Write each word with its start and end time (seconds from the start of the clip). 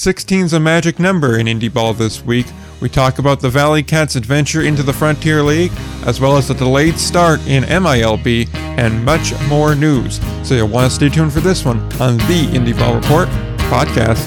16's 0.00 0.54
a 0.54 0.58
magic 0.58 0.98
number 0.98 1.38
in 1.38 1.46
Indie 1.46 1.70
Ball 1.70 1.92
this 1.92 2.24
week. 2.24 2.46
We 2.80 2.88
talk 2.88 3.18
about 3.18 3.40
the 3.40 3.50
Valley 3.50 3.82
Cats' 3.82 4.16
adventure 4.16 4.62
into 4.62 4.82
the 4.82 4.94
Frontier 4.94 5.42
League, 5.42 5.72
as 6.06 6.22
well 6.22 6.38
as 6.38 6.48
the 6.48 6.54
delayed 6.54 6.98
start 6.98 7.38
in 7.46 7.64
MILB, 7.64 8.48
and 8.54 9.04
much 9.04 9.38
more 9.46 9.74
news. 9.74 10.18
So 10.42 10.54
you'll 10.54 10.68
want 10.68 10.90
to 10.90 10.96
stay 10.96 11.10
tuned 11.10 11.34
for 11.34 11.40
this 11.40 11.66
one 11.66 11.80
on 12.00 12.16
the 12.16 12.48
Indie 12.50 12.74
Ball 12.78 12.94
Report 12.94 13.28
podcast. 13.68 14.26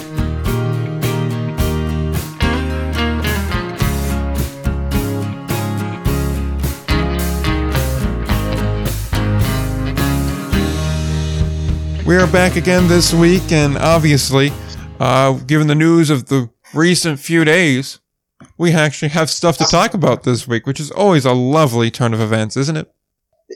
We 12.05 12.15
are 12.17 12.27
back 12.27 12.57
again 12.57 12.87
this 12.87 13.11
week, 13.11 13.51
and 13.51 13.75
obviously, 13.79 14.51
uh, 14.99 15.33
given 15.45 15.67
the 15.67 15.75
news 15.75 16.09
of 16.09 16.27
the 16.27 16.49
recent 16.73 17.19
few 17.19 17.45
days, 17.45 17.99
we 18.57 18.73
actually 18.73 19.09
have 19.09 19.29
stuff 19.29 19.57
to 19.57 19.65
talk 19.65 19.93
about 19.93 20.23
this 20.23 20.47
week, 20.47 20.65
which 20.65 20.79
is 20.79 20.91
always 20.91 21.25
a 21.25 21.33
lovely 21.33 21.91
turn 21.91 22.13
of 22.13 22.21
events, 22.21 22.57
isn't 22.57 22.77
it? 22.77 22.91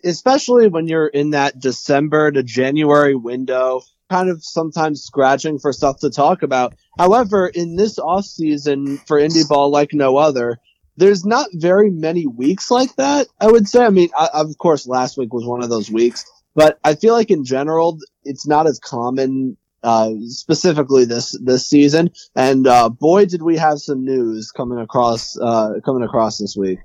Especially 0.04 0.68
when 0.68 0.88
you're 0.88 1.08
in 1.08 1.32
that 1.32 1.60
December 1.60 2.32
to 2.32 2.44
January 2.44 3.16
window, 3.16 3.82
kind 4.10 4.30
of 4.30 4.44
sometimes 4.44 5.02
scratching 5.02 5.60
for 5.60 5.74
stuff 5.74 6.00
to 6.00 6.10
talk 6.10 6.44
about. 6.44 6.76
However, 6.98 7.48
in 7.48 7.76
this 7.76 8.00
off 8.00 8.26
season 8.26 8.98
for 9.00 9.20
indie 9.20 9.48
ball 9.48 9.70
like 9.70 9.94
no 9.94 10.18
other, 10.18 10.60
there's 10.98 11.26
not 11.26 11.50
very 11.54 11.92
many 11.92 12.26
weeks 12.26 12.72
like 12.72 12.96
that. 12.96 13.28
I 13.40 13.48
would 13.52 13.68
say. 13.68 13.84
I 13.84 13.90
mean, 13.90 14.10
I, 14.18 14.30
of 14.34 14.58
course, 14.58 14.88
last 14.88 15.18
week 15.18 15.34
was 15.34 15.46
one 15.46 15.64
of 15.64 15.70
those 15.70 15.92
weeks, 15.92 16.26
but 16.56 16.80
I 16.84 16.96
feel 16.96 17.14
like 17.14 17.32
in 17.32 17.44
general, 17.46 18.00
it's 18.24 18.48
not 18.48 18.68
as 18.68 18.80
common, 18.80 19.58
uh, 19.88 20.12
specifically 20.28 21.06
this, 21.06 21.32
this 21.42 21.66
season. 21.66 22.12
And, 22.36 22.68
uh, 22.68 22.90
boy, 22.90 23.26
did 23.26 23.42
we 23.42 23.56
have 23.56 23.80
some 23.80 24.04
news 24.04 24.52
coming 24.52 24.80
across, 24.80 25.38
uh, 25.40 25.76
coming 25.86 26.04
across 26.04 26.40
this 26.40 26.58
week. 26.58 26.80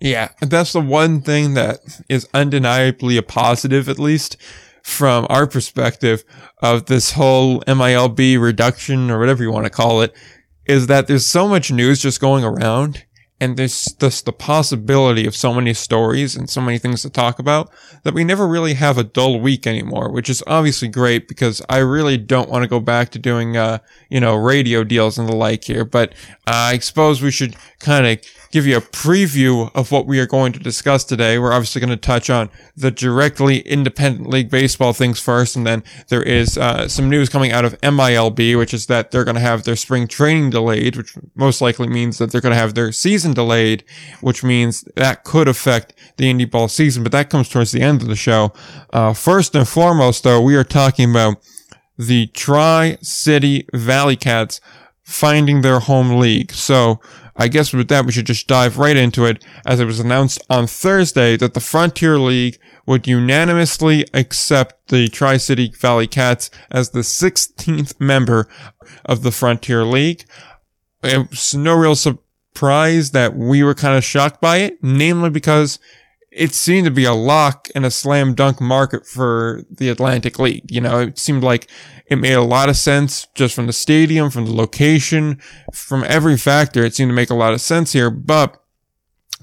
Yeah. 0.00 0.30
That's 0.40 0.72
the 0.72 0.80
one 0.80 1.20
thing 1.20 1.52
that 1.52 1.80
is 2.08 2.26
undeniably 2.32 3.18
a 3.18 3.22
positive, 3.22 3.90
at 3.90 3.98
least 3.98 4.38
from 4.82 5.26
our 5.28 5.46
perspective 5.46 6.24
of 6.62 6.86
this 6.86 7.12
whole 7.12 7.60
MILB 7.66 8.40
reduction 8.40 9.10
or 9.10 9.18
whatever 9.18 9.42
you 9.42 9.52
want 9.52 9.66
to 9.66 9.70
call 9.70 10.00
it, 10.00 10.16
is 10.64 10.86
that 10.86 11.08
there's 11.08 11.26
so 11.26 11.46
much 11.46 11.70
news 11.70 12.00
just 12.00 12.20
going 12.20 12.42
around 12.42 13.04
and 13.38 13.56
there's 13.56 13.84
just 14.00 14.24
the 14.24 14.32
possibility 14.32 15.26
of 15.26 15.36
so 15.36 15.52
many 15.52 15.74
stories 15.74 16.34
and 16.34 16.48
so 16.48 16.60
many 16.60 16.78
things 16.78 17.02
to 17.02 17.10
talk 17.10 17.38
about 17.38 17.70
that 18.02 18.14
we 18.14 18.24
never 18.24 18.48
really 18.48 18.74
have 18.74 18.96
a 18.96 19.04
dull 19.04 19.38
week 19.38 19.66
anymore, 19.66 20.10
which 20.10 20.30
is 20.30 20.42
obviously 20.46 20.88
great 20.88 21.28
because 21.28 21.60
I 21.68 21.78
really 21.78 22.16
don't 22.16 22.48
want 22.48 22.62
to 22.62 22.68
go 22.68 22.80
back 22.80 23.10
to 23.10 23.18
doing, 23.18 23.56
uh, 23.56 23.78
you 24.08 24.20
know, 24.20 24.34
radio 24.34 24.84
deals 24.84 25.18
and 25.18 25.28
the 25.28 25.36
like 25.36 25.64
here. 25.64 25.84
But 25.84 26.12
uh, 26.46 26.72
I 26.72 26.78
suppose 26.78 27.20
we 27.20 27.30
should 27.30 27.56
kind 27.78 28.06
of 28.06 28.18
give 28.56 28.66
you 28.66 28.78
a 28.78 28.80
preview 28.80 29.70
of 29.74 29.92
what 29.92 30.06
we 30.06 30.18
are 30.18 30.24
going 30.24 30.50
to 30.50 30.58
discuss 30.58 31.04
today. 31.04 31.38
We're 31.38 31.52
obviously 31.52 31.78
going 31.78 31.90
to 31.90 31.96
touch 31.98 32.30
on 32.30 32.48
the 32.74 32.90
directly 32.90 33.58
independent 33.58 34.30
league 34.30 34.48
baseball 34.48 34.94
things 34.94 35.20
first, 35.20 35.56
and 35.56 35.66
then 35.66 35.84
there 36.08 36.22
is 36.22 36.56
uh, 36.56 36.88
some 36.88 37.10
news 37.10 37.28
coming 37.28 37.52
out 37.52 37.66
of 37.66 37.78
MILB, 37.82 38.56
which 38.56 38.72
is 38.72 38.86
that 38.86 39.10
they're 39.10 39.24
going 39.24 39.34
to 39.34 39.42
have 39.42 39.64
their 39.64 39.76
spring 39.76 40.08
training 40.08 40.48
delayed, 40.48 40.96
which 40.96 41.12
most 41.34 41.60
likely 41.60 41.86
means 41.86 42.16
that 42.16 42.32
they're 42.32 42.40
going 42.40 42.54
to 42.54 42.58
have 42.58 42.72
their 42.72 42.92
season 42.92 43.34
delayed, 43.34 43.84
which 44.22 44.42
means 44.42 44.88
that 44.96 45.22
could 45.22 45.48
affect 45.48 45.92
the 46.16 46.32
indie 46.32 46.50
ball 46.50 46.66
season, 46.66 47.02
but 47.02 47.12
that 47.12 47.28
comes 47.28 47.50
towards 47.50 47.72
the 47.72 47.82
end 47.82 48.00
of 48.00 48.08
the 48.08 48.16
show. 48.16 48.54
Uh, 48.90 49.12
first 49.12 49.54
and 49.54 49.68
foremost, 49.68 50.24
though, 50.24 50.40
we 50.40 50.56
are 50.56 50.64
talking 50.64 51.10
about 51.10 51.36
the 51.98 52.28
Tri 52.28 52.96
City 53.02 53.68
Valley 53.74 54.16
Cats 54.16 54.62
finding 55.02 55.60
their 55.60 55.80
home 55.80 56.18
league. 56.18 56.52
So, 56.52 57.00
I 57.38 57.48
guess 57.48 57.72
with 57.72 57.88
that, 57.88 58.06
we 58.06 58.12
should 58.12 58.26
just 58.26 58.46
dive 58.46 58.78
right 58.78 58.96
into 58.96 59.24
it 59.24 59.44
as 59.66 59.80
it 59.80 59.84
was 59.84 60.00
announced 60.00 60.42
on 60.48 60.66
Thursday 60.66 61.36
that 61.36 61.54
the 61.54 61.60
Frontier 61.60 62.18
League 62.18 62.58
would 62.86 63.06
unanimously 63.06 64.06
accept 64.14 64.88
the 64.88 65.08
Tri-City 65.08 65.72
Valley 65.78 66.06
Cats 66.06 66.50
as 66.70 66.90
the 66.90 67.00
16th 67.00 68.00
member 68.00 68.48
of 69.04 69.22
the 69.22 69.32
Frontier 69.32 69.84
League. 69.84 70.24
It's 71.02 71.54
no 71.54 71.74
real 71.74 71.96
surprise 71.96 73.10
that 73.10 73.36
we 73.36 73.62
were 73.62 73.74
kind 73.74 73.96
of 73.96 74.04
shocked 74.04 74.40
by 74.40 74.58
it, 74.58 74.78
namely 74.82 75.30
because 75.30 75.78
it 76.30 76.52
seemed 76.52 76.84
to 76.84 76.90
be 76.90 77.04
a 77.04 77.14
lock 77.14 77.68
and 77.74 77.84
a 77.84 77.90
slam 77.90 78.34
dunk 78.34 78.60
market 78.60 79.06
for 79.06 79.62
the 79.70 79.88
Atlantic 79.88 80.38
League. 80.38 80.70
You 80.70 80.82
know, 80.82 81.00
it 81.00 81.18
seemed 81.18 81.42
like 81.42 81.68
it 82.08 82.16
made 82.16 82.34
a 82.34 82.42
lot 82.42 82.68
of 82.68 82.76
sense 82.76 83.26
just 83.34 83.54
from 83.54 83.66
the 83.66 83.72
stadium, 83.72 84.30
from 84.30 84.44
the 84.44 84.54
location, 84.54 85.40
from 85.72 86.04
every 86.04 86.36
factor. 86.36 86.84
It 86.84 86.94
seemed 86.94 87.10
to 87.10 87.14
make 87.14 87.30
a 87.30 87.34
lot 87.34 87.52
of 87.52 87.60
sense 87.60 87.92
here. 87.92 88.10
But 88.10 88.62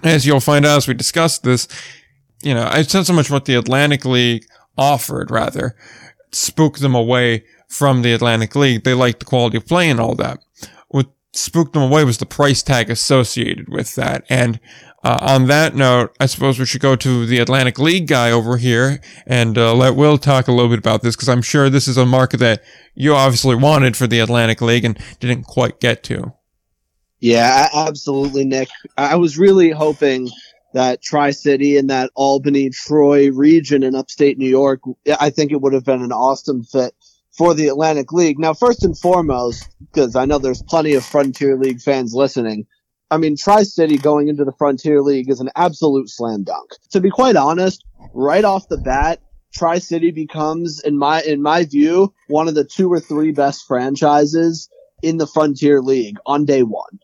as 0.03 0.25
you'll 0.25 0.40
find 0.40 0.66
out 0.66 0.78
as 0.78 0.88
we 0.88 0.94
discuss 0.94 1.40
this, 1.40 1.68
you 2.41 2.53
know, 2.53 2.69
it's 2.74 2.94
not 2.94 3.06
so 3.06 3.13
much 3.13 3.29
what 3.29 3.46
the 3.46 3.56
Atlantic 3.56 4.06
League 4.06 4.46
offered, 4.78 5.29
rather, 5.29 5.75
spooked 6.31 6.79
them 6.79 6.96
away 6.96 7.44
from 7.68 8.01
the 8.01 8.13
Atlantic 8.13 8.56
League. 8.56 8.84
They 8.84 8.94
liked 8.94 9.19
the 9.19 9.25
quality 9.25 9.57
of 9.57 9.66
play 9.66 9.90
and 9.90 10.00
all 10.00 10.16
that. 10.16 10.40
Spooked 11.33 11.73
them 11.73 11.83
away 11.83 12.03
was 12.03 12.19
the 12.19 12.25
price 12.25 12.61
tag 12.61 12.89
associated 12.89 13.67
with 13.67 13.95
that. 13.95 14.23
And 14.29 14.59
uh, 15.03 15.17
on 15.19 15.47
that 15.47 15.75
note, 15.75 16.16
I 16.19 16.27
suppose 16.27 16.57
we 16.57 16.66
should 16.66 16.81
go 16.81 16.95
to 16.95 17.25
the 17.25 17.39
Atlantic 17.39 17.77
League 17.77 18.07
guy 18.07 18.31
over 18.31 18.57
here 18.57 19.01
and 19.25 19.57
uh, 19.57 19.73
let 19.73 19.95
Will 19.95 20.17
talk 20.17 20.47
a 20.47 20.51
little 20.51 20.69
bit 20.69 20.79
about 20.79 21.01
this 21.01 21.16
because 21.16 21.27
I'm 21.27 21.41
sure 21.41 21.69
this 21.69 21.88
is 21.88 21.97
a 21.97 22.05
market 22.05 22.38
that 22.38 22.63
you 22.95 23.13
obviously 23.13 23.55
wanted 23.55 23.97
for 23.97 24.07
the 24.07 24.19
Atlantic 24.19 24.61
League 24.61 24.85
and 24.85 24.97
didn't 25.19 25.44
quite 25.44 25.79
get 25.81 26.03
to. 26.03 26.33
Yeah, 27.19 27.67
absolutely, 27.73 28.45
Nick. 28.45 28.69
I 28.97 29.15
was 29.15 29.38
really 29.38 29.71
hoping 29.71 30.29
that 30.73 31.01
Tri 31.01 31.31
City 31.31 31.77
and 31.77 31.89
that 31.89 32.11
Albany 32.15 32.69
Troy 32.69 33.29
region 33.31 33.83
in 33.83 33.95
upstate 33.95 34.38
New 34.38 34.50
York, 34.50 34.81
I 35.19 35.29
think 35.29 35.51
it 35.51 35.61
would 35.61 35.73
have 35.73 35.85
been 35.85 36.01
an 36.01 36.11
awesome 36.11 36.63
fit 36.63 36.94
for 37.38 37.53
the 37.53 37.67
Atlantic 37.67 38.11
League. 38.11 38.39
Now, 38.39 38.53
first 38.53 38.83
and 38.83 38.97
foremost, 38.97 39.67
because 39.79 40.16
I 40.16 40.25
know 40.25 40.38
there's 40.38 40.61
plenty 40.63 40.94
of 40.94 41.03
Frontier 41.03 41.57
League 41.57 41.81
fans 41.81 42.13
listening, 42.13 42.66
I 43.09 43.17
mean, 43.17 43.38
Tri 43.38 43.63
City 43.63 43.97
going 43.97 44.27
into 44.27 44.44
the 44.44 44.53
Frontier 44.57 45.01
League 45.01 45.29
is 45.29 45.39
an 45.39 45.49
absolute 45.55 46.09
slam 46.09 46.44
dunk. 46.44 46.71
To 46.91 46.99
be 46.99 47.09
quite 47.09 47.35
honest, 47.35 47.83
right 48.13 48.44
off 48.44 48.67
the 48.69 48.77
bat, 48.77 49.19
Tri 49.53 49.79
City 49.79 50.11
becomes, 50.11 50.79
in 50.79 50.97
my 50.97 51.21
in 51.21 51.41
my 51.41 51.66
view, 51.66 52.13
one 52.27 52.47
of 52.47 52.55
the 52.55 52.63
two 52.63 52.91
or 52.91 52.99
three 52.99 53.31
best 53.31 53.67
franchises 53.67 54.67
in 55.03 55.17
the 55.17 55.27
Frontier 55.27 55.81
League 55.81 56.17
on 56.25 56.45
day 56.45 56.63
one. 56.63 57.00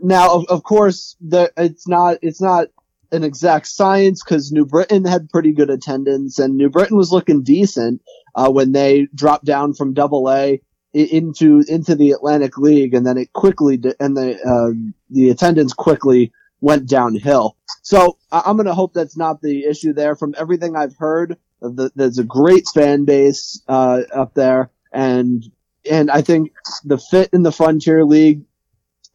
Now, 0.00 0.36
of, 0.36 0.46
of 0.48 0.62
course, 0.62 1.16
the, 1.20 1.52
it's 1.56 1.86
not 1.86 2.18
it's 2.22 2.40
not 2.40 2.68
an 3.12 3.24
exact 3.24 3.66
science 3.66 4.22
because 4.24 4.52
New 4.52 4.64
Britain 4.64 5.04
had 5.04 5.28
pretty 5.28 5.52
good 5.52 5.68
attendance 5.68 6.38
and 6.38 6.56
New 6.56 6.70
Britain 6.70 6.96
was 6.96 7.12
looking 7.12 7.42
decent 7.42 8.00
uh, 8.34 8.50
when 8.50 8.72
they 8.72 9.08
dropped 9.14 9.44
down 9.44 9.74
from 9.74 9.94
Double 9.94 10.30
A 10.30 10.60
into 10.92 11.64
into 11.68 11.94
the 11.94 12.10
Atlantic 12.10 12.58
League, 12.58 12.94
and 12.94 13.06
then 13.06 13.16
it 13.16 13.32
quickly 13.32 13.80
and 13.98 14.16
the 14.16 14.38
uh, 14.42 14.92
the 15.10 15.30
attendance 15.30 15.72
quickly 15.72 16.32
went 16.60 16.88
downhill. 16.88 17.56
So 17.82 18.18
I'm 18.30 18.56
going 18.56 18.66
to 18.66 18.74
hope 18.74 18.94
that's 18.94 19.16
not 19.16 19.40
the 19.40 19.64
issue 19.64 19.92
there. 19.92 20.14
From 20.14 20.34
everything 20.38 20.76
I've 20.76 20.96
heard, 20.96 21.36
the, 21.60 21.90
there's 21.96 22.18
a 22.18 22.24
great 22.24 22.66
fan 22.72 23.04
base 23.04 23.60
uh, 23.68 24.02
up 24.14 24.34
there, 24.34 24.70
and 24.92 25.44
and 25.90 26.10
I 26.10 26.22
think 26.22 26.52
the 26.84 26.98
fit 26.98 27.30
in 27.32 27.42
the 27.42 27.52
Frontier 27.52 28.04
League, 28.04 28.42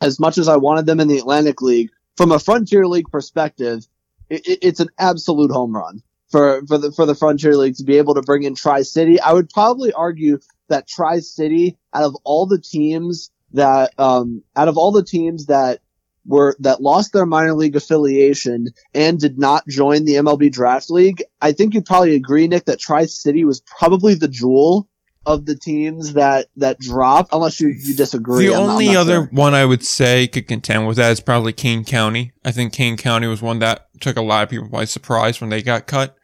as 0.01 0.19
much 0.19 0.37
as 0.37 0.47
I 0.47 0.57
wanted 0.57 0.85
them 0.85 0.99
in 0.99 1.07
the 1.07 1.19
Atlantic 1.19 1.61
League, 1.61 1.89
from 2.17 2.31
a 2.31 2.39
Frontier 2.39 2.87
League 2.87 3.09
perspective, 3.09 3.87
it, 4.29 4.59
it's 4.61 4.79
an 4.79 4.89
absolute 4.99 5.51
home 5.51 5.75
run 5.75 6.01
for 6.29 6.61
for 6.67 6.77
the 6.77 6.91
for 6.91 7.05
the 7.05 7.15
Frontier 7.15 7.55
League 7.55 7.75
to 7.75 7.83
be 7.83 7.97
able 7.97 8.15
to 8.15 8.21
bring 8.21 8.43
in 8.43 8.55
Tri 8.55 8.81
City. 8.81 9.19
I 9.19 9.33
would 9.33 9.49
probably 9.49 9.93
argue 9.93 10.39
that 10.69 10.87
Tri 10.87 11.19
City, 11.19 11.77
out 11.93 12.03
of 12.03 12.15
all 12.23 12.45
the 12.45 12.59
teams 12.59 13.31
that, 13.53 13.93
um, 13.97 14.43
out 14.55 14.67
of 14.67 14.77
all 14.77 14.91
the 14.91 15.03
teams 15.03 15.47
that 15.47 15.79
were, 16.25 16.55
that 16.59 16.81
lost 16.81 17.13
their 17.13 17.25
minor 17.25 17.53
league 17.53 17.75
affiliation 17.75 18.67
and 18.93 19.19
did 19.19 19.39
not 19.39 19.67
join 19.67 20.05
the 20.05 20.15
MLB 20.15 20.51
draft 20.51 20.89
league, 20.89 21.23
I 21.41 21.53
think 21.53 21.73
you'd 21.73 21.85
probably 21.85 22.15
agree, 22.15 22.47
Nick, 22.47 22.65
that 22.65 22.79
Tri 22.79 23.05
City 23.05 23.45
was 23.45 23.61
probably 23.61 24.15
the 24.15 24.27
jewel 24.27 24.87
of 25.25 25.45
the 25.45 25.57
teams 25.57 26.13
that 26.13 26.47
that 26.55 26.79
dropped, 26.79 27.33
unless 27.33 27.59
you, 27.59 27.67
you 27.67 27.93
disagree. 27.93 28.47
The 28.47 28.53
I'm 28.55 28.69
only 28.69 28.95
other 28.95 29.23
sure. 29.23 29.29
one 29.31 29.53
I 29.53 29.65
would 29.65 29.85
say 29.85 30.25
could 30.25 30.47
contend 30.47 30.87
with 30.87 30.95
that 30.97 31.11
is 31.11 31.19
probably 31.19 31.51
Kane 31.51 31.83
County. 31.83 32.31
I 32.45 32.53
think 32.53 32.71
Kane 32.71 32.95
County 32.95 33.27
was 33.27 33.41
one 33.41 33.59
that 33.59 33.87
took 33.99 34.15
a 34.15 34.21
lot 34.21 34.43
of 34.43 34.49
people 34.49 34.69
by 34.69 34.85
surprise 34.85 35.41
when 35.41 35.49
they 35.49 35.61
got 35.61 35.85
cut. 35.85 36.15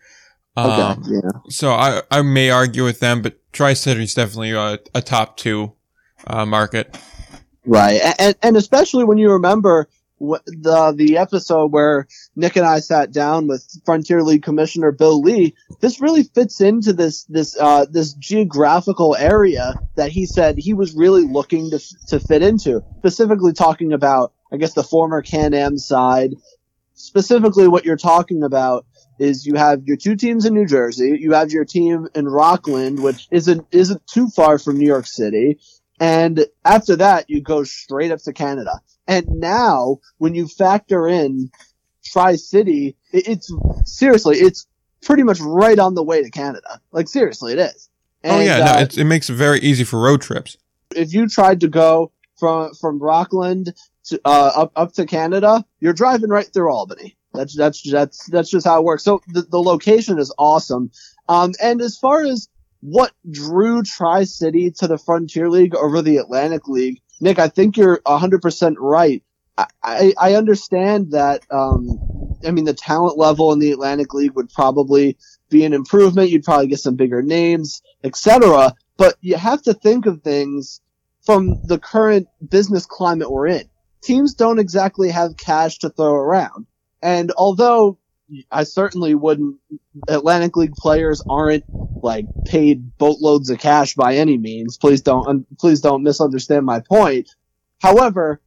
Um, 0.56 0.70
okay, 0.70 1.02
yeah. 1.08 1.32
So 1.50 1.72
I 1.72 2.02
I 2.12 2.22
may 2.22 2.50
argue 2.50 2.84
with 2.84 3.00
them, 3.00 3.22
but 3.22 3.40
Tri 3.54 3.74
City 3.74 4.04
is 4.04 4.14
definitely 4.14 4.52
a, 4.52 4.80
a 4.94 5.02
top 5.02 5.38
two 5.38 5.74
uh, 6.28 6.46
market. 6.46 6.98
Right, 7.66 8.00
and 8.20 8.36
and 8.44 8.58
especially 8.58 9.04
when 9.04 9.18
you 9.18 9.32
remember 9.32 9.88
the 10.20 10.94
the 10.96 11.18
episode 11.18 11.72
where 11.72 12.08
Nick 12.36 12.56
and 12.56 12.66
I 12.66 12.80
sat 12.80 13.12
down 13.12 13.48
with 13.48 13.68
Frontier 13.86 14.24
League 14.24 14.44
Commissioner 14.44 14.92
Bill 14.92 15.22
Lee, 15.22 15.56
this 15.82 16.00
really 16.00 16.24
fits 16.24 16.62
into 16.62 16.94
this 16.94 17.24
this 17.26 17.58
uh, 17.60 17.86
this 17.90 18.14
geographical 18.14 19.16
area 19.16 19.74
that 19.96 20.12
he 20.12 20.26
said 20.26 20.58
he 20.58 20.74
was 20.74 20.94
really 20.94 21.24
looking 21.24 21.72
to 21.72 21.80
to 22.08 22.20
fit 22.20 22.42
into. 22.42 22.84
Specifically, 23.00 23.54
talking 23.54 23.92
about 23.92 24.34
I 24.52 24.58
guess 24.58 24.74
the 24.74 24.84
former 24.84 25.22
Can 25.22 25.54
Am 25.54 25.78
side. 25.78 26.36
Specifically, 26.94 27.68
what 27.68 27.86
you're 27.86 27.98
talking 27.98 28.44
about 28.44 28.86
is 29.20 29.46
you 29.46 29.56
have 29.56 29.84
your 29.86 29.98
two 29.98 30.16
teams 30.16 30.46
in 30.46 30.54
New 30.54 30.66
Jersey, 30.66 31.18
you 31.20 31.34
have 31.34 31.52
your 31.52 31.66
team 31.66 32.08
in 32.16 32.28
Rockland, 32.28 33.02
which 33.02 33.28
isn't 33.32 33.66
isn't 33.72 34.06
too 34.08 34.30
far 34.30 34.58
from 34.58 34.78
New 34.78 34.88
York 34.88 35.08
City, 35.08 35.60
and 36.00 36.46
after 36.66 36.96
that 36.98 37.30
you 37.30 37.42
go 37.42 37.64
straight 37.64 38.12
up 38.12 38.20
to 38.24 38.34
Canada. 38.34 38.82
And 39.08 39.28
now, 39.28 40.00
when 40.18 40.34
you 40.34 40.48
factor 40.48 41.08
in 41.08 41.52
Tri 42.06 42.36
City, 42.36 42.96
it's 43.12 43.54
seriously, 43.86 44.38
it's 44.38 44.66
pretty 45.02 45.24
much 45.24 45.40
right 45.42 45.78
on 45.78 45.96
the 45.96 46.04
way 46.04 46.24
to 46.24 46.30
Canada. 46.30 46.80
Like 46.92 47.08
seriously, 47.08 47.54
it 47.54 47.60
is. 47.60 47.90
And, 48.24 48.34
oh 48.34 48.40
yeah, 48.40 48.60
no, 48.60 48.66
uh, 48.66 48.88
it 48.90 49.06
makes 49.06 49.30
it 49.30 49.34
very 49.34 49.60
easy 49.60 49.84
for 49.84 50.02
road 50.02 50.22
trips. 50.22 50.58
If 50.96 51.14
you 51.14 51.28
tried 51.28 51.60
to 51.62 51.68
go 51.68 52.12
from 52.38 52.74
from 52.76 53.00
Rockland 53.00 53.74
to, 54.06 54.22
uh, 54.24 54.52
up 54.56 54.72
up 54.76 54.94
to 54.94 55.06
Canada, 55.06 55.66
you're 55.80 55.94
driving 55.94 56.30
right 56.30 56.48
through 56.52 56.72
Albany. 56.72 57.18
That's 57.34 57.56
that's 57.56 57.90
that's 57.90 58.28
that's 58.28 58.50
just 58.50 58.66
how 58.66 58.80
it 58.80 58.84
works. 58.84 59.04
So 59.04 59.22
the, 59.28 59.42
the 59.42 59.62
location 59.62 60.20
is 60.20 60.34
awesome. 60.38 60.92
Um, 61.28 61.54
and 61.62 61.82
as 61.82 61.98
far 61.98 62.24
as 62.24 62.48
what 62.82 63.12
drew 63.30 63.82
Tri 63.82 64.26
City 64.26 64.72
to 64.80 64.88
the 64.88 64.98
Frontier 64.98 65.50
League 65.50 65.76
over 65.76 66.02
the 66.02 66.18
Atlantic 66.18 66.68
League, 66.68 67.02
Nick, 67.22 67.40
I 67.40 67.48
think 67.48 67.78
you're 67.78 68.00
100% 68.06 68.76
right. 68.78 69.24
I, 69.58 70.14
I, 70.20 70.34
understand 70.34 71.12
that. 71.12 71.42
Um, 71.52 72.36
I 72.46 72.52
mean, 72.52 72.66
the 72.66 72.74
talent 72.74 73.18
level 73.18 73.54
in 73.54 73.60
the 73.60 73.72
Atlantic 73.72 74.14
League 74.14 74.34
would 74.34 74.50
probably 74.50 75.16
be 75.50 75.64
an 75.64 75.74
improvement. 75.74 76.32
You'd 76.32 76.44
probably 76.44 76.68
get 76.68 76.80
some 76.80 76.96
bigger 76.96 77.22
names, 77.22 77.82
etc. 78.04 78.74
But 78.98 79.16
you 79.22 79.38
have 79.38 79.62
to 79.64 79.74
think 79.76 80.08
of 80.08 80.24
things 80.24 80.82
from 81.22 81.62
the 81.66 81.80
current 81.80 82.28
business 82.50 82.86
climate 82.86 83.32
we're 83.32 83.48
in. 83.48 83.70
Teams 84.02 84.34
don't 84.34 84.60
exactly 84.60 85.10
have 85.10 85.38
cash 85.38 85.78
to 85.80 85.90
throw 85.90 86.14
around. 86.14 86.66
And 87.04 87.34
although 87.38 87.98
I 88.50 88.64
certainly 88.64 89.14
wouldn't, 89.14 89.58
Atlantic 90.08 90.56
League 90.56 90.74
players 90.74 91.22
aren't 91.30 91.66
like 92.02 92.26
paid 92.46 92.98
boatloads 92.98 93.50
of 93.50 93.60
cash 93.60 93.94
by 93.94 94.16
any 94.16 94.38
means. 94.38 94.78
Please 94.78 95.02
don't, 95.02 95.46
please 95.60 95.82
don't 95.82 96.04
misunderstand 96.04 96.66
my 96.66 96.80
point. 96.80 97.30
However, 97.82 98.42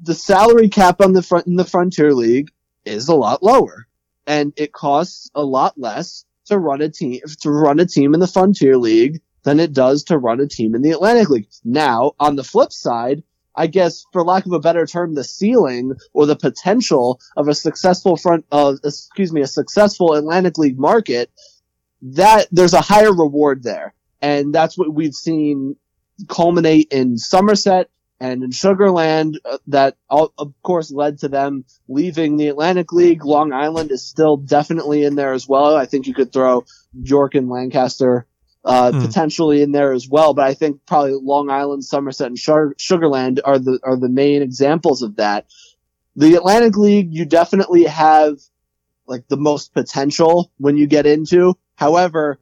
the 0.00 0.14
salary 0.14 0.68
cap 0.68 1.00
on 1.00 1.12
the 1.12 1.22
front 1.22 1.46
in 1.46 1.54
the 1.54 1.64
Frontier 1.64 2.12
League 2.12 2.50
is 2.84 3.08
a 3.08 3.14
lot 3.14 3.44
lower, 3.44 3.86
and 4.26 4.52
it 4.56 4.72
costs 4.72 5.30
a 5.32 5.44
lot 5.44 5.78
less 5.78 6.24
to 6.46 6.58
run 6.58 6.82
a 6.82 6.88
team 6.88 7.20
to 7.42 7.50
run 7.50 7.78
a 7.78 7.86
team 7.86 8.14
in 8.14 8.20
the 8.20 8.26
Frontier 8.26 8.76
League 8.76 9.20
than 9.44 9.60
it 9.60 9.72
does 9.72 10.04
to 10.04 10.18
run 10.18 10.40
a 10.40 10.48
team 10.48 10.74
in 10.74 10.82
the 10.82 10.90
Atlantic 10.90 11.30
League. 11.30 11.48
Now, 11.64 12.12
on 12.18 12.34
the 12.34 12.42
flip 12.44 12.72
side, 12.72 13.22
I 13.54 13.66
guess, 13.66 14.04
for 14.12 14.24
lack 14.24 14.46
of 14.46 14.52
a 14.52 14.60
better 14.60 14.86
term, 14.86 15.14
the 15.14 15.24
ceiling 15.24 15.94
or 16.12 16.26
the 16.26 16.36
potential 16.36 17.20
of 17.36 17.48
a 17.48 17.54
successful 17.54 18.16
front, 18.16 18.46
uh, 18.50 18.76
excuse 18.84 19.32
me, 19.32 19.42
a 19.42 19.46
successful 19.46 20.14
Atlantic 20.14 20.58
League 20.58 20.78
market, 20.78 21.30
that 22.02 22.48
there's 22.50 22.74
a 22.74 22.80
higher 22.80 23.12
reward 23.12 23.62
there. 23.62 23.94
And 24.20 24.54
that's 24.54 24.78
what 24.78 24.92
we've 24.92 25.14
seen 25.14 25.76
culminate 26.28 26.92
in 26.92 27.18
Somerset 27.18 27.90
and 28.20 28.44
in 28.44 28.50
Sugarland 28.50 29.34
uh, 29.44 29.58
that 29.66 29.96
all, 30.08 30.32
of 30.38 30.54
course 30.62 30.92
led 30.92 31.18
to 31.18 31.28
them 31.28 31.64
leaving 31.88 32.36
the 32.36 32.48
Atlantic 32.48 32.92
League. 32.92 33.24
Long 33.24 33.52
Island 33.52 33.90
is 33.90 34.06
still 34.06 34.36
definitely 34.36 35.04
in 35.04 35.16
there 35.16 35.32
as 35.32 35.48
well. 35.48 35.74
I 35.74 35.86
think 35.86 36.06
you 36.06 36.14
could 36.14 36.32
throw 36.32 36.64
York 36.92 37.34
and 37.34 37.48
Lancaster 37.48 38.26
uh, 38.64 38.92
hmm. 38.92 39.00
potentially 39.00 39.62
in 39.62 39.72
there 39.72 39.92
as 39.92 40.08
well. 40.08 40.34
But 40.34 40.46
I 40.46 40.54
think 40.54 40.84
probably 40.86 41.14
Long 41.14 41.50
Island, 41.50 41.84
Somerset, 41.84 42.28
and 42.28 42.36
Sugarland 42.36 43.40
are 43.44 43.58
the 43.58 43.80
are 43.82 43.96
the 43.96 44.08
main 44.08 44.42
examples 44.42 45.02
of 45.02 45.16
that. 45.16 45.46
The 46.16 46.34
Atlantic 46.34 46.76
League, 46.76 47.12
you 47.12 47.24
definitely 47.24 47.84
have 47.84 48.38
like 49.06 49.26
the 49.28 49.36
most 49.36 49.72
potential 49.72 50.50
when 50.58 50.76
you 50.76 50.86
get 50.86 51.06
into. 51.06 51.56
However, 51.76 52.38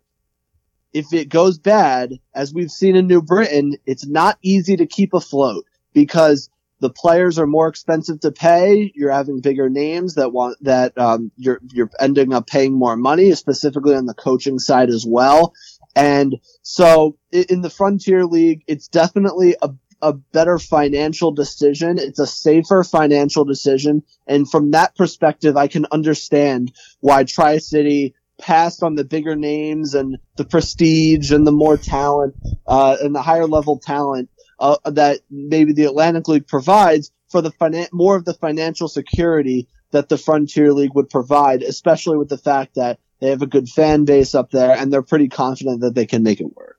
if 0.93 1.12
it 1.12 1.28
goes 1.28 1.58
bad, 1.58 2.19
as 2.34 2.52
we've 2.52 2.70
seen 2.70 2.96
in 2.96 3.06
New 3.06 3.22
Britain, 3.22 3.76
it's 3.87 4.06
not 4.06 4.38
easy 4.43 4.76
to 4.76 4.87
keep 4.87 5.14
afloat 5.14 5.64
because 5.93 6.50
the 6.81 6.90
players 6.90 7.38
are 7.38 7.46
more 7.46 7.69
expensive 7.69 8.20
to 8.20 8.32
pay. 8.32 8.90
You're 8.94 9.12
having 9.12 9.40
bigger 9.40 9.69
names 9.69 10.14
that 10.14 10.32
want 10.32 10.56
that 10.62 10.96
um, 10.99 11.31
you're 11.37 11.61
you're 11.72 11.90
ending 12.00 12.32
up 12.32 12.46
paying 12.46 12.72
more 12.72 12.96
money, 12.96 13.32
specifically 13.34 13.94
on 13.94 14.06
the 14.06 14.14
coaching 14.14 14.58
side 14.58 14.88
as 14.88 15.05
well. 15.06 15.55
And 15.97 16.37
so 16.63 17.17
in 17.33 17.63
the 17.63 17.71
Frontier 17.71 18.25
League, 18.25 18.63
it's 18.67 18.89
definitely 18.89 19.57
a, 19.61 19.71
a 20.01 20.13
better 20.13 20.59
financial 20.59 21.33
decision. 21.33 21.99
It's 21.99 22.19
a 22.19 22.27
safer 22.27 22.85
financial 22.85 23.45
decision. 23.45 24.03
And 24.27 24.51
from 24.51 24.71
that 24.71 24.97
perspective, 24.97 25.57
I 25.57 25.67
can 25.67 25.87
understand 25.91 26.73
why 27.01 27.25
Tri 27.25 27.59
City 27.59 28.15
passed 28.39 28.83
on 28.83 28.95
the 28.95 29.05
bigger 29.05 29.37
names 29.37 29.95
and 29.95 30.17
the 30.37 30.45
prestige 30.45 31.31
and 31.31 31.47
the 31.47 31.53
more 31.53 31.77
talent, 31.77 32.35
uh, 32.67 32.97
and 33.03 33.15
the 33.15 33.23
higher 33.23 33.47
level 33.47 33.79
talent, 33.79 34.31
uh, 34.59 34.77
that 34.85 35.21
maybe 35.31 35.73
the 35.73 35.85
Atlantic 35.85 36.29
League 36.29 36.47
provides 36.47 37.13
for 37.29 37.43
the 37.43 37.53
finan- 37.53 37.93
more 37.93 38.17
of 38.17 38.25
the 38.25 38.35
financial 38.35 38.89
security 38.89 39.69
that 39.91 40.09
the 40.09 40.19
Frontier 40.19 40.73
League 40.73 40.95
would 40.95 41.11
provide, 41.11 41.63
especially 41.63 42.17
with 42.17 42.29
the 42.29 42.39
fact 42.39 42.77
that 42.77 42.99
they 43.20 43.28
have 43.31 43.43
a 43.43 43.46
good 43.46 43.69
fan 43.69 44.05
base 44.05 44.34
up 44.34 44.50
there, 44.50 44.76
and 44.76 44.93
they're 44.93 45.02
pretty 45.02 45.28
confident 45.28 45.81
that 45.81 45.94
they 45.94 46.06
can 46.06 46.22
make 46.22 46.40
it 46.40 46.56
work. 46.56 46.78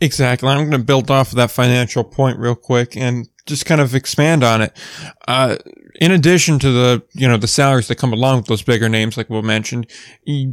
Exactly. 0.00 0.48
I'm 0.48 0.58
going 0.58 0.72
to 0.72 0.78
build 0.78 1.10
off 1.10 1.30
of 1.30 1.36
that 1.36 1.50
financial 1.50 2.02
point 2.02 2.38
real 2.38 2.56
quick 2.56 2.96
and 2.96 3.28
just 3.46 3.66
kind 3.66 3.80
of 3.80 3.94
expand 3.94 4.44
on 4.44 4.62
it. 4.62 4.76
Uh, 5.26 5.56
in 6.00 6.10
addition 6.10 6.58
to 6.58 6.70
the, 6.70 7.02
you 7.12 7.28
know, 7.28 7.36
the 7.36 7.46
salaries 7.46 7.88
that 7.88 7.96
come 7.96 8.12
along 8.12 8.38
with 8.38 8.46
those 8.46 8.62
bigger 8.62 8.88
names, 8.88 9.16
like 9.16 9.28
we 9.28 9.40
mentioned, 9.42 9.86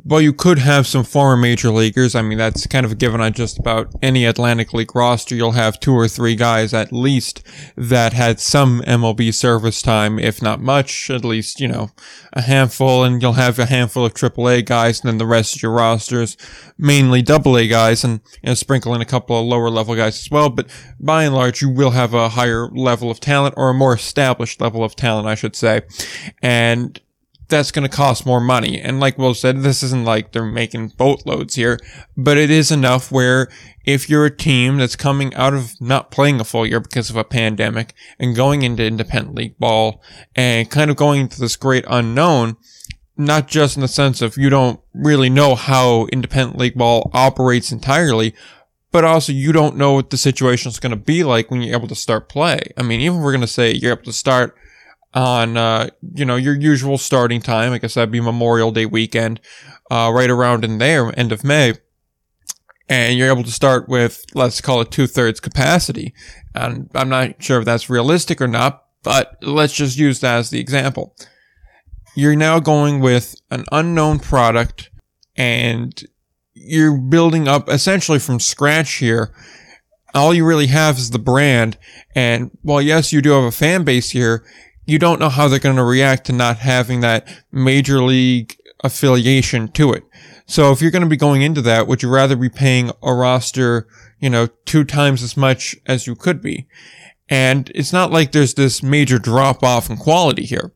well, 0.04 0.22
you 0.22 0.34
could 0.34 0.60
have 0.60 0.86
some 0.86 1.04
former 1.04 1.38
major 1.38 1.72
leaguers. 1.72 2.14
I 2.14 2.22
mean, 2.22 2.38
that's 2.38 2.68
kind 2.68 2.86
of 2.86 2.92
a 2.92 2.96
given 2.96 3.22
on 3.22 3.34
just 3.34 3.58
about 3.58 3.94
any 4.02 4.26
Atlantic 4.26 4.74
League 4.74 4.94
roster. 4.94 5.36
You'll 5.36 5.52
have 5.54 5.80
two 5.80 5.94
or 5.94 6.08
three 6.08 6.36
guys 6.36 6.74
at 6.74 6.92
least 6.92 7.44
that 7.76 8.14
had 8.14 8.40
some 8.40 8.82
MLB 8.82 9.34
service 9.34 9.82
time, 9.82 10.20
if 10.20 10.42
not 10.42 10.60
much, 10.62 11.10
at 11.10 11.24
least, 11.24 11.60
you 11.60 11.68
know, 11.68 11.90
a 12.34 12.42
handful. 12.42 13.04
And 13.04 13.22
you'll 13.22 13.34
have 13.34 13.58
a 13.60 13.66
handful 13.66 14.06
of 14.06 14.14
AAA 14.14 14.66
guys 14.66 15.00
and 15.00 15.10
then 15.10 15.18
the 15.18 15.26
rest 15.26 15.56
of 15.56 15.64
your 15.64 15.72
rosters, 15.72 16.38
mainly 16.78 17.24
AA 17.28 17.68
guys 17.68 18.04
and, 18.04 18.20
you 18.44 18.50
know, 18.50 18.54
sprinkle 18.54 18.94
in 18.94 19.02
a 19.02 19.06
couple 19.06 19.40
of 19.40 19.46
lower 19.46 19.70
level 19.70 19.96
guys 19.96 20.20
as 20.20 20.30
well. 20.30 20.50
But 20.50 20.70
by 21.00 21.24
and 21.24 21.34
large, 21.34 21.62
you 21.62 21.70
will 21.70 21.92
have 21.92 22.14
a 22.14 22.30
higher 22.30 22.68
level 22.80 23.12
of 23.12 23.20
talent 23.20 23.56
or 23.58 23.70
a 23.70 23.74
more 23.74 23.94
established 23.94 24.62
level 24.62 24.84
of 24.84 24.96
talent, 24.96 25.28
I 25.28 25.36
should 25.36 25.56
say. 25.56 25.82
And 26.42 27.00
that's 27.50 27.72
going 27.72 27.88
to 27.88 27.96
cost 27.96 28.26
more 28.26 28.40
money. 28.40 28.80
And 28.80 29.00
like 29.00 29.18
Will 29.18 29.34
said, 29.34 29.62
this 29.62 29.84
isn't 29.84 30.06
like 30.06 30.32
they're 30.32 30.46
making 30.46 30.90
boatloads 30.90 31.56
here, 31.56 31.80
but 32.16 32.38
it 32.38 32.50
is 32.52 32.72
enough 32.72 33.12
where 33.12 33.50
if 33.86 34.08
you're 34.08 34.26
a 34.26 34.36
team 34.36 34.78
that's 34.78 34.96
coming 34.96 35.34
out 35.34 35.54
of 35.54 35.74
not 35.82 36.12
playing 36.12 36.40
a 36.40 36.44
full 36.44 36.66
year 36.66 36.80
because 36.80 37.10
of 37.10 37.16
a 37.16 37.24
pandemic 37.24 37.94
and 38.20 38.36
going 38.36 38.62
into 38.62 38.86
independent 38.86 39.36
league 39.36 39.58
ball 39.58 40.02
and 40.36 40.70
kind 40.70 40.92
of 40.92 40.98
going 40.98 41.22
into 41.22 41.40
this 41.40 41.56
great 41.56 41.86
unknown, 41.90 42.56
not 43.18 43.48
just 43.48 43.76
in 43.76 43.82
the 43.82 43.88
sense 43.88 44.22
of 44.22 44.38
you 44.38 44.50
don't 44.50 44.80
really 44.94 45.30
know 45.30 45.56
how 45.56 46.06
independent 46.12 46.58
league 46.58 46.76
ball 46.76 47.10
operates 47.14 47.72
entirely, 47.72 48.36
but 48.92 49.04
also 49.04 49.32
you 49.32 49.52
don't 49.52 49.78
know 49.78 49.94
what 49.94 50.10
the 50.10 50.18
situation 50.18 50.70
is 50.70 50.80
going 50.80 50.92
to 50.92 50.96
be 50.96 51.24
like 51.24 51.52
when 51.52 51.62
you're 51.62 51.78
able 51.78 51.88
to 51.88 51.96
start 51.96 52.30
play. 52.30 52.60
I 52.78 52.84
mean, 52.84 53.02
even 53.02 53.20
we're 53.20 53.32
going 53.32 53.42
to 53.42 53.48
say 53.48 53.72
you're 53.72 53.94
able 53.94 54.04
to 54.04 54.14
start 54.14 54.56
on, 55.14 55.58
uh, 55.58 55.90
you 56.16 56.26
know, 56.26 56.36
your 56.36 56.56
usual 56.56 56.98
starting 56.98 57.42
time, 57.42 57.72
I 57.72 57.78
guess 57.80 57.96
that'd 57.96 58.12
be 58.12 58.22
Memorial 58.22 58.72
Day 58.72 58.86
weekend, 58.86 59.40
uh, 59.90 60.12
right 60.14 60.30
around 60.30 60.64
in 60.64 60.78
there, 60.78 61.18
end 61.18 61.32
of 61.32 61.44
May. 61.44 61.74
And 62.88 63.18
you're 63.18 63.32
able 63.32 63.44
to 63.44 63.52
start 63.52 63.88
with, 63.88 64.26
let's 64.34 64.62
call 64.62 64.82
it 64.82 64.90
two 64.90 65.06
thirds 65.06 65.40
capacity. 65.40 66.14
And 66.56 66.90
I'm 66.96 67.10
not 67.10 67.42
sure 67.42 67.60
if 67.60 67.66
that's 67.66 67.90
realistic 67.90 68.42
or 68.42 68.48
not, 68.48 68.84
but 69.04 69.38
let's 69.42 69.74
just 69.74 69.98
use 69.98 70.20
that 70.22 70.38
as 70.38 70.50
the 70.50 70.60
example. 70.60 71.16
You're 72.16 72.36
now 72.36 72.60
going 72.60 73.00
with 73.00 73.36
an 73.52 73.66
unknown 73.72 74.20
product 74.20 74.90
and 75.36 76.04
you're 76.60 76.98
building 76.98 77.48
up 77.48 77.70
essentially 77.70 78.20
from 78.20 78.40
scratch 78.40 78.96
here. 78.96 79.34
All 80.14 80.34
you 80.34 80.46
really 80.46 80.68
have 80.68 80.98
is 80.98 81.12
the 81.12 81.20
brand. 81.20 81.78
And 82.16 82.52
while 82.62 82.82
yes, 82.82 83.14
you 83.14 83.22
do 83.22 83.32
have 83.32 83.44
a 83.44 83.52
fan 83.52 83.84
base 83.84 84.12
here, 84.12 84.44
you 84.86 85.00
don't 85.00 85.20
know 85.20 85.30
how 85.30 85.48
they're 85.48 85.60
going 85.60 85.76
to 85.76 85.84
react 85.84 86.26
to 86.26 86.34
not 86.34 86.58
having 86.58 87.02
that 87.02 87.28
major 87.52 88.02
league 88.02 88.56
affiliation 88.84 89.68
to 89.74 89.94
it. 89.94 90.04
So 90.46 90.72
if 90.72 90.82
you're 90.82 90.92
going 90.92 91.04
to 91.04 91.10
be 91.10 91.16
going 91.16 91.44
into 91.44 91.62
that, 91.62 91.86
would 91.88 92.02
you 92.02 92.10
rather 92.10 92.36
be 92.36 92.50
paying 92.50 92.92
a 93.04 93.14
roster, 93.14 93.88
you 94.20 94.32
know, 94.32 94.48
two 94.66 94.84
times 94.84 95.22
as 95.22 95.38
much 95.38 95.76
as 95.86 96.08
you 96.08 96.16
could 96.16 96.42
be? 96.42 96.68
And 97.30 97.72
it's 97.76 97.94
not 97.94 98.12
like 98.12 98.32
there's 98.32 98.56
this 98.56 98.82
major 98.82 99.20
drop 99.20 99.64
off 99.64 99.92
in 99.92 99.98
quality 99.98 100.46
here. 100.46 100.74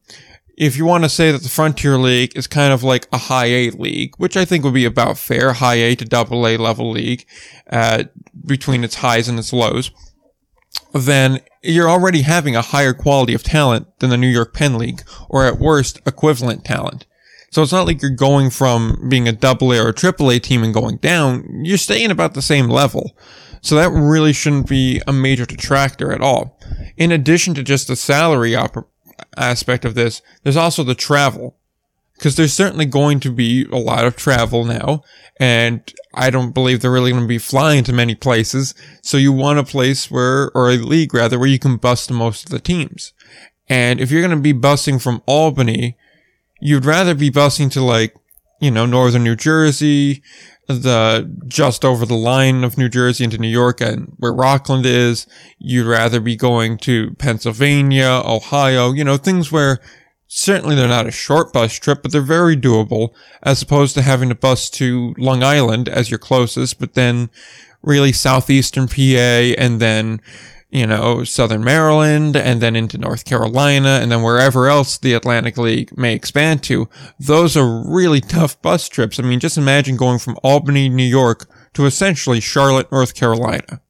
If 0.55 0.77
you 0.77 0.85
want 0.85 1.03
to 1.03 1.09
say 1.09 1.31
that 1.31 1.41
the 1.41 1.49
Frontier 1.49 1.97
League 1.97 2.37
is 2.37 2.45
kind 2.45 2.71
of 2.71 2.83
like 2.83 3.07
a 3.11 3.17
high 3.17 3.45
A 3.47 3.69
league, 3.71 4.13
which 4.17 4.37
I 4.37 4.45
think 4.45 4.63
would 4.63 4.73
be 4.73 4.85
about 4.85 5.17
fair, 5.17 5.53
high 5.53 5.75
A 5.75 5.95
to 5.95 6.05
double 6.05 6.47
A 6.47 6.57
level 6.57 6.91
league, 6.91 7.25
uh, 7.71 8.03
between 8.45 8.83
its 8.83 8.95
highs 8.95 9.27
and 9.27 9.39
its 9.39 9.51
lows, 9.51 9.91
then 10.93 11.39
you're 11.63 11.89
already 11.89 12.21
having 12.21 12.55
a 12.55 12.61
higher 12.61 12.93
quality 12.93 13.33
of 13.33 13.41
talent 13.41 13.87
than 13.99 14.09
the 14.09 14.17
New 14.17 14.27
York 14.27 14.53
Penn 14.53 14.77
League, 14.77 15.01
or 15.29 15.45
at 15.45 15.59
worst, 15.59 15.99
equivalent 16.05 16.63
talent. 16.63 17.05
So 17.51 17.61
it's 17.61 17.71
not 17.71 17.85
like 17.85 18.01
you're 18.01 18.11
going 18.11 18.49
from 18.49 19.07
being 19.09 19.27
a 19.27 19.31
double 19.31 19.71
A 19.73 19.79
or 19.79 19.93
triple 19.93 20.31
A 20.31 20.39
team 20.39 20.63
and 20.63 20.73
going 20.73 20.97
down. 20.97 21.61
You're 21.63 21.77
staying 21.77 22.09
about 22.11 22.33
the 22.33 22.41
same 22.41 22.67
level. 22.67 23.15
So 23.61 23.75
that 23.75 23.91
really 23.91 24.33
shouldn't 24.33 24.67
be 24.67 25.01
a 25.07 25.13
major 25.13 25.45
detractor 25.45 26.11
at 26.11 26.21
all. 26.21 26.59
In 26.97 27.11
addition 27.11 27.53
to 27.53 27.63
just 27.63 27.87
the 27.87 27.95
salary 27.95 28.55
op- 28.55 28.89
aspect 29.37 29.85
of 29.85 29.95
this, 29.95 30.21
there's 30.43 30.57
also 30.57 30.83
the 30.83 30.95
travel. 30.95 31.57
Because 32.15 32.35
there's 32.35 32.53
certainly 32.53 32.85
going 32.85 33.19
to 33.21 33.31
be 33.31 33.65
a 33.71 33.77
lot 33.77 34.05
of 34.05 34.15
travel 34.15 34.63
now, 34.63 35.03
and 35.39 35.81
I 36.13 36.29
don't 36.29 36.53
believe 36.53 36.79
they're 36.79 36.91
really 36.91 37.11
going 37.11 37.23
to 37.23 37.27
be 37.27 37.39
flying 37.39 37.83
to 37.85 37.91
many 37.91 38.13
places. 38.13 38.75
So 39.01 39.17
you 39.17 39.33
want 39.33 39.57
a 39.59 39.63
place 39.63 40.11
where, 40.11 40.51
or 40.55 40.69
a 40.69 40.77
league 40.77 41.13
rather, 41.13 41.39
where 41.39 41.49
you 41.49 41.57
can 41.57 41.77
bust 41.77 42.11
most 42.11 42.45
of 42.45 42.51
the 42.51 42.59
teams. 42.59 43.13
And 43.67 43.99
if 43.99 44.11
you're 44.11 44.21
going 44.21 44.37
to 44.37 44.41
be 44.41 44.53
busing 44.53 45.01
from 45.01 45.23
Albany, 45.25 45.97
you'd 46.61 46.85
rather 46.85 47.15
be 47.15 47.31
busing 47.31 47.71
to 47.71 47.83
like, 47.83 48.15
you 48.61 48.69
know, 48.71 48.85
northern 48.85 49.23
New 49.23 49.35
Jersey, 49.35 50.21
the 50.67 51.29
just 51.47 51.83
over 51.83 52.05
the 52.05 52.15
line 52.15 52.63
of 52.63 52.77
New 52.77 52.89
Jersey 52.89 53.23
into 53.23 53.37
New 53.37 53.49
York 53.49 53.81
and 53.81 54.13
where 54.17 54.33
Rockland 54.33 54.85
is. 54.85 55.27
You'd 55.59 55.87
rather 55.87 56.19
be 56.19 56.35
going 56.35 56.77
to 56.79 57.13
Pennsylvania, 57.15 58.21
Ohio, 58.25 58.91
you 58.91 59.03
know, 59.03 59.17
things 59.17 59.51
where 59.51 59.79
certainly 60.27 60.75
they're 60.75 60.87
not 60.87 61.07
a 61.07 61.11
short 61.11 61.53
bus 61.53 61.73
trip, 61.73 62.01
but 62.01 62.11
they're 62.11 62.21
very 62.21 62.57
doable 62.57 63.09
as 63.43 63.61
opposed 63.61 63.93
to 63.95 64.01
having 64.01 64.29
to 64.29 64.35
bus 64.35 64.69
to 64.71 65.13
Long 65.17 65.43
Island 65.43 65.89
as 65.89 66.09
your 66.09 66.17
closest, 66.17 66.79
but 66.79 66.93
then 66.93 67.29
really 67.83 68.13
southeastern 68.13 68.87
PA 68.87 69.53
and 69.61 69.79
then 69.79 70.21
you 70.73 70.87
know, 70.87 71.23
Southern 71.23 71.63
Maryland 71.63 72.35
and 72.35 72.59
then 72.59 72.75
into 72.75 72.97
North 72.97 73.25
Carolina 73.25 73.99
and 74.01 74.11
then 74.11 74.23
wherever 74.23 74.67
else 74.67 74.97
the 74.97 75.13
Atlantic 75.13 75.55
League 75.55 75.95
may 75.95 76.15
expand 76.15 76.63
to. 76.63 76.89
Those 77.19 77.55
are 77.55 77.83
really 77.87 78.19
tough 78.19 78.59
bus 78.63 78.89
trips. 78.89 79.19
I 79.19 79.21
mean, 79.23 79.39
just 79.39 79.57
imagine 79.57 79.97
going 79.97 80.17
from 80.17 80.35
Albany, 80.43 80.89
New 80.89 81.03
York 81.03 81.47
to 81.75 81.85
essentially 81.85 82.39
Charlotte, 82.39 82.91
North 82.91 83.13
Carolina. 83.13 83.81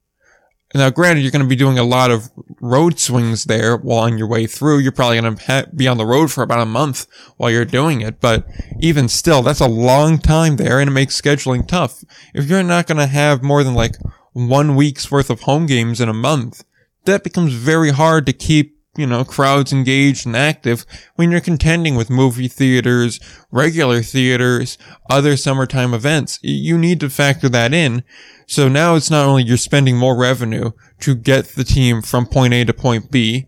Now, 0.76 0.90
granted, 0.90 1.22
you're 1.22 1.32
going 1.32 1.44
to 1.44 1.48
be 1.48 1.56
doing 1.56 1.80
a 1.80 1.86
lot 1.86 2.12
of 2.12 2.30
road 2.60 3.00
swings 3.00 3.46
there 3.46 3.78
while 3.78 4.00
on 4.00 4.18
your 4.18 4.28
way 4.28 4.46
through. 4.46 4.80
You're 4.80 4.92
probably 4.92 5.22
going 5.22 5.38
to 5.38 5.70
be 5.74 5.88
on 5.88 5.98
the 5.98 6.06
road 6.06 6.32
for 6.32 6.44
about 6.44 6.62
a 6.62 6.66
month 6.66 7.06
while 7.38 7.52
you're 7.52 7.64
doing 7.64 8.02
it, 8.02 8.20
but 8.20 8.46
even 8.82 9.08
still, 9.08 9.42
that's 9.42 9.62
a 9.62 9.68
long 9.68 10.18
time 10.18 10.58
there 10.58 10.80
and 10.82 10.90
it 10.90 10.94
makes 10.94 11.20
scheduling 11.20 11.66
tough. 11.66 12.04
If 12.34 12.50
you're 12.50 12.64
not 12.64 12.88
going 12.88 12.98
to 12.98 13.08
have 13.08 13.42
more 13.42 13.64
than 13.64 13.76
like 13.76 13.96
one 14.34 14.76
week's 14.76 15.10
worth 15.10 15.30
of 15.30 15.42
home 15.42 15.66
games 15.66 16.02
in 16.02 16.10
a 16.10 16.14
month, 16.14 16.66
that 17.06 17.24
becomes 17.24 17.54
very 17.54 17.92
hard 17.92 18.26
to 18.26 18.34
keep, 18.34 18.78
you 18.96 19.06
know, 19.08 19.24
crowds 19.24 19.74
engaged 19.74 20.26
and 20.26 20.36
active 20.36 20.86
when 21.16 21.32
you're 21.32 21.42
contending 21.42 21.96
with 21.96 22.10
movie 22.10 22.48
theaters, 22.48 23.20
regular 23.52 24.02
theaters, 24.02 24.78
other 25.10 25.36
summertime 25.36 25.94
events. 25.94 26.40
You 26.42 26.78
need 26.78 27.00
to 27.02 27.10
factor 27.10 27.50
that 27.50 27.74
in. 27.74 28.04
So 28.46 28.68
now 28.68 28.96
it's 28.96 29.10
not 29.10 29.26
only 29.26 29.44
you're 29.44 29.58
spending 29.58 29.98
more 29.98 30.18
revenue 30.18 30.72
to 31.00 31.16
get 31.16 31.56
the 31.56 31.64
team 31.64 32.02
from 32.02 32.26
point 32.26 32.54
A 32.54 32.66
to 32.66 32.74
point 32.74 33.12
B, 33.12 33.48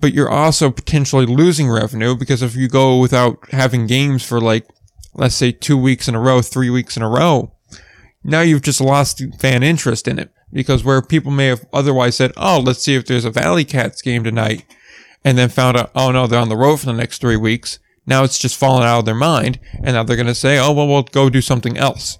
but 0.00 0.12
you're 0.12 0.30
also 0.30 0.70
potentially 0.70 1.26
losing 1.26 1.70
revenue 1.70 2.16
because 2.16 2.42
if 2.42 2.54
you 2.54 2.68
go 2.68 2.98
without 2.98 3.38
having 3.50 3.86
games 3.86 4.24
for 4.24 4.40
like, 4.40 4.66
let's 5.14 5.34
say 5.34 5.52
two 5.52 5.76
weeks 5.76 6.08
in 6.08 6.14
a 6.14 6.20
row, 6.20 6.40
three 6.40 6.70
weeks 6.70 6.96
in 6.96 7.02
a 7.02 7.08
row, 7.08 7.52
now 8.24 8.40
you've 8.40 8.62
just 8.62 8.80
lost 8.80 9.22
fan 9.38 9.62
interest 9.62 10.08
in 10.08 10.18
it 10.18 10.30
because 10.52 10.84
where 10.84 11.02
people 11.02 11.30
may 11.30 11.46
have 11.46 11.66
otherwise 11.72 12.16
said, 12.16 12.32
"Oh, 12.36 12.58
let's 12.58 12.82
see 12.82 12.94
if 12.94 13.06
there's 13.06 13.24
a 13.24 13.30
Valley 13.30 13.64
Cats 13.64 14.02
game 14.02 14.24
tonight," 14.24 14.64
and 15.24 15.36
then 15.36 15.48
found 15.48 15.76
out, 15.76 15.90
"Oh 15.94 16.10
no, 16.10 16.26
they're 16.26 16.40
on 16.40 16.48
the 16.48 16.56
road 16.56 16.78
for 16.78 16.86
the 16.86 16.92
next 16.92 17.20
three 17.20 17.36
weeks." 17.36 17.78
Now 18.06 18.24
it's 18.24 18.38
just 18.38 18.56
fallen 18.56 18.84
out 18.84 19.00
of 19.00 19.04
their 19.04 19.14
mind, 19.14 19.58
and 19.74 19.94
now 19.94 20.02
they're 20.02 20.16
going 20.16 20.26
to 20.26 20.34
say, 20.34 20.58
"Oh 20.58 20.72
well, 20.72 20.88
we'll 20.88 21.02
go 21.02 21.28
do 21.28 21.42
something 21.42 21.76
else." 21.76 22.18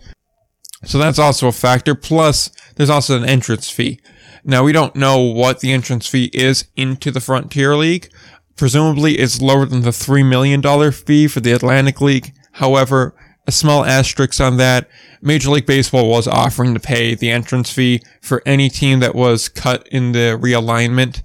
So 0.84 0.98
that's 0.98 1.18
also 1.18 1.48
a 1.48 1.52
factor. 1.52 1.94
Plus, 1.94 2.50
there's 2.76 2.90
also 2.90 3.16
an 3.16 3.24
entrance 3.24 3.70
fee. 3.70 4.00
Now 4.44 4.62
we 4.62 4.72
don't 4.72 4.94
know 4.94 5.20
what 5.20 5.60
the 5.60 5.72
entrance 5.72 6.06
fee 6.06 6.30
is 6.32 6.66
into 6.76 7.10
the 7.10 7.20
Frontier 7.20 7.76
League. 7.76 8.10
Presumably, 8.56 9.18
it's 9.18 9.40
lower 9.40 9.66
than 9.66 9.82
the 9.82 9.92
three 9.92 10.22
million 10.22 10.60
dollar 10.60 10.92
fee 10.92 11.26
for 11.26 11.40
the 11.40 11.52
Atlantic 11.52 12.00
League. 12.00 12.32
However, 12.52 13.14
a 13.48 13.50
small 13.50 13.82
asterisk 13.82 14.40
on 14.42 14.58
that. 14.58 14.88
Major 15.22 15.50
League 15.50 15.64
Baseball 15.64 16.08
was 16.08 16.28
offering 16.28 16.74
to 16.74 16.80
pay 16.80 17.14
the 17.14 17.30
entrance 17.30 17.72
fee 17.72 18.02
for 18.20 18.42
any 18.44 18.68
team 18.68 19.00
that 19.00 19.14
was 19.14 19.48
cut 19.48 19.88
in 19.88 20.12
the 20.12 20.38
realignment. 20.38 21.22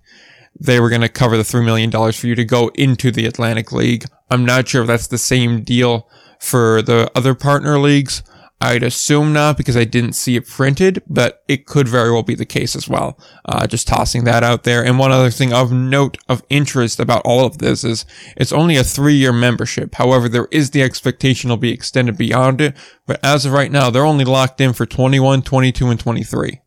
They 0.58 0.80
were 0.80 0.90
going 0.90 1.02
to 1.02 1.10
cover 1.10 1.36
the 1.36 1.44
$3 1.44 1.66
million 1.66 1.92
for 1.92 2.28
you 2.28 2.34
to 2.36 2.46
go 2.46 2.70
into 2.76 3.12
the 3.12 3.26
Atlantic 3.26 3.74
League. 3.74 4.06
I'm 4.32 4.46
not 4.46 4.70
sure 4.70 4.84
if 4.84 4.88
that's 4.88 5.08
the 5.08 5.18
same 5.18 5.64
deal 5.64 6.08
for 6.40 6.82
the 6.82 7.12
other 7.14 7.36
partner 7.36 7.78
leagues. 7.78 8.24
I'd 8.64 8.82
assume 8.82 9.34
not 9.34 9.58
because 9.58 9.76
I 9.76 9.84
didn't 9.84 10.14
see 10.14 10.38
it 10.38 10.48
printed, 10.48 11.04
but 11.06 11.44
it 11.50 11.66
could 11.66 11.86
very 11.86 12.10
well 12.14 12.24
be 12.24 12.34
the 12.34 12.46
case 12.46 12.78
as 12.78 12.88
well. 12.88 13.20
Uh, 13.44 13.68
just 13.68 13.90
tossing 13.90 14.24
that 14.24 14.42
out 14.42 14.64
there. 14.64 14.82
And 14.86 14.98
one 14.98 15.12
other 15.12 15.30
thing 15.30 15.52
of 15.52 15.74
note 15.74 16.18
of 16.30 16.44
interest 16.50 16.98
about 16.98 17.24
all 17.26 17.46
of 17.46 17.58
this 17.58 17.84
is 17.84 18.06
it's 18.38 18.54
only 18.54 18.78
a 18.78 18.84
three 18.86 19.16
year 19.16 19.34
membership. 19.34 19.96
However, 19.96 20.30
there 20.30 20.48
is 20.50 20.72
the 20.72 20.82
expectation 20.82 21.50
it'll 21.50 21.58
be 21.58 21.74
extended 21.74 22.18
beyond 22.18 22.62
it. 22.62 22.78
But 23.06 23.20
as 23.22 23.46
of 23.46 23.52
right 23.52 23.70
now, 23.70 23.90
they're 23.90 24.06
only 24.06 24.24
locked 24.24 24.62
in 24.62 24.72
for 24.72 24.86
21, 24.86 25.42
22, 25.42 25.88
and 25.90 26.00
23. 26.00 26.62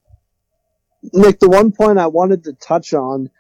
Nick, 1.15 1.41
the 1.41 1.49
one 1.49 1.73
point 1.73 1.99
I 1.99 2.09
wanted 2.09 2.45
to 2.45 2.53
touch 2.53 2.93
on 2.93 3.31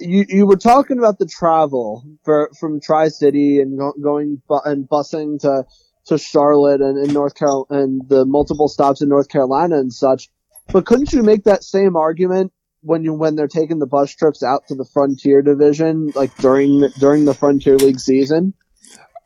you 0.00 0.24
you 0.28 0.46
were 0.46 0.56
talking 0.56 0.98
about 0.98 1.18
the 1.18 1.26
travel 1.26 2.04
for 2.24 2.50
from 2.58 2.80
Tri 2.80 3.08
City 3.08 3.60
and 3.60 3.78
go, 3.78 3.92
going 4.00 4.40
bu- 4.48 4.60
and 4.64 4.88
busing 4.88 5.40
to 5.40 5.64
to 6.08 6.18
Charlotte 6.18 6.80
and 6.80 6.98
in 6.98 7.12
North 7.12 7.34
Carolina 7.34 7.82
and 7.82 8.08
the 8.08 8.24
multiple 8.24 8.68
stops 8.68 9.00
in 9.00 9.08
North 9.08 9.28
Carolina 9.28 9.78
and 9.78 9.92
such. 9.92 10.28
But 10.72 10.86
couldn't 10.86 11.12
you 11.12 11.22
make 11.22 11.44
that 11.44 11.64
same 11.64 11.96
argument 11.96 12.52
when 12.82 13.02
you 13.02 13.12
when 13.12 13.36
they're 13.36 13.48
taking 13.48 13.78
the 13.78 13.86
bus 13.86 14.14
trips 14.14 14.42
out 14.42 14.66
to 14.68 14.74
the 14.74 14.84
Frontier 14.84 15.42
Division, 15.42 16.12
like 16.14 16.34
during 16.36 16.88
during 16.98 17.24
the 17.24 17.34
Frontier 17.34 17.76
League 17.76 18.00
season? 18.00 18.54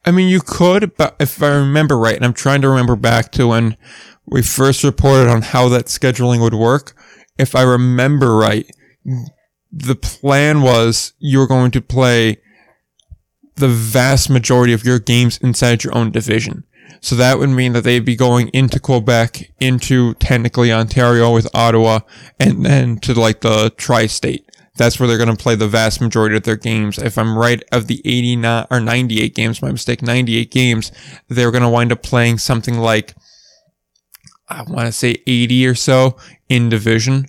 I 0.05 0.11
mean, 0.11 0.29
you 0.29 0.41
could, 0.41 0.97
but 0.97 1.15
if 1.21 1.43
I 1.43 1.49
remember 1.49 1.97
right, 1.97 2.17
and 2.17 2.25
I'm 2.25 2.33
trying 2.33 2.61
to 2.63 2.69
remember 2.69 2.97
back 2.97 3.31
to 3.33 3.49
when 3.49 3.77
we 4.27 4.43
first 4.43 4.83
reported 4.83 5.29
on 5.29 5.43
how 5.43 5.69
that 5.69 5.87
scheduling 5.87 6.41
would 6.41 6.55
work. 6.55 6.95
If 7.39 7.55
I 7.55 7.63
remember 7.63 8.37
right, 8.37 8.69
the 9.71 9.95
plan 9.95 10.63
was 10.63 11.13
you 11.19 11.39
were 11.39 11.47
going 11.47 11.71
to 11.73 11.81
play 11.81 12.39
the 13.57 13.69
vast 13.69 14.29
majority 14.29 14.73
of 14.73 14.85
your 14.85 14.99
games 14.99 15.39
inside 15.39 15.85
your 15.85 15.97
own 15.97 16.11
division. 16.11 16.65
So 17.03 17.17
that 17.17 17.41
would 17.41 17.51
mean 17.51 17.73
that 17.73 17.83
they'd 17.83 18.05
be 18.05 18.15
going 18.15 18.49
into 18.49 18.79
Quebec, 18.79 19.51
into 19.59 20.15
technically 20.15 20.73
Ontario 20.73 21.35
with 21.35 21.53
Ottawa, 21.53 22.01
and 22.39 22.65
then 22.65 22.99
to 23.01 23.13
like 23.13 23.41
the 23.41 23.75
tri-state. 23.77 24.49
That's 24.77 24.99
where 24.99 25.09
they're 25.09 25.19
going 25.19 25.37
to 25.37 25.43
play 25.43 25.57
the 25.57 25.67
vast 25.67 26.01
majority 26.01 26.37
of 26.37 26.45
their 26.45 26.57
games. 26.57 26.99
If 26.99 27.19
I'm 27.19 27.37
right, 27.37 27.61
of 27.73 27.89
the 27.89 28.01
89 28.05 28.69
or 28.71 28.79
98 28.79 29.35
games, 29.35 29.61
my 29.61 29.73
mistake, 29.73 30.01
98 30.01 30.53
games, 30.53 30.93
they're 31.27 31.51
going 31.51 31.65
to 31.65 31.69
wind 31.69 31.91
up 31.91 32.05
playing 32.05 32.39
something 32.39 32.79
like, 32.79 33.15
I 34.49 34.63
want 34.63 34.87
to 34.87 34.93
say 34.93 35.17
80 35.27 35.67
or 35.67 35.75
so 35.75 36.17
in 36.49 36.69
division. 36.69 37.27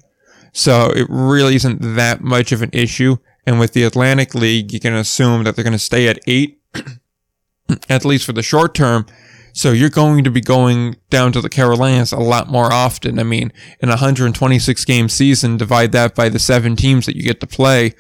So 0.52 0.92
it 0.92 1.08
really 1.10 1.56
isn't 1.56 1.96
that 1.96 2.22
much 2.22 2.52
of 2.52 2.62
an 2.62 2.70
issue. 2.74 3.18
And 3.48 3.60
with 3.60 3.74
the 3.74 3.84
Atlantic 3.84 4.36
League, 4.36 4.72
you 4.72 4.80
can 4.80 4.94
assume 4.94 5.44
that 5.44 5.56
they're 5.56 5.64
going 5.64 5.74
to 5.74 5.80
stay 5.80 6.08
at 6.08 6.20
eight, 6.28 6.62
at 7.90 8.06
least 8.06 8.26
for 8.26 8.34
the 8.34 8.44
short 8.44 8.76
term. 8.76 9.08
So 9.54 9.72
you're 9.72 9.90
going 9.90 10.24
to 10.24 10.32
be 10.32 10.42
going 10.42 10.98
down 11.12 11.32
to 11.34 11.42
the 11.42 11.50
Carolinas 11.50 12.12
a 12.12 12.18
lot 12.18 12.50
more 12.50 12.74
often. 12.74 13.20
I 13.20 13.24
mean, 13.24 13.54
in 13.80 13.90
a 13.90 13.94
126 13.94 14.86
game 14.86 15.10
season, 15.10 15.58
divide 15.58 15.92
that 15.92 16.16
by 16.16 16.30
the 16.30 16.40
seven 16.40 16.76
teams 16.76 17.06
that 17.06 17.16
you 17.16 17.22
get 17.22 17.40
to 17.40 17.48
play. 17.48 17.94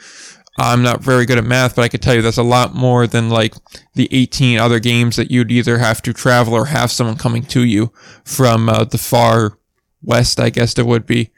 I'm 0.57 0.83
not 0.83 1.01
very 1.01 1.25
good 1.25 1.38
at 1.38 1.43
math, 1.45 1.75
but 1.75 1.83
I 1.83 1.89
could 1.89 2.01
tell 2.01 2.15
you 2.15 2.22
that's 2.22 2.38
a 2.38 2.43
lot 2.43 2.75
more 2.75 3.07
than 3.07 3.29
like 3.29 3.55
the 3.93 4.07
18 4.12 4.60
other 4.60 4.79
games 4.79 5.15
that 5.15 5.31
you'd 5.31 5.51
either 5.51 5.77
have 5.77 6.01
to 6.03 6.13
travel 6.13 6.53
or 6.53 6.65
have 6.65 6.91
someone 6.91 7.17
coming 7.17 7.43
to 7.43 7.63
you 7.63 7.91
from 8.24 8.69
uh, 8.69 8.83
the 8.83 8.98
far 8.98 9.57
west, 10.03 10.39
I 10.39 10.50
guess 10.50 10.77
it 10.77 10.86
would 10.86 11.05
be. 11.05 11.31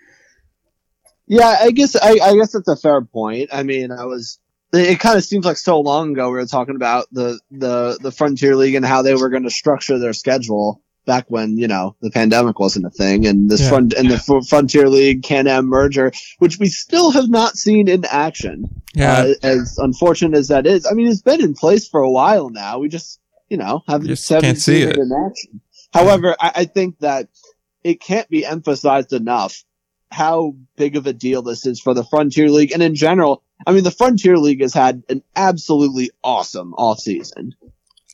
Yeah, 1.27 1.57
I 1.62 1.72
guess 1.72 1.95
I, 1.95 2.19
I 2.22 2.36
guess 2.36 2.51
that's 2.51 2.67
a 2.67 2.75
fair 2.75 3.01
point. 3.01 3.50
I 3.51 3.63
mean, 3.63 3.91
I 3.91 4.05
was 4.05 4.39
it 4.75 5.00
kind 5.00 5.17
of 5.17 5.24
seems 5.24 5.46
like 5.46 5.58
so 5.58 5.79
long 5.79 6.12
ago 6.13 6.27
we 6.29 6.38
were 6.38 6.46
talking 6.46 6.75
about 6.75 7.08
the 7.12 7.39
the 7.51 7.98
the 8.01 8.12
Frontier 8.12 8.55
League 8.55 8.75
and 8.75 8.86
how 8.86 9.01
they 9.01 9.15
were 9.15 9.29
going 9.29 9.44
to 9.44 9.50
structure 9.51 10.00
their 10.00 10.13
schedule. 10.13 10.82
back 11.05 11.25
when 11.29 11.55
you 11.58 11.67
know 11.67 11.96
the 12.01 12.10
pandemic 12.10 12.60
wasn't 12.60 12.84
a 12.86 12.89
thing, 12.89 13.27
and 13.27 13.48
this 13.50 13.62
Yeah. 13.62 13.70
front 13.70 13.94
and 13.94 14.10
the 14.10 14.44
Frontier 14.50 14.89
League 14.89 15.22
Can 15.24 15.46
Am 15.48 15.65
merger, 15.67 16.12
which 16.39 16.58
we 16.58 16.67
still 16.67 17.12
have 17.12 17.29
not 17.29 17.58
seen 17.58 17.88
in 17.88 18.05
action. 18.05 18.65
Yeah. 18.96 19.20
Uh, 19.20 19.34
as 19.44 19.77
unfortunate 19.77 20.36
as 20.38 20.48
that 20.48 20.65
is, 20.65 20.86
I 20.86 20.94
mean, 20.94 21.08
it's 21.08 21.22
been 21.22 21.41
in 21.44 21.53
place 21.53 21.88
for 21.88 22.01
a 22.01 22.10
while 22.10 22.50
now. 22.50 22.79
We 22.79 22.88
just, 22.89 23.20
you 23.50 23.58
know, 23.58 23.84
haven't, 23.88 24.08
Just 24.08 24.27
haven't 24.29 24.44
can't 24.46 24.58
see 24.58 24.79
seen 24.82 24.89
it. 24.89 24.98
in 24.98 25.12
action. 25.27 25.62
However, 25.94 26.36
I, 26.39 26.51
I 26.55 26.65
think 26.65 26.98
that 27.00 27.27
it 27.84 28.00
can't 28.01 28.27
be 28.29 28.44
emphasized 28.46 29.13
enough 29.13 29.63
how 30.10 30.55
big 30.77 30.96
of 30.96 31.05
a 31.08 31.13
deal 31.13 31.41
this 31.44 31.65
is 31.67 31.79
for 31.79 31.94
the 31.94 32.03
Frontier 32.05 32.50
League 32.50 32.72
and 32.72 32.82
in 32.82 32.96
general. 32.96 33.44
I 33.65 33.71
mean, 33.71 33.83
the 33.83 33.91
Frontier 33.91 34.38
League 34.38 34.62
has 34.62 34.74
had 34.74 35.03
an 35.09 35.24
absolutely 35.35 36.12
awesome 36.24 36.74
off 36.74 37.00
season. 37.00 37.55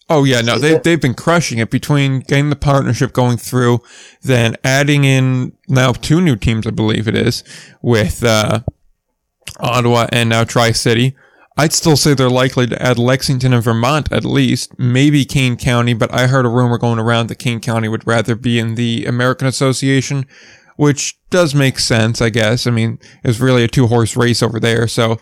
Oh 0.09 0.25
yeah, 0.25 0.41
no, 0.41 0.57
they 0.57 0.77
they've 0.77 1.01
been 1.01 1.13
crushing 1.13 1.59
it 1.59 1.69
between 1.69 2.19
getting 2.19 2.49
the 2.49 2.57
partnership 2.57 3.13
going 3.13 3.37
through, 3.37 3.79
then 4.21 4.57
adding 4.63 5.05
in 5.05 5.53
now 5.69 5.93
two 5.93 6.19
new 6.19 6.35
teams, 6.35 6.67
I 6.67 6.71
believe 6.71 7.07
it 7.07 7.15
is, 7.15 7.45
with 7.81 8.21
uh, 8.21 8.59
Ottawa 9.59 10.07
and 10.11 10.29
now 10.29 10.43
Tri 10.43 10.73
City. 10.73 11.15
I'd 11.57 11.73
still 11.73 11.95
say 11.95 12.13
they're 12.13 12.29
likely 12.29 12.67
to 12.67 12.81
add 12.81 12.97
Lexington 12.97 13.53
and 13.53 13.63
Vermont 13.63 14.11
at 14.11 14.25
least, 14.25 14.77
maybe 14.79 15.25
Kane 15.25 15.57
County, 15.57 15.93
but 15.93 16.13
I 16.13 16.27
heard 16.27 16.45
a 16.45 16.49
rumor 16.49 16.77
going 16.77 16.99
around 16.99 17.27
that 17.27 17.39
Kane 17.39 17.59
County 17.59 17.87
would 17.87 18.07
rather 18.07 18.35
be 18.35 18.57
in 18.57 18.75
the 18.75 19.05
American 19.05 19.47
Association, 19.47 20.25
which 20.75 21.19
does 21.29 21.55
make 21.55 21.79
sense, 21.79 22.21
I 22.21 22.29
guess. 22.29 22.67
I 22.67 22.71
mean, 22.71 22.99
it's 23.23 23.39
really 23.39 23.63
a 23.63 23.67
two 23.67 23.87
horse 23.87 24.15
race 24.15 24.41
over 24.41 24.59
there, 24.59 24.87
so 24.87 25.19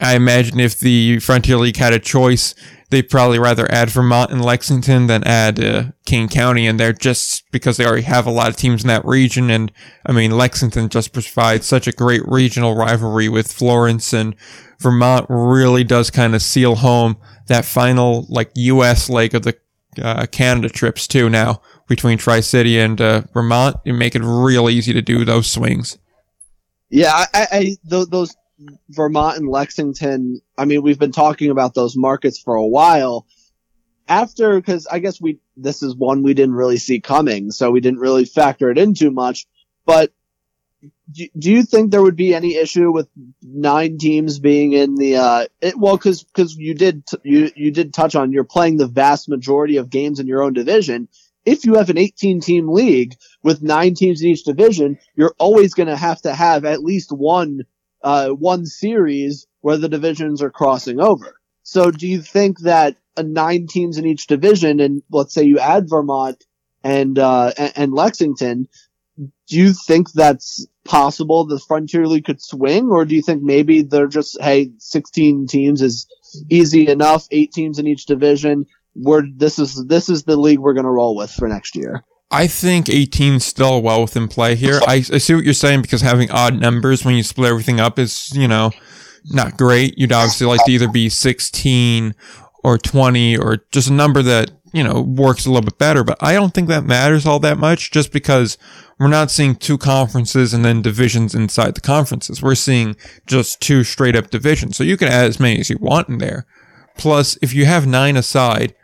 I 0.00 0.16
imagine 0.16 0.58
if 0.60 0.78
the 0.78 1.18
Frontier 1.18 1.56
League 1.56 1.76
had 1.76 1.92
a 1.92 1.98
choice, 1.98 2.54
they'd 2.88 3.08
probably 3.08 3.38
rather 3.38 3.70
add 3.70 3.90
Vermont 3.90 4.30
and 4.30 4.44
Lexington 4.44 5.06
than 5.06 5.24
add 5.24 5.62
uh, 5.62 5.84
Kane 6.06 6.28
County 6.28 6.66
in 6.66 6.78
there 6.78 6.92
just 6.92 7.50
because 7.50 7.76
they 7.76 7.84
already 7.84 8.02
have 8.02 8.26
a 8.26 8.30
lot 8.30 8.48
of 8.48 8.56
teams 8.56 8.82
in 8.82 8.88
that 8.88 9.04
region. 9.04 9.50
And 9.50 9.70
I 10.06 10.12
mean, 10.12 10.30
Lexington 10.30 10.88
just 10.88 11.12
provides 11.12 11.66
such 11.66 11.86
a 11.86 11.92
great 11.92 12.22
regional 12.26 12.74
rivalry 12.74 13.28
with 13.28 13.52
Florence 13.52 14.12
and 14.12 14.34
Vermont 14.80 15.26
really 15.28 15.84
does 15.84 16.10
kind 16.10 16.34
of 16.34 16.42
seal 16.42 16.76
home 16.76 17.18
that 17.48 17.66
final 17.66 18.26
like 18.30 18.50
U.S. 18.54 19.10
leg 19.10 19.34
of 19.34 19.42
the 19.42 19.56
uh, 20.00 20.24
Canada 20.26 20.70
trips 20.70 21.06
too 21.06 21.28
now 21.28 21.60
between 21.90 22.16
Tri 22.16 22.38
City 22.38 22.78
and 22.78 23.00
uh, 23.00 23.22
Vermont. 23.34 23.76
You 23.84 23.92
make 23.92 24.14
it 24.14 24.22
real 24.22 24.70
easy 24.70 24.92
to 24.92 25.02
do 25.02 25.24
those 25.24 25.50
swings. 25.50 25.98
Yeah, 26.88 27.12
I, 27.12 27.26
I 27.50 27.60
th- 27.90 28.08
those 28.08 28.34
Vermont 28.88 29.38
and 29.38 29.48
Lexington. 29.48 30.40
I 30.56 30.66
mean, 30.66 30.82
we've 30.82 31.00
been 31.00 31.12
talking 31.12 31.50
about 31.50 31.74
those 31.74 31.96
markets 31.96 32.38
for 32.40 32.54
a 32.54 32.66
while. 32.66 33.26
After, 34.08 34.56
because 34.58 34.86
I 34.86 35.00
guess 35.00 35.20
we 35.20 35.40
this 35.56 35.82
is 35.82 35.94
one 35.94 36.22
we 36.22 36.32
didn't 36.32 36.54
really 36.54 36.78
see 36.78 37.00
coming, 37.00 37.50
so 37.50 37.72
we 37.72 37.80
didn't 37.80 37.98
really 37.98 38.24
factor 38.24 38.70
it 38.70 38.78
in 38.78 38.94
too 38.94 39.10
much. 39.10 39.46
But 39.84 40.12
do, 41.10 41.26
do 41.36 41.50
you 41.50 41.64
think 41.64 41.90
there 41.90 42.02
would 42.02 42.16
be 42.16 42.34
any 42.34 42.54
issue 42.54 42.92
with 42.92 43.08
nine 43.42 43.98
teams 43.98 44.38
being 44.38 44.72
in 44.74 44.94
the? 44.94 45.16
Uh, 45.16 45.46
it, 45.60 45.76
well, 45.76 45.96
because 45.96 46.22
because 46.22 46.56
you 46.56 46.74
did 46.74 47.04
t- 47.06 47.18
you 47.24 47.50
you 47.56 47.72
did 47.72 47.92
touch 47.92 48.14
on 48.14 48.32
you're 48.32 48.44
playing 48.44 48.76
the 48.76 48.86
vast 48.86 49.28
majority 49.28 49.76
of 49.78 49.90
games 49.90 50.20
in 50.20 50.28
your 50.28 50.42
own 50.42 50.52
division. 50.52 51.08
If 51.44 51.64
you 51.64 51.74
have 51.74 51.90
an 51.90 51.98
18 51.98 52.40
team 52.40 52.68
league 52.68 53.14
with 53.42 53.62
nine 53.62 53.94
teams 53.94 54.22
in 54.22 54.28
each 54.28 54.44
division, 54.44 54.98
you're 55.14 55.34
always 55.38 55.74
going 55.74 55.88
to 55.88 55.96
have 55.96 56.20
to 56.22 56.34
have 56.34 56.64
at 56.64 56.82
least 56.82 57.10
one 57.12 57.62
uh, 58.02 58.28
one 58.28 58.66
series 58.66 59.46
where 59.60 59.76
the 59.76 59.88
divisions 59.88 60.42
are 60.42 60.50
crossing 60.50 61.00
over. 61.00 61.34
So 61.62 61.90
do 61.90 62.08
you 62.08 62.22
think 62.22 62.60
that 62.60 62.96
nine 63.18 63.66
teams 63.66 63.98
in 63.98 64.06
each 64.06 64.26
division, 64.26 64.80
and 64.80 65.02
let's 65.10 65.34
say 65.34 65.44
you 65.44 65.58
add 65.58 65.88
Vermont 65.88 66.42
and 66.82 67.18
uh, 67.18 67.52
and, 67.56 67.72
and 67.76 67.92
Lexington, 67.92 68.68
do 69.18 69.56
you 69.56 69.72
think 69.72 70.10
that's 70.12 70.66
possible? 70.84 71.44
The 71.44 71.58
Frontier 71.58 72.06
League 72.06 72.24
could 72.24 72.42
swing, 72.42 72.88
or 72.88 73.04
do 73.04 73.14
you 73.14 73.22
think 73.22 73.42
maybe 73.42 73.82
they're 73.82 74.06
just 74.06 74.40
hey, 74.40 74.70
16 74.78 75.46
teams 75.46 75.82
is 75.82 76.06
easy 76.48 76.88
enough, 76.88 77.26
eight 77.30 77.52
teams 77.52 77.78
in 77.78 77.86
each 77.86 78.06
division. 78.06 78.66
We're 78.94 79.22
this 79.36 79.58
is 79.58 79.84
this 79.86 80.08
is 80.08 80.24
the 80.24 80.36
league 80.36 80.58
we're 80.58 80.74
going 80.74 80.84
to 80.84 80.90
roll 80.90 81.16
with 81.16 81.30
for 81.30 81.48
next 81.48 81.76
year. 81.76 82.04
I 82.30 82.46
think 82.46 82.88
18 82.88 83.34
is 83.34 83.44
still 83.44 83.82
well 83.82 84.02
within 84.02 84.28
play 84.28 84.54
here. 84.54 84.80
I, 84.86 84.94
I 84.94 85.18
see 85.18 85.34
what 85.34 85.44
you're 85.44 85.52
saying 85.52 85.82
because 85.82 86.00
having 86.00 86.30
odd 86.30 86.60
numbers 86.60 87.04
when 87.04 87.16
you 87.16 87.24
split 87.24 87.50
everything 87.50 87.80
up 87.80 87.98
is, 87.98 88.30
you 88.32 88.46
know, 88.46 88.70
not 89.24 89.56
great. 89.56 89.98
You'd 89.98 90.12
obviously 90.12 90.46
like 90.46 90.64
to 90.64 90.70
either 90.70 90.88
be 90.88 91.08
16 91.08 92.14
or 92.62 92.78
20 92.78 93.36
or 93.36 93.64
just 93.72 93.90
a 93.90 93.92
number 93.92 94.22
that, 94.22 94.52
you 94.72 94.84
know, 94.84 95.00
works 95.00 95.44
a 95.44 95.50
little 95.50 95.68
bit 95.68 95.78
better. 95.78 96.04
But 96.04 96.18
I 96.20 96.34
don't 96.34 96.54
think 96.54 96.68
that 96.68 96.84
matters 96.84 97.26
all 97.26 97.40
that 97.40 97.58
much 97.58 97.90
just 97.90 98.12
because 98.12 98.56
we're 99.00 99.08
not 99.08 99.32
seeing 99.32 99.56
two 99.56 99.76
conferences 99.76 100.54
and 100.54 100.64
then 100.64 100.82
divisions 100.82 101.34
inside 101.34 101.74
the 101.74 101.80
conferences. 101.80 102.40
We're 102.40 102.54
seeing 102.54 102.94
just 103.26 103.60
two 103.60 103.82
straight 103.82 104.14
up 104.14 104.30
divisions. 104.30 104.76
So 104.76 104.84
you 104.84 104.96
can 104.96 105.08
add 105.08 105.26
as 105.26 105.40
many 105.40 105.58
as 105.58 105.68
you 105.68 105.78
want 105.80 106.08
in 106.08 106.18
there. 106.18 106.46
Plus, 106.96 107.36
if 107.42 107.54
you 107.54 107.64
have 107.64 107.88
nine 107.88 108.16
aside, 108.16 108.74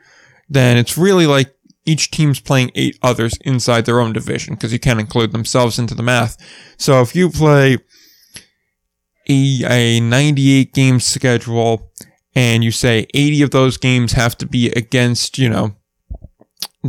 then 0.49 0.77
it's 0.77 0.97
really 0.97 1.27
like 1.27 1.55
each 1.85 2.11
team's 2.11 2.41
playing 2.41 2.71
eight 2.75 2.99
others 3.03 3.35
inside 3.43 3.87
their 3.87 4.01
own 4.01 4.13
division 4.13 4.55
because 4.55 4.73
you 4.73 4.79
can't 4.79 5.01
include 5.01 5.33
themselves 5.33 5.79
into 5.79 5.95
the 5.95 6.03
math. 6.03 6.37
So 6.77 7.01
if 7.01 7.15
you 7.15 7.31
play 7.31 7.79
a, 9.29 9.63
a 9.65 10.01
98 10.01 10.75
game 10.75 11.01
schedule 11.01 11.93
and 12.35 12.65
you 12.65 12.71
say 12.71 13.07
80 13.15 13.43
of 13.43 13.51
those 13.53 13.77
games 13.77 14.13
have 14.13 14.37
to 14.39 14.47
be 14.47 14.69
against, 14.71 15.39
you 15.39 15.49
know, 15.49 15.77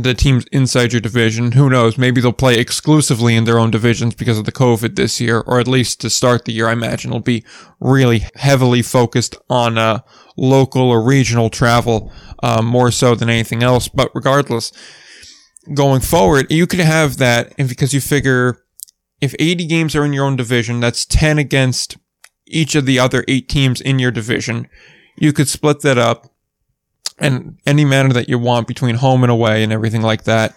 the 0.02 0.14
teams 0.14 0.44
inside 0.52 0.92
your 0.92 1.00
division, 1.00 1.52
who 1.52 1.70
knows? 1.70 1.98
Maybe 1.98 2.20
they'll 2.20 2.32
play 2.32 2.58
exclusively 2.58 3.36
in 3.36 3.44
their 3.44 3.58
own 3.58 3.70
divisions 3.70 4.14
because 4.14 4.38
of 4.38 4.44
the 4.44 4.52
COVID 4.52 4.96
this 4.96 5.20
year, 5.20 5.40
or 5.40 5.60
at 5.60 5.68
least 5.68 6.00
to 6.00 6.10
start 6.10 6.44
the 6.44 6.52
year, 6.52 6.68
I 6.68 6.72
imagine 6.72 7.10
it'll 7.10 7.20
be 7.20 7.44
really 7.80 8.24
heavily 8.34 8.82
focused 8.82 9.36
on, 9.48 9.78
uh, 9.78 10.00
local 10.36 10.82
or 10.82 11.02
regional 11.02 11.50
travel, 11.50 12.12
um, 12.42 12.64
more 12.66 12.90
so 12.90 13.14
than 13.14 13.28
anything 13.28 13.62
else. 13.62 13.88
But 13.88 14.10
regardless, 14.14 14.72
going 15.74 16.00
forward, 16.00 16.46
you 16.50 16.66
could 16.66 16.80
have 16.80 17.18
that, 17.18 17.52
and 17.58 17.68
because 17.68 17.92
you 17.92 18.00
figure 18.00 18.62
if 19.20 19.34
80 19.38 19.66
games 19.66 19.96
are 19.96 20.04
in 20.04 20.12
your 20.12 20.24
own 20.24 20.36
division, 20.36 20.80
that's 20.80 21.04
10 21.04 21.38
against 21.38 21.96
each 22.46 22.74
of 22.74 22.86
the 22.86 22.98
other 22.98 23.24
eight 23.28 23.48
teams 23.48 23.80
in 23.80 23.98
your 23.98 24.10
division. 24.10 24.68
You 25.16 25.32
could 25.32 25.48
split 25.48 25.80
that 25.80 25.98
up 25.98 26.32
in 27.20 27.58
any 27.66 27.84
manner 27.84 28.12
that 28.12 28.28
you 28.28 28.38
want 28.38 28.66
between 28.66 28.96
home 28.96 29.22
and 29.24 29.30
away 29.30 29.62
and 29.62 29.72
everything 29.72 30.02
like 30.02 30.24
that. 30.24 30.54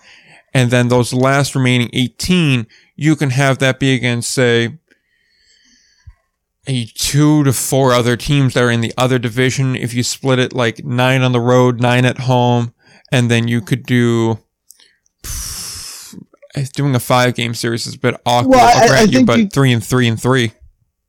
And 0.54 0.70
then 0.70 0.90
those 0.90 1.14
last 1.14 1.56
remaining 1.56 1.90
18, 1.94 2.68
you 2.96 3.16
can 3.16 3.30
have 3.32 3.60
that 3.60 3.80
be 3.80 3.94
against, 3.94 4.32
say, 4.32 4.78
a 6.68 6.86
two 6.94 7.44
to 7.44 7.54
four 7.54 7.94
other 7.94 8.16
teams 8.18 8.54
that 8.54 8.64
are 8.64 8.70
in 8.72 8.82
the 8.82 8.94
other 8.98 9.18
division. 9.18 9.76
If 9.76 9.94
you 9.94 10.04
split 10.04 10.40
it 10.40 10.54
like 10.54 10.84
nine 10.86 11.22
on 11.22 11.32
the 11.32 11.40
road, 11.40 11.80
nine 11.82 12.06
at 12.06 12.20
home, 12.20 12.74
and 13.12 13.32
then 13.32 13.48
you 13.48 13.62
could 13.62 13.86
do 13.86 14.40
doing 16.74 16.94
a 16.96 17.00
five 17.00 17.34
game 17.36 17.54
series 17.54 17.88
is 17.88 17.96
a 17.96 18.00
bit 18.00 18.16
awkward. 18.26 18.52
Well, 18.52 18.60
I'll 18.68 18.82
I- 18.82 18.84
I 18.84 18.88
grant 18.88 19.12
you, 19.12 19.26
but 19.26 19.40
you- 19.40 19.48
three 19.48 19.72
and 19.72 19.84
three 19.84 20.08
and 20.08 20.22
three. 20.22 20.52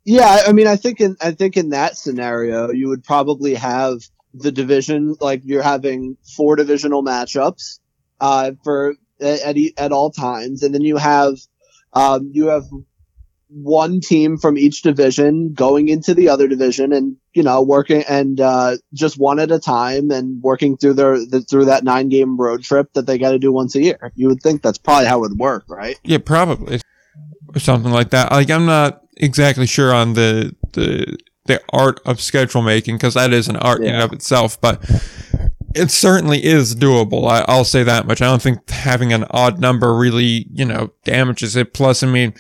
Yeah, 0.05 0.27
I- 0.27 0.49
I 0.49 0.53
mean, 0.53 0.67
I 0.67 0.77
think 0.77 1.01
in 1.01 1.17
I 1.21 1.33
think 1.33 1.57
in 1.57 1.71
that 1.71 1.97
scenario, 1.97 2.71
you 2.71 2.89
would 2.89 3.05
probably 3.05 3.55
have 3.55 3.99
the 4.35 4.53
division 4.53 5.17
like 5.21 5.43
you're 5.45 5.63
having 5.63 6.17
four 6.37 6.57
divisional 6.57 7.05
matchups 7.05 7.79
uh, 8.21 8.53
for 8.65 8.95
at 9.21 9.57
at 9.77 9.93
all 9.93 10.11
times, 10.11 10.63
and 10.63 10.75
then 10.75 10.83
you 10.83 10.97
have 10.97 11.35
um, 11.93 12.31
you 12.33 12.47
have 12.47 12.65
one 13.49 14.01
team 14.01 14.39
from 14.39 14.57
each 14.57 14.81
division 14.81 15.53
going 15.53 15.89
into 15.89 16.15
the 16.15 16.29
other 16.31 16.49
division, 16.49 16.93
and 16.93 17.17
you 17.35 17.43
know 17.43 17.63
working 17.63 18.03
and 18.09 18.41
uh, 18.41 18.77
just 18.95 19.19
one 19.19 19.39
at 19.39 19.51
a 19.51 19.59
time, 19.59 20.11
and 20.11 20.43
working 20.43 20.77
through 20.77 20.95
their 20.95 21.19
the, 21.19 21.43
through 21.43 21.67
that 21.67 21.85
nine 21.85 22.09
game 22.09 22.37
road 22.37 22.63
trip 22.63 22.93
that 22.95 23.07
they 23.07 23.19
got 23.19 23.33
to 23.33 23.39
do 23.39 23.53
once 23.53 23.75
a 23.75 23.83
year. 23.83 24.13
You 24.15 24.29
would 24.29 24.43
think 24.43 24.63
that's 24.63 24.79
probably 24.79 25.07
how 25.07 25.19
it 25.19 25.31
would 25.31 25.39
work, 25.39 25.65
right? 25.69 25.99
Yeah, 26.05 26.19
probably 26.19 26.81
or 27.55 27.61
something 27.61 27.93
like 27.93 28.11
that. 28.11 28.33
Like 28.33 28.51
I'm 28.51 28.67
not 28.67 29.03
exactly 29.17 29.67
sure 29.67 29.93
on 29.93 30.15
the 30.15 30.55
the 30.73 31.19
the 31.47 31.61
art 31.73 32.01
of 32.07 32.21
schedule 32.21 32.63
making 32.63 32.97
because 32.97 33.15
that 33.15 33.33
is 33.33 33.49
an 33.49 33.57
art 33.57 33.83
in 33.83 33.95
and 33.95 34.03
of 34.03 34.13
itself, 34.13 34.61
but 34.61 34.81
it 35.75 35.91
certainly 35.91 36.45
is 36.45 36.75
doable. 36.75 37.29
I, 37.29 37.45
I'll 37.49 37.65
say 37.65 37.83
that 37.83 38.07
much. 38.07 38.23
I 38.23 38.27
don't 38.27 38.43
think 38.43 38.69
having 38.71 39.13
an 39.13 39.25
odd 39.31 39.61
number 39.61 39.95
really, 39.95 40.47
you 40.53 40.65
know, 40.65 40.93
damages 41.05 41.57
it. 41.57 41.75
Plus, 41.75 42.03
I 42.03 42.07
mean, 42.07 42.35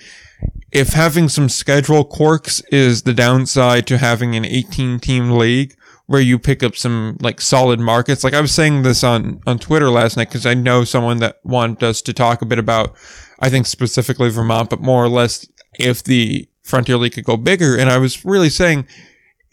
if 0.71 0.88
having 0.91 1.29
some 1.29 1.49
schedule 1.49 2.05
quirks 2.05 2.61
is 2.71 3.03
the 3.03 3.15
downside 3.15 3.87
to 3.88 3.99
having 3.99 4.37
an 4.37 4.45
18 4.45 5.01
team 5.01 5.33
league 5.33 5.75
where 6.07 6.21
you 6.21 6.38
pick 6.38 6.62
up 6.62 6.77
some 6.77 7.17
like 7.21 7.41
solid 7.41 7.81
markets, 7.81 8.23
like 8.23 8.35
I 8.35 8.41
was 8.41 8.53
saying 8.53 8.83
this 8.83 9.03
on, 9.03 9.41
on 9.47 9.59
Twitter 9.59 9.91
last 9.91 10.17
night 10.17 10.29
because 10.29 10.47
I 10.47 10.55
know 10.55 10.85
someone 10.85 11.19
that 11.19 11.41
wanted 11.43 11.83
us 11.83 12.03
to 12.03 12.12
talk 12.12 12.43
a 12.43 12.47
bit 12.47 12.59
about, 12.59 12.95
I 13.41 13.49
think 13.49 13.67
specifically 13.67 14.31
Vermont, 14.31 14.71
but 14.71 14.81
more 14.81 15.03
or 15.03 15.09
less 15.09 15.47
if 15.79 16.05
the 16.05 16.49
Frontier 16.62 16.96
League 16.96 17.14
could 17.14 17.25
go 17.25 17.37
bigger. 17.37 17.77
And 17.77 17.90
I 17.90 17.98
was 17.98 18.25
really 18.25 18.51
saying 18.51 18.87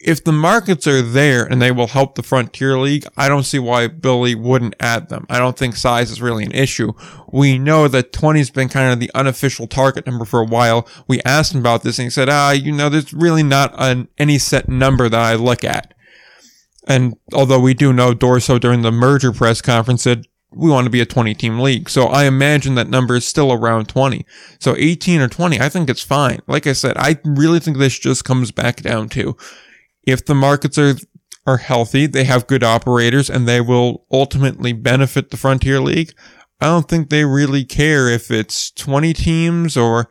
if 0.00 0.24
the 0.24 0.32
markets 0.32 0.86
are 0.86 1.02
there 1.02 1.44
and 1.44 1.60
they 1.60 1.70
will 1.70 1.88
help 1.88 2.14
the 2.14 2.22
Frontier 2.22 2.78
League, 2.78 3.06
I 3.16 3.28
don't 3.28 3.44
see 3.44 3.58
why 3.58 3.86
Billy 3.86 4.34
wouldn't 4.34 4.74
add 4.80 5.10
them. 5.10 5.26
I 5.28 5.38
don't 5.38 5.58
think 5.58 5.76
size 5.76 6.10
is 6.10 6.22
really 6.22 6.44
an 6.44 6.52
issue. 6.52 6.92
We 7.30 7.58
know 7.58 7.86
that 7.88 8.12
20 8.12 8.38
has 8.38 8.50
been 8.50 8.70
kind 8.70 8.92
of 8.92 8.98
the 8.98 9.10
unofficial 9.14 9.66
target 9.66 10.06
number 10.06 10.24
for 10.24 10.40
a 10.40 10.46
while. 10.46 10.88
We 11.06 11.20
asked 11.22 11.52
him 11.52 11.60
about 11.60 11.82
this 11.82 11.98
and 11.98 12.06
he 12.06 12.10
said, 12.10 12.30
ah, 12.30 12.52
you 12.52 12.72
know, 12.72 12.88
there's 12.88 13.12
really 13.12 13.42
not 13.42 13.74
an, 13.76 14.08
any 14.16 14.38
set 14.38 14.68
number 14.68 15.08
that 15.08 15.20
I 15.20 15.34
look 15.34 15.64
at. 15.64 15.92
And 16.88 17.16
although 17.34 17.60
we 17.60 17.74
do 17.74 17.92
know 17.92 18.14
Dorso 18.14 18.58
during 18.58 18.80
the 18.82 18.90
merger 18.90 19.32
press 19.32 19.60
conference 19.60 20.02
said, 20.02 20.26
we 20.52 20.70
want 20.70 20.84
to 20.84 20.90
be 20.90 21.00
a 21.00 21.06
20 21.06 21.34
team 21.34 21.60
league. 21.60 21.88
So 21.88 22.06
I 22.06 22.24
imagine 22.24 22.74
that 22.74 22.88
number 22.88 23.14
is 23.14 23.26
still 23.26 23.52
around 23.52 23.88
20. 23.88 24.26
So 24.58 24.74
18 24.76 25.20
or 25.20 25.28
20, 25.28 25.60
I 25.60 25.68
think 25.68 25.88
it's 25.88 26.02
fine. 26.02 26.40
Like 26.46 26.66
I 26.66 26.72
said, 26.72 26.96
I 26.96 27.18
really 27.24 27.60
think 27.60 27.78
this 27.78 27.98
just 27.98 28.24
comes 28.24 28.50
back 28.50 28.82
down 28.82 29.08
to 29.10 29.36
if 30.04 30.24
the 30.24 30.34
markets 30.34 30.78
are 30.78 30.96
are 31.46 31.56
healthy, 31.56 32.06
they 32.06 32.24
have 32.24 32.46
good 32.46 32.62
operators, 32.62 33.30
and 33.30 33.48
they 33.48 33.60
will 33.60 34.04
ultimately 34.12 34.72
benefit 34.72 35.30
the 35.30 35.36
Frontier 35.36 35.80
League. 35.80 36.12
I 36.60 36.66
don't 36.66 36.88
think 36.88 37.08
they 37.08 37.24
really 37.24 37.64
care 37.64 38.08
if 38.08 38.30
it's 38.30 38.70
20 38.72 39.14
teams 39.14 39.76
or 39.76 40.08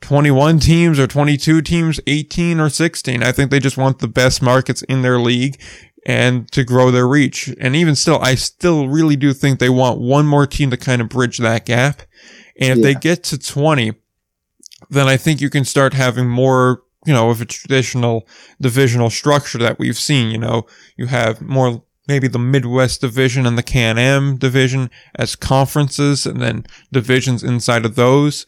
21 0.00 0.58
teams 0.58 0.98
or 0.98 1.06
22 1.06 1.62
teams, 1.62 2.00
18 2.06 2.60
or 2.60 2.68
16. 2.68 3.22
I 3.22 3.32
think 3.32 3.50
they 3.50 3.60
just 3.60 3.78
want 3.78 4.00
the 4.00 4.08
best 4.08 4.42
markets 4.42 4.82
in 4.82 5.02
their 5.02 5.18
league 5.18 5.60
and 6.06 6.50
to 6.52 6.64
grow 6.64 6.90
their 6.90 7.06
reach. 7.06 7.54
And 7.60 7.74
even 7.74 7.94
still, 7.94 8.18
I 8.20 8.34
still 8.34 8.88
really 8.88 9.16
do 9.16 9.32
think 9.32 9.58
they 9.58 9.70
want 9.70 10.00
one 10.00 10.26
more 10.26 10.46
team 10.46 10.70
to 10.70 10.76
kind 10.76 11.00
of 11.00 11.08
bridge 11.08 11.38
that 11.38 11.66
gap. 11.66 12.02
And 12.60 12.78
if 12.78 12.78
yeah. 12.78 12.92
they 12.92 12.94
get 12.94 13.24
to 13.24 13.38
20, 13.38 13.92
then 14.90 15.08
I 15.08 15.16
think 15.16 15.40
you 15.40 15.50
can 15.50 15.64
start 15.64 15.94
having 15.94 16.28
more 16.28 16.82
you 17.04 17.12
know, 17.12 17.30
of 17.30 17.40
a 17.40 17.44
traditional 17.44 18.26
divisional 18.60 19.10
structure 19.10 19.58
that 19.58 19.78
we've 19.78 19.98
seen. 19.98 20.30
You 20.30 20.38
know, 20.38 20.66
you 20.96 21.06
have 21.06 21.40
more 21.40 21.82
maybe 22.06 22.28
the 22.28 22.38
Midwest 22.38 23.00
division 23.00 23.46
and 23.46 23.56
the 23.56 23.62
Can-Am 23.62 24.36
division 24.36 24.90
as 25.14 25.36
conferences 25.36 26.26
and 26.26 26.40
then 26.40 26.66
divisions 26.92 27.42
inside 27.42 27.84
of 27.84 27.94
those. 27.94 28.46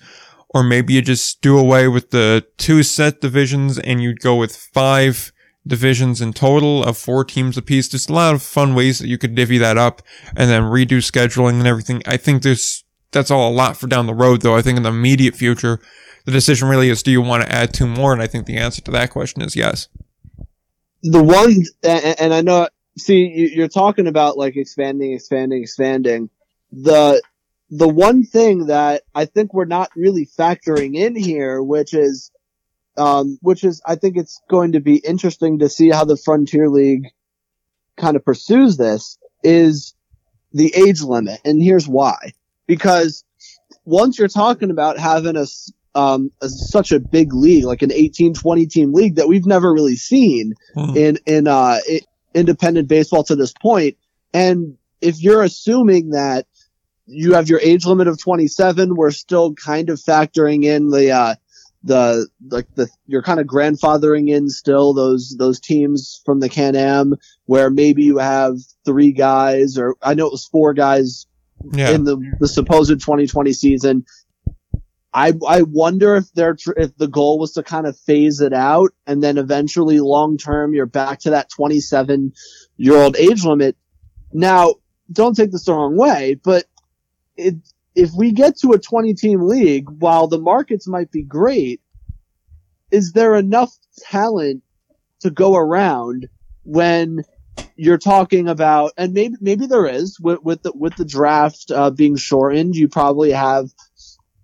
Or 0.50 0.62
maybe 0.62 0.94
you 0.94 1.02
just 1.02 1.40
do 1.42 1.58
away 1.58 1.88
with 1.88 2.10
the 2.10 2.46
two 2.56 2.82
set 2.82 3.20
divisions 3.20 3.78
and 3.78 4.02
you'd 4.02 4.20
go 4.20 4.36
with 4.36 4.56
five 4.56 5.32
divisions 5.66 6.20
in 6.20 6.32
total 6.32 6.84
of 6.84 6.96
four 6.96 7.24
teams 7.24 7.56
apiece. 7.56 7.88
There's 7.88 8.08
a 8.08 8.12
lot 8.12 8.34
of 8.34 8.42
fun 8.42 8.74
ways 8.74 8.98
that 9.00 9.08
you 9.08 9.18
could 9.18 9.34
divvy 9.34 9.58
that 9.58 9.76
up 9.76 10.00
and 10.36 10.48
then 10.48 10.62
redo 10.62 10.98
scheduling 10.98 11.58
and 11.58 11.66
everything. 11.66 12.02
I 12.06 12.16
think 12.16 12.42
there's, 12.42 12.84
that's 13.10 13.30
all 13.30 13.50
a 13.50 13.54
lot 13.54 13.76
for 13.76 13.86
down 13.86 14.06
the 14.06 14.14
road 14.14 14.42
though. 14.42 14.56
I 14.56 14.62
think 14.62 14.76
in 14.76 14.82
the 14.84 14.90
immediate 14.90 15.34
future, 15.34 15.80
the 16.24 16.32
decision 16.32 16.68
really 16.68 16.88
is 16.88 17.02
do 17.02 17.10
you 17.10 17.20
want 17.20 17.42
to 17.42 17.52
add 17.52 17.74
two 17.74 17.86
more? 17.86 18.12
And 18.12 18.22
I 18.22 18.26
think 18.26 18.46
the 18.46 18.58
answer 18.58 18.80
to 18.82 18.90
that 18.92 19.10
question 19.10 19.42
is 19.42 19.56
yes. 19.56 19.88
The 21.02 21.22
one, 21.22 21.54
and 21.82 22.32
I 22.32 22.40
know, 22.42 22.68
see, 22.96 23.52
you're 23.54 23.68
talking 23.68 24.06
about 24.06 24.38
like 24.38 24.56
expanding, 24.56 25.12
expanding, 25.12 25.62
expanding. 25.62 26.30
The, 26.72 27.22
the 27.70 27.88
one 27.88 28.22
thing 28.24 28.66
that 28.66 29.02
I 29.14 29.24
think 29.24 29.52
we're 29.52 29.64
not 29.64 29.90
really 29.96 30.26
factoring 30.26 30.94
in 30.94 31.16
here, 31.16 31.62
which 31.62 31.92
is, 31.94 32.30
um, 32.98 33.38
which 33.42 33.64
is, 33.64 33.82
I 33.86 33.96
think 33.96 34.16
it's 34.16 34.40
going 34.48 34.72
to 34.72 34.80
be 34.80 34.96
interesting 34.96 35.58
to 35.58 35.68
see 35.68 35.90
how 35.90 36.04
the 36.04 36.16
Frontier 36.16 36.68
League 36.68 37.08
kind 37.96 38.16
of 38.16 38.24
pursues 38.24 38.76
this 38.76 39.18
is 39.42 39.94
the 40.52 40.72
age 40.74 41.02
limit. 41.02 41.40
And 41.44 41.62
here's 41.62 41.88
why. 41.88 42.32
Because 42.66 43.24
once 43.84 44.18
you're 44.18 44.28
talking 44.28 44.70
about 44.70 44.98
having 44.98 45.36
a, 45.36 45.46
um, 45.94 46.30
a, 46.42 46.48
such 46.48 46.92
a 46.92 47.00
big 47.00 47.32
league, 47.32 47.64
like 47.64 47.82
an 47.82 47.92
18, 47.92 48.34
20 48.34 48.66
team 48.66 48.92
league 48.92 49.16
that 49.16 49.28
we've 49.28 49.46
never 49.46 49.72
really 49.72 49.96
seen 49.96 50.54
hmm. 50.74 50.96
in, 50.96 51.18
in, 51.26 51.46
uh, 51.46 51.78
independent 52.34 52.88
baseball 52.88 53.24
to 53.24 53.36
this. 53.36 53.54
And 54.34 54.76
if 55.00 55.22
you're 55.22 55.42
assuming 55.42 56.10
that 56.10 56.46
you 57.06 57.34
have 57.34 57.48
your 57.48 57.60
age 57.60 57.86
limit 57.86 58.08
of 58.08 58.20
27, 58.20 58.96
we're 58.96 59.10
still 59.10 59.54
kind 59.54 59.90
of 59.90 59.98
factoring 59.98 60.64
in 60.64 60.90
the, 60.90 61.12
uh, 61.12 61.34
the 61.86 62.28
like 62.50 62.66
the 62.74 62.88
you're 63.06 63.22
kind 63.22 63.40
of 63.40 63.46
grandfathering 63.46 64.28
in 64.28 64.48
still 64.48 64.92
those 64.92 65.34
those 65.38 65.60
teams 65.60 66.20
from 66.24 66.40
the 66.40 66.48
Can-Am 66.48 67.14
where 67.44 67.70
maybe 67.70 68.04
you 68.04 68.18
have 68.18 68.56
three 68.84 69.12
guys 69.12 69.78
or 69.78 69.96
I 70.02 70.14
know 70.14 70.26
it 70.26 70.32
was 70.32 70.46
four 70.46 70.74
guys 70.74 71.26
yeah. 71.72 71.90
in 71.90 72.04
the 72.04 72.16
the 72.40 72.48
supposed 72.48 72.90
2020 72.90 73.52
season 73.52 74.04
I 75.16 75.32
I 75.48 75.62
wonder 75.62 76.16
if 76.16 76.30
they're 76.34 76.58
if 76.76 76.94
the 76.98 77.08
goal 77.08 77.38
was 77.38 77.52
to 77.52 77.62
kind 77.62 77.86
of 77.86 77.98
phase 77.98 78.42
it 78.42 78.52
out 78.52 78.90
and 79.06 79.22
then 79.22 79.38
eventually 79.38 79.98
long 79.98 80.36
term 80.36 80.74
you're 80.74 80.84
back 80.84 81.20
to 81.20 81.30
that 81.30 81.48
27 81.48 82.32
year 82.76 82.96
old 82.96 83.16
age 83.16 83.42
limit. 83.42 83.76
Now, 84.32 84.74
don't 85.10 85.34
take 85.34 85.52
this 85.52 85.64
the 85.64 85.72
wrong 85.72 85.96
way, 85.96 86.38
but 86.44 86.66
it, 87.36 87.54
if 87.96 88.10
we 88.16 88.30
get 88.30 88.56
to 88.58 88.72
a 88.72 88.78
20 88.78 89.14
team 89.14 89.40
league, 89.40 89.88
while 89.90 90.28
the 90.28 90.38
markets 90.38 90.86
might 90.86 91.10
be 91.10 91.22
great, 91.22 91.80
is 92.92 93.12
there 93.12 93.34
enough 93.34 93.72
talent 93.98 94.62
to 95.20 95.30
go 95.30 95.56
around 95.56 96.28
when 96.62 97.24
you're 97.74 97.98
talking 97.98 98.48
about, 98.48 98.92
and 98.96 99.12
maybe 99.12 99.36
maybe 99.40 99.66
there 99.66 99.86
is 99.86 100.20
with 100.20 100.40
with 100.42 100.62
the 100.62 100.72
with 100.74 100.94
the 100.96 101.04
draft 101.04 101.70
uh, 101.70 101.90
being 101.90 102.16
shortened, 102.16 102.76
you 102.76 102.86
probably 102.86 103.32
have 103.32 103.70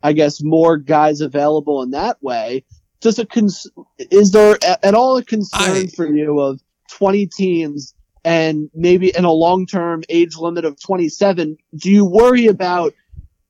I 0.02 0.12
guess, 0.12 0.42
more 0.42 0.76
guys 0.76 1.20
available 1.20 1.82
in 1.82 1.92
that 1.92 2.22
way. 2.22 2.64
Does 3.00 3.18
it 3.18 3.30
cons- 3.30 3.70
is 3.98 4.32
there 4.32 4.58
at 4.62 4.94
all 4.94 5.16
a 5.16 5.24
concern 5.24 5.76
I, 5.76 5.86
for 5.86 6.06
you 6.06 6.40
of 6.40 6.60
20 6.90 7.26
teams 7.26 7.94
and 8.24 8.70
maybe 8.74 9.14
in 9.14 9.24
a 9.24 9.32
long-term 9.32 10.04
age 10.08 10.36
limit 10.36 10.64
of 10.64 10.80
27? 10.80 11.56
Do 11.76 11.90
you 11.90 12.04
worry 12.04 12.46
about, 12.46 12.94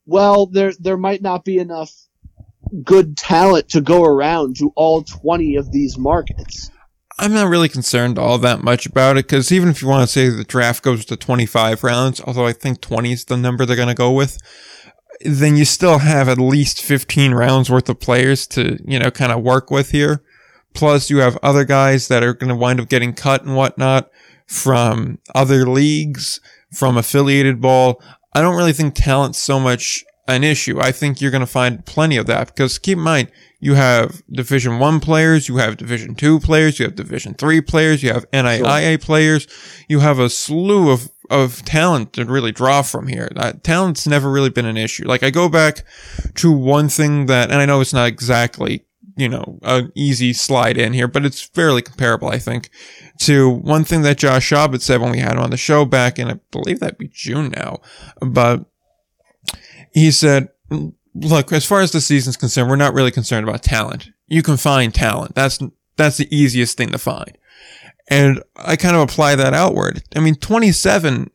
well, 0.06 0.46
there, 0.46 0.72
there 0.78 0.96
might 0.96 1.22
not 1.22 1.44
be 1.44 1.58
enough 1.58 1.92
good 2.82 3.16
talent 3.16 3.68
to 3.70 3.80
go 3.80 4.04
around 4.04 4.56
to 4.56 4.72
all 4.76 5.02
20 5.02 5.56
of 5.56 5.72
these 5.72 5.98
markets? 5.98 6.70
I'm 7.18 7.32
not 7.32 7.48
really 7.48 7.68
concerned 7.68 8.18
all 8.18 8.38
that 8.38 8.62
much 8.62 8.86
about 8.86 9.18
it 9.18 9.26
because 9.26 9.52
even 9.52 9.68
if 9.68 9.82
you 9.82 9.88
want 9.88 10.02
to 10.02 10.12
say 10.12 10.28
the 10.28 10.44
draft 10.44 10.82
goes 10.82 11.04
to 11.04 11.16
25 11.16 11.84
rounds, 11.84 12.20
although 12.20 12.46
I 12.46 12.52
think 12.52 12.80
20 12.80 13.12
is 13.12 13.24
the 13.26 13.36
number 13.36 13.66
they're 13.66 13.76
going 13.76 13.88
to 13.88 13.94
go 13.94 14.10
with, 14.12 14.38
then 15.20 15.56
you 15.56 15.64
still 15.64 15.98
have 15.98 16.28
at 16.28 16.38
least 16.38 16.82
15 16.82 17.32
rounds 17.32 17.70
worth 17.70 17.88
of 17.88 18.00
players 18.00 18.46
to, 18.48 18.78
you 18.84 18.98
know, 18.98 19.10
kind 19.10 19.30
of 19.30 19.42
work 19.42 19.70
with 19.70 19.90
here. 19.90 20.22
Plus 20.74 21.10
you 21.10 21.18
have 21.18 21.38
other 21.42 21.64
guys 21.64 22.08
that 22.08 22.22
are 22.22 22.32
going 22.32 22.48
to 22.48 22.56
wind 22.56 22.80
up 22.80 22.88
getting 22.88 23.12
cut 23.12 23.44
and 23.44 23.54
whatnot 23.54 24.10
from 24.46 25.18
other 25.34 25.66
leagues, 25.66 26.40
from 26.72 26.96
affiliated 26.96 27.60
ball. 27.60 28.02
I 28.34 28.40
don't 28.40 28.56
really 28.56 28.72
think 28.72 28.94
talent's 28.94 29.38
so 29.38 29.60
much 29.60 30.04
an 30.28 30.44
issue. 30.44 30.80
I 30.80 30.92
think 30.92 31.20
you're 31.20 31.30
going 31.30 31.40
to 31.40 31.46
find 31.46 31.84
plenty 31.84 32.16
of 32.16 32.26
that 32.26 32.48
because 32.48 32.78
keep 32.78 32.96
in 32.96 33.04
mind, 33.04 33.30
you 33.60 33.74
have 33.74 34.22
division 34.30 34.78
one 34.78 35.00
players, 35.00 35.48
you 35.48 35.56
have 35.56 35.76
division 35.76 36.14
two 36.14 36.40
players, 36.40 36.78
you 36.78 36.84
have 36.84 36.94
division 36.94 37.34
three 37.34 37.60
players, 37.60 38.02
you 38.02 38.12
have 38.12 38.28
NAIA 38.30 38.90
sure. 38.90 38.98
players, 38.98 39.46
you 39.88 40.00
have 40.00 40.18
a 40.18 40.30
slew 40.30 40.90
of 40.90 41.10
of 41.30 41.64
talent 41.64 42.12
to 42.12 42.24
really 42.24 42.52
draw 42.52 42.82
from 42.82 43.06
here. 43.08 43.28
That 43.34 43.64
talent's 43.64 44.06
never 44.06 44.30
really 44.30 44.50
been 44.50 44.66
an 44.66 44.76
issue. 44.76 45.06
Like 45.06 45.22
I 45.22 45.30
go 45.30 45.48
back 45.48 45.84
to 46.36 46.52
one 46.52 46.88
thing 46.88 47.26
that, 47.26 47.50
and 47.50 47.60
I 47.60 47.64
know 47.64 47.80
it's 47.80 47.94
not 47.94 48.08
exactly, 48.08 48.84
you 49.16 49.28
know, 49.28 49.58
an 49.62 49.92
easy 49.94 50.32
slide 50.32 50.78
in 50.78 50.92
here, 50.92 51.08
but 51.08 51.24
it's 51.24 51.42
fairly 51.42 51.82
comparable, 51.82 52.28
I 52.28 52.38
think, 52.38 52.70
to 53.20 53.48
one 53.48 53.84
thing 53.84 54.02
that 54.02 54.18
Josh 54.18 54.50
Schaub 54.50 54.72
had 54.72 54.82
said 54.82 55.00
when 55.00 55.12
we 55.12 55.18
had 55.18 55.32
him 55.32 55.40
on 55.40 55.50
the 55.50 55.56
show 55.56 55.84
back 55.84 56.18
in, 56.18 56.28
I 56.28 56.40
believe 56.50 56.80
that'd 56.80 56.98
be 56.98 57.10
June 57.12 57.52
now, 57.56 57.80
but 58.20 58.64
he 59.92 60.10
said, 60.10 60.48
look, 61.14 61.52
as 61.52 61.66
far 61.66 61.80
as 61.80 61.92
the 61.92 62.00
season's 62.00 62.36
concerned, 62.36 62.70
we're 62.70 62.76
not 62.76 62.94
really 62.94 63.10
concerned 63.10 63.46
about 63.46 63.62
talent. 63.62 64.10
You 64.26 64.42
can 64.42 64.56
find 64.56 64.94
talent. 64.94 65.34
That's, 65.34 65.58
that's 65.96 66.16
the 66.16 66.34
easiest 66.34 66.78
thing 66.78 66.90
to 66.90 66.98
find. 66.98 67.36
And 68.08 68.42
I 68.56 68.76
kind 68.76 68.96
of 68.96 69.02
apply 69.02 69.36
that 69.36 69.54
outward. 69.54 70.02
I 70.16 70.20
mean, 70.20 70.34
27, 70.34 71.30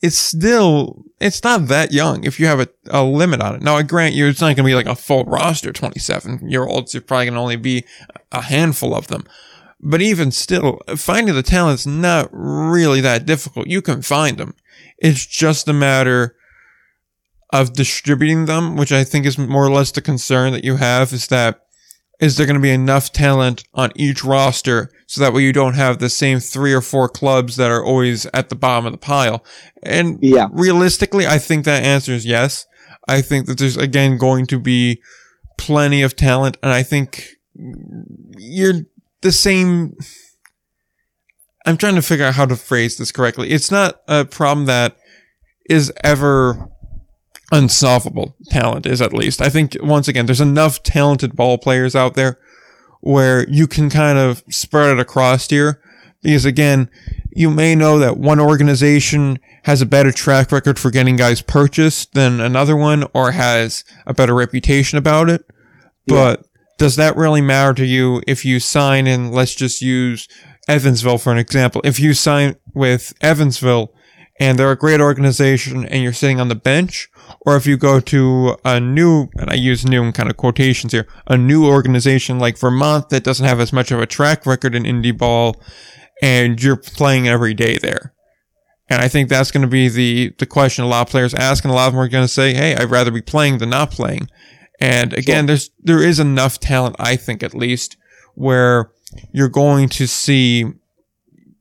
it's 0.00 0.16
still, 0.16 1.04
it's 1.20 1.42
not 1.42 1.66
that 1.68 1.92
young 1.92 2.24
if 2.24 2.38
you 2.38 2.46
have 2.46 2.60
a, 2.60 2.68
a 2.90 3.02
limit 3.02 3.40
on 3.40 3.56
it. 3.56 3.62
Now, 3.62 3.76
I 3.76 3.82
grant 3.82 4.14
you, 4.14 4.28
it's 4.28 4.40
not 4.40 4.54
going 4.54 4.56
to 4.56 4.64
be 4.64 4.74
like 4.74 4.86
a 4.86 4.94
full 4.94 5.24
roster 5.24 5.72
27 5.72 6.48
year 6.48 6.64
olds. 6.64 6.94
You're 6.94 7.02
probably 7.02 7.26
going 7.26 7.34
to 7.34 7.40
only 7.40 7.56
be 7.56 7.84
a 8.30 8.42
handful 8.42 8.94
of 8.94 9.08
them. 9.08 9.24
But 9.80 10.02
even 10.02 10.30
still, 10.30 10.80
finding 10.96 11.34
the 11.34 11.42
talent's 11.42 11.86
not 11.86 12.28
really 12.32 13.00
that 13.00 13.26
difficult. 13.26 13.68
You 13.68 13.80
can 13.80 14.02
find 14.02 14.36
them. 14.36 14.54
It's 14.98 15.24
just 15.24 15.68
a 15.68 15.72
matter 15.72 16.34
of 17.50 17.72
distributing 17.72 18.46
them, 18.46 18.76
which 18.76 18.92
I 18.92 19.04
think 19.04 19.24
is 19.24 19.38
more 19.38 19.64
or 19.64 19.70
less 19.70 19.92
the 19.92 20.00
concern 20.00 20.52
that 20.52 20.64
you 20.64 20.76
have 20.76 21.12
is 21.12 21.28
that 21.28 21.67
is 22.20 22.36
there 22.36 22.46
going 22.46 22.54
to 22.54 22.60
be 22.60 22.70
enough 22.70 23.12
talent 23.12 23.64
on 23.74 23.92
each 23.94 24.24
roster 24.24 24.90
so 25.06 25.20
that 25.20 25.32
way 25.32 25.42
you 25.42 25.52
don't 25.52 25.74
have 25.74 25.98
the 25.98 26.08
same 26.08 26.40
three 26.40 26.72
or 26.72 26.80
four 26.80 27.08
clubs 27.08 27.56
that 27.56 27.70
are 27.70 27.84
always 27.84 28.26
at 28.34 28.48
the 28.48 28.56
bottom 28.56 28.86
of 28.86 28.92
the 28.92 28.98
pile? 28.98 29.44
And 29.82 30.18
yeah. 30.20 30.48
realistically, 30.50 31.26
I 31.26 31.38
think 31.38 31.64
that 31.64 31.84
answer 31.84 32.12
is 32.12 32.26
yes. 32.26 32.66
I 33.06 33.22
think 33.22 33.46
that 33.46 33.58
there's 33.58 33.76
again 33.76 34.18
going 34.18 34.46
to 34.48 34.58
be 34.58 35.00
plenty 35.56 36.02
of 36.02 36.14
talent 36.14 36.56
and 36.62 36.72
I 36.72 36.82
think 36.82 37.26
you're 38.36 38.82
the 39.22 39.32
same 39.32 39.96
I'm 41.66 41.76
trying 41.76 41.96
to 41.96 42.02
figure 42.02 42.24
out 42.24 42.34
how 42.34 42.46
to 42.46 42.56
phrase 42.56 42.96
this 42.96 43.12
correctly. 43.12 43.50
It's 43.50 43.70
not 43.70 44.00
a 44.08 44.24
problem 44.24 44.66
that 44.66 44.96
is 45.68 45.92
ever 46.02 46.70
unsolvable. 47.50 48.36
Talent 48.50 48.86
is 48.86 49.00
at 49.00 49.12
least. 49.12 49.40
I 49.40 49.48
think 49.48 49.76
once 49.80 50.08
again, 50.08 50.26
there's 50.26 50.40
enough 50.40 50.82
talented 50.82 51.34
ball 51.34 51.58
players 51.58 51.94
out 51.96 52.14
there 52.14 52.38
where 53.00 53.48
you 53.48 53.66
can 53.66 53.90
kind 53.90 54.18
of 54.18 54.42
spread 54.50 54.90
it 54.90 55.00
across 55.00 55.48
here. 55.48 55.80
Because 56.22 56.44
again, 56.44 56.90
you 57.30 57.48
may 57.50 57.74
know 57.74 57.98
that 58.00 58.16
one 58.16 58.40
organization 58.40 59.38
has 59.64 59.80
a 59.80 59.86
better 59.86 60.10
track 60.10 60.50
record 60.50 60.78
for 60.78 60.90
getting 60.90 61.16
guys 61.16 61.40
purchased 61.40 62.14
than 62.14 62.40
another 62.40 62.76
one 62.76 63.04
or 63.14 63.30
has 63.32 63.84
a 64.06 64.12
better 64.12 64.34
reputation 64.34 64.98
about 64.98 65.30
it. 65.30 65.44
Yeah. 66.06 66.14
But 66.14 66.46
does 66.78 66.96
that 66.96 67.16
really 67.16 67.40
matter 67.40 67.74
to 67.74 67.86
you 67.86 68.22
if 68.26 68.44
you 68.44 68.58
sign 68.58 69.06
in, 69.06 69.30
let's 69.30 69.54
just 69.54 69.80
use 69.80 70.26
Evansville 70.68 71.18
for 71.18 71.30
an 71.30 71.38
example. 71.38 71.80
If 71.84 72.00
you 72.00 72.14
sign 72.14 72.56
with 72.74 73.14
Evansville 73.20 73.94
and 74.38 74.58
they're 74.58 74.70
a 74.70 74.76
great 74.76 75.00
organization 75.00 75.84
and 75.86 76.02
you're 76.02 76.12
sitting 76.12 76.40
on 76.40 76.48
the 76.48 76.54
bench, 76.54 77.08
or 77.40 77.56
if 77.56 77.66
you 77.66 77.76
go 77.76 78.00
to 78.00 78.56
a 78.64 78.80
new, 78.80 79.28
and 79.36 79.50
I 79.50 79.54
use 79.54 79.84
new 79.84 80.02
in 80.02 80.12
kind 80.12 80.30
of 80.30 80.36
quotations 80.36 80.92
here, 80.92 81.06
a 81.26 81.36
new 81.36 81.66
organization 81.66 82.38
like 82.38 82.58
Vermont 82.58 83.08
that 83.10 83.24
doesn't 83.24 83.46
have 83.46 83.60
as 83.60 83.72
much 83.72 83.90
of 83.90 84.00
a 84.00 84.06
track 84.06 84.46
record 84.46 84.74
in 84.74 84.84
indie 84.84 85.16
ball, 85.16 85.60
and 86.22 86.62
you're 86.62 86.76
playing 86.76 87.28
every 87.28 87.54
day 87.54 87.78
there. 87.78 88.14
And 88.90 89.02
I 89.02 89.08
think 89.08 89.28
that's 89.28 89.50
going 89.50 89.62
to 89.62 89.68
be 89.68 89.88
the, 89.88 90.34
the 90.38 90.46
question 90.46 90.84
a 90.84 90.88
lot 90.88 91.02
of 91.02 91.10
players 91.10 91.34
ask, 91.34 91.64
and 91.64 91.70
a 91.70 91.74
lot 91.74 91.88
of 91.88 91.92
them 91.92 92.00
are 92.00 92.08
going 92.08 92.24
to 92.24 92.32
say, 92.32 92.54
hey, 92.54 92.74
I'd 92.74 92.90
rather 92.90 93.10
be 93.10 93.20
playing 93.20 93.58
than 93.58 93.70
not 93.70 93.90
playing. 93.90 94.28
And 94.80 95.12
again, 95.12 95.42
sure. 95.42 95.46
there's, 95.48 95.70
there 95.80 96.02
is 96.02 96.18
enough 96.18 96.58
talent, 96.58 96.96
I 96.98 97.16
think 97.16 97.42
at 97.42 97.54
least, 97.54 97.96
where 98.34 98.92
you're 99.32 99.48
going 99.48 99.88
to 99.90 100.06
see 100.06 100.64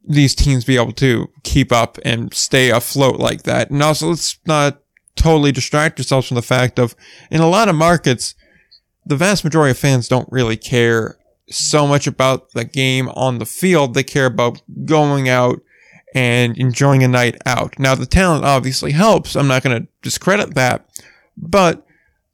these 0.07 0.33
teams 0.33 0.65
be 0.65 0.77
able 0.77 0.93
to 0.93 1.29
keep 1.43 1.71
up 1.71 1.97
and 2.05 2.33
stay 2.33 2.69
afloat 2.69 3.19
like 3.19 3.43
that. 3.43 3.69
And 3.69 3.83
also, 3.83 4.09
let's 4.09 4.37
not 4.45 4.81
totally 5.15 5.51
distract 5.51 5.99
ourselves 5.99 6.27
from 6.27 6.35
the 6.35 6.41
fact 6.41 6.79
of 6.79 6.95
in 7.29 7.41
a 7.41 7.49
lot 7.49 7.69
of 7.69 7.75
markets, 7.75 8.35
the 9.05 9.15
vast 9.15 9.43
majority 9.43 9.71
of 9.71 9.77
fans 9.77 10.07
don't 10.07 10.31
really 10.31 10.57
care 10.57 11.17
so 11.49 11.87
much 11.87 12.07
about 12.07 12.51
the 12.51 12.65
game 12.65 13.09
on 13.09 13.39
the 13.39 13.45
field. 13.45 13.93
They 13.93 14.03
care 14.03 14.25
about 14.25 14.61
going 14.85 15.29
out 15.29 15.61
and 16.13 16.57
enjoying 16.57 17.03
a 17.03 17.07
night 17.07 17.37
out. 17.45 17.77
Now, 17.79 17.95
the 17.95 18.05
talent 18.05 18.45
obviously 18.45 18.91
helps. 18.91 19.35
I'm 19.35 19.47
not 19.47 19.63
going 19.63 19.81
to 19.81 19.87
discredit 20.01 20.55
that, 20.55 20.89
but 21.35 21.85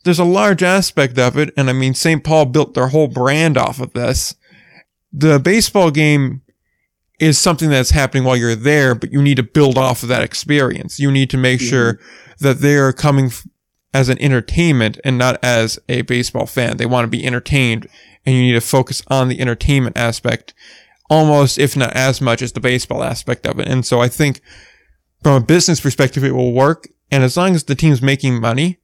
there's 0.03 0.19
a 0.19 0.25
large 0.25 0.61
aspect 0.61 1.17
of 1.17 1.37
it. 1.37 1.53
And 1.57 1.69
I 1.69 1.73
mean, 1.73 1.93
St. 1.93 2.23
Paul 2.23 2.45
built 2.45 2.73
their 2.73 2.87
whole 2.87 3.07
brand 3.07 3.57
off 3.57 3.79
of 3.79 3.93
this 3.93 4.35
the 5.13 5.39
baseball 5.39 5.91
game 5.91 6.41
is 7.19 7.37
something 7.37 7.69
that's 7.69 7.91
happening 7.91 8.23
while 8.23 8.35
you're 8.35 8.55
there, 8.55 8.95
but 8.95 9.11
you 9.11 9.21
need 9.21 9.37
to 9.37 9.43
build 9.43 9.77
off 9.77 10.03
of 10.03 10.09
that 10.09 10.23
experience. 10.23 10.99
You 10.99 11.11
need 11.11 11.29
to 11.29 11.37
make 11.37 11.59
mm-hmm. 11.59 11.69
sure 11.69 11.99
that 12.39 12.59
they're 12.59 12.91
coming 12.91 13.27
f- 13.27 13.47
as 13.93 14.09
an 14.09 14.19
entertainment 14.19 14.99
and 15.03 15.17
not 15.17 15.43
as 15.43 15.79
a 15.87 16.01
baseball 16.01 16.45
fan. 16.45 16.77
They 16.77 16.85
want 16.85 17.05
to 17.05 17.09
be 17.09 17.25
entertained 17.25 17.87
and 18.25 18.35
you 18.35 18.41
need 18.41 18.53
to 18.53 18.61
focus 18.61 19.03
on 19.07 19.27
the 19.27 19.39
entertainment 19.39 19.97
aspect 19.97 20.53
almost, 21.09 21.59
if 21.59 21.77
not 21.77 21.93
as 21.93 22.21
much 22.21 22.41
as 22.41 22.53
the 22.53 22.59
baseball 22.59 23.03
aspect 23.03 23.45
of 23.45 23.59
it. 23.59 23.67
And 23.67 23.85
so 23.85 24.01
I 24.01 24.07
think 24.07 24.41
from 25.21 25.41
a 25.41 25.45
business 25.45 25.79
perspective, 25.79 26.23
it 26.23 26.31
will 26.31 26.53
work. 26.53 26.87
And 27.11 27.23
as 27.23 27.37
long 27.37 27.53
as 27.53 27.65
the 27.65 27.75
team's 27.75 28.01
making 28.01 28.39
money, 28.39 28.79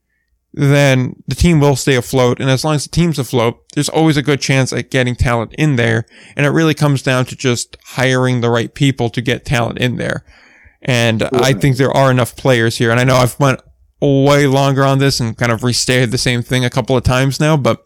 then 0.54 1.22
the 1.28 1.36
team 1.36 1.60
will 1.60 1.76
stay 1.76 1.96
afloat. 1.96 2.40
And 2.40 2.50
as 2.50 2.64
long 2.64 2.76
as 2.76 2.84
the 2.84 2.90
team's 2.90 3.20
afloat, 3.20 3.64
there's 3.74 3.90
always 3.90 4.18
a 4.18 4.24
good 4.24 4.42
chance 4.42 4.74
at 4.74 4.90
getting 4.90 5.16
talent 5.16 5.54
in 5.58 5.76
there. 5.76 6.06
And 6.36 6.46
it 6.46 6.50
really 6.50 6.74
comes 6.74 7.02
down 7.02 7.26
to 7.26 7.36
just 7.36 7.78
hiring 7.84 8.42
the 8.42 8.50
right 8.50 8.74
people 8.74 9.10
to 9.12 9.22
get 9.22 9.46
talent 9.46 9.80
in 9.80 9.98
there. 9.98 10.26
And 10.82 11.24
I 11.34 11.54
think 11.54 11.78
there 11.78 11.96
are 11.96 12.10
enough 12.10 12.36
players 12.36 12.78
here. 12.78 12.90
And 12.90 13.00
I 13.00 13.04
know 13.04 13.16
I've 13.16 13.40
went 13.40 13.62
way 14.02 14.48
longer 14.48 14.84
on 14.84 15.00
this 15.00 15.20
and 15.20 15.38
kind 15.38 15.52
of 15.52 15.64
restated 15.64 16.12
the 16.12 16.18
same 16.18 16.42
thing 16.42 16.64
a 16.64 16.70
couple 16.70 16.96
of 16.96 17.04
times 17.04 17.40
now, 17.40 17.58
but 17.58 17.86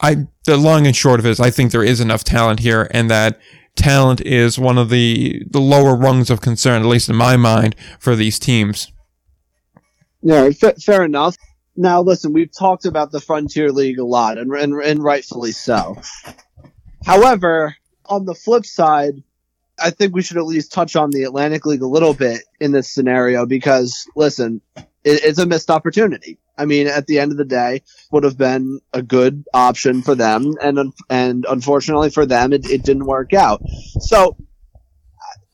I, 0.00 0.26
the 0.44 0.56
long 0.56 0.86
and 0.86 0.96
short 0.96 1.20
of 1.20 1.26
it 1.26 1.30
is 1.30 1.40
I 1.40 1.50
think 1.50 1.72
there 1.72 1.84
is 1.84 2.00
enough 2.00 2.24
talent 2.24 2.60
here 2.60 2.88
and 2.90 3.10
that 3.10 3.38
talent 3.76 4.22
is 4.22 4.58
one 4.58 4.78
of 4.78 4.88
the, 4.88 5.42
the 5.50 5.60
lower 5.60 5.94
rungs 5.94 6.30
of 6.30 6.40
concern, 6.40 6.82
at 6.82 6.88
least 6.88 7.08
in 7.08 7.16
my 7.16 7.36
mind, 7.36 7.76
for 7.98 8.16
these 8.16 8.38
teams. 8.38 8.90
Yeah, 10.22 10.50
f- 10.62 10.82
fair 10.82 11.04
enough. 11.04 11.36
Now, 11.76 12.00
listen, 12.00 12.32
we've 12.32 12.52
talked 12.52 12.86
about 12.86 13.12
the 13.12 13.20
Frontier 13.20 13.70
League 13.70 13.98
a 13.98 14.04
lot, 14.04 14.38
and, 14.38 14.50
and, 14.52 14.74
and 14.82 15.02
rightfully 15.02 15.52
so. 15.52 16.00
However, 17.04 17.76
on 18.06 18.24
the 18.24 18.34
flip 18.34 18.64
side, 18.64 19.22
I 19.78 19.90
think 19.90 20.14
we 20.14 20.22
should 20.22 20.38
at 20.38 20.46
least 20.46 20.72
touch 20.72 20.96
on 20.96 21.10
the 21.10 21.24
Atlantic 21.24 21.66
League 21.66 21.82
a 21.82 21.86
little 21.86 22.14
bit 22.14 22.42
in 22.60 22.72
this 22.72 22.90
scenario 22.90 23.44
because, 23.44 24.08
listen, 24.16 24.62
it, 24.76 24.84
it's 25.24 25.38
a 25.38 25.46
missed 25.46 25.70
opportunity. 25.70 26.38
I 26.58 26.64
mean, 26.64 26.86
at 26.86 27.06
the 27.06 27.18
end 27.18 27.32
of 27.32 27.38
the 27.38 27.44
day, 27.44 27.82
would 28.10 28.24
have 28.24 28.38
been 28.38 28.80
a 28.94 29.02
good 29.02 29.44
option 29.52 30.02
for 30.02 30.14
them, 30.14 30.54
and 30.62 30.94
and 31.10 31.44
unfortunately 31.48 32.08
for 32.08 32.24
them, 32.24 32.54
it, 32.54 32.70
it 32.70 32.82
didn't 32.82 33.04
work 33.04 33.34
out. 33.34 33.60
So 34.00 34.36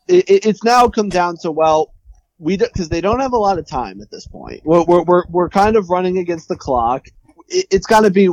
it, 0.06 0.24
it's 0.28 0.62
now 0.62 0.88
come 0.88 1.08
down 1.08 1.37
to 1.38 1.50
well, 1.50 1.92
we 2.42 2.57
because 2.57 2.88
they 2.88 3.00
don't 3.00 3.20
have 3.20 3.33
a 3.33 3.38
lot 3.38 3.59
of 3.59 3.66
time 3.66 4.00
at 4.02 4.11
this 4.11 4.26
point. 4.26 4.62
We're 4.64 4.85
we're 4.85 5.02
we're, 5.02 5.24
we're 5.28 5.48
kind 5.48 5.76
of 5.76 5.88
running 5.88 6.18
against 6.18 6.48
the 6.48 6.57
clock. 6.57 7.07
It, 7.48 7.66
it's 7.70 7.87
got 7.87 8.00
to 8.00 8.11
be 8.11 8.28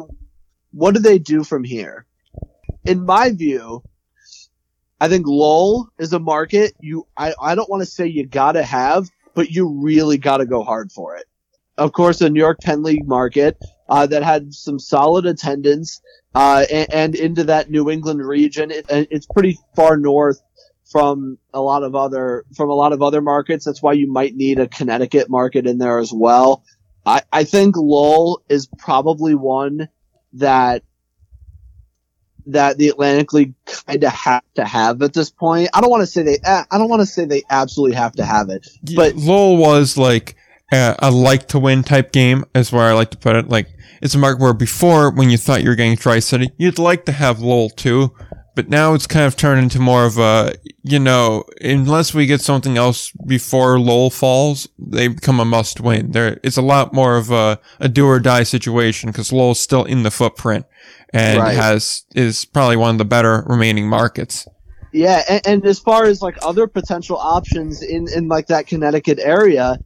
what 0.71 0.95
do 0.95 0.99
they 0.99 1.19
do 1.19 1.43
from 1.43 1.63
here? 1.63 2.05
In 2.85 3.05
my 3.05 3.29
view, 3.31 3.83
I 4.99 5.09
think 5.09 5.27
Lowell 5.27 5.89
is 5.99 6.11
a 6.11 6.19
market 6.19 6.73
you 6.79 7.05
I, 7.15 7.33
I 7.39 7.53
don't 7.53 7.69
want 7.69 7.81
to 7.81 7.85
say 7.85 8.07
you 8.07 8.25
gotta 8.25 8.63
have, 8.63 9.09
but 9.35 9.51
you 9.51 9.79
really 9.83 10.17
gotta 10.17 10.47
go 10.47 10.63
hard 10.63 10.91
for 10.91 11.15
it. 11.15 11.25
Of 11.77 11.93
course, 11.93 12.19
the 12.19 12.31
New 12.31 12.39
York 12.39 12.59
Penn 12.61 12.81
League 12.81 13.07
market 13.07 13.57
uh, 13.87 14.07
that 14.07 14.23
had 14.23 14.55
some 14.55 14.79
solid 14.79 15.27
attendance 15.27 16.01
uh, 16.33 16.65
and, 16.71 16.93
and, 16.93 17.15
into 17.15 17.43
that 17.45 17.71
New 17.71 17.89
England 17.89 18.25
region. 18.25 18.69
It, 18.69 18.85
it's 18.89 19.25
pretty 19.25 19.57
far 19.75 19.97
north 19.97 20.41
from 20.89 21.37
a 21.53 21.61
lot 21.61 21.83
of 21.83 21.95
other 21.95 22.45
from 22.55 22.69
a 22.69 22.73
lot 22.73 22.93
of 22.93 23.01
other 23.01 23.21
markets. 23.21 23.65
That's 23.65 23.81
why 23.81 23.93
you 23.93 24.11
might 24.11 24.35
need 24.35 24.59
a 24.59 24.67
Connecticut 24.67 25.29
market 25.29 25.67
in 25.67 25.77
there 25.77 25.99
as 25.99 26.11
well. 26.11 26.63
I, 27.05 27.21
I 27.31 27.43
think 27.43 27.75
Lowell 27.77 28.43
is 28.49 28.67
probably 28.77 29.35
one 29.35 29.89
that 30.33 30.83
that 32.47 32.77
the 32.77 32.89
Atlantic 32.89 33.31
League 33.33 33.53
kind 33.65 34.03
of 34.03 34.11
have 34.11 34.43
to 34.55 34.65
have 34.65 35.01
at 35.01 35.13
this 35.13 35.29
point. 35.29 35.69
I 35.73 35.81
don't 35.81 35.91
want 35.91 36.01
to 36.01 36.07
say 36.07 36.23
they 36.23 36.39
eh, 36.43 36.63
I 36.69 36.77
don't 36.77 36.89
want 36.89 37.01
to 37.01 37.05
say 37.05 37.25
they 37.25 37.43
absolutely 37.49 37.95
have 37.95 38.13
to 38.13 38.25
have 38.25 38.49
it, 38.49 38.67
but 38.95 39.15
Lowell 39.15 39.57
was 39.57 39.97
like 39.97 40.35
a, 40.71 40.95
a 40.99 41.11
like 41.11 41.49
to 41.49 41.59
win 41.59 41.83
type 41.83 42.11
game 42.11 42.45
is 42.55 42.71
where 42.71 42.85
I 42.85 42.93
like 42.93 43.11
to 43.11 43.17
put 43.17 43.35
it. 43.35 43.49
Like 43.49 43.67
it's 44.01 44.15
a 44.15 44.17
market 44.17 44.41
where 44.41 44.53
before 44.53 45.11
when 45.11 45.29
you 45.29 45.37
thought 45.37 45.61
you 45.61 45.69
were 45.69 45.75
getting 45.75 45.97
Tri 45.97 46.19
City, 46.19 46.51
you'd 46.57 46.79
like 46.79 47.05
to 47.05 47.11
have 47.11 47.39
Lowell 47.39 47.69
too 47.69 48.13
but 48.59 48.67
now 48.67 48.93
it's 48.93 49.07
kind 49.07 49.25
of 49.25 49.37
turned 49.37 49.61
into 49.61 49.79
more 49.79 50.05
of 50.05 50.17
a, 50.17 50.53
you 50.83 50.99
know, 50.99 51.45
unless 51.61 52.13
we 52.13 52.25
get 52.25 52.41
something 52.41 52.75
else 52.75 53.09
before 53.25 53.79
Lowell 53.79 54.09
falls, 54.09 54.67
they 54.77 55.07
become 55.07 55.39
a 55.39 55.45
must 55.45 55.79
win. 55.79 56.11
There, 56.11 56.41
it's 56.43 56.57
a 56.57 56.61
lot 56.61 56.91
more 56.91 57.15
of 57.15 57.31
a, 57.31 57.57
a 57.79 57.87
do 57.87 58.05
or 58.05 58.19
die 58.19 58.43
situation 58.43 59.11
because 59.11 59.31
Lowell's 59.31 59.61
still 59.61 59.85
in 59.85 60.03
the 60.03 60.11
footprint 60.11 60.65
and 61.13 61.39
right. 61.39 61.55
has, 61.55 62.03
is 62.15 62.43
probably 62.43 62.75
one 62.75 62.95
of 62.95 62.97
the 62.97 63.05
better 63.05 63.45
remaining 63.47 63.87
markets. 63.87 64.45
Yeah. 64.91 65.23
And, 65.29 65.47
and 65.47 65.65
as 65.65 65.79
far 65.79 66.03
as 66.03 66.21
like 66.21 66.35
other 66.41 66.67
potential 66.67 67.15
options 67.15 67.81
in, 67.81 68.07
in 68.13 68.27
like 68.27 68.47
that 68.47 68.67
Connecticut 68.67 69.19
area, 69.19 69.79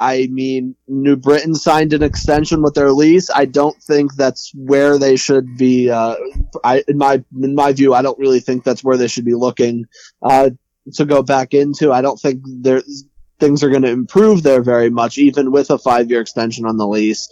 I 0.00 0.28
mean, 0.30 0.76
New 0.86 1.16
Britain 1.16 1.54
signed 1.54 1.92
an 1.92 2.02
extension 2.02 2.62
with 2.62 2.74
their 2.74 2.92
lease. 2.92 3.30
I 3.30 3.46
don't 3.46 3.76
think 3.82 4.14
that's 4.14 4.52
where 4.54 4.96
they 4.96 5.16
should 5.16 5.56
be. 5.56 5.90
Uh, 5.90 6.14
I, 6.62 6.84
in 6.86 6.98
my 6.98 7.24
in 7.40 7.54
my 7.54 7.72
view, 7.72 7.94
I 7.94 8.02
don't 8.02 8.18
really 8.18 8.40
think 8.40 8.62
that's 8.62 8.84
where 8.84 8.96
they 8.96 9.08
should 9.08 9.24
be 9.24 9.34
looking 9.34 9.86
uh, 10.22 10.50
to 10.94 11.04
go 11.04 11.22
back 11.22 11.52
into. 11.52 11.92
I 11.92 12.00
don't 12.00 12.20
think 12.20 12.42
there 12.44 12.82
things 13.40 13.62
are 13.62 13.70
going 13.70 13.82
to 13.82 13.90
improve 13.90 14.42
there 14.42 14.62
very 14.62 14.90
much, 14.90 15.18
even 15.18 15.50
with 15.50 15.70
a 15.70 15.78
five 15.78 16.10
year 16.10 16.20
extension 16.20 16.64
on 16.64 16.76
the 16.76 16.86
lease. 16.86 17.28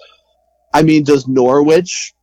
I 0.74 0.82
mean, 0.82 1.04
does 1.04 1.28
Norwich, 1.28 2.14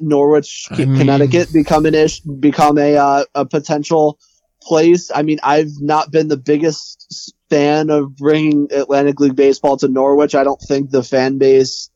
Norwich, 0.00 0.66
I 0.70 0.84
mean, 0.84 0.96
Connecticut 0.96 1.52
become 1.52 1.86
an 1.86 1.94
ish, 1.94 2.20
become 2.20 2.76
a 2.76 2.96
uh, 2.96 3.24
a 3.34 3.46
potential 3.46 4.18
place? 4.62 5.10
I 5.14 5.22
mean, 5.22 5.38
I've 5.42 5.80
not 5.80 6.10
been 6.10 6.28
the 6.28 6.36
biggest 6.36 7.34
fan 7.48 7.90
of 7.90 8.16
bringing 8.16 8.68
Atlantic 8.72 9.20
League 9.20 9.36
baseball 9.36 9.76
to 9.78 9.88
Norwich. 9.88 10.34
I 10.34 10.44
don't 10.44 10.60
think 10.60 10.90
the 10.90 11.02
fan 11.02 11.38
base 11.38 11.90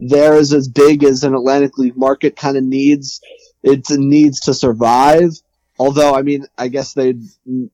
there 0.00 0.36
is 0.36 0.52
as 0.52 0.68
big 0.68 1.04
as 1.04 1.24
an 1.24 1.34
Atlantic 1.34 1.76
League 1.78 1.96
market 1.96 2.36
kind 2.36 2.56
of 2.56 2.64
needs. 2.64 3.20
It 3.62 3.84
needs 3.90 4.40
to 4.40 4.54
survive. 4.54 5.30
Although, 5.78 6.14
I 6.14 6.22
mean, 6.22 6.46
I 6.58 6.68
guess 6.68 6.94
they, 6.94 7.14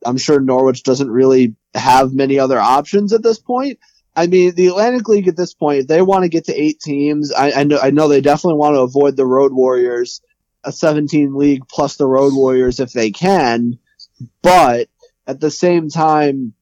I'm 0.04 0.16
sure 0.16 0.40
Norwich 0.40 0.82
doesn't 0.82 1.10
really 1.10 1.54
have 1.74 2.12
many 2.12 2.38
other 2.38 2.58
options 2.58 3.12
at 3.12 3.22
this 3.22 3.38
point. 3.38 3.78
I 4.14 4.26
mean, 4.26 4.54
the 4.54 4.68
Atlantic 4.68 5.08
League 5.08 5.28
at 5.28 5.36
this 5.36 5.54
point, 5.54 5.88
they 5.88 6.02
want 6.02 6.22
to 6.22 6.28
get 6.28 6.44
to 6.46 6.54
eight 6.54 6.80
teams. 6.80 7.32
I, 7.32 7.52
I 7.52 7.64
know, 7.64 7.78
I 7.82 7.90
know 7.90 8.08
they 8.08 8.20
definitely 8.20 8.58
want 8.58 8.74
to 8.74 8.80
avoid 8.80 9.16
the 9.16 9.26
Road 9.26 9.52
Warriors, 9.52 10.22
a 10.64 10.72
17 10.72 11.34
league 11.34 11.68
plus 11.68 11.96
the 11.96 12.06
Road 12.06 12.32
Warriors 12.34 12.80
if 12.80 12.92
they 12.92 13.10
can. 13.10 13.78
But 14.42 14.88
at 15.26 15.40
the 15.40 15.50
same 15.50 15.88
time, 15.88 16.54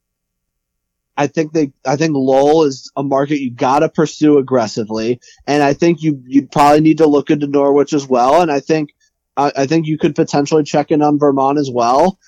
I 1.16 1.28
think 1.28 1.52
they, 1.52 1.72
I 1.86 1.96
think 1.96 2.14
Lowell 2.14 2.64
is 2.64 2.90
a 2.96 3.02
market 3.02 3.40
you 3.40 3.50
gotta 3.50 3.88
pursue 3.88 4.38
aggressively. 4.38 5.20
And 5.46 5.62
I 5.62 5.72
think 5.72 6.02
you, 6.02 6.22
you 6.26 6.46
probably 6.48 6.80
need 6.80 6.98
to 6.98 7.06
look 7.06 7.30
into 7.30 7.46
Norwich 7.46 7.92
as 7.92 8.06
well. 8.06 8.42
And 8.42 8.50
I 8.50 8.60
think, 8.60 8.94
I, 9.36 9.52
I 9.56 9.66
think 9.66 9.86
you 9.86 9.98
could 9.98 10.16
potentially 10.16 10.64
check 10.64 10.90
in 10.90 11.02
on 11.02 11.18
Vermont 11.18 11.58
as 11.58 11.70
well. 11.70 12.18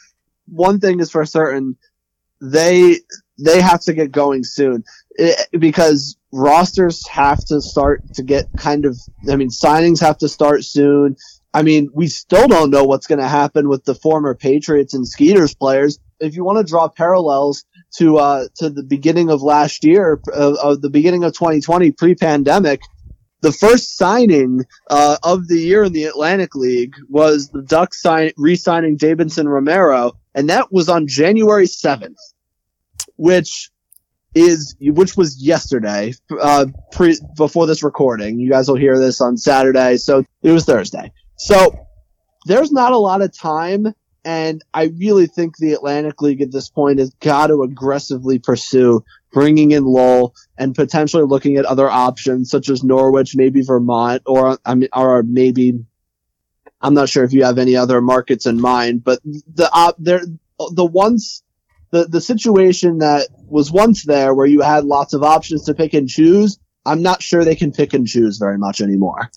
One 0.47 0.79
thing 0.79 1.01
is 1.01 1.11
for 1.11 1.25
certain, 1.25 1.77
they, 2.41 3.01
they 3.39 3.61
have 3.61 3.81
to 3.83 3.93
get 3.93 4.13
going 4.13 4.45
soon 4.45 4.85
it, 5.11 5.49
because 5.59 6.17
rosters 6.33 7.07
have 7.09 7.45
to 7.47 7.61
start 7.61 8.03
to 8.15 8.23
get 8.23 8.47
kind 8.57 8.85
of, 8.85 8.99
I 9.31 9.37
mean, 9.37 9.49
signings 9.49 10.01
have 10.01 10.19
to 10.19 10.29
start 10.29 10.65
soon. 10.65 11.17
I 11.57 11.63
mean, 11.63 11.89
we 11.95 12.09
still 12.09 12.49
don't 12.49 12.69
know 12.69 12.85
what's 12.85 13.07
going 13.07 13.19
to 13.19 13.27
happen 13.27 13.67
with 13.67 13.83
the 13.83 13.95
former 13.95 14.35
Patriots 14.35 14.93
and 14.93 15.09
Skeeters 15.09 15.55
players. 15.55 15.99
If 16.21 16.37
you 16.37 16.45
want 16.45 16.59
to 16.59 16.71
draw 16.71 16.87
parallels 16.87 17.65
to 17.97 18.19
uh, 18.19 18.49
to 18.57 18.69
the 18.69 18.83
beginning 18.83 19.31
of 19.31 19.41
last 19.41 19.83
year, 19.83 20.21
uh, 20.35 20.57
of 20.63 20.83
the 20.83 20.91
beginning 20.91 21.25
of 21.25 21.33
2020, 21.33 21.93
pre-pandemic, 21.93 22.83
the 23.41 23.53
first 23.53 23.97
signing 23.97 24.67
uh, 24.91 25.17
of 25.23 25.49
the 25.49 25.59
year 25.59 25.85
in 25.85 25.95
the 25.95 26.05
Atlantic 26.05 26.55
League 26.55 26.95
was 27.09 27.49
the 27.49 27.63
Ducks 27.63 28.03
sign- 28.03 28.33
re-signing 28.37 28.99
Deibinson 28.99 29.47
Romero, 29.47 30.13
and 30.35 30.51
that 30.51 30.71
was 30.71 30.91
on 30.91 31.07
January 31.07 31.67
7th, 31.67 32.19
which 33.17 33.71
is 34.35 34.77
which 34.79 35.17
was 35.17 35.43
yesterday, 35.43 36.13
uh, 36.39 36.67
pre 36.93 37.19
before 37.39 37.67
this 37.67 37.83
recording. 37.83 38.39
You 38.39 38.51
guys 38.51 38.69
will 38.69 38.77
hear 38.77 38.99
this 38.99 39.23
on 39.23 39.39
Saturday, 39.39 39.97
so 39.97 40.23
it 40.43 40.53
was 40.53 40.67
Thursday. 40.67 41.11
So 41.37 41.87
there's 42.47 42.73
not 42.73 42.93
a 42.93 42.99
lot 42.99 43.23
of 43.23 43.37
time, 43.37 43.95
and 44.25 44.63
I 44.73 44.85
really 44.99 45.27
think 45.27 45.57
the 45.57 45.73
Atlantic 45.73 46.23
League 46.23 46.43
at 46.43 46.53
this 46.53 46.69
point 46.69 46.99
has 46.99 47.11
got 47.21 47.49
to 47.49 47.63
aggressively 47.63 48.39
pursue 48.39 49.05
bringing 49.33 49.73
in 49.73 49.85
Lowell 49.85 50.35
and 50.57 50.75
potentially 50.75 51.25
looking 51.25 51.57
at 51.57 51.67
other 51.67 51.91
options 51.91 52.51
such 52.51 52.71
as 52.71 52.83
Norwich, 52.83 53.37
maybe 53.37 53.63
Vermont, 53.63 54.23
or 54.27 54.59
I 54.65 54.75
mean, 54.75 54.89
or 54.95 55.23
maybe 55.23 55.85
I'm 56.81 56.95
not 56.95 57.09
sure 57.09 57.25
if 57.25 57.33
you 57.33 57.45
have 57.45 57.59
any 57.59 57.77
other 57.77 58.01
markets 58.01 58.47
in 58.47 58.61
mind, 58.61 59.05
but 59.05 59.21
the 59.25 59.69
uh, 59.73 59.93
there 59.99 60.23
the 60.71 60.87
ones 60.87 61.43
the 61.91 62.05
the 62.05 62.21
situation 62.21 62.99
that 62.99 63.29
was 63.47 63.71
once 63.71 64.05
there 64.05 64.35
where 64.35 64.47
you 64.47 64.61
had 64.61 64.85
lots 64.85 65.13
of 65.15 65.23
options 65.23 65.65
to 65.65 65.75
pick 65.75 65.95
and 65.95 66.09
choose, 66.09 66.59
I'm 66.85 67.03
not 67.03 67.23
sure 67.23 67.45
they 67.45 67.57
can 67.57 67.73
pick 67.73 67.95
and 67.95 68.07
choose 68.07 68.39
very 68.39 68.59
much 68.59 68.81
anymore. 68.81 69.31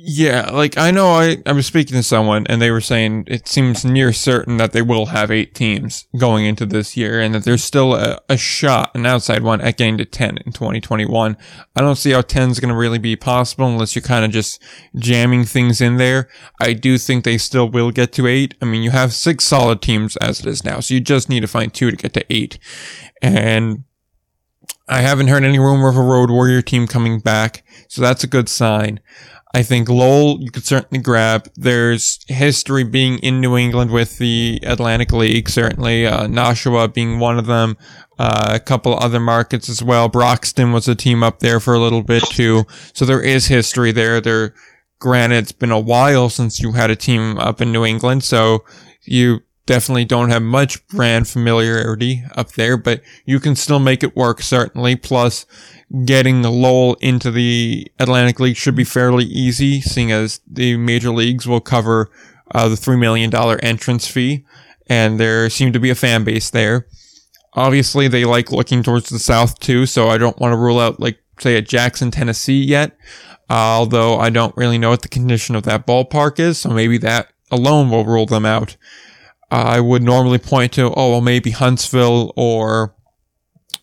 Yeah, 0.00 0.50
like 0.52 0.78
I 0.78 0.92
know 0.92 1.08
I, 1.08 1.38
I 1.44 1.50
was 1.50 1.66
speaking 1.66 1.96
to 1.96 2.04
someone 2.04 2.46
and 2.46 2.62
they 2.62 2.70
were 2.70 2.80
saying 2.80 3.24
it 3.26 3.48
seems 3.48 3.84
near 3.84 4.12
certain 4.12 4.56
that 4.58 4.70
they 4.70 4.80
will 4.80 5.06
have 5.06 5.28
eight 5.32 5.56
teams 5.56 6.06
going 6.16 6.46
into 6.46 6.64
this 6.66 6.96
year 6.96 7.20
and 7.20 7.34
that 7.34 7.42
there's 7.42 7.64
still 7.64 7.96
a, 7.96 8.20
a 8.28 8.36
shot, 8.36 8.94
an 8.94 9.06
outside 9.06 9.42
one 9.42 9.60
at 9.60 9.76
getting 9.76 9.98
to 9.98 10.04
10 10.04 10.38
in 10.46 10.52
2021. 10.52 11.36
I 11.74 11.80
don't 11.80 11.96
see 11.96 12.12
how 12.12 12.20
10 12.20 12.50
is 12.50 12.60
going 12.60 12.68
to 12.72 12.78
really 12.78 12.98
be 12.98 13.16
possible 13.16 13.66
unless 13.66 13.96
you're 13.96 14.02
kind 14.02 14.24
of 14.24 14.30
just 14.30 14.62
jamming 14.94 15.44
things 15.44 15.80
in 15.80 15.96
there. 15.96 16.28
I 16.60 16.74
do 16.74 16.96
think 16.96 17.24
they 17.24 17.36
still 17.36 17.68
will 17.68 17.90
get 17.90 18.12
to 18.12 18.28
eight. 18.28 18.54
I 18.62 18.66
mean, 18.66 18.84
you 18.84 18.92
have 18.92 19.12
six 19.12 19.46
solid 19.46 19.82
teams 19.82 20.16
as 20.18 20.38
it 20.38 20.46
is 20.46 20.64
now, 20.64 20.78
so 20.78 20.94
you 20.94 21.00
just 21.00 21.28
need 21.28 21.40
to 21.40 21.48
find 21.48 21.74
two 21.74 21.90
to 21.90 21.96
get 21.96 22.14
to 22.14 22.32
eight. 22.32 22.60
And 23.20 23.82
I 24.86 25.00
haven't 25.00 25.26
heard 25.26 25.42
any 25.42 25.58
rumor 25.58 25.88
of 25.88 25.96
a 25.96 26.02
Road 26.02 26.30
Warrior 26.30 26.62
team 26.62 26.86
coming 26.86 27.18
back, 27.18 27.64
so 27.88 28.00
that's 28.00 28.22
a 28.22 28.28
good 28.28 28.48
sign. 28.48 29.00
I 29.54 29.62
think 29.62 29.88
Lowell 29.88 30.40
you 30.40 30.50
could 30.50 30.66
certainly 30.66 31.02
grab. 31.02 31.48
There's 31.56 32.20
history 32.28 32.84
being 32.84 33.18
in 33.20 33.40
New 33.40 33.56
England 33.56 33.90
with 33.90 34.18
the 34.18 34.60
Atlantic 34.62 35.12
League, 35.12 35.48
certainly 35.48 36.06
uh, 36.06 36.26
Nashua 36.26 36.88
being 36.88 37.18
one 37.18 37.38
of 37.38 37.46
them. 37.46 37.76
Uh, 38.18 38.50
a 38.54 38.60
couple 38.60 38.98
other 38.98 39.20
markets 39.20 39.68
as 39.68 39.82
well. 39.82 40.08
Brockton 40.08 40.72
was 40.72 40.88
a 40.88 40.96
team 40.96 41.22
up 41.22 41.38
there 41.38 41.60
for 41.60 41.74
a 41.74 41.78
little 41.78 42.02
bit 42.02 42.24
too, 42.24 42.64
so 42.92 43.04
there 43.04 43.22
is 43.22 43.46
history 43.46 43.92
there. 43.92 44.20
There, 44.20 44.54
granted, 44.98 45.38
it's 45.38 45.52
been 45.52 45.70
a 45.70 45.78
while 45.78 46.28
since 46.28 46.58
you 46.58 46.72
had 46.72 46.90
a 46.90 46.96
team 46.96 47.38
up 47.38 47.60
in 47.60 47.70
New 47.70 47.84
England, 47.84 48.24
so 48.24 48.64
you 49.04 49.42
definitely 49.66 50.04
don't 50.06 50.30
have 50.30 50.42
much 50.42 50.84
brand 50.88 51.28
familiarity 51.28 52.24
up 52.34 52.52
there, 52.52 52.76
but 52.76 53.02
you 53.24 53.38
can 53.38 53.54
still 53.54 53.78
make 53.78 54.02
it 54.02 54.16
work 54.16 54.42
certainly. 54.42 54.96
Plus, 54.96 55.46
getting 56.04 56.42
the 56.42 56.50
Lowell 56.50 56.94
into 57.00 57.30
the 57.30 57.90
Atlantic 57.98 58.40
League 58.40 58.56
should 58.56 58.74
be 58.74 58.84
fairly 58.84 59.24
easy, 59.24 59.80
seeing 59.80 60.12
as 60.12 60.40
the 60.46 60.76
major 60.76 61.10
leagues 61.10 61.46
will 61.46 61.60
cover 61.60 62.10
uh, 62.54 62.68
the 62.68 62.74
$3 62.74 62.98
million 62.98 63.34
entrance 63.62 64.06
fee, 64.06 64.44
and 64.86 65.18
there 65.18 65.48
seemed 65.50 65.72
to 65.74 65.80
be 65.80 65.90
a 65.90 65.94
fan 65.94 66.24
base 66.24 66.50
there. 66.50 66.86
Obviously, 67.54 68.08
they 68.08 68.24
like 68.24 68.52
looking 68.52 68.82
towards 68.82 69.08
the 69.08 69.18
south 69.18 69.58
too, 69.58 69.86
so 69.86 70.08
I 70.08 70.18
don't 70.18 70.38
want 70.38 70.52
to 70.52 70.58
rule 70.58 70.78
out, 70.78 71.00
like, 71.00 71.18
say, 71.38 71.56
a 71.56 71.62
Jackson, 71.62 72.10
Tennessee 72.10 72.62
yet, 72.62 72.96
uh, 73.50 73.54
although 73.54 74.18
I 74.18 74.30
don't 74.30 74.56
really 74.56 74.78
know 74.78 74.90
what 74.90 75.02
the 75.02 75.08
condition 75.08 75.56
of 75.56 75.62
that 75.64 75.86
ballpark 75.86 76.38
is, 76.38 76.58
so 76.58 76.70
maybe 76.70 76.98
that 76.98 77.32
alone 77.50 77.90
will 77.90 78.04
rule 78.04 78.26
them 78.26 78.44
out. 78.44 78.76
Uh, 79.50 79.64
I 79.66 79.80
would 79.80 80.02
normally 80.02 80.38
point 80.38 80.72
to, 80.74 80.92
oh, 80.94 81.10
well, 81.10 81.20
maybe 81.22 81.50
Huntsville 81.50 82.34
or 82.36 82.94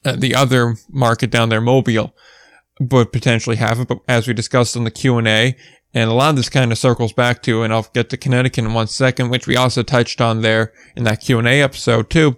uh, 0.06 0.16
the 0.16 0.36
other 0.36 0.76
market 0.90 1.32
down 1.32 1.50
there, 1.50 1.62
Mobile, 1.62 2.16
would 2.80 3.12
potentially 3.12 3.56
have 3.58 3.80
it. 3.80 3.88
But 3.88 4.00
as 4.08 4.28
we 4.28 4.34
discussed 4.34 4.78
on 4.78 4.84
the 4.84 4.92
Q 4.92 5.18
and 5.18 5.28
A, 5.28 5.56
and 5.94 6.10
a 6.10 6.14
lot 6.14 6.32
of 6.32 6.36
this 6.36 6.50
kind 6.50 6.72
of 6.72 6.78
circles 6.78 7.14
back 7.14 7.42
to, 7.44 7.64
and 7.64 7.74
I'll 7.74 7.88
get 7.94 8.10
to 8.10 8.18
Connecticut 8.18 8.66
in 8.66 8.74
one 8.74 8.88
second, 8.88 9.30
which 9.30 9.48
we 9.48 9.56
also 9.56 9.82
touched 9.82 10.20
on 10.20 10.42
there 10.42 10.74
in 10.96 11.06
that 11.06 11.22
Q 11.22 11.40
and 11.40 11.48
A 11.48 11.62
episode 11.62 12.10
too. 12.10 12.36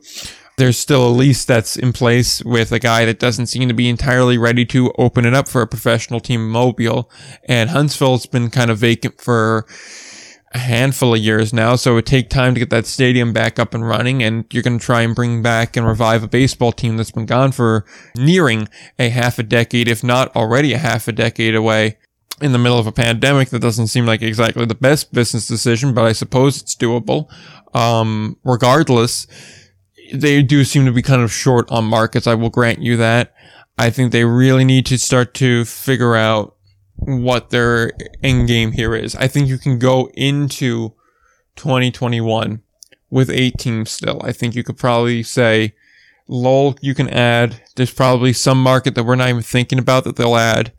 There's 0.58 0.78
still 0.78 1.08
a 1.08 1.10
lease 1.10 1.46
that's 1.46 1.76
in 1.76 1.94
place 1.94 2.44
with 2.44 2.72
a 2.72 2.80
guy 2.80 3.06
that 3.06 3.20
doesn't 3.20 3.46
seem 3.46 3.68
to 3.68 3.76
be 3.76 3.90
entirely 3.90 4.40
ready 4.40 4.66
to 4.66 4.92
open 4.98 5.26
it 5.26 5.36
up 5.36 5.48
for 5.48 5.62
a 5.62 5.68
professional 5.68 6.20
team 6.20 6.50
Mobile. 6.50 7.12
And 7.48 7.70
Huntsville's 7.70 8.26
been 8.26 8.50
kind 8.50 8.72
of 8.72 8.80
vacant 8.80 9.22
for 9.22 9.68
a 10.54 10.60
handful 10.60 11.14
of 11.14 11.20
years 11.20 11.54
now, 11.54 11.76
so 11.76 11.92
it 11.92 11.96
would 11.96 12.06
take 12.06 12.30
time 12.30 12.54
to 12.54 12.60
get 12.60 12.70
that 12.70 12.86
stadium 12.86 13.34
back 13.34 13.60
up 13.60 13.74
and 13.74 13.88
running, 13.88 14.24
and 14.24 14.46
you're 14.52 14.64
going 14.64 14.80
to 14.80 14.86
try 14.86 15.02
and 15.02 15.14
bring 15.14 15.42
back 15.42 15.76
and 15.76 15.86
revive 15.86 16.24
a 16.24 16.28
baseball 16.28 16.72
team 16.72 16.96
that's 16.96 17.12
been 17.12 17.26
gone 17.26 17.52
for 17.52 17.86
nearing 18.16 18.70
a 18.98 19.10
half 19.10 19.38
a 19.40 19.44
decade, 19.44 19.88
if 19.88 20.04
not 20.04 20.34
already 20.36 20.74
a 20.74 20.78
half 20.78 21.08
a 21.08 21.12
decade 21.12 21.56
away. 21.56 21.98
In 22.40 22.52
the 22.52 22.60
middle 22.60 22.78
of 22.78 22.88
a 22.88 22.92
pandemic, 22.92 23.50
that 23.50 23.62
doesn't 23.62 23.88
seem 23.88 24.06
like 24.06 24.22
exactly 24.22 24.66
the 24.66 24.76
best 24.76 25.12
business 25.12 25.48
decision, 25.48 25.94
but 25.94 26.06
I 26.06 26.12
suppose 26.12 26.62
it's 26.62 26.76
doable. 26.76 27.30
Um, 27.74 28.38
regardless, 28.44 29.26
they 30.14 30.44
do 30.44 30.64
seem 30.64 30.86
to 30.86 30.92
be 30.92 31.02
kind 31.02 31.24
of 31.24 31.34
short 31.34 31.70
on 31.72 31.86
markets. 31.86 32.28
I 32.28 32.36
will 32.36 32.52
grant 32.52 32.80
you 32.80 32.96
that. 32.98 33.34
I 33.78 33.90
think 33.90 34.12
they 34.12 34.24
really 34.24 34.66
need 34.66 34.86
to 34.88 34.98
start 34.98 35.34
to 35.36 35.66
figure 35.66 36.16
out 36.16 36.57
what 36.98 37.50
their 37.52 37.92
end 38.24 38.48
game 38.48 38.72
here 38.72 38.96
is. 38.96 39.16
I 39.16 39.28
think 39.28 39.48
you 39.48 39.58
can 39.58 39.80
go 39.80 40.10
into 40.16 40.94
2021 41.56 42.62
with 43.10 43.30
eight 43.30 43.58
teams 43.58 43.92
still. 43.92 44.22
I 44.24 44.32
think 44.32 44.56
you 44.56 44.64
could 44.64 44.78
probably 44.78 45.24
say, 45.24 45.74
Lowell, 46.28 46.78
you 46.82 46.94
can 46.94 47.10
add. 47.10 47.62
There's 47.76 47.94
probably 47.94 48.34
some 48.34 48.62
market 48.62 48.96
that 48.96 49.04
we're 49.04 49.16
not 49.16 49.30
even 49.30 49.42
thinking 49.42 49.80
about 49.80 50.04
that 50.04 50.16
they'll 50.16 50.36
add, 50.36 50.74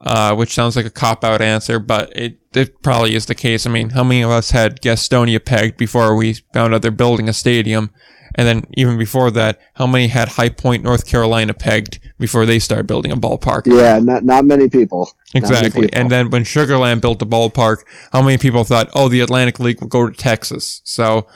uh, 0.00 0.34
which 0.34 0.52
sounds 0.52 0.76
like 0.76 0.86
a 0.86 0.90
cop 0.90 1.22
out 1.22 1.40
answer, 1.40 1.78
but 1.78 2.14
it, 2.16 2.38
it 2.54 2.82
probably 2.82 3.14
is 3.14 3.26
the 3.26 3.34
case. 3.34 3.66
I 3.66 3.70
mean, 3.70 3.90
how 3.90 4.02
many 4.02 4.22
of 4.22 4.30
us 4.30 4.50
had 4.50 4.80
Gastonia 4.80 5.44
pegged 5.44 5.76
before 5.76 6.16
we 6.16 6.34
found 6.52 6.74
out 6.74 6.82
they're 6.82 6.90
building 6.90 7.28
a 7.28 7.32
stadium? 7.32 7.90
And 8.34 8.46
then 8.46 8.64
even 8.74 8.96
before 8.96 9.30
that, 9.32 9.60
how 9.74 9.86
many 9.86 10.08
had 10.08 10.28
High 10.28 10.48
Point, 10.48 10.84
North 10.84 11.06
Carolina 11.06 11.52
pegged 11.54 12.00
before 12.20 12.46
they 12.46 12.58
started 12.58 12.86
building 12.86 13.10
a 13.10 13.16
ballpark? 13.16 13.66
Yeah, 13.66 13.98
not 13.98 14.24
not 14.24 14.44
many 14.44 14.68
people. 14.68 15.10
Exactly. 15.34 15.70
Many 15.70 15.88
people. 15.88 16.00
And 16.00 16.10
then 16.10 16.30
when 16.30 16.44
Sugar 16.44 16.78
Land 16.78 17.00
built 17.00 17.18
the 17.18 17.26
ballpark, 17.26 17.78
how 18.12 18.22
many 18.22 18.38
people 18.38 18.62
thought, 18.62 18.88
oh, 18.94 19.08
the 19.08 19.20
Atlantic 19.20 19.58
League 19.58 19.80
will 19.80 19.88
go 19.88 20.08
to 20.08 20.16
Texas? 20.16 20.82
So, 20.84 21.26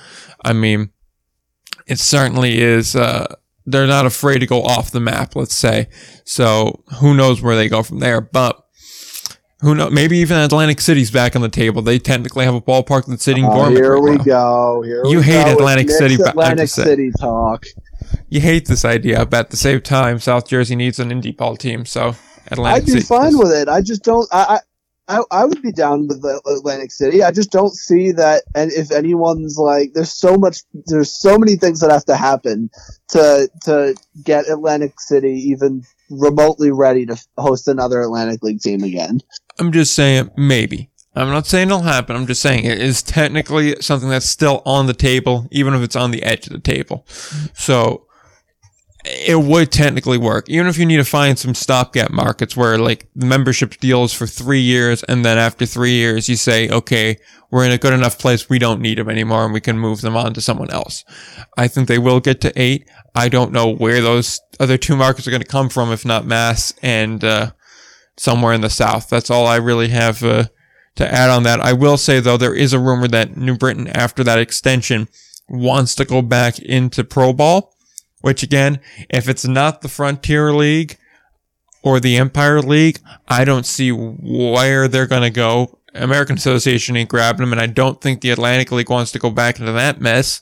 I 0.45 0.53
mean, 0.53 0.91
it 1.87 1.99
certainly 1.99 2.61
is. 2.61 2.95
Uh, 2.95 3.35
they're 3.67 3.87
not 3.87 4.07
afraid 4.07 4.41
to 4.41 4.47
go 4.47 4.63
off 4.63 4.91
the 4.91 5.01
map, 5.01 5.35
let's 5.35 5.55
say. 5.55 5.89
So 6.25 6.85
who 7.01 7.15
knows 7.15 7.41
where 7.41 7.57
they 7.57 7.69
go 7.69 7.83
from 7.83 7.99
there? 7.99 8.21
But 8.21 8.61
who 9.61 9.75
knows? 9.75 9.93
Maybe 9.93 10.19
even 10.19 10.37
Atlantic 10.37 10.81
City's 10.81 11.11
back 11.11 11.35
on 11.35 11.43
the 11.43 11.49
table. 11.49 11.81
They 11.81 11.99
technically 11.99 12.45
have 12.45 12.55
a 12.55 12.61
ballpark 12.61 13.07
that's 13.07 13.25
sitting 13.25 13.47
oh, 13.47 13.55
dormant. 13.55 13.77
Here 13.77 13.95
right 13.95 14.03
we 14.03 14.17
now. 14.17 14.25
go. 14.25 14.83
Here 14.83 15.03
you 15.07 15.19
we 15.19 15.23
hate 15.23 15.45
go 15.45 15.53
Atlantic 15.53 15.91
City. 15.91 16.17
Atlantic 16.17 16.69
City 16.69 17.11
talk. 17.19 17.65
You 18.29 18.41
hate 18.41 18.67
this 18.67 18.85
idea, 18.85 19.25
but 19.27 19.39
at 19.39 19.51
the 19.51 19.57
same 19.57 19.81
time, 19.81 20.19
South 20.19 20.49
Jersey 20.49 20.77
needs 20.77 20.99
an 20.99 21.11
indie 21.11 21.37
ball 21.37 21.57
team. 21.57 21.85
So 21.87 22.15
Atlantic 22.51 22.83
I'd 22.83 22.87
be 22.87 22.93
City 22.93 23.05
fine 23.05 23.39
with 23.39 23.53
it. 23.53 23.69
I 23.69 23.81
just 23.81 24.03
don't. 24.03 24.29
I, 24.33 24.61
I 25.09 25.23
I 25.31 25.45
would 25.45 25.61
be 25.61 25.73
down 25.73 26.09
with 26.09 26.25
Atlantic 26.47 26.91
City. 26.91 27.23
I 27.23 27.31
just 27.31 27.51
don't 27.51 27.75
see 27.75 28.13
that. 28.13 28.45
And 28.55 28.73
if 28.73 28.91
anyone's 28.91 29.59
like, 29.59 29.93
there's 29.93 30.13
so 30.13 30.37
much, 30.37 30.63
there's 30.87 31.13
so 31.13 31.39
many 31.39 31.57
things 31.57 31.81
that 31.81 31.91
have 31.91 32.07
to 32.07 32.17
happen 32.17 32.71
to 33.09 33.49
to 33.65 33.95
get 34.23 34.49
Atlantic 34.49 34.99
City 35.01 35.33
even 35.51 35.83
remotely 36.11 36.71
ready 36.71 37.07
to 37.07 37.17
host 37.37 37.69
another 37.69 38.01
Atlantic 38.01 38.43
League 38.43 38.61
team 38.61 38.83
again. 38.83 39.21
I'm 39.59 39.73
just 39.73 39.95
saying, 39.95 40.31
maybe. 40.37 40.91
I'm 41.17 41.31
not 41.31 41.47
saying 41.47 41.69
it'll 41.69 41.83
happen. 41.83 42.17
I'm 42.17 42.27
just 42.27 42.43
saying 42.43 42.65
it 42.65 42.81
is 42.81 43.01
technically 43.01 43.77
something 43.81 44.09
that's 44.09 44.27
still 44.27 44.63
on 44.67 44.87
the 44.87 44.95
table, 44.95 45.47
even 45.53 45.73
if 45.75 45.83
it's 45.83 45.95
on 45.95 46.11
the 46.11 46.25
edge 46.25 46.49
of 46.49 46.53
the 46.53 46.59
table. 46.59 47.07
So 47.55 48.04
it 49.05 49.39
would 49.39 49.71
technically 49.71 50.17
work, 50.17 50.49
even 50.49 50.67
if 50.67 50.79
you 50.79 50.87
need 50.87 50.97
to 50.97 51.05
find 51.05 51.39
some 51.39 51.55
stopgap 51.55 52.11
markets 52.11 52.57
where 52.57 52.79
like 52.79 53.07
the 53.15 53.27
membership 53.27 53.77
deals 53.79 54.15
for 54.15 54.27
three 54.27 54.61
years, 54.61 55.03
and 55.05 55.25
then 55.25 55.37
after 55.37 55.67
three 55.67 55.93
years 55.93 56.29
you 56.29 56.37
say, 56.37 56.71
okay, 56.71 57.19
we're 57.51 57.67
in 57.67 57.73
a 57.73 57.79
good 57.79 57.93
enough 57.93 58.19
place, 58.19 58.49
we 58.49 58.59
don't 58.59 58.81
need 58.81 58.99
them 58.99 59.11
anymore, 59.11 59.45
and 59.45 59.53
we 59.53 59.61
can 59.61 59.79
move 59.79 60.01
them 60.01 60.17
on 60.17 60.33
to 60.35 60.41
someone 60.41 60.71
else. 60.71 61.05
I 61.57 61.69
think 61.69 61.87
they 61.87 61.99
will 61.99 62.19
get 62.21 62.41
to 62.43 62.53
eight. 62.61 62.89
I 63.15 63.29
don't 63.29 63.53
know 63.53 63.69
where 63.69 64.01
those 64.01 64.41
other 64.59 64.79
two 64.79 64.97
markets 64.97 65.29
are 65.29 65.31
going 65.31 65.43
to 65.43 65.47
come 65.47 65.69
from, 65.69 65.93
if 65.93 66.05
not 66.05 66.27
Mass 66.27 66.73
and 66.83 67.23
uh, 67.23 67.51
somewhere 68.17 68.55
in 68.55 68.63
the 68.63 68.71
South. 68.71 69.11
That's 69.11 69.31
all 69.31 69.47
I 69.47 69.57
really 69.57 69.89
have 69.89 70.25
uh, 70.25 70.45
to 70.97 71.13
add 71.15 71.29
on 71.29 71.43
that. 71.43 71.61
I 71.61 71.75
will 71.75 71.99
say 71.99 72.21
though, 72.21 72.39
there 72.39 72.55
is 72.55 72.73
a 72.73 72.79
rumor 72.79 73.09
that 73.09 73.37
New 73.37 73.59
Britain, 73.59 73.87
after 73.89 74.25
that 74.25 74.39
extension, 74.39 75.09
wants 75.47 75.95
to 75.97 76.07
go 76.07 76.23
back 76.23 76.59
into 76.59 77.05
Pro 77.05 77.35
Ball 77.35 77.74
which 78.25 78.43
again, 78.43 78.81
if 79.11 79.29
it's 79.29 79.47
not 79.47 79.83
the 79.83 79.89
Frontier 79.89 80.51
League 80.51 80.97
or 81.83 82.01
the 82.01 82.17
Empire 82.17 82.63
League, 82.63 82.99
I 83.29 83.45
don't 83.45 83.67
see 83.67 83.91
where 83.91 84.89
they're 84.89 85.07
going 85.07 85.25
to 85.25 85.31
go. 85.31 85.79
American 85.95 86.37
Association 86.37 86.97
ain't 86.97 87.11
grabbing 87.11 87.41
them, 87.41 87.53
and 87.53 87.61
I 87.61 87.67
don't 87.67 88.01
think 88.01 88.23
the 88.23 88.31
Atlantic 88.31 88.73
League 88.73 88.89
wants 88.89 89.13
to 89.13 89.19
go 89.19 89.29
back 89.29 89.61
into 89.61 89.73
that 89.73 90.01
mess. 90.01 90.41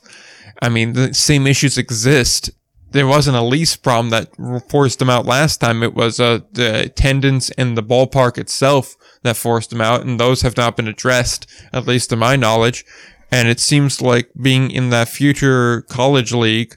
I 0.63 0.69
mean, 0.69 0.93
the 0.93 1.13
same 1.13 1.45
issues 1.45 1.77
exist. 1.77 2.51
There 2.93 3.09
wasn't 3.09 3.37
a 3.37 3.43
lease 3.43 3.75
problem 3.75 4.11
that 4.11 4.31
forced 4.71 5.01
them 5.01 5.11
out 5.11 5.27
last 5.27 5.57
time. 5.57 5.83
It 5.83 5.95
was 5.95 6.21
uh, 6.21 6.39
the 6.53 6.83
attendance 6.83 7.51
and 7.51 7.77
the 7.77 7.83
ballpark 7.83 8.39
itself 8.39 8.95
that 9.25 9.37
forced 9.37 9.71
them 9.71 9.81
out, 9.81 10.03
and 10.03 10.21
those 10.21 10.43
have 10.43 10.57
not 10.57 10.77
been 10.77 10.87
addressed, 10.87 11.51
at 11.73 11.89
least 11.89 12.11
to 12.11 12.17
my 12.17 12.37
knowledge. 12.37 12.85
And 13.33 13.49
it 13.49 13.59
seems 13.59 14.01
like 14.01 14.31
being 14.41 14.71
in 14.71 14.91
that 14.91 15.09
future 15.09 15.83
college 15.83 16.33
league 16.33 16.77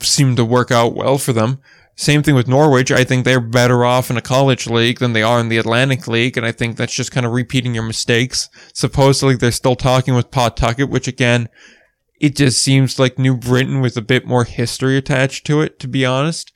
seem 0.00 0.36
to 0.36 0.44
work 0.44 0.70
out 0.70 0.94
well 0.94 1.18
for 1.18 1.32
them. 1.32 1.60
Same 1.96 2.22
thing 2.22 2.36
with 2.36 2.46
Norwich. 2.46 2.92
I 2.92 3.02
think 3.02 3.24
they're 3.24 3.40
better 3.40 3.84
off 3.84 4.08
in 4.08 4.16
a 4.16 4.22
college 4.22 4.68
league 4.68 5.00
than 5.00 5.14
they 5.14 5.22
are 5.22 5.40
in 5.40 5.48
the 5.48 5.58
Atlantic 5.58 6.06
League, 6.06 6.36
and 6.36 6.46
I 6.46 6.52
think 6.52 6.76
that's 6.76 6.94
just 6.94 7.10
kind 7.10 7.26
of 7.26 7.32
repeating 7.32 7.74
your 7.74 7.82
mistakes. 7.82 8.48
Supposedly 8.72 9.34
they're 9.34 9.50
still 9.50 9.74
talking 9.74 10.14
with 10.14 10.30
Pawtucket, 10.30 10.88
which 10.88 11.08
again, 11.08 11.48
it 12.20 12.36
just 12.36 12.62
seems 12.62 13.00
like 13.00 13.18
New 13.18 13.36
Britain 13.36 13.80
with 13.80 13.96
a 13.96 14.02
bit 14.02 14.26
more 14.26 14.44
history 14.44 14.96
attached 14.96 15.44
to 15.46 15.60
it, 15.60 15.80
to 15.80 15.88
be 15.88 16.06
honest. 16.06 16.52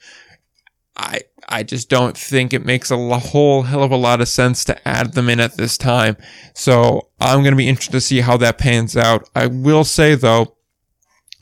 I 0.96 1.22
I 1.48 1.64
just 1.64 1.88
don't 1.88 2.16
think 2.16 2.52
it 2.52 2.64
makes 2.64 2.90
a 2.90 3.18
whole 3.18 3.62
hell 3.62 3.82
of 3.82 3.90
a 3.90 3.96
lot 3.96 4.20
of 4.20 4.28
sense 4.28 4.64
to 4.66 4.88
add 4.88 5.14
them 5.14 5.28
in 5.28 5.40
at 5.40 5.56
this 5.56 5.76
time. 5.76 6.16
So 6.54 7.08
I'm 7.20 7.40
going 7.40 7.52
to 7.52 7.56
be 7.56 7.68
interested 7.68 7.92
to 7.92 8.00
see 8.00 8.20
how 8.20 8.36
that 8.38 8.58
pans 8.58 8.96
out. 8.96 9.28
I 9.34 9.48
will 9.48 9.84
say 9.84 10.14
though, 10.14 10.56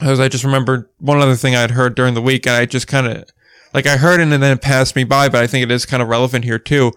because 0.00 0.18
I 0.18 0.28
just 0.28 0.44
remembered 0.44 0.88
one 0.98 1.18
other 1.18 1.36
thing 1.36 1.54
I'd 1.54 1.72
heard 1.72 1.94
during 1.94 2.14
the 2.14 2.22
week, 2.22 2.46
and 2.46 2.56
I 2.56 2.64
just 2.64 2.88
kind 2.88 3.06
of 3.06 3.24
like 3.74 3.86
I 3.86 3.98
heard 3.98 4.18
it 4.20 4.24
and 4.24 4.32
then 4.32 4.42
it 4.42 4.62
passed 4.62 4.96
me 4.96 5.04
by, 5.04 5.28
but 5.28 5.42
I 5.42 5.46
think 5.46 5.62
it 5.62 5.70
is 5.70 5.86
kind 5.86 6.02
of 6.02 6.08
relevant 6.08 6.44
here 6.44 6.58
too, 6.58 6.92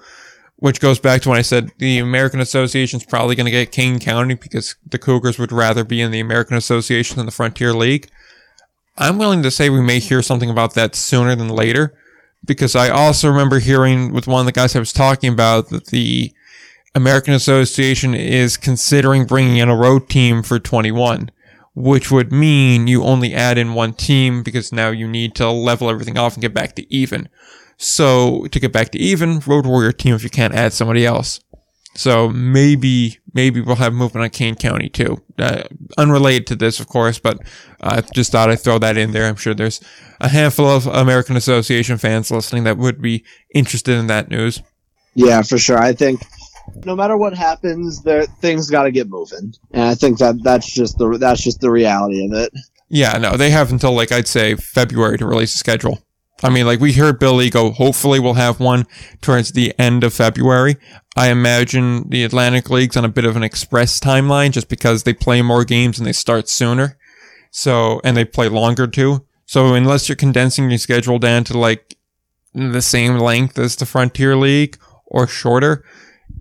which 0.55 0.79
goes 0.79 0.99
back 0.99 1.21
to 1.21 1.29
when 1.29 1.37
I 1.37 1.43
said 1.43 1.71
the 1.77 1.99
American 1.99 2.39
Association 2.39 2.99
is 2.99 3.05
probably 3.05 3.35
going 3.35 3.45
to 3.45 3.51
get 3.51 3.71
Kane 3.71 3.99
County 3.99 4.35
because 4.35 4.75
the 4.89 4.97
Cougars 4.97 5.37
would 5.37 5.51
rather 5.51 5.83
be 5.83 6.01
in 6.01 6.11
the 6.11 6.21
American 6.21 6.57
Association 6.57 7.17
than 7.17 7.25
the 7.25 7.31
Frontier 7.31 7.73
League. 7.73 8.09
I'm 8.97 9.17
willing 9.17 9.43
to 9.43 9.51
say 9.51 9.69
we 9.69 9.81
may 9.81 9.99
hear 9.99 10.21
something 10.21 10.49
about 10.49 10.73
that 10.75 10.95
sooner 10.95 11.35
than 11.35 11.49
later 11.49 11.93
because 12.45 12.75
I 12.75 12.89
also 12.89 13.29
remember 13.29 13.59
hearing 13.59 14.13
with 14.13 14.27
one 14.27 14.39
of 14.41 14.45
the 14.45 14.51
guys 14.51 14.75
I 14.75 14.79
was 14.79 14.93
talking 14.93 15.31
about 15.31 15.69
that 15.69 15.87
the 15.87 16.33
American 16.95 17.33
Association 17.33 18.13
is 18.13 18.55
considering 18.55 19.25
bringing 19.25 19.57
in 19.57 19.69
a 19.69 19.75
road 19.75 20.09
team 20.09 20.43
for 20.43 20.59
21 20.59 21.31
which 21.75 22.11
would 22.11 22.31
mean 22.31 22.87
you 22.87 23.03
only 23.03 23.33
add 23.33 23.57
in 23.57 23.73
one 23.73 23.93
team 23.93 24.43
because 24.43 24.71
now 24.71 24.89
you 24.89 25.07
need 25.07 25.35
to 25.35 25.49
level 25.49 25.89
everything 25.89 26.17
off 26.17 26.33
and 26.33 26.41
get 26.41 26.53
back 26.53 26.75
to 26.75 26.93
even. 26.93 27.29
So 27.77 28.45
to 28.51 28.59
get 28.59 28.71
back 28.71 28.91
to 28.91 28.99
even, 28.99 29.39
Road 29.39 29.65
Warrior 29.65 29.91
team 29.91 30.13
if 30.15 30.23
you 30.23 30.29
can't 30.29 30.53
add 30.53 30.73
somebody 30.73 31.05
else. 31.05 31.39
So 31.95 32.29
maybe 32.29 33.19
maybe 33.33 33.61
we'll 33.61 33.75
have 33.75 33.93
movement 33.93 34.23
on 34.23 34.29
Kane 34.31 34.55
County 34.55 34.89
too. 34.89 35.21
Uh, 35.37 35.63
unrelated 35.97 36.47
to 36.47 36.55
this, 36.55 36.79
of 36.79 36.87
course, 36.87 37.19
but 37.19 37.39
I 37.81 38.01
just 38.01 38.31
thought 38.31 38.49
I'd 38.49 38.59
throw 38.59 38.79
that 38.79 38.97
in 38.97 39.11
there. 39.11 39.27
I'm 39.27 39.35
sure 39.35 39.53
there's 39.53 39.79
a 40.19 40.29
handful 40.29 40.67
of 40.67 40.87
American 40.87 41.35
Association 41.35 41.97
fans 41.97 42.31
listening 42.31 42.63
that 42.63 42.77
would 42.77 43.01
be 43.01 43.23
interested 43.53 43.97
in 43.97 44.07
that 44.07 44.29
news. 44.29 44.61
Yeah, 45.13 45.43
for 45.43 45.59
sure. 45.59 45.77
I 45.77 45.93
think 45.93 46.25
no 46.85 46.95
matter 46.95 47.17
what 47.17 47.33
happens, 47.33 48.03
there 48.03 48.25
things 48.25 48.69
got 48.69 48.83
to 48.83 48.91
get 48.91 49.09
moving, 49.09 49.53
and 49.71 49.83
I 49.83 49.95
think 49.95 50.19
that 50.19 50.41
that's 50.43 50.71
just 50.71 50.97
the 50.97 51.17
that's 51.17 51.43
just 51.43 51.61
the 51.61 51.71
reality 51.71 52.25
of 52.25 52.33
it. 52.33 52.53
Yeah, 52.89 53.17
no, 53.17 53.37
they 53.37 53.49
have 53.49 53.71
until 53.71 53.93
like 53.93 54.11
I'd 54.11 54.27
say 54.27 54.55
February 54.55 55.17
to 55.17 55.25
release 55.25 55.55
a 55.55 55.57
schedule. 55.57 55.99
I 56.43 56.49
mean, 56.49 56.65
like 56.65 56.79
we 56.79 56.93
heard 56.93 57.19
Billy 57.19 57.49
go. 57.49 57.71
Hopefully, 57.71 58.19
we'll 58.19 58.33
have 58.33 58.59
one 58.59 58.85
towards 59.21 59.53
the 59.53 59.73
end 59.79 60.03
of 60.03 60.13
February. 60.13 60.75
I 61.15 61.29
imagine 61.29 62.09
the 62.09 62.23
Atlantic 62.23 62.69
League's 62.69 62.97
on 62.97 63.05
a 63.05 63.09
bit 63.09 63.25
of 63.25 63.35
an 63.35 63.43
express 63.43 63.99
timeline, 63.99 64.51
just 64.51 64.67
because 64.67 65.03
they 65.03 65.13
play 65.13 65.41
more 65.41 65.63
games 65.63 65.97
and 65.97 66.05
they 66.05 66.13
start 66.13 66.49
sooner. 66.49 66.97
So, 67.51 68.01
and 68.03 68.17
they 68.17 68.25
play 68.25 68.49
longer 68.49 68.87
too. 68.87 69.25
So, 69.45 69.73
unless 69.73 70.09
you're 70.09 70.15
condensing 70.15 70.69
your 70.69 70.79
schedule 70.79 71.19
down 71.19 71.45
to 71.45 71.57
like 71.57 71.95
the 72.53 72.81
same 72.81 73.17
length 73.17 73.57
as 73.57 73.75
the 73.75 73.85
Frontier 73.85 74.35
League 74.35 74.77
or 75.05 75.27
shorter, 75.27 75.85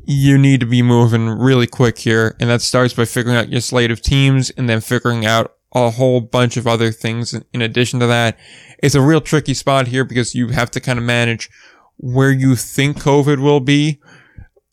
you 0.04 0.38
need 0.38 0.60
to 0.60 0.66
be 0.66 0.82
moving 0.82 1.28
really 1.28 1.66
quick 1.66 1.98
here. 1.98 2.36
And 2.40 2.50
that 2.50 2.62
starts 2.62 2.94
by 2.94 3.04
figuring 3.04 3.36
out 3.36 3.50
your 3.50 3.60
slate 3.60 3.90
of 3.90 4.02
teams 4.02 4.50
and 4.50 4.68
then 4.68 4.80
figuring 4.80 5.24
out 5.24 5.54
a 5.74 5.90
whole 5.90 6.20
bunch 6.20 6.56
of 6.56 6.66
other 6.66 6.92
things 6.92 7.34
in 7.52 7.62
addition 7.62 8.00
to 8.00 8.06
that. 8.06 8.38
It's 8.82 8.94
a 8.94 9.00
real 9.00 9.20
tricky 9.20 9.54
spot 9.54 9.88
here 9.88 10.04
because 10.04 10.34
you 10.34 10.48
have 10.48 10.70
to 10.72 10.80
kind 10.80 10.98
of 10.98 11.04
manage 11.04 11.48
where 11.96 12.30
you 12.30 12.56
think 12.56 12.98
COVID 12.98 13.40
will 13.40 13.60
be 13.60 14.00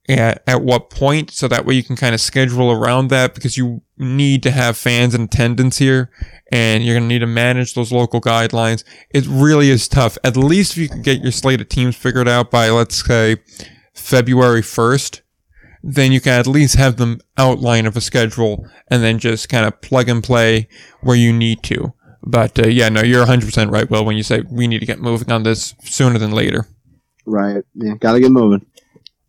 at, 0.09 0.43
at 0.47 0.61
what 0.61 0.89
point. 0.89 1.31
So 1.31 1.47
that 1.47 1.65
way 1.65 1.75
you 1.75 1.83
can 1.83 1.95
kind 1.95 2.15
of 2.15 2.21
schedule 2.21 2.71
around 2.71 3.09
that 3.09 3.35
because 3.35 3.55
you 3.55 3.81
need 3.97 4.43
to 4.43 4.51
have 4.51 4.77
fans 4.77 5.13
in 5.13 5.21
attendance 5.21 5.77
here 5.77 6.09
and 6.51 6.83
you're 6.83 6.95
going 6.95 7.03
to 7.03 7.13
need 7.13 7.19
to 7.19 7.27
manage 7.27 7.75
those 7.75 7.91
local 7.91 8.19
guidelines. 8.19 8.83
It 9.11 9.27
really 9.27 9.69
is 9.69 9.87
tough. 9.87 10.17
At 10.23 10.35
least 10.35 10.71
if 10.71 10.77
you 10.79 10.89
can 10.89 11.03
get 11.03 11.21
your 11.21 11.31
slate 11.31 11.61
of 11.61 11.69
teams 11.69 11.95
figured 11.95 12.27
out 12.27 12.49
by, 12.49 12.69
let's 12.69 13.05
say, 13.05 13.37
February 14.09 14.61
1st, 14.61 15.21
then 15.83 16.11
you 16.11 16.19
can 16.19 16.39
at 16.39 16.47
least 16.47 16.75
have 16.75 16.97
the 16.97 17.19
outline 17.37 17.85
of 17.85 17.95
a 17.95 18.01
schedule 18.01 18.67
and 18.89 19.03
then 19.03 19.19
just 19.19 19.49
kind 19.49 19.67
of 19.67 19.79
plug 19.81 20.09
and 20.09 20.23
play 20.23 20.67
where 21.01 21.15
you 21.15 21.31
need 21.31 21.61
to. 21.63 21.93
But 22.23 22.57
uh, 22.59 22.67
yeah, 22.67 22.89
no, 22.89 23.01
you're 23.01 23.25
100% 23.25 23.71
right, 23.71 23.89
Will, 23.89 24.03
when 24.03 24.17
you 24.17 24.23
say 24.23 24.41
we 24.49 24.67
need 24.67 24.79
to 24.79 24.85
get 24.87 24.99
moving 24.99 25.31
on 25.31 25.43
this 25.43 25.75
sooner 25.83 26.17
than 26.17 26.31
later. 26.31 26.67
Right. 27.25 27.63
Yeah, 27.75 27.93
gotta 27.99 28.19
get 28.19 28.31
moving. 28.31 28.65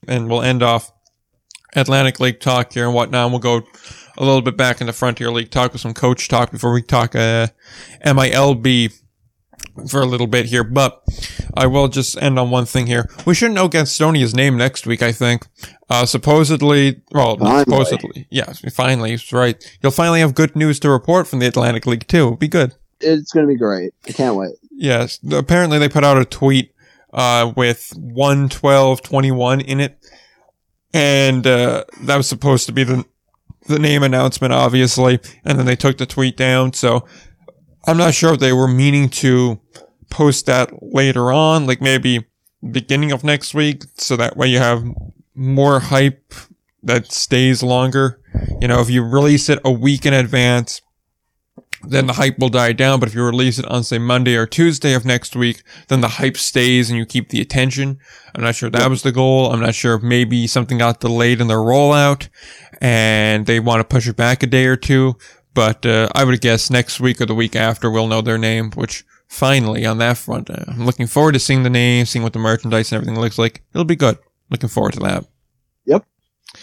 And 0.09 0.29
we'll 0.29 0.43
end 0.43 0.63
off 0.63 0.91
Atlantic 1.77 2.19
League 2.19 2.41
talk 2.41 2.73
here 2.73 2.87
and 2.87 2.95
whatnot. 2.95 3.31
We'll 3.31 3.39
go 3.39 3.63
a 4.17 4.25
little 4.25 4.43
bit 4.43 4.57
back 4.57 4.81
in 4.81 4.87
the 4.87 4.93
Frontier 4.95 5.31
League 5.31 5.51
talk 5.51 5.73
with 5.73 5.83
some 5.83 5.95
coach 5.95 6.27
talk 6.29 6.51
before 6.51 6.73
we 6.73 6.83
talk 6.83 7.15
uh, 7.15 7.49
MILB 8.05 8.93
for 9.89 10.01
a 10.01 10.07
little 10.07 10.27
bit 10.27 10.47
here, 10.47 10.65
but 10.65 11.03
I 11.55 11.67
will 11.67 11.89
just 11.89 12.21
end 12.21 12.39
on 12.39 12.51
one 12.51 12.67
thing 12.67 12.87
here. 12.87 13.09
We 13.27 13.35
shouldn't 13.35 13.55
know 13.55 13.69
Gastonia's 13.69 14.35
name 14.35 14.57
next 14.57 14.87
week, 14.87 15.03
I 15.03 15.13
think. 15.13 15.47
Uh, 15.89 16.07
supposedly, 16.07 17.03
well, 17.13 17.37
finally. 17.37 17.65
supposedly, 17.65 18.27
yeah, 18.31 18.53
finally, 18.73 19.19
right. 19.33 19.79
You'll 19.83 19.93
finally 19.93 20.21
have 20.21 20.35
good 20.35 20.55
news 20.55 20.79
to 20.81 20.91
report 20.91 21.27
from 21.27 21.39
the 21.39 21.47
Atlantic 21.47 21.87
League, 21.87 22.07
too. 22.07 22.27
It'll 22.27 22.37
be 22.37 22.49
good. 22.49 22.75
It's 23.01 23.33
going 23.33 23.47
to 23.47 23.53
be 23.53 23.59
great. 23.59 23.93
I 24.07 24.13
can't 24.13 24.37
wait. 24.37 24.55
Yes. 24.71 25.19
Apparently, 25.33 25.79
they 25.79 25.89
put 25.89 26.05
out 26.05 26.19
a 26.19 26.25
tweet 26.25 26.75
uh, 27.13 27.53
with 27.57 27.93
11221 27.97 29.61
in 29.61 29.81
it. 29.81 29.99
And 30.93 31.47
uh, 31.47 31.85
that 32.03 32.17
was 32.17 32.29
supposed 32.29 32.67
to 32.67 32.73
be 32.73 32.85
the 32.85 33.05
the 33.67 33.79
name 33.79 34.03
announcement, 34.03 34.53
obviously. 34.53 35.21
And 35.45 35.59
then 35.59 35.67
they 35.67 35.77
took 35.77 35.99
the 35.99 36.07
tweet 36.07 36.37
down. 36.37 36.73
So 36.73 37.07
I'm 37.85 37.97
not 37.97 38.15
sure 38.15 38.35
if 38.35 38.41
they 38.41 38.53
were 38.53 38.69
meaning 38.69 39.09
to 39.09 39.61
post 40.11 40.47
that 40.47 40.71
later 40.83 41.33
on, 41.33 41.67
like 41.67 41.81
maybe 41.81 42.27
beginning 42.69 43.13
of 43.13 43.25
next 43.25 43.55
week, 43.55 43.85
so 43.97 44.17
that 44.17 44.37
way 44.37 44.49
you 44.49 44.59
have 44.59 44.85
more 45.35 45.81
hype 45.81 46.35
that 46.83 47.11
stays 47.13 47.63
longer. 47.63 48.21
You 48.61 48.69
know, 48.69 48.81
if 48.81 48.91
you 48.91 49.03
release 49.03 49.49
it 49.49 49.59
a 49.65 49.71
week 49.71 50.05
in 50.05 50.13
advance, 50.13 50.83
then 51.83 52.07
the 52.07 52.15
hype 52.15 52.39
will 52.39 52.49
die 52.49 52.73
down. 52.73 53.01
But 53.01 53.09
if 53.09 53.15
you 53.15 53.25
release 53.25 53.59
it 53.59 53.67
on 53.67 53.85
say 53.85 53.99
Monday 53.99 54.37
or 54.37 54.47
Tuesday 54.47 54.93
of 54.93 55.05
next 55.05 55.35
week, 55.35 55.63
then 55.89 56.01
the 56.01 56.09
hype 56.09 56.37
stays 56.37 56.91
and 56.91 56.99
you 56.99 57.07
keep 57.07 57.31
the 57.31 57.41
attention. 57.41 57.99
I'm 58.35 58.43
not 58.43 58.55
sure 58.55 58.71
that 58.71 58.91
was 58.91 59.03
the 59.03 59.13
goal. 59.13 59.51
I'm 59.51 59.61
not 59.61 59.75
sure 59.75 59.95
if 59.95 60.03
maybe 60.03 60.47
something 60.47 60.79
got 60.79 61.01
delayed 61.01 61.41
in 61.41 61.49
their 61.49 61.59
rollout 61.59 62.29
and 62.81 63.47
they 63.47 63.61
want 63.61 63.81
to 63.81 63.85
push 63.85 64.07
it 64.07 64.17
back 64.17 64.43
a 64.43 64.47
day 64.47 64.67
or 64.67 64.77
two. 64.77 65.17
But 65.55 65.85
uh, 65.85 66.09
I 66.15 66.25
would 66.25 66.41
guess 66.41 66.71
next 66.71 67.01
week 67.01 67.21
or 67.21 67.27
the 67.27 67.35
week 67.35 67.57
after 67.57 67.91
we'll 67.91 68.07
know 68.07 68.21
their 68.21 68.39
name, 68.39 68.71
which 68.73 69.05
finally 69.29 69.85
on 69.87 69.99
that 69.99 70.19
front, 70.19 70.51
uh, 70.51 70.65
I'm 70.69 70.87
looking 70.87 71.07
forward 71.07 71.33
to 71.33 71.39
seeing 71.39 71.63
the 71.63 71.71
name, 71.71 72.07
seeing 72.07 72.23
what 72.23 72.33
the 72.33 72.39
merchandise 72.39 72.93
and 72.93 72.97
everything 72.97 73.21
looks 73.21 73.39
like. 73.39 73.63
It'll 73.73 73.85
be 73.85 73.97
good. 73.97 74.19
Looking 74.51 74.69
forward 74.69 74.95
to 74.95 75.01
that. 75.01 75.25
Yep. 75.87 76.05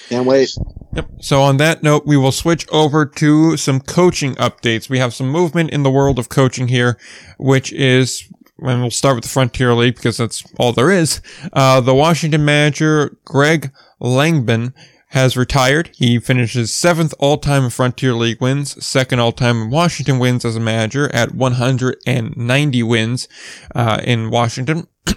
Can't 0.09 0.25
wait. 0.25 0.49
Yep. 0.93 1.09
So 1.21 1.41
on 1.41 1.57
that 1.57 1.83
note, 1.83 2.05
we 2.05 2.17
will 2.17 2.31
switch 2.31 2.67
over 2.69 3.05
to 3.05 3.57
some 3.57 3.79
coaching 3.79 4.35
updates. 4.35 4.89
We 4.89 4.99
have 4.99 5.13
some 5.13 5.29
movement 5.29 5.71
in 5.71 5.83
the 5.83 5.91
world 5.91 6.19
of 6.19 6.29
coaching 6.29 6.67
here, 6.67 6.97
which 7.37 7.71
is, 7.71 8.23
and 8.59 8.81
we'll 8.81 8.91
start 8.91 9.15
with 9.15 9.23
the 9.23 9.29
Frontier 9.29 9.73
League 9.73 9.95
because 9.95 10.17
that's 10.17 10.43
all 10.59 10.73
there 10.73 10.91
is. 10.91 11.21
Uh, 11.53 11.79
the 11.81 11.95
Washington 11.95 12.43
manager, 12.43 13.17
Greg 13.23 13.71
Langbehn, 14.01 14.73
has 15.11 15.37
retired. 15.37 15.91
He 15.95 16.19
finishes 16.19 16.73
seventh 16.73 17.13
all-time 17.19 17.69
Frontier 17.69 18.13
League 18.13 18.41
wins, 18.41 18.83
second 18.85 19.19
all-time 19.19 19.63
in 19.63 19.69
Washington 19.69 20.19
wins 20.19 20.43
as 20.43 20.55
a 20.55 20.59
manager 20.59 21.13
at 21.13 21.33
190 21.33 22.83
wins 22.83 23.27
uh, 23.73 24.01
in 24.03 24.29
Washington. 24.29 24.87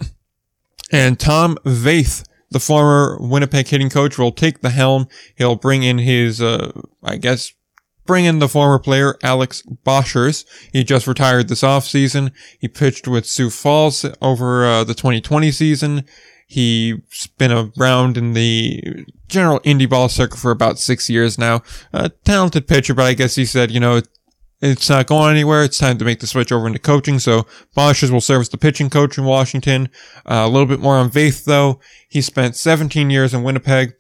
and 0.93 1.19
Tom 1.19 1.59
Vaith, 1.65 2.25
the 2.51 2.61
former 2.61 3.19
Winnipeg 3.21 3.67
hitting 3.67 3.91
coach, 3.91 4.17
will 4.17 4.33
take 4.33 4.61
the 4.61 4.71
helm. 4.71 5.09
He'll 5.35 5.57
bring 5.57 5.83
in 5.83 5.99
his, 5.99 6.41
uh, 6.41 6.71
I 7.03 7.17
guess, 7.17 7.53
bring 8.07 8.25
in 8.25 8.39
the 8.39 8.49
former 8.49 8.79
player 8.79 9.17
Alex 9.23 9.63
Boshers. 9.85 10.45
He 10.73 10.85
just 10.85 11.07
retired 11.07 11.49
this 11.49 11.63
offseason. 11.63 12.33
He 12.59 12.69
pitched 12.69 13.09
with 13.09 13.27
Sioux 13.27 13.51
Falls 13.51 14.05
over 14.23 14.65
uh, 14.65 14.85
the 14.85 14.95
2020 14.95 15.51
season. 15.51 16.05
He's 16.51 17.29
been 17.39 17.53
around 17.79 18.17
in 18.17 18.33
the 18.33 19.07
general 19.29 19.61
indie 19.61 19.89
ball 19.89 20.09
circuit 20.09 20.37
for 20.37 20.51
about 20.51 20.81
six 20.81 21.09
years 21.09 21.39
now. 21.39 21.63
A 21.93 22.09
talented 22.09 22.67
pitcher, 22.67 22.93
but 22.93 23.07
I 23.07 23.15
guess 23.15 23.37
he 23.37 23.45
said, 23.45 23.71
you 23.71 23.79
know, 23.79 24.01
it's 24.61 24.91
not 24.91 25.07
going 25.07 25.31
anywhere. 25.31 25.63
It's 25.63 25.79
time 25.79 25.97
to 25.99 26.05
make 26.05 26.19
the 26.19 26.27
switch 26.27 26.51
over 26.51 26.67
into 26.67 26.81
coaching. 26.81 27.21
So 27.21 27.47
Boshers 27.77 28.11
will 28.11 28.21
serve 28.21 28.41
as 28.41 28.49
the 28.49 28.59
pitching 28.59 28.91
coach 28.91 29.17
in 29.17 29.25
Washington. 29.25 29.91
Uh, 30.27 30.43
a 30.45 30.49
little 30.49 30.67
bit 30.67 30.81
more 30.81 30.97
on 30.97 31.09
Vaith 31.09 31.45
though. 31.45 31.79
He 32.09 32.21
spent 32.21 32.57
17 32.57 33.11
years 33.11 33.33
in 33.33 33.45
Winnipeg 33.45 33.95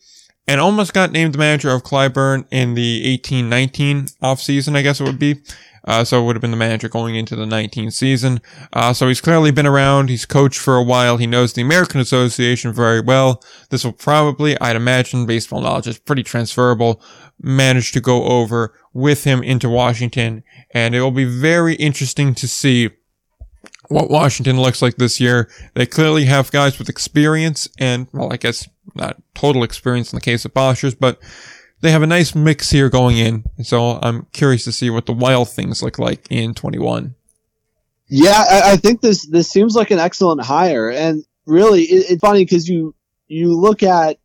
and 0.48 0.60
almost 0.60 0.92
got 0.92 1.12
named 1.12 1.38
manager 1.38 1.70
of 1.70 1.84
Cleburne 1.84 2.46
in 2.50 2.74
the 2.74 3.16
18-19 3.16 4.16
offseason, 4.24 4.74
I 4.74 4.82
guess 4.82 5.00
it 5.00 5.04
would 5.04 5.20
be. 5.20 5.36
Uh, 5.84 6.04
so 6.04 6.20
it 6.20 6.26
would 6.26 6.36
have 6.36 6.40
been 6.40 6.50
the 6.50 6.56
manager 6.56 6.88
going 6.88 7.14
into 7.14 7.36
the 7.36 7.44
19th 7.44 7.92
season. 7.92 8.40
Uh, 8.72 8.92
so 8.92 9.08
he's 9.08 9.20
clearly 9.20 9.50
been 9.50 9.66
around. 9.66 10.08
He's 10.08 10.26
coached 10.26 10.58
for 10.58 10.76
a 10.76 10.82
while. 10.82 11.16
He 11.16 11.26
knows 11.26 11.52
the 11.52 11.62
American 11.62 12.00
Association 12.00 12.72
very 12.72 13.00
well. 13.00 13.42
This 13.70 13.84
will 13.84 13.92
probably, 13.92 14.58
I'd 14.60 14.76
imagine, 14.76 15.26
baseball 15.26 15.60
knowledge 15.60 15.86
is 15.86 15.98
pretty 15.98 16.22
transferable, 16.22 17.02
manage 17.40 17.92
to 17.92 18.00
go 18.00 18.24
over 18.24 18.74
with 18.92 19.24
him 19.24 19.42
into 19.42 19.68
Washington. 19.68 20.42
And 20.72 20.94
it 20.94 21.00
will 21.00 21.10
be 21.10 21.24
very 21.24 21.74
interesting 21.74 22.34
to 22.36 22.48
see 22.48 22.90
what 23.88 24.08
Washington 24.08 24.60
looks 24.60 24.80
like 24.80 24.96
this 24.96 25.20
year. 25.20 25.50
They 25.74 25.84
clearly 25.84 26.26
have 26.26 26.52
guys 26.52 26.78
with 26.78 26.88
experience 26.88 27.68
and, 27.78 28.06
well, 28.12 28.32
I 28.32 28.36
guess 28.36 28.68
not 28.94 29.20
total 29.34 29.62
experience 29.64 30.12
in 30.12 30.16
the 30.16 30.20
case 30.20 30.44
of 30.44 30.54
Boshers, 30.54 30.96
but 30.98 31.18
they 31.80 31.90
have 31.90 32.02
a 32.02 32.06
nice 32.06 32.34
mix 32.34 32.70
here 32.70 32.90
going 32.90 33.16
in. 33.16 33.44
So 33.62 33.98
I'm 34.02 34.26
curious 34.32 34.64
to 34.64 34.72
see 34.72 34.90
what 34.90 35.06
the 35.06 35.12
wild 35.12 35.48
things 35.48 35.82
look 35.82 35.98
like 35.98 36.26
in 36.30 36.54
21. 36.54 37.14
Yeah, 38.08 38.44
I, 38.48 38.72
I 38.72 38.76
think 38.76 39.00
this 39.00 39.24
this 39.26 39.48
seems 39.48 39.76
like 39.76 39.92
an 39.92 40.00
excellent 40.00 40.42
hire, 40.42 40.90
and 40.90 41.24
really, 41.46 41.82
it, 41.82 42.10
it's 42.10 42.20
funny 42.20 42.44
because 42.44 42.68
you 42.68 42.94
you 43.28 43.56
look 43.56 43.84
at 43.84 44.18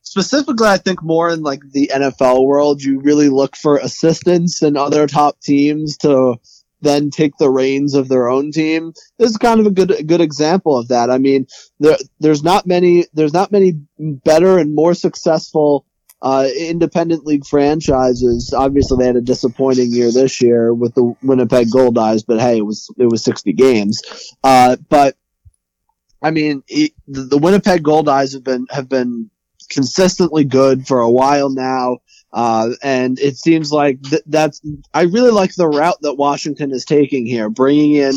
specifically, 0.00 0.68
I 0.68 0.78
think 0.78 1.02
more 1.02 1.28
in 1.28 1.42
like 1.42 1.60
the 1.72 1.90
NFL 1.92 2.46
world, 2.46 2.82
you 2.82 3.00
really 3.00 3.28
look 3.28 3.56
for 3.56 3.76
assistants 3.76 4.62
and 4.62 4.78
other 4.78 5.06
top 5.06 5.38
teams 5.40 5.98
to 5.98 6.36
then 6.80 7.10
take 7.10 7.36
the 7.36 7.50
reins 7.50 7.94
of 7.94 8.08
their 8.08 8.28
own 8.28 8.52
team. 8.52 8.94
This 9.18 9.30
is 9.30 9.36
kind 9.36 9.60
of 9.60 9.66
a 9.66 9.70
good 9.70 10.06
good 10.06 10.22
example 10.22 10.78
of 10.78 10.88
that. 10.88 11.10
I 11.10 11.18
mean, 11.18 11.46
there 11.80 11.98
there's 12.20 12.42
not 12.42 12.66
many 12.66 13.06
there's 13.12 13.34
not 13.34 13.52
many 13.52 13.74
better 13.98 14.56
and 14.58 14.74
more 14.74 14.94
successful 14.94 15.84
uh, 16.24 16.48
independent 16.56 17.26
league 17.26 17.44
franchises, 17.44 18.54
obviously 18.56 18.96
they 18.96 19.06
had 19.06 19.16
a 19.16 19.20
disappointing 19.20 19.92
year 19.92 20.10
this 20.10 20.40
year 20.40 20.72
with 20.72 20.94
the 20.94 21.14
Winnipeg 21.22 21.68
Goldeyes, 21.68 22.24
but 22.26 22.40
hey, 22.40 22.56
it 22.56 22.66
was 22.66 22.88
it 22.96 23.04
was 23.04 23.22
60 23.22 23.52
games. 23.52 24.00
Uh, 24.42 24.76
but 24.88 25.16
I 26.22 26.30
mean, 26.30 26.62
it, 26.66 26.92
the, 27.06 27.36
Winnipeg 27.36 27.82
Goldeyes 27.84 28.32
have 28.32 28.42
been 28.42 28.66
have 28.70 28.88
been 28.88 29.30
consistently 29.68 30.44
good 30.44 30.86
for 30.86 31.00
a 31.00 31.10
while 31.10 31.50
now. 31.50 31.98
Uh, 32.32 32.70
and 32.82 33.18
it 33.18 33.36
seems 33.36 33.70
like 33.70 34.02
th- 34.02 34.22
that's 34.24 34.62
I 34.94 35.02
really 35.02 35.30
like 35.30 35.54
the 35.54 35.68
route 35.68 35.98
that 36.00 36.14
Washington 36.14 36.72
is 36.72 36.86
taking 36.86 37.26
here, 37.26 37.50
bringing 37.50 37.92
in 37.92 38.14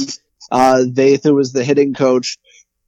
uh, 0.49 0.85
Vaith, 0.87 1.23
who 1.23 1.35
was 1.35 1.51
the 1.51 1.65
hitting 1.65 1.93
coach 1.93 2.37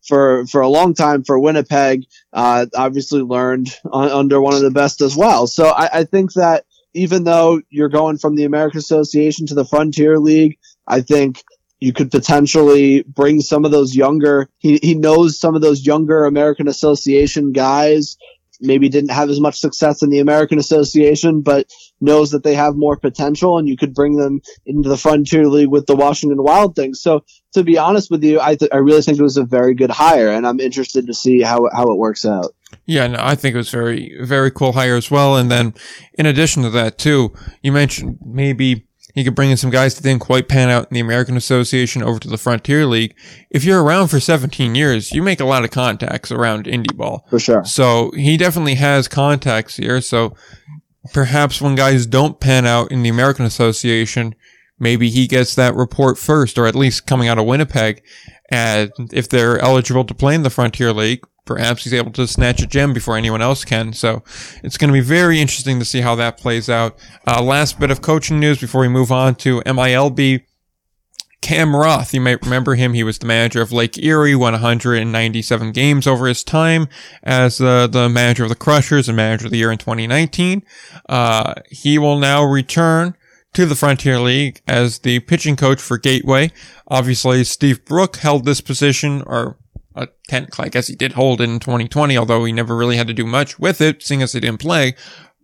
for 0.07 0.45
for 0.47 0.61
a 0.61 0.69
long 0.69 0.93
time 0.93 1.23
for 1.23 1.39
Winnipeg. 1.39 2.05
Uh, 2.33 2.65
obviously 2.75 3.21
learned 3.21 3.69
on, 3.91 4.09
under 4.09 4.41
one 4.41 4.53
of 4.53 4.61
the 4.61 4.71
best 4.71 5.01
as 5.01 5.15
well. 5.15 5.47
So 5.47 5.67
I, 5.69 5.89
I, 5.99 6.03
think 6.03 6.33
that 6.33 6.65
even 6.93 7.23
though 7.23 7.61
you're 7.69 7.89
going 7.89 8.17
from 8.17 8.35
the 8.35 8.45
American 8.45 8.79
Association 8.79 9.47
to 9.47 9.55
the 9.55 9.65
Frontier 9.65 10.19
League, 10.19 10.57
I 10.87 11.01
think 11.01 11.43
you 11.79 11.93
could 11.93 12.11
potentially 12.11 13.03
bring 13.03 13.41
some 13.41 13.65
of 13.65 13.71
those 13.71 13.95
younger. 13.95 14.49
He 14.59 14.79
he 14.81 14.95
knows 14.95 15.39
some 15.39 15.55
of 15.55 15.61
those 15.61 15.85
younger 15.85 16.25
American 16.25 16.67
Association 16.67 17.51
guys 17.51 18.17
maybe 18.61 18.89
didn't 18.89 19.11
have 19.11 19.29
as 19.29 19.39
much 19.39 19.59
success 19.59 20.01
in 20.01 20.09
the 20.09 20.19
American 20.19 20.59
Association, 20.59 21.41
but 21.41 21.67
knows 22.01 22.31
that 22.31 22.43
they 22.43 22.55
have 22.55 22.75
more 22.75 22.97
potential 22.97 23.57
and 23.57 23.67
you 23.67 23.77
could 23.77 23.93
bring 23.93 24.15
them 24.15 24.41
into 24.65 24.89
the 24.89 24.97
Frontier 24.97 25.47
League 25.47 25.69
with 25.69 25.85
the 25.85 25.95
Washington 25.95 26.43
Wild 26.43 26.75
things. 26.75 27.01
So 27.01 27.23
to 27.53 27.63
be 27.63 27.77
honest 27.77 28.11
with 28.11 28.23
you, 28.23 28.39
I, 28.39 28.55
th- 28.55 28.71
I 28.73 28.77
really 28.77 29.01
think 29.01 29.19
it 29.19 29.23
was 29.23 29.37
a 29.37 29.43
very 29.43 29.73
good 29.73 29.91
hire 29.91 30.29
and 30.29 30.47
I'm 30.47 30.59
interested 30.59 31.07
to 31.07 31.13
see 31.13 31.41
how, 31.41 31.69
how 31.73 31.91
it 31.91 31.97
works 31.97 32.25
out. 32.25 32.53
Yeah, 32.85 33.07
no, 33.07 33.19
I 33.19 33.35
think 33.35 33.55
it 33.55 33.57
was 33.57 33.71
very, 33.71 34.15
very 34.21 34.51
cool 34.51 34.73
hire 34.73 34.95
as 34.95 35.09
well. 35.09 35.35
And 35.35 35.49
then 35.49 35.73
in 36.13 36.25
addition 36.25 36.63
to 36.63 36.69
that 36.71 36.97
too, 36.97 37.33
you 37.61 37.71
mentioned 37.71 38.19
maybe 38.23 38.85
he 39.15 39.23
could 39.23 39.35
bring 39.35 39.49
in 39.49 39.57
some 39.57 39.69
guys 39.71 39.95
that 39.95 40.03
didn't 40.03 40.21
quite 40.21 40.47
pan 40.47 40.69
out 40.69 40.83
in 40.89 40.93
the 40.93 40.99
American 40.99 41.35
Association 41.35 42.03
over 42.03 42.19
to 42.19 42.27
the 42.27 42.37
Frontier 42.37 42.85
League. 42.85 43.15
If 43.49 43.63
you're 43.63 43.83
around 43.83 44.09
for 44.09 44.19
17 44.19 44.75
years, 44.75 45.11
you 45.11 45.23
make 45.23 45.39
a 45.39 45.45
lot 45.45 45.63
of 45.63 45.71
contacts 45.71 46.31
around 46.31 46.65
indie 46.65 46.95
ball. 46.95 47.25
For 47.29 47.39
sure. 47.39 47.65
So 47.65 48.11
he 48.11 48.37
definitely 48.37 48.75
has 48.75 49.07
contacts 49.07 49.77
here. 49.77 49.99
So 49.99 50.35
perhaps 51.13 51.61
when 51.61 51.75
guys 51.75 52.05
don't 52.05 52.39
pan 52.39 52.65
out 52.65 52.91
in 52.91 53.03
the 53.03 53.09
American 53.09 53.45
Association, 53.45 54.35
maybe 54.79 55.09
he 55.09 55.27
gets 55.27 55.55
that 55.55 55.75
report 55.75 56.17
first, 56.17 56.57
or 56.57 56.67
at 56.67 56.75
least 56.75 57.07
coming 57.07 57.27
out 57.27 57.37
of 57.37 57.45
Winnipeg. 57.45 58.01
And 58.49 58.91
if 59.13 59.29
they're 59.29 59.59
eligible 59.59 60.05
to 60.05 60.13
play 60.13 60.35
in 60.35 60.43
the 60.43 60.49
Frontier 60.49 60.91
League, 60.91 61.23
perhaps 61.45 61.83
he's 61.83 61.93
able 61.93 62.11
to 62.11 62.27
snatch 62.27 62.61
a 62.61 62.67
gem 62.67 62.93
before 62.93 63.17
anyone 63.17 63.41
else 63.41 63.65
can. 63.65 63.93
So 63.93 64.23
it's 64.63 64.77
going 64.77 64.89
to 64.89 64.93
be 64.93 65.01
very 65.01 65.39
interesting 65.39 65.79
to 65.79 65.85
see 65.85 66.01
how 66.01 66.15
that 66.15 66.37
plays 66.37 66.69
out. 66.69 66.97
Uh, 67.27 67.41
last 67.41 67.79
bit 67.79 67.91
of 67.91 68.01
coaching 68.01 68.39
news 68.39 68.59
before 68.59 68.81
we 68.81 68.87
move 68.87 69.11
on 69.11 69.35
to 69.35 69.61
MILB. 69.61 70.43
Cam 71.41 71.75
Roth, 71.75 72.13
you 72.13 72.19
might 72.19 72.43
remember 72.43 72.75
him. 72.75 72.93
He 72.93 73.03
was 73.03 73.19
the 73.19 73.25
manager 73.25 73.61
of 73.61 73.71
Lake 73.71 73.97
Erie, 73.97 74.35
won 74.35 74.53
197 74.53 75.71
games 75.71 76.05
over 76.05 76.27
his 76.27 76.43
time 76.43 76.87
as 77.23 77.61
uh, 77.61 77.87
the 77.87 78.09
manager 78.09 78.43
of 78.43 78.49
the 78.49 78.55
Crushers 78.55 79.07
and 79.07 79.15
manager 79.15 79.45
of 79.45 79.51
the 79.51 79.57
year 79.57 79.71
in 79.71 79.77
2019. 79.77 80.63
Uh, 81.07 81.53
he 81.69 81.97
will 81.97 82.19
now 82.19 82.43
return 82.43 83.15
to 83.53 83.65
the 83.65 83.75
Frontier 83.75 84.19
League 84.19 84.61
as 84.67 84.99
the 84.99 85.19
pitching 85.21 85.55
coach 85.55 85.81
for 85.81 85.97
Gateway. 85.97 86.51
Obviously, 86.87 87.43
Steve 87.43 87.85
Brook 87.85 88.17
held 88.17 88.45
this 88.45 88.61
position, 88.61 89.23
or 89.25 89.57
a 89.95 90.09
tent, 90.27 90.59
I 90.59 90.69
guess 90.69 90.87
he 90.87 90.95
did 90.95 91.13
hold 91.13 91.41
it 91.41 91.49
in 91.49 91.59
2020, 91.59 92.17
although 92.17 92.43
he 92.43 92.51
never 92.51 92.75
really 92.75 92.97
had 92.97 93.07
to 93.07 93.13
do 93.13 93.25
much 93.25 93.57
with 93.57 93.81
it, 93.81 94.03
seeing 94.03 94.21
as 94.21 94.33
he 94.33 94.39
didn't 94.39 94.59
play. 94.59 94.95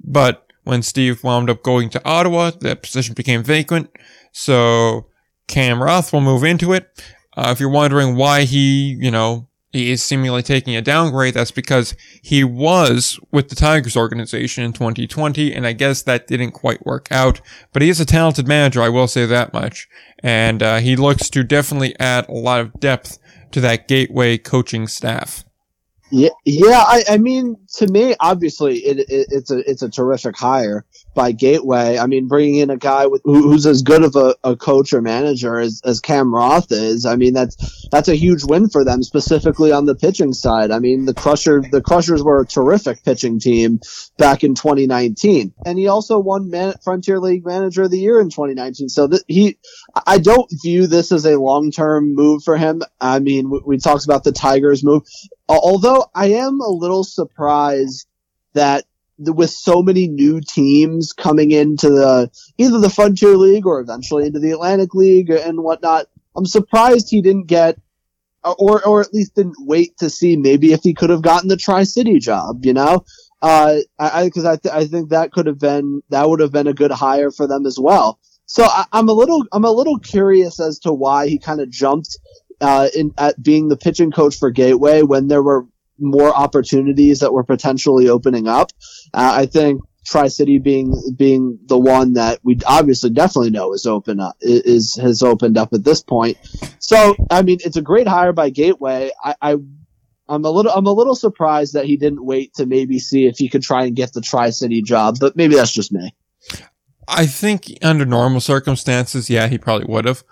But 0.04 0.46
when 0.64 0.82
Steve 0.82 1.24
wound 1.24 1.50
up 1.50 1.64
going 1.64 1.90
to 1.90 2.06
Ottawa, 2.06 2.52
that 2.60 2.84
position 2.84 3.14
became 3.14 3.44
vacant. 3.44 3.90
So 4.32 5.08
Cam 5.48 5.82
Roth 5.82 6.12
will 6.12 6.22
move 6.22 6.44
into 6.44 6.74
it. 6.74 6.90
Uh, 7.38 7.50
if 7.52 7.60
you're 7.60 7.70
wondering 7.70 8.16
why 8.16 8.44
he, 8.44 8.98
you 9.00 9.12
know, 9.12 9.48
he 9.72 9.92
is 9.92 10.02
seemingly 10.02 10.42
taking 10.42 10.76
a 10.76 10.82
downgrade, 10.82 11.34
that's 11.34 11.52
because 11.52 11.96
he 12.22 12.46
was 12.46 13.20
with 13.32 13.50
the 13.50 13.56
Tigers 13.56 13.98
organization 13.98 14.64
in 14.64 14.72
2020, 14.72 15.54
and 15.54 15.68
I 15.68 15.74
guess 15.74 16.02
that 16.04 16.28
didn't 16.28 16.52
quite 16.52 16.86
work 16.86 17.10
out. 17.12 17.42
But 17.74 17.82
he 17.82 17.90
is 17.90 18.00
a 18.00 18.06
talented 18.06 18.48
manager, 18.48 18.82
I 18.82 18.90
will 18.90 19.08
say 19.08 19.26
that 19.26 19.52
much. 19.52 19.90
And 20.24 20.64
uh, 20.64 20.78
he 20.78 20.96
looks 20.96 21.30
to 21.32 21.44
definitely 21.44 21.94
add 22.00 22.30
a 22.30 22.34
lot 22.34 22.62
of 22.62 22.80
depth 22.80 23.20
to 23.52 23.60
that 23.62 23.90
gateway 23.90 24.38
coaching 24.38 24.88
staff. 24.88 25.44
Yeah, 26.10 26.30
yeah. 26.46 26.84
I, 26.88 27.04
I 27.10 27.18
mean, 27.18 27.58
to 27.78 27.88
me, 27.88 28.16
obviously, 28.22 28.78
it, 28.78 29.00
it, 29.00 29.28
it's 29.30 29.52
a 29.52 29.70
it's 29.70 29.82
a 29.82 29.90
terrific 29.90 30.38
hire 30.38 30.86
by 31.16 31.32
Gateway. 31.32 31.98
I 31.98 32.06
mean, 32.06 32.28
bringing 32.28 32.58
in 32.58 32.70
a 32.70 32.78
guy 32.78 33.08
with 33.08 33.22
who's 33.24 33.66
as 33.66 33.82
good 33.82 34.04
of 34.04 34.16
a, 34.16 34.36
a 34.44 34.56
coach 34.56 34.94
or 34.94 35.02
manager 35.02 35.58
as, 35.58 35.82
as 35.84 36.02
Cam 36.02 36.36
Roth 36.36 36.72
is. 36.72 37.06
I 37.06 37.16
mean, 37.16 37.34
that's 37.34 37.88
that's 37.90 38.10
a 38.10 38.16
huge 38.16 38.44
win 38.44 38.70
for 38.70 38.84
them, 38.84 39.02
specifically 39.02 39.72
on 39.72 39.86
the 39.86 39.96
pitching 39.96 40.34
side. 40.34 40.70
I 40.70 40.80
mean, 40.80 41.06
the 41.06 41.14
Crusher 41.14 41.64
the 41.72 41.82
Crushers 41.82 42.22
were 42.22 42.42
a 42.42 42.46
terrific 42.46 43.04
pitching 43.04 43.40
team 43.40 43.80
back 44.18 44.44
in 44.44 44.54
2019, 44.54 45.54
and 45.66 45.80
he 45.80 45.88
also 45.88 46.20
won 46.20 46.52
Man- 46.52 46.76
Frontier 46.84 47.20
League 47.20 47.46
Manager 47.46 47.84
of 47.84 47.92
the 47.92 48.00
Year 48.00 48.20
in 48.22 48.30
2019. 48.30 48.90
So 48.90 49.08
th- 49.08 49.24
he, 49.28 49.58
I 50.06 50.20
don't 50.20 50.50
view 50.62 50.86
this 50.86 51.12
as 51.12 51.26
a 51.26 51.40
long 51.40 51.72
term 51.72 52.14
move 52.14 52.44
for 52.44 52.58
him. 52.58 52.84
I 53.00 53.20
mean, 53.20 53.50
we, 53.50 53.62
we 53.66 53.78
talked 53.78 54.06
about 54.06 54.24
the 54.24 54.34
Tigers 54.34 54.84
move, 54.84 55.04
although 55.48 56.06
I 56.14 56.28
am 56.34 56.60
a 56.60 56.70
little 56.70 57.04
surprised 57.04 58.08
that 58.54 58.86
with 59.18 59.50
so 59.50 59.82
many 59.82 60.08
new 60.08 60.42
teams 60.42 61.14
coming 61.14 61.52
into 61.52 61.90
the 61.90 62.30
either 62.58 62.80
the 62.80 62.90
Frontier 62.90 63.38
League 63.38 63.66
or 63.66 63.80
eventually 63.80 64.26
into 64.28 64.40
the 64.40 64.52
Atlantic 64.52 64.94
League 64.94 65.30
and 65.30 65.64
whatnot, 65.64 66.08
I'm 66.36 66.46
surprised 66.46 67.10
he 67.10 67.22
didn't 67.22 67.48
get 67.48 67.78
or 68.44 68.86
or 68.86 69.02
at 69.02 69.14
least 69.14 69.36
didn't 69.36 69.58
wait 69.60 69.98
to 69.98 70.10
see 70.10 70.38
maybe 70.38 70.74
if 70.74 70.82
he 70.84 70.94
could 70.94 71.10
have 71.10 71.22
gotten 71.22 71.50
the 71.50 71.58
Tri 71.58 71.84
City 71.84 72.20
job. 72.20 72.66
You 72.66 72.74
know, 72.74 73.06
uh, 73.42 73.78
I 73.98 74.26
because 74.26 74.46
I 74.46 74.54
I, 74.54 74.58
th- 74.58 74.76
I 74.76 74.86
think 74.86 75.10
that 75.10 75.32
could 75.32 75.48
have 75.48 75.60
been 75.60 76.02
that 76.10 76.30
would 76.30 76.40
have 76.40 76.52
been 76.52 76.68
a 76.68 76.74
good 76.74 76.92
hire 76.92 77.32
for 77.32 77.48
them 77.48 77.66
as 77.66 77.80
well. 77.80 78.20
So 78.46 78.64
I, 78.64 78.86
am 78.94 79.10
a 79.10 79.14
little 79.14 79.44
I'm 79.52 79.66
a 79.66 79.72
little 79.72 79.98
curious 80.00 80.60
as 80.60 80.80
to 80.80 80.94
why 80.94 81.28
he 81.28 81.40
kind 81.40 81.62
of 81.62 81.70
jumped 81.70 82.18
uh, 82.62 82.90
in 82.96 83.14
at 83.18 83.42
being 83.42 83.70
the 83.70 83.78
pitching 83.78 84.12
coach 84.12 84.38
for 84.38 84.52
Gateway 84.52 85.02
when 85.02 85.28
there 85.28 85.44
were 85.44 85.66
more 86.00 86.34
opportunities 86.36 87.20
that 87.20 87.34
were 87.34 87.44
potentially 87.44 88.10
opening 88.10 88.48
up. 88.48 88.72
Uh, 89.14 89.32
I 89.34 89.46
think 89.46 89.82
Tri 90.06 90.28
City 90.28 90.60
being 90.60 90.94
being 91.16 91.60
the 91.66 91.80
one 91.80 92.14
that 92.14 92.40
we 92.44 92.60
obviously 92.66 93.10
definitely 93.10 93.50
know 93.50 93.74
is 93.74 93.86
open 93.86 94.20
up 94.20 94.36
is 94.40 94.96
has 94.96 95.24
opened 95.24 95.58
up 95.58 95.74
at 95.74 95.84
this 95.84 96.02
point. 96.02 96.38
So 96.80 97.16
I 97.32 97.42
mean, 97.42 97.58
it's 97.62 97.78
a 97.78 97.82
great 97.82 98.08
hire 98.08 98.32
by 98.32 98.52
Gateway. 98.52 99.12
I, 99.24 99.36
I 99.42 99.58
I'm 100.28 100.46
a 100.46 100.50
little 100.50 100.72
I'm 100.72 100.86
a 100.86 100.94
little 100.94 101.16
surprised 101.16 101.74
that 101.74 101.86
he 101.86 101.98
didn't 101.98 102.24
wait 102.24 102.54
to 102.56 102.66
maybe 102.66 103.00
see 103.00 103.26
if 103.26 103.38
he 103.38 103.50
could 103.50 103.64
try 103.64 103.86
and 103.86 103.96
get 103.96 104.14
the 104.14 104.22
Tri 104.22 104.52
City 104.52 104.82
job, 104.82 105.18
but 105.20 105.36
maybe 105.36 105.56
that's 105.56 105.74
just 105.74 105.92
me. 105.92 106.16
I 107.08 107.26
think 107.26 107.72
under 107.84 108.06
normal 108.06 108.42
circumstances, 108.42 109.30
yeah, 109.30 109.48
he 109.48 109.58
probably 109.58 109.86
would 109.88 110.06
have. 110.06 110.24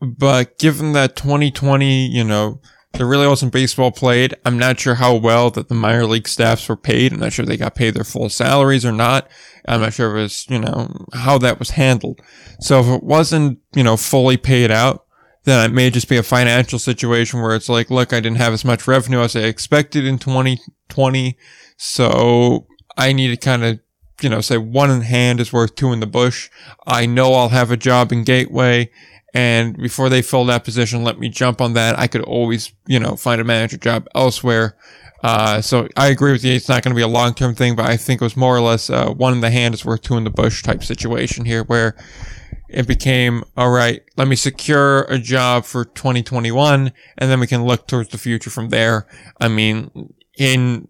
But 0.00 0.58
given 0.58 0.92
that 0.92 1.16
2020, 1.16 2.08
you 2.08 2.24
know, 2.24 2.60
there 2.94 3.06
really 3.06 3.26
wasn't 3.26 3.52
baseball 3.52 3.90
played. 3.90 4.34
I'm 4.44 4.58
not 4.58 4.78
sure 4.78 4.96
how 4.96 5.16
well 5.16 5.50
that 5.50 5.68
the 5.68 5.74
minor 5.74 6.04
league 6.04 6.28
staffs 6.28 6.68
were 6.68 6.76
paid. 6.76 7.12
I'm 7.12 7.20
not 7.20 7.32
sure 7.32 7.44
they 7.44 7.56
got 7.56 7.74
paid 7.74 7.94
their 7.94 8.04
full 8.04 8.28
salaries 8.28 8.84
or 8.84 8.92
not. 8.92 9.28
I'm 9.66 9.80
not 9.80 9.94
sure 9.94 10.16
it 10.16 10.20
was, 10.20 10.46
you 10.48 10.58
know, 10.58 11.06
how 11.14 11.38
that 11.38 11.58
was 11.58 11.70
handled. 11.70 12.20
So 12.60 12.80
if 12.80 12.86
it 12.86 13.02
wasn't, 13.02 13.60
you 13.74 13.82
know, 13.82 13.96
fully 13.96 14.36
paid 14.36 14.70
out, 14.70 15.06
then 15.44 15.68
it 15.68 15.74
may 15.74 15.90
just 15.90 16.08
be 16.08 16.16
a 16.16 16.22
financial 16.22 16.78
situation 16.78 17.40
where 17.40 17.56
it's 17.56 17.68
like, 17.68 17.90
look, 17.90 18.12
I 18.12 18.20
didn't 18.20 18.38
have 18.38 18.52
as 18.52 18.64
much 18.64 18.86
revenue 18.86 19.20
as 19.20 19.34
I 19.34 19.40
expected 19.40 20.04
in 20.04 20.18
2020. 20.18 21.36
So 21.78 22.66
I 22.96 23.12
need 23.12 23.28
to 23.28 23.36
kind 23.36 23.64
of, 23.64 23.80
you 24.20 24.28
know, 24.28 24.40
say 24.40 24.58
one 24.58 24.90
in 24.90 25.00
hand 25.00 25.40
is 25.40 25.52
worth 25.52 25.74
two 25.74 25.92
in 25.92 26.00
the 26.00 26.06
bush. 26.06 26.50
I 26.86 27.06
know 27.06 27.32
I'll 27.32 27.48
have 27.48 27.70
a 27.70 27.76
job 27.76 28.12
in 28.12 28.22
Gateway 28.22 28.90
and 29.34 29.76
before 29.76 30.08
they 30.08 30.22
fill 30.22 30.44
that 30.46 30.64
position, 30.64 31.04
let 31.04 31.18
me 31.18 31.28
jump 31.28 31.60
on 31.60 31.72
that. 31.74 31.98
I 31.98 32.06
could 32.06 32.22
always, 32.22 32.72
you 32.86 33.00
know, 33.00 33.16
find 33.16 33.40
a 33.40 33.44
manager 33.44 33.78
job 33.78 34.06
elsewhere. 34.14 34.76
Uh, 35.22 35.60
so 35.62 35.88
I 35.96 36.08
agree 36.08 36.32
with 36.32 36.44
you. 36.44 36.52
It's 36.52 36.68
not 36.68 36.82
going 36.82 36.94
to 36.94 36.98
be 36.98 37.02
a 37.02 37.08
long 37.08 37.32
term 37.32 37.54
thing, 37.54 37.76
but 37.76 37.86
I 37.86 37.96
think 37.96 38.20
it 38.20 38.24
was 38.24 38.36
more 38.36 38.56
or 38.56 38.60
less 38.60 38.90
uh, 38.90 39.10
one 39.10 39.32
in 39.32 39.40
the 39.40 39.50
hand 39.50 39.74
is 39.74 39.84
worth 39.84 40.02
two 40.02 40.16
in 40.16 40.24
the 40.24 40.30
bush 40.30 40.62
type 40.62 40.82
situation 40.82 41.44
here, 41.44 41.64
where 41.64 41.96
it 42.68 42.86
became 42.86 43.44
all 43.56 43.70
right. 43.70 44.02
Let 44.16 44.28
me 44.28 44.36
secure 44.36 45.02
a 45.02 45.18
job 45.18 45.64
for 45.64 45.84
2021, 45.84 46.92
and 47.18 47.30
then 47.30 47.40
we 47.40 47.46
can 47.46 47.64
look 47.64 47.86
towards 47.86 48.10
the 48.10 48.18
future 48.18 48.50
from 48.50 48.70
there. 48.70 49.06
I 49.40 49.48
mean, 49.48 50.12
in 50.36 50.88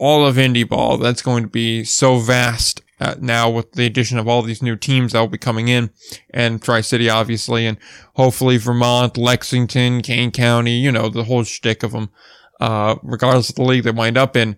all 0.00 0.26
of 0.26 0.36
indie 0.36 0.68
ball, 0.68 0.96
that's 0.98 1.22
going 1.22 1.42
to 1.44 1.50
be 1.50 1.84
so 1.84 2.18
vast 2.18 2.80
uh, 3.00 3.14
now 3.18 3.50
with 3.50 3.72
the 3.72 3.86
addition 3.86 4.18
of 4.18 4.26
all 4.26 4.42
these 4.42 4.62
new 4.62 4.76
teams 4.76 5.12
that 5.12 5.20
will 5.20 5.28
be 5.28 5.38
coming 5.38 5.68
in 5.68 5.90
and 6.30 6.62
Tri-City 6.62 7.10
obviously 7.10 7.66
and 7.66 7.78
hopefully 8.14 8.56
Vermont, 8.56 9.16
Lexington, 9.16 10.00
Kane 10.02 10.30
County, 10.30 10.78
you 10.78 10.90
know, 10.90 11.08
the 11.08 11.24
whole 11.24 11.44
shtick 11.44 11.82
of 11.82 11.92
them. 11.92 12.10
Uh, 12.58 12.96
regardless 13.02 13.50
of 13.50 13.56
the 13.56 13.62
league 13.62 13.84
they 13.84 13.90
wind 13.90 14.16
up 14.16 14.34
in, 14.34 14.56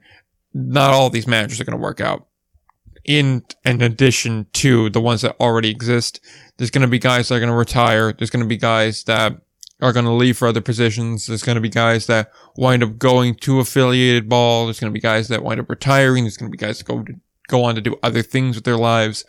not 0.54 0.92
all 0.92 1.10
these 1.10 1.26
managers 1.26 1.60
are 1.60 1.64
going 1.64 1.76
to 1.76 1.82
work 1.82 2.00
out. 2.00 2.26
In, 3.04 3.44
in 3.64 3.82
addition 3.82 4.46
to 4.52 4.90
the 4.90 5.00
ones 5.00 5.22
that 5.22 5.36
already 5.40 5.70
exist, 5.70 6.20
there's 6.56 6.70
going 6.70 6.82
to 6.82 6.88
be 6.88 6.98
guys 6.98 7.28
that 7.28 7.36
are 7.36 7.40
going 7.40 7.50
to 7.50 7.56
retire. 7.56 8.12
There's 8.12 8.30
going 8.30 8.44
to 8.44 8.48
be 8.48 8.56
guys 8.56 9.02
that 9.04 9.40
are 9.80 9.92
going 9.92 10.04
to 10.04 10.12
leave 10.12 10.36
for 10.36 10.48
other 10.48 10.60
positions. 10.60 11.26
There's 11.26 11.42
going 11.42 11.56
to 11.56 11.60
be 11.60 11.68
guys 11.68 12.06
that 12.06 12.30
wind 12.56 12.82
up 12.82 12.98
going 12.98 13.36
to 13.36 13.60
affiliated 13.60 14.28
ball. 14.28 14.66
There's 14.66 14.80
going 14.80 14.92
to 14.92 14.94
be 14.94 15.00
guys 15.00 15.28
that 15.28 15.42
wind 15.42 15.60
up 15.60 15.70
retiring. 15.70 16.24
There's 16.24 16.36
going 16.36 16.50
to 16.50 16.56
be 16.56 16.60
guys 16.60 16.78
that 16.78 16.84
go 16.84 17.02
to 17.02 17.14
go 17.48 17.64
on 17.64 17.74
to 17.74 17.80
do 17.80 17.96
other 18.02 18.22
things 18.22 18.54
with 18.54 18.64
their 18.64 18.76
lives. 18.76 19.24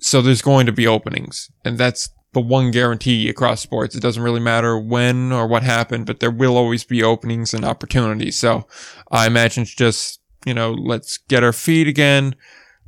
So 0.00 0.20
there's 0.20 0.42
going 0.42 0.66
to 0.66 0.72
be 0.72 0.86
openings. 0.86 1.50
And 1.64 1.78
that's 1.78 2.10
the 2.32 2.40
one 2.40 2.70
guarantee 2.70 3.28
across 3.28 3.60
sports. 3.60 3.94
It 3.94 4.02
doesn't 4.02 4.22
really 4.22 4.40
matter 4.40 4.78
when 4.78 5.32
or 5.32 5.46
what 5.46 5.62
happened, 5.62 6.06
but 6.06 6.20
there 6.20 6.30
will 6.30 6.56
always 6.56 6.84
be 6.84 7.02
openings 7.02 7.52
and 7.52 7.64
opportunities. 7.64 8.36
So 8.36 8.66
I 9.10 9.26
imagine 9.26 9.62
it's 9.62 9.74
just, 9.74 10.20
you 10.46 10.54
know, 10.54 10.72
let's 10.72 11.18
get 11.18 11.44
our 11.44 11.52
feet 11.52 11.86
again. 11.86 12.34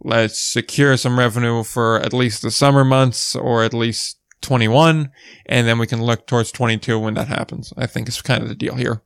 Let's 0.01 0.41
secure 0.41 0.97
some 0.97 1.19
revenue 1.19 1.63
for 1.63 2.01
at 2.01 2.13
least 2.13 2.43
the 2.43 2.51
summer 2.51 2.85
months 2.85 3.37
or 3.37 3.63
at 3.63 3.75
least 3.75 4.19
21. 4.41 5.11
And 5.47 5.67
then 5.67 5.79
we 5.79 5.87
can 5.87 6.03
look 6.03 6.27
towards 6.27 6.53
22 6.53 6.99
when 6.99 7.15
that 7.15 7.29
happens. 7.29 7.73
I 7.77 7.87
think 7.87 8.09
it's 8.09 8.23
kind 8.23 8.43
of 8.43 8.49
the 8.49 8.55
deal 8.55 8.75
here. 8.75 9.03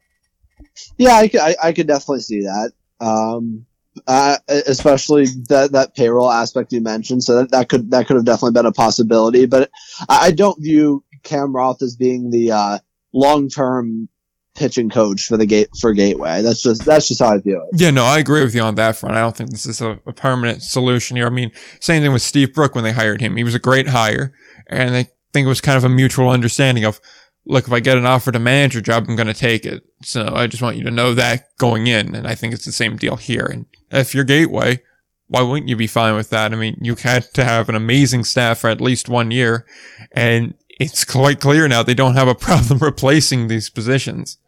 Yeah, 0.99 1.15
I, 1.15 1.31
I, 1.41 1.57
I 1.65 1.73
could 1.73 1.87
definitely 1.87 2.21
see 2.21 2.41
that. 2.43 2.73
Um, 3.01 3.67
uh, 4.07 4.39
especially 4.49 5.27
that 5.49 5.73
that 5.73 5.95
payroll 5.95 6.31
aspect 6.31 6.73
you 6.73 6.81
mentioned. 6.81 7.25
So 7.25 7.37
that, 7.37 7.51
that 7.51 7.69
could 7.69 7.91
that 7.91 8.07
could 8.07 8.17
have 8.17 8.25
definitely 8.25 8.53
been 8.53 8.67
a 8.67 8.73
possibility. 8.73 9.47
But 9.47 9.71
I, 10.09 10.31
don't 10.33 10.61
view 10.63 11.05
Cam 11.23 11.55
Roth 11.55 11.83
as 11.83 11.97
being 11.97 12.31
the 12.31 12.53
uh, 12.53 12.79
long 13.13 13.49
term 13.49 14.09
pitching 14.55 14.89
coach 14.89 15.25
for 15.25 15.37
the 15.37 15.47
gate 15.47 15.69
for 15.81 15.93
Gateway. 15.93 16.43
That's 16.43 16.63
just 16.63 16.85
that's 16.85 17.09
just 17.09 17.21
how 17.21 17.35
I 17.35 17.39
view 17.39 17.63
it. 17.63 17.81
Yeah, 17.81 17.91
no, 17.91 18.05
I 18.05 18.19
agree 18.19 18.43
with 18.43 18.55
you 18.55 18.63
on 18.63 18.75
that 18.77 18.97
front. 18.97 19.17
I 19.17 19.21
don't 19.21 19.37
think 19.37 19.51
this 19.51 19.67
is 19.67 19.81
a, 19.81 19.99
a 20.07 20.13
permanent 20.13 20.63
solution 20.63 21.17
here. 21.17 21.27
I 21.27 21.31
mean, 21.31 21.53
same 21.81 22.03
thing 22.03 22.13
with 22.13 22.23
Steve 22.23 22.55
Brook 22.55 22.75
when 22.75 22.85
they 22.85 22.93
hired 22.93 23.21
him. 23.21 23.37
He 23.37 23.45
was 23.45 23.55
a 23.55 23.61
great 23.61 23.89
hire, 23.89 24.33
and 24.67 24.95
I 24.95 25.09
think 25.33 25.47
it 25.47 25.49
was 25.49 25.61
kind 25.61 25.77
of 25.77 25.85
a 25.85 25.89
mutual 25.89 26.31
understanding 26.31 26.85
of 26.85 27.01
look, 27.47 27.67
if 27.67 27.73
I 27.73 27.81
get 27.81 27.97
an 27.97 28.07
offer 28.07 28.33
to 28.33 28.39
manager 28.39 28.81
job, 28.81 29.07
I'm 29.09 29.17
going 29.17 29.29
to 29.29 29.35
take 29.35 29.65
it. 29.65 29.85
So 30.03 30.33
I 30.35 30.47
just 30.47 30.63
want 30.63 30.77
you 30.77 30.85
to 30.85 30.91
know 30.91 31.15
that 31.15 31.57
going 31.59 31.87
in. 31.87 32.15
And 32.15 32.27
I 32.27 32.35
think 32.35 32.53
it's 32.53 32.65
the 32.65 32.73
same 32.73 32.97
deal 32.97 33.17
here. 33.17 33.47
And 33.47 33.67
if 33.91 34.15
you're 34.15 34.25
Gateway, 34.25 34.83
why 35.29 35.43
wouldn't 35.43 35.69
you 35.69 35.77
be 35.77 35.87
fine 35.87 36.15
with 36.15 36.31
that? 36.31 36.53
I 36.53 36.57
mean, 36.57 36.79
you 36.81 36.95
had 36.95 37.25
to 37.35 37.45
have 37.45 37.69
an 37.69 37.75
amazing 37.75 38.25
staff 38.25 38.59
for 38.59 38.71
at 38.71 38.81
least 38.81 39.09
one 39.09 39.31
year. 39.31 39.67
And 40.13 40.55
it's 40.79 41.05
quite 41.05 41.41
clear 41.41 41.67
now 41.67 41.83
they 41.83 41.95
don't 41.95 42.15
have 42.15 42.29
a 42.29 42.35
problem 42.47 42.79
replacing 42.79 43.49
these 43.49 43.71
positions. 43.71 44.39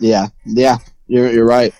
Yeah. 0.00 0.28
Yeah. 0.44 0.78
You're, 1.06 1.32
you're 1.32 1.46
right. 1.46 1.72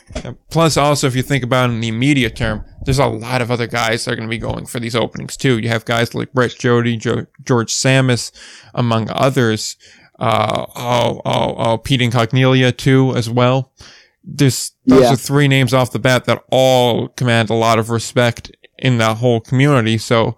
Plus, 0.51 0.79
also, 0.79 1.07
if 1.07 1.15
you 1.15 1.23
think 1.23 1.45
about 1.45 1.69
it 1.69 1.75
in 1.75 1.81
the 1.81 1.89
immediate 1.89 2.35
term, 2.35 2.65
there's 2.85 2.99
a 2.99 3.07
lot 3.07 3.43
of 3.43 3.51
other 3.51 3.67
guys 3.67 4.05
that 4.05 4.13
are 4.13 4.17
going 4.17 4.27
to 4.27 4.31
be 4.31 4.39
going 4.39 4.65
for 4.65 4.81
these 4.81 4.97
openings 4.97 5.37
too. 5.37 5.59
You 5.59 5.69
have 5.69 5.85
guys 5.85 6.15
like 6.15 6.33
Brett 6.33 6.53
Jodie, 6.53 6.99
jo- 6.99 7.27
George 7.45 7.73
Samus, 7.73 8.33
among 8.73 9.11
others. 9.11 9.77
Uh, 10.19 10.65
oh, 10.75 11.21
oh, 11.27 11.55
oh, 11.59 11.79
Pete 11.79 12.01
Incaviglia 12.01 12.75
too, 12.75 13.15
as 13.15 13.29
well. 13.29 13.73
This, 14.31 14.73
those 14.85 15.03
yeah. 15.03 15.13
are 15.15 15.17
three 15.17 15.49
names 15.49 15.73
off 15.73 15.91
the 15.91 15.99
bat 15.99 16.27
that 16.27 16.45
all 16.51 17.09
command 17.09 17.49
a 17.49 17.55
lot 17.55 17.79
of 17.79 17.89
respect 17.89 18.51
in 18.79 18.99
that 18.99 19.17
whole 19.17 19.41
community. 19.41 19.97
So, 19.97 20.37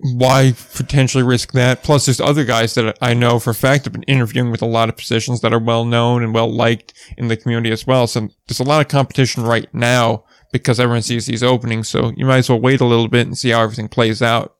why 0.00 0.54
potentially 0.74 1.24
risk 1.24 1.52
that? 1.52 1.82
Plus, 1.82 2.06
there's 2.06 2.20
other 2.20 2.44
guys 2.44 2.74
that 2.74 2.96
I 3.00 3.14
know 3.14 3.38
for 3.38 3.50
a 3.50 3.54
fact 3.54 3.84
have 3.84 3.92
been 3.92 4.04
interviewing 4.04 4.50
with 4.50 4.62
a 4.62 4.66
lot 4.66 4.88
of 4.88 4.96
positions 4.96 5.40
that 5.40 5.52
are 5.52 5.58
well 5.58 5.84
known 5.84 6.22
and 6.22 6.32
well 6.32 6.52
liked 6.52 6.92
in 7.16 7.28
the 7.28 7.36
community 7.36 7.72
as 7.72 7.86
well. 7.86 8.06
So 8.06 8.28
there's 8.46 8.60
a 8.60 8.64
lot 8.64 8.80
of 8.80 8.88
competition 8.88 9.42
right 9.42 9.72
now 9.74 10.24
because 10.52 10.78
everyone 10.78 11.02
sees 11.02 11.26
these 11.26 11.42
openings. 11.42 11.88
So 11.88 12.12
you 12.16 12.26
might 12.26 12.38
as 12.38 12.48
well 12.48 12.60
wait 12.60 12.80
a 12.80 12.84
little 12.84 13.08
bit 13.08 13.26
and 13.26 13.36
see 13.36 13.50
how 13.50 13.62
everything 13.62 13.88
plays 13.88 14.22
out. 14.22 14.54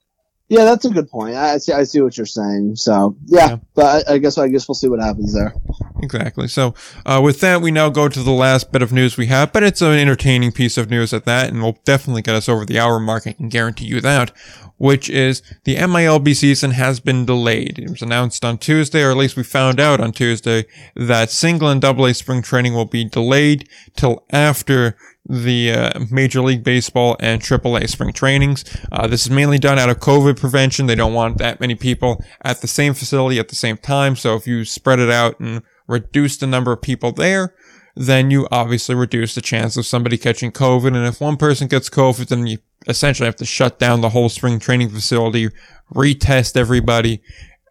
Yeah, 0.48 0.64
that's 0.64 0.86
a 0.86 0.90
good 0.90 1.10
point. 1.10 1.34
I 1.34 1.58
see. 1.58 1.72
I 1.72 1.84
see 1.84 2.00
what 2.00 2.16
you're 2.16 2.24
saying. 2.24 2.76
So 2.76 3.16
yeah, 3.26 3.48
yeah. 3.48 3.56
but 3.74 4.08
I, 4.08 4.14
I, 4.14 4.18
guess 4.18 4.38
I 4.38 4.48
guess 4.48 4.66
we'll 4.66 4.74
see 4.74 4.88
what 4.88 5.00
happens 5.00 5.34
there. 5.34 5.54
Exactly. 6.02 6.48
So 6.48 6.74
uh, 7.04 7.20
with 7.22 7.40
that, 7.40 7.60
we 7.60 7.70
now 7.70 7.90
go 7.90 8.08
to 8.08 8.22
the 8.22 8.30
last 8.30 8.72
bit 8.72 8.80
of 8.80 8.90
news 8.90 9.18
we 9.18 9.26
have, 9.26 9.52
but 9.52 9.62
it's 9.62 9.82
an 9.82 9.92
entertaining 9.92 10.52
piece 10.52 10.78
of 10.78 10.88
news 10.88 11.12
at 11.12 11.26
that, 11.26 11.50
and 11.50 11.62
will 11.62 11.78
definitely 11.84 12.22
get 12.22 12.34
us 12.34 12.48
over 12.48 12.64
the 12.64 12.78
hour 12.78 12.98
mark. 12.98 13.26
I 13.26 13.32
can 13.32 13.50
guarantee 13.50 13.86
you 13.86 14.00
that 14.00 14.32
which 14.78 15.10
is 15.10 15.42
the 15.64 15.76
MILB 15.76 16.34
season 16.34 16.70
has 16.70 17.00
been 17.00 17.26
delayed. 17.26 17.78
It 17.78 17.90
was 17.90 18.02
announced 18.02 18.44
on 18.44 18.58
Tuesday, 18.58 19.02
or 19.02 19.10
at 19.10 19.16
least 19.16 19.36
we 19.36 19.42
found 19.42 19.78
out 19.78 20.00
on 20.00 20.12
Tuesday, 20.12 20.64
that 20.96 21.30
single 21.30 21.68
and 21.68 21.80
double 21.80 22.06
A 22.06 22.14
spring 22.14 22.42
training 22.42 22.74
will 22.74 22.84
be 22.86 23.04
delayed 23.04 23.68
till 23.96 24.24
after 24.30 24.96
the 25.28 25.72
uh, 25.72 26.00
Major 26.10 26.40
League 26.40 26.64
Baseball 26.64 27.16
and 27.20 27.42
AAA 27.42 27.88
spring 27.88 28.12
trainings. 28.12 28.64
Uh, 28.90 29.06
this 29.06 29.26
is 29.26 29.30
mainly 29.30 29.58
done 29.58 29.78
out 29.78 29.90
of 29.90 29.98
COVID 29.98 30.38
prevention. 30.38 30.86
They 30.86 30.94
don't 30.94 31.12
want 31.12 31.38
that 31.38 31.60
many 31.60 31.74
people 31.74 32.24
at 32.42 32.62
the 32.62 32.68
same 32.68 32.94
facility 32.94 33.38
at 33.38 33.48
the 33.48 33.54
same 33.54 33.76
time. 33.76 34.16
So 34.16 34.36
if 34.36 34.46
you 34.46 34.64
spread 34.64 35.00
it 35.00 35.10
out 35.10 35.38
and 35.38 35.62
reduce 35.86 36.38
the 36.38 36.46
number 36.46 36.72
of 36.72 36.80
people 36.80 37.12
there, 37.12 37.54
then 37.94 38.30
you 38.30 38.46
obviously 38.50 38.94
reduce 38.94 39.34
the 39.34 39.40
chance 39.40 39.76
of 39.76 39.84
somebody 39.84 40.16
catching 40.16 40.52
COVID. 40.52 40.96
And 40.96 41.06
if 41.06 41.20
one 41.20 41.36
person 41.36 41.66
gets 41.66 41.90
COVID, 41.90 42.28
then 42.28 42.46
you 42.46 42.58
essentially 42.86 43.26
have 43.26 43.36
to 43.36 43.44
shut 43.44 43.78
down 43.78 44.00
the 44.00 44.10
whole 44.10 44.28
spring 44.28 44.58
training 44.58 44.88
facility, 44.90 45.48
retest 45.94 46.56
everybody, 46.56 47.22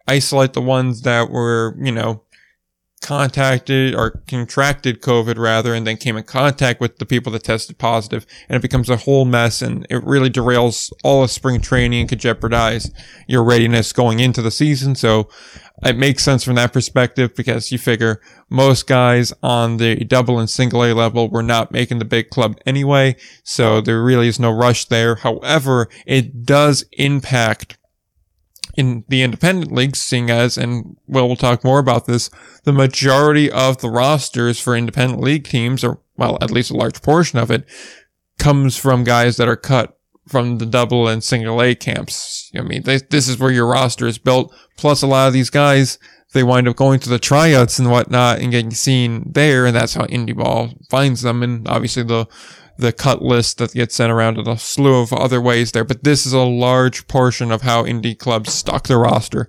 isolate 0.06 0.52
the 0.52 0.60
ones 0.60 1.02
that 1.02 1.30
were, 1.30 1.76
you 1.80 1.92
know, 1.92 2.22
contacted 3.00 3.94
or 3.94 4.22
contracted 4.26 5.00
COVID 5.00 5.38
rather, 5.38 5.74
and 5.74 5.86
then 5.86 5.96
came 5.96 6.16
in 6.16 6.24
contact 6.24 6.80
with 6.80 6.98
the 6.98 7.06
people 7.06 7.32
that 7.32 7.44
tested 7.44 7.78
positive, 7.78 8.26
and 8.48 8.56
it 8.56 8.62
becomes 8.62 8.90
a 8.90 8.96
whole 8.96 9.24
mess, 9.24 9.62
and 9.62 9.86
it 9.88 10.02
really 10.04 10.30
derails 10.30 10.92
all 11.02 11.22
of 11.22 11.30
spring 11.30 11.60
training 11.60 12.00
and 12.00 12.08
could 12.08 12.20
jeopardize 12.20 12.90
your 13.26 13.44
readiness 13.44 13.92
going 13.92 14.20
into 14.20 14.42
the 14.42 14.50
season. 14.50 14.94
So 14.94 15.28
it 15.84 15.96
makes 15.96 16.24
sense 16.24 16.42
from 16.42 16.56
that 16.56 16.72
perspective 16.72 17.34
because 17.36 17.70
you 17.70 17.78
figure 17.78 18.20
most 18.50 18.86
guys 18.86 19.32
on 19.42 19.76
the 19.76 20.04
double 20.04 20.38
and 20.38 20.50
single 20.50 20.84
A 20.84 20.92
level 20.92 21.28
were 21.28 21.42
not 21.42 21.70
making 21.70 22.00
the 22.00 22.04
big 22.04 22.30
club 22.30 22.58
anyway, 22.66 23.16
so 23.44 23.80
there 23.80 24.02
really 24.02 24.28
is 24.28 24.40
no 24.40 24.50
rush 24.50 24.86
there. 24.86 25.14
However, 25.16 25.88
it 26.04 26.44
does 26.44 26.84
impact 26.92 27.77
in 28.78 29.02
the 29.08 29.24
independent 29.24 29.72
leagues, 29.72 30.00
seeing 30.00 30.30
as, 30.30 30.56
and 30.56 30.96
well, 31.08 31.26
we'll 31.26 31.34
talk 31.34 31.64
more 31.64 31.80
about 31.80 32.06
this, 32.06 32.30
the 32.62 32.72
majority 32.72 33.50
of 33.50 33.78
the 33.78 33.90
rosters 33.90 34.60
for 34.60 34.76
independent 34.76 35.20
league 35.20 35.42
teams, 35.42 35.82
or 35.82 36.00
well, 36.16 36.38
at 36.40 36.52
least 36.52 36.70
a 36.70 36.76
large 36.76 37.02
portion 37.02 37.40
of 37.40 37.50
it, 37.50 37.64
comes 38.38 38.76
from 38.76 39.02
guys 39.02 39.36
that 39.36 39.48
are 39.48 39.56
cut 39.56 39.98
from 40.28 40.58
the 40.58 40.66
double 40.66 41.08
and 41.08 41.24
single 41.24 41.60
A 41.60 41.74
camps. 41.74 42.52
I 42.56 42.60
mean, 42.60 42.84
they, 42.84 42.98
this 42.98 43.26
is 43.26 43.40
where 43.40 43.50
your 43.50 43.66
roster 43.66 44.06
is 44.06 44.18
built. 44.18 44.54
Plus, 44.76 45.02
a 45.02 45.08
lot 45.08 45.26
of 45.26 45.32
these 45.32 45.50
guys, 45.50 45.98
they 46.32 46.44
wind 46.44 46.68
up 46.68 46.76
going 46.76 47.00
to 47.00 47.08
the 47.08 47.18
tryouts 47.18 47.80
and 47.80 47.90
whatnot 47.90 48.38
and 48.38 48.52
getting 48.52 48.70
seen 48.70 49.32
there, 49.32 49.66
and 49.66 49.74
that's 49.74 49.94
how 49.94 50.04
indie 50.04 50.36
ball 50.36 50.70
finds 50.88 51.22
them. 51.22 51.42
And 51.42 51.66
obviously, 51.66 52.04
the 52.04 52.28
the 52.78 52.92
cut 52.92 53.20
list 53.20 53.58
that 53.58 53.72
gets 53.72 53.96
sent 53.96 54.12
around 54.12 54.38
in 54.38 54.48
a 54.48 54.56
slew 54.56 55.00
of 55.00 55.12
other 55.12 55.40
ways 55.40 55.72
there, 55.72 55.84
but 55.84 56.04
this 56.04 56.24
is 56.24 56.32
a 56.32 56.38
large 56.38 57.06
portion 57.08 57.50
of 57.50 57.62
how 57.62 57.82
indie 57.82 58.16
clubs 58.16 58.52
stock 58.52 58.86
their 58.86 59.00
roster. 59.00 59.48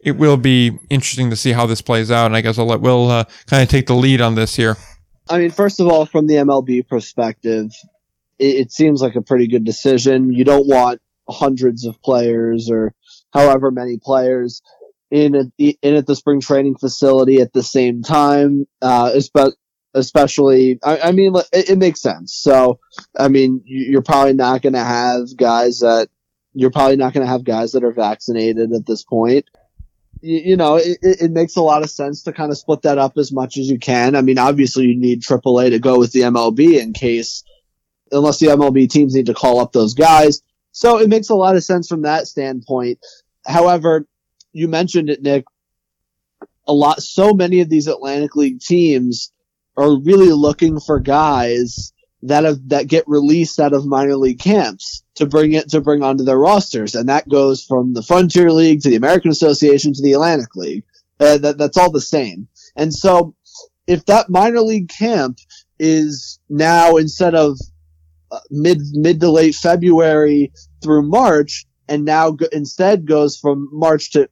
It 0.00 0.16
will 0.16 0.36
be 0.36 0.76
interesting 0.90 1.30
to 1.30 1.36
see 1.36 1.52
how 1.52 1.66
this 1.66 1.80
plays 1.80 2.10
out, 2.10 2.26
and 2.26 2.36
I 2.36 2.40
guess 2.40 2.58
I'll 2.58 2.66
let 2.66 2.80
Will 2.80 3.10
uh, 3.10 3.24
kind 3.46 3.62
of 3.62 3.68
take 3.68 3.86
the 3.86 3.94
lead 3.94 4.20
on 4.20 4.34
this 4.34 4.56
here. 4.56 4.76
I 5.28 5.38
mean, 5.38 5.50
first 5.50 5.80
of 5.80 5.88
all, 5.88 6.06
from 6.06 6.26
the 6.26 6.34
MLB 6.34 6.86
perspective, 6.86 7.70
it, 8.38 8.56
it 8.56 8.72
seems 8.72 9.00
like 9.00 9.14
a 9.14 9.22
pretty 9.22 9.46
good 9.46 9.64
decision. 9.64 10.32
You 10.32 10.44
don't 10.44 10.66
want 10.66 11.00
hundreds 11.28 11.84
of 11.86 12.00
players 12.02 12.70
or 12.70 12.94
however 13.32 13.70
many 13.70 13.98
players 13.98 14.62
in 15.10 15.34
a, 15.34 15.62
in 15.82 15.94
at 15.94 16.06
the 16.06 16.16
spring 16.16 16.40
training 16.40 16.76
facility 16.76 17.40
at 17.40 17.52
the 17.52 17.62
same 17.62 18.02
time, 18.02 18.66
uh, 18.82 19.12
especially 19.96 20.78
I, 20.84 20.98
I 20.98 21.12
mean 21.12 21.34
it, 21.52 21.70
it, 21.70 21.78
makes 21.78 22.00
sense. 22.00 22.34
So 22.34 22.78
I 23.18 23.28
mean 23.28 23.62
you're 23.64 24.02
probably 24.02 24.34
not 24.34 24.62
going 24.62 24.74
to 24.74 24.84
have 24.84 25.36
guys 25.36 25.80
that 25.80 26.08
you're 26.54 26.70
probably 26.70 26.96
not 26.96 27.12
going 27.12 27.26
to 27.26 27.30
have 27.30 27.44
guys 27.44 27.72
that 27.72 27.84
are 27.84 27.92
vaccinated 27.92 28.72
at 28.72 28.86
this 28.86 29.02
point. 29.02 29.46
You, 30.20 30.38
you 30.38 30.56
know, 30.56 30.76
it, 30.76 30.98
it, 31.02 31.30
makes 31.30 31.56
a 31.56 31.62
lot 31.62 31.82
of 31.82 31.90
sense 31.90 32.22
to 32.22 32.32
kind 32.32 32.50
of 32.50 32.56
split 32.56 32.82
that 32.82 32.96
up 32.96 33.18
as 33.18 33.30
much 33.30 33.58
as 33.58 33.68
you 33.68 33.78
can. 33.78 34.16
I 34.16 34.22
mean, 34.22 34.38
obviously 34.38 34.86
you 34.86 34.98
need 34.98 35.20
AAA 35.20 35.70
to 35.70 35.78
go 35.78 35.98
with 35.98 36.12
the 36.12 36.20
MLB 36.20 36.80
in 36.80 36.94
case, 36.94 37.44
unless 38.10 38.38
the 38.38 38.46
MLB 38.46 38.88
teams 38.88 39.14
need 39.14 39.26
to 39.26 39.34
call 39.34 39.60
up 39.60 39.72
those 39.72 39.92
guys. 39.92 40.40
So 40.72 40.98
it 40.98 41.10
makes 41.10 41.28
a 41.28 41.34
lot 41.34 41.56
of 41.56 41.64
sense 41.64 41.88
from 41.88 42.02
that 42.02 42.26
standpoint. 42.26 43.00
However, 43.46 44.06
you 44.52 44.68
mentioned 44.68 45.10
it, 45.10 45.22
Nick. 45.22 45.44
A 46.68 46.72
lot, 46.72 47.00
so 47.00 47.32
many 47.32 47.60
of 47.60 47.68
these 47.68 47.86
Atlantic 47.86 48.34
League 48.34 48.60
teams 48.60 49.30
are 49.76 50.00
really 50.00 50.32
looking 50.32 50.80
for 50.80 51.00
guys 51.00 51.92
that 52.22 52.44
have 52.44 52.68
that 52.68 52.88
get 52.88 53.04
released 53.06 53.60
out 53.60 53.72
of 53.72 53.86
minor 53.86 54.16
league 54.16 54.38
camps 54.38 55.04
to 55.14 55.26
bring 55.26 55.52
it 55.52 55.70
to 55.70 55.80
bring 55.80 56.02
onto 56.02 56.24
their 56.24 56.38
rosters, 56.38 56.94
and 56.94 57.08
that 57.08 57.28
goes 57.28 57.64
from 57.64 57.94
the 57.94 58.02
Frontier 58.02 58.50
League 58.50 58.82
to 58.82 58.90
the 58.90 58.96
American 58.96 59.30
Association 59.30 59.92
to 59.92 60.02
the 60.02 60.12
Atlantic 60.12 60.54
League. 60.56 60.84
Uh, 61.20 61.38
that 61.38 61.58
that's 61.58 61.76
all 61.76 61.90
the 61.90 62.00
same. 62.00 62.48
And 62.74 62.92
so, 62.92 63.34
if 63.86 64.04
that 64.06 64.28
minor 64.28 64.60
league 64.60 64.88
camp 64.88 65.38
is 65.78 66.40
now 66.48 66.96
instead 66.96 67.34
of 67.34 67.58
uh, 68.30 68.40
mid 68.50 68.80
mid 68.92 69.20
to 69.20 69.30
late 69.30 69.54
February 69.54 70.52
through 70.82 71.02
March, 71.02 71.66
and 71.88 72.04
now 72.04 72.30
go, 72.30 72.46
instead 72.50 73.06
goes 73.06 73.36
from 73.36 73.68
March 73.72 74.12
to 74.12 74.28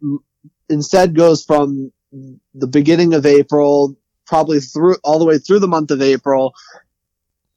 instead 0.68 1.14
goes 1.14 1.44
from 1.44 1.92
the 2.54 2.66
beginning 2.66 3.14
of 3.14 3.26
April 3.26 3.96
probably 4.26 4.60
through 4.60 4.96
all 5.04 5.18
the 5.18 5.24
way 5.24 5.38
through 5.38 5.60
the 5.60 5.68
month 5.68 5.90
of 5.90 6.02
April. 6.02 6.54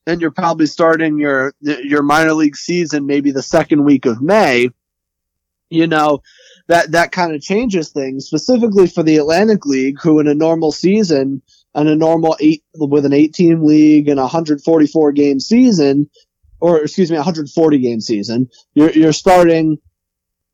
And 0.05 0.22
you're 0.22 0.32
probably 0.32 0.68
starting 0.68 1.20
your 1.20 1.53
your 1.61 2.01
minor 2.01 2.34
league 2.34 2.55
season 2.55 3.05
maybe 3.05 3.32
the 3.32 3.43
second 3.43 3.84
week 3.84 4.05
of 4.05 4.22
May. 4.22 4.70
You 5.70 5.88
know, 5.88 6.22
that 6.68 6.91
that 6.91 7.11
kind 7.11 7.36
of 7.36 7.41
changes 7.41 7.89
things 7.89 8.26
specifically 8.26 8.88
for 8.88 9.03
the 9.03 9.18
Atlantic 9.18 9.65
League, 9.65 9.99
who 10.01 10.20
in 10.20 10.28
a 10.28 10.36
normal 10.36 10.72
season 10.72 11.41
and 11.76 11.89
a 11.89 11.95
normal 11.95 12.38
eight 12.39 12.63
with 12.74 13.05
an 13.05 13.13
18 13.13 13.65
league 13.65 14.07
and 14.07 14.20
a 14.20 14.24
144 14.24 15.11
game 15.11 15.39
season, 15.39 16.09
or 16.59 16.82
excuse 16.82 17.11
me, 17.11 17.18
140 17.18 17.80
game 17.80 18.01
season, 18.01 18.49
you're 18.74 18.91
you're 18.91 19.13
starting 19.13 19.78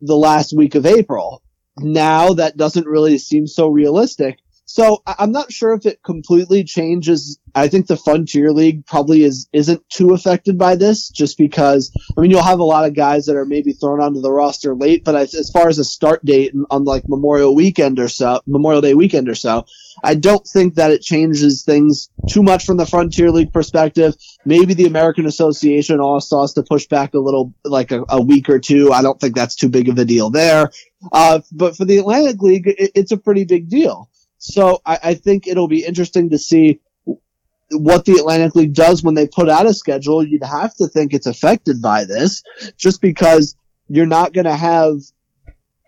the 0.01 0.18
last 0.18 0.53
week 0.53 0.76
of 0.76 0.86
April. 0.86 1.41
Now 1.78 2.34
that 2.34 2.57
doesn't 2.57 2.88
really 2.88 3.18
seem 3.18 3.47
so 3.47 3.70
realistic. 3.70 4.39
So 4.74 5.03
I'm 5.05 5.32
not 5.32 5.53
sure 5.53 5.76
if 5.76 5.86
it 5.86 6.01
completely 6.01 6.63
changes. 6.63 7.38
I 7.53 7.67
think 7.67 7.86
the 7.86 7.95
Frontier 7.95 8.51
League 8.51 8.88
probably 8.88 9.21
is 9.21 9.47
isn't 9.53 9.88
too 9.88 10.15
affected 10.15 10.57
by 10.57 10.78
this, 10.78 11.09
just 11.09 11.38
because 11.38 11.91
I 12.17 12.21
mean 12.21 12.32
you'll 12.32 12.41
have 12.41 12.57
a 12.57 12.63
lot 12.63 12.86
of 12.86 12.95
guys 12.95 13.28
that 13.28 13.36
are 13.36 13.45
maybe 13.45 13.74
thrown 13.74 14.01
onto 14.01 14.19
the 14.19 14.32
roster 14.32 14.74
late, 14.74 15.03
but 15.03 15.15
as, 15.15 15.51
far 15.51 15.69
as 15.69 15.78
a 15.78 15.84
start 15.84 16.26
date 16.26 16.55
on 16.71 16.86
like 16.86 17.07
Memorial 17.07 17.53
Weekend 17.53 17.99
or 17.99 18.07
so, 18.07 18.41
Memorial 18.47 18.82
Day 18.82 18.95
weekend 18.95 19.30
or 19.30 19.36
so, 19.36 19.67
I 20.03 20.15
don't 20.15 20.43
think 20.47 20.74
that 20.74 20.89
it 20.89 21.03
changes 21.03 21.61
things 21.61 22.09
too 22.28 22.41
much 22.41 22.65
from 22.65 22.78
the 22.78 22.88
Frontier 22.88 23.30
League 23.30 23.53
perspective. 23.53 24.15
Maybe 24.43 24.74
the 24.74 24.88
American 24.88 25.28
Association 25.28 25.99
also 25.99 26.41
has 26.41 26.53
to 26.53 26.63
push 26.63 26.88
back 26.88 27.13
a 27.13 27.19
little, 27.19 27.53
like 27.63 27.91
a, 27.91 28.05
a 28.09 28.24
week 28.24 28.49
or 28.49 28.57
two. 28.57 28.91
I 28.91 29.03
don't 29.03 29.21
think 29.21 29.36
that's 29.36 29.55
too 29.55 29.69
big 29.69 29.88
of 29.89 29.99
a 29.99 30.05
deal 30.05 30.32
there. 30.32 30.71
Uh, 31.11 31.41
but 31.51 31.78
for 31.78 31.86
the 31.86 31.99
Atlantic 31.99 32.41
League, 32.41 32.65
it, 32.65 32.91
it's 32.95 33.11
a 33.11 33.17
pretty 33.17 33.43
big 33.43 33.69
deal. 33.69 34.09
So 34.43 34.81
I, 34.85 34.99
I 35.01 35.13
think 35.13 35.47
it'll 35.47 35.69
be 35.69 35.85
interesting 35.85 36.31
to 36.31 36.37
see 36.37 36.81
what 37.71 38.03
the 38.03 38.17
Atlantic 38.17 38.55
League 38.55 38.73
does 38.73 39.01
when 39.01 39.15
they 39.15 39.25
put 39.25 39.47
out 39.47 39.65
a 39.65 39.73
schedule. 39.73 40.21
You'd 40.21 40.43
have 40.43 40.75
to 40.75 40.87
think 40.87 41.13
it's 41.13 41.27
affected 41.27 41.81
by 41.81 42.03
this 42.03 42.43
just 42.77 42.99
because 42.99 43.55
you're 43.87 44.05
not 44.05 44.33
going 44.33 44.45
to 44.45 44.55
have 44.55 44.97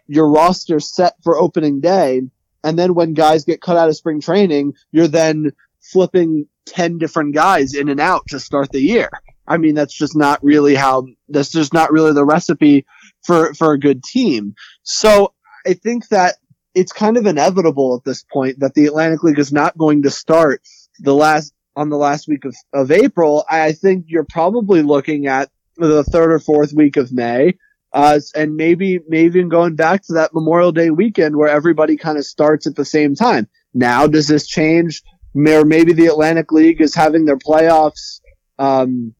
your 0.08 0.30
roster 0.30 0.80
set 0.80 1.16
for 1.22 1.38
opening 1.38 1.82
day. 1.82 2.22
And 2.64 2.80
then 2.80 2.96
when 2.96 3.14
guys 3.14 3.44
get 3.44 3.62
cut 3.62 3.76
out 3.76 3.90
of 3.90 3.98
spring 3.98 4.22
training, 4.22 4.74
you're 4.90 5.10
then 5.10 5.52
flipping 5.82 6.48
10 6.68 6.98
different 6.98 7.36
guys 7.36 7.74
in 7.74 7.90
and 7.90 8.00
out 8.00 8.24
to 8.30 8.40
start 8.40 8.72
the 8.72 8.80
year. 8.80 9.10
I 9.46 9.58
mean, 9.58 9.76
that's 9.76 9.94
just 9.94 10.16
not 10.16 10.42
really 10.42 10.76
how, 10.76 11.08
that's 11.28 11.52
just 11.52 11.74
not 11.74 11.92
really 11.92 12.14
the 12.14 12.26
recipe 12.26 12.86
for, 13.26 13.54
for 13.54 13.74
a 13.74 13.80
good 13.80 14.02
team. 14.02 14.56
So 14.84 15.34
I 15.68 15.74
think 15.74 16.08
that 16.08 16.38
it's 16.76 16.92
kind 16.92 17.18
of 17.18 17.26
inevitable 17.26 17.96
at 17.96 18.04
this 18.04 18.24
point 18.24 18.60
that 18.60 18.74
the 18.74 18.86
Atlantic 18.86 19.24
League 19.24 19.40
is 19.40 19.52
not 19.52 19.78
going 19.78 20.04
to 20.04 20.12
start 20.12 20.62
the 21.00 21.16
last 21.16 21.54
on 21.76 21.90
the 21.90 21.98
last 21.98 22.28
week 22.28 22.46
of, 22.46 22.56
of 22.74 22.92
April. 22.92 23.46
I 23.50 23.74
think 23.74 24.06
you're 24.08 24.26
probably 24.26 24.82
looking 24.82 25.28
at 25.28 25.50
the 25.78 26.04
third 26.04 26.32
or 26.32 26.40
fourth 26.40 26.74
week 26.74 26.98
of 26.98 27.12
May. 27.12 27.58
Uh, 27.92 28.20
and 28.36 28.56
maybe, 28.56 29.00
maybe 29.08 29.40
even 29.40 29.50
going 29.50 29.76
back 29.76 30.04
to 30.04 30.14
that 30.14 30.34
Memorial 30.34 30.72
Day 30.72 30.90
weekend 30.90 31.36
where 31.36 31.48
everybody 31.48 31.96
kind 31.96 32.18
of 32.18 32.26
starts 32.26 32.68
at 32.68 32.76
the 32.76 32.84
same 32.86 33.16
time. 33.16 33.48
Now, 33.74 34.08
does 34.08 34.28
this 34.28 34.48
change? 34.48 35.02
Or 35.34 35.66
maybe 35.66 35.94
the 35.94 36.08
Atlantic 36.08 36.52
League 36.52 36.82
is 36.82 36.96
having 36.96 37.26
their 37.26 37.38
playoffs, 37.38 38.22
um, 38.58 39.14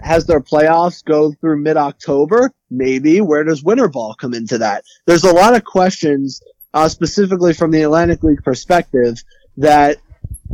has 0.00 0.26
their 0.26 0.40
playoffs 0.40 1.04
go 1.04 1.32
through 1.32 1.62
mid 1.62 1.76
October? 1.76 2.52
Maybe. 2.70 3.20
Where 3.20 3.44
does 3.44 3.62
winter 3.62 3.88
ball 3.88 4.14
come 4.14 4.34
into 4.34 4.58
that? 4.58 4.84
There's 5.06 5.24
a 5.24 5.32
lot 5.32 5.54
of 5.54 5.64
questions 5.64 6.40
uh, 6.74 6.88
specifically 6.88 7.52
from 7.52 7.70
the 7.70 7.82
Atlantic 7.82 8.22
League 8.22 8.42
perspective, 8.42 9.22
that 9.56 9.98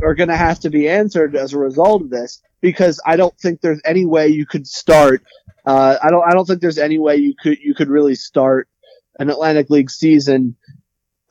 are 0.01 0.15
going 0.15 0.29
to 0.29 0.37
have 0.37 0.59
to 0.61 0.69
be 0.69 0.89
answered 0.89 1.35
as 1.35 1.53
a 1.53 1.59
result 1.59 2.01
of 2.01 2.09
this. 2.09 2.41
Because 2.61 3.01
I 3.05 3.17
don't 3.17 3.37
think 3.37 3.59
there's 3.59 3.81
any 3.83 4.05
way 4.05 4.29
you 4.29 4.45
could 4.45 4.65
start. 4.65 5.21
Uh, 5.65 5.97
I 6.01 6.09
don't. 6.09 6.23
I 6.25 6.33
don't 6.33 6.45
think 6.45 6.61
there's 6.61 6.77
any 6.77 6.97
way 6.97 7.17
you 7.17 7.33
could 7.41 7.57
you 7.59 7.75
could 7.75 7.89
really 7.89 8.15
start 8.15 8.69
an 9.19 9.29
Atlantic 9.29 9.69
League 9.69 9.91
season 9.91 10.55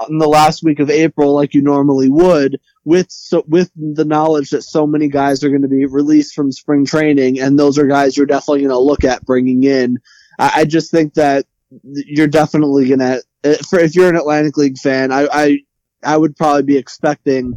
in 0.09 0.18
the 0.18 0.28
last 0.28 0.62
week 0.62 0.80
of 0.80 0.91
April 0.91 1.35
like 1.35 1.55
you 1.55 1.62
normally 1.62 2.09
would 2.09 2.59
with 2.85 3.11
so 3.11 3.45
with 3.47 3.70
the 3.76 4.05
knowledge 4.05 4.51
that 4.51 4.62
so 4.62 4.87
many 4.87 5.09
guys 5.09 5.45
are 5.45 5.49
going 5.49 5.62
to 5.62 5.68
be 5.68 5.87
released 5.87 6.35
from 6.35 6.51
spring 6.51 6.85
training 6.85 7.41
and 7.41 7.59
those 7.59 7.78
are 7.78 7.87
guys 7.87 8.16
you're 8.16 8.26
definitely 8.26 8.61
going 8.61 8.70
to 8.70 8.78
look 8.78 9.05
at 9.05 9.24
bringing 9.24 9.62
in. 9.64 9.99
I, 10.39 10.53
I 10.61 10.64
just 10.64 10.91
think 10.91 11.14
that 11.14 11.47
you're 11.83 12.26
definitely 12.26 12.89
going 12.89 13.01
to 13.01 13.22
for 13.68 13.78
if 13.78 13.95
you're 13.95 14.09
an 14.09 14.16
Atlantic 14.16 14.57
League 14.57 14.78
fan, 14.78 15.12
I, 15.12 15.28
I 15.32 15.59
I 16.05 16.16
would 16.16 16.36
probably 16.36 16.62
be 16.62 16.76
expecting 16.76 17.55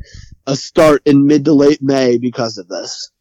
a 0.47 0.55
start 0.55 1.01
in 1.05 1.25
mid 1.25 1.45
to 1.45 1.53
late 1.53 1.81
May 1.81 2.17
because 2.17 2.57
of 2.57 2.67
this. 2.67 3.11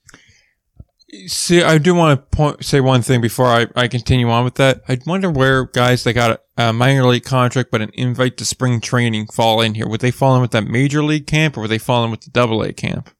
See, 1.26 1.62
I 1.62 1.78
do 1.78 1.94
want 1.94 2.18
to 2.18 2.36
point, 2.36 2.64
say 2.64 2.80
one 2.80 3.02
thing 3.02 3.20
before 3.20 3.46
I, 3.46 3.66
I 3.76 3.86
continue 3.86 4.28
on 4.30 4.44
with 4.44 4.56
that. 4.56 4.82
I 4.88 4.98
wonder 5.06 5.30
where 5.30 5.66
guys 5.66 6.02
that 6.04 6.14
got 6.14 6.40
a, 6.56 6.70
a 6.70 6.72
minor 6.72 7.06
league 7.06 7.24
contract 7.24 7.70
but 7.70 7.82
an 7.82 7.90
invite 7.94 8.36
to 8.38 8.44
spring 8.44 8.80
training 8.80 9.28
fall 9.28 9.60
in 9.60 9.74
here. 9.74 9.86
Would 9.86 10.00
they 10.00 10.10
fall 10.10 10.34
in 10.34 10.42
with 10.42 10.50
that 10.52 10.64
major 10.64 11.04
league 11.04 11.28
camp 11.28 11.56
or 11.56 11.62
would 11.62 11.70
they 11.70 11.78
fall 11.78 12.04
in 12.04 12.10
with 12.10 12.22
the 12.22 12.30
double 12.30 12.62
A 12.62 12.72
camp? 12.72 13.10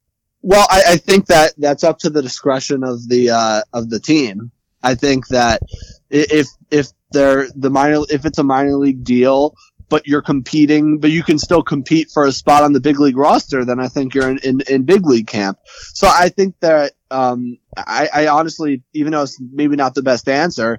Well, 0.43 0.67
I, 0.69 0.83
I 0.89 0.97
think 0.97 1.27
that 1.27 1.55
that's 1.57 1.85
up 1.85 1.99
to 2.01 2.11
the 2.11 2.21
discretion 2.21 2.83
of 2.83 3.09
the 3.09 3.31
uh, 3.31 3.63
of 3.73 3.91
the 3.91 4.01
team. 4.01 4.51
I 4.83 4.95
think 4.95 5.29
that 5.29 5.63
if 6.11 6.49
if 6.71 6.89
they're 7.15 7.49
the 7.57 7.71
minor 7.71 8.03
if 8.11 8.27
it's 8.27 8.39
a 8.39 8.45
minor 8.45 8.77
league 8.77 9.05
deal, 9.05 9.55
but 9.89 10.07
you're 10.07 10.23
competing, 10.23 10.99
but 10.99 11.11
you 11.11 11.23
can 11.23 11.39
still 11.39 11.63
compete 11.63 12.11
for 12.11 12.25
a 12.25 12.33
spot 12.33 12.63
on 12.63 12.73
the 12.73 12.81
big 12.81 12.99
league 12.99 13.17
roster, 13.17 13.65
then 13.65 13.79
I 13.79 13.89
think 13.89 14.15
you're 14.15 14.31
in, 14.31 14.39
in, 14.39 14.61
in 14.69 14.83
big 14.85 15.07
league 15.07 15.27
camp. 15.27 15.59
So 15.95 16.09
I 16.09 16.31
think 16.31 16.57
that, 16.61 16.93
um, 17.11 17.59
I, 17.77 18.09
I 18.13 18.27
honestly, 18.27 18.83
even 18.93 19.13
though 19.13 19.23
it's 19.23 19.39
maybe 19.41 19.77
not 19.77 19.95
the 19.95 20.03
best 20.03 20.29
answer, 20.29 20.79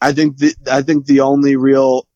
I 0.00 0.12
think 0.12 0.36
the, 0.36 0.54
I 0.70 0.82
think 0.82 1.06
the 1.06 1.20
only 1.20 1.56
real 1.56 2.06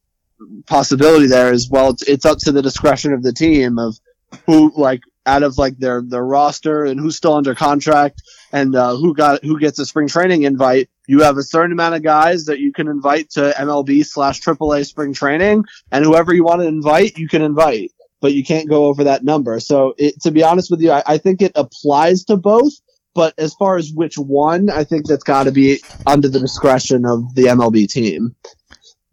possibility 0.67 1.27
there 1.27 1.53
is, 1.53 1.69
well, 1.71 1.91
it's, 1.91 2.03
it's 2.03 2.27
up 2.27 2.39
to 2.41 2.53
the 2.53 2.63
discretion 2.63 3.13
of 3.15 3.23
the 3.23 3.33
team 3.33 3.79
of 3.79 3.99
who, 4.47 4.73
like, 4.77 5.01
out 5.25 5.43
of 5.43 5.59
like 5.59 5.79
their, 5.79 6.03
their 6.03 6.25
roster 6.25 6.85
and 6.85 7.01
who's 7.01 7.17
still 7.17 7.35
under 7.35 7.55
contract 7.55 8.23
and, 8.53 8.77
uh, 8.77 8.95
who 8.95 9.15
got, 9.15 9.43
who 9.43 9.59
gets 9.59 9.79
a 9.79 9.87
spring 9.87 10.09
training 10.09 10.43
invite 10.43 10.89
you 11.09 11.23
have 11.23 11.39
a 11.39 11.43
certain 11.43 11.73
amount 11.73 11.95
of 11.97 12.03
guys 12.03 12.45
that 12.45 12.61
you 12.61 12.71
can 12.71 12.87
invite 12.87 13.31
to 13.31 13.53
MLB 13.57 14.05
slash 14.05 14.41
AAA 14.41 14.87
spring 14.87 15.13
training, 15.15 15.65
and 15.91 16.05
whoever 16.05 16.33
you 16.35 16.45
want 16.45 16.61
to 16.61 16.69
invite, 16.69 17.17
you 17.17 17.27
can 17.27 17.43
invite, 17.43 17.91
but 18.21 18.35
you 18.35 18.45
can't 18.45 18.69
go 18.69 18.85
over 18.85 19.03
that 19.05 19.25
number. 19.25 19.59
So, 19.59 19.95
it, 19.97 20.21
to 20.21 20.31
be 20.31 20.45
honest 20.45 20.71
with 20.71 20.83
you, 20.83 20.93
I, 20.93 21.03
I 21.07 21.19
think 21.19 21.43
it 21.43 21.53
applies 21.57 22.25
to 22.27 22.37
both. 22.37 22.75
But 23.15 23.35
as 23.37 23.55
far 23.55 23.77
as 23.77 23.91
which 23.93 24.17
one, 24.17 24.71
I 24.71 24.85
think 24.85 25.07
that's 25.07 25.25
got 25.25 25.45
to 25.45 25.51
be 25.51 25.81
under 26.07 26.29
the 26.29 26.39
discretion 26.39 27.05
of 27.05 27.35
the 27.35 27.45
MLB 27.45 27.91
team. 27.91 28.37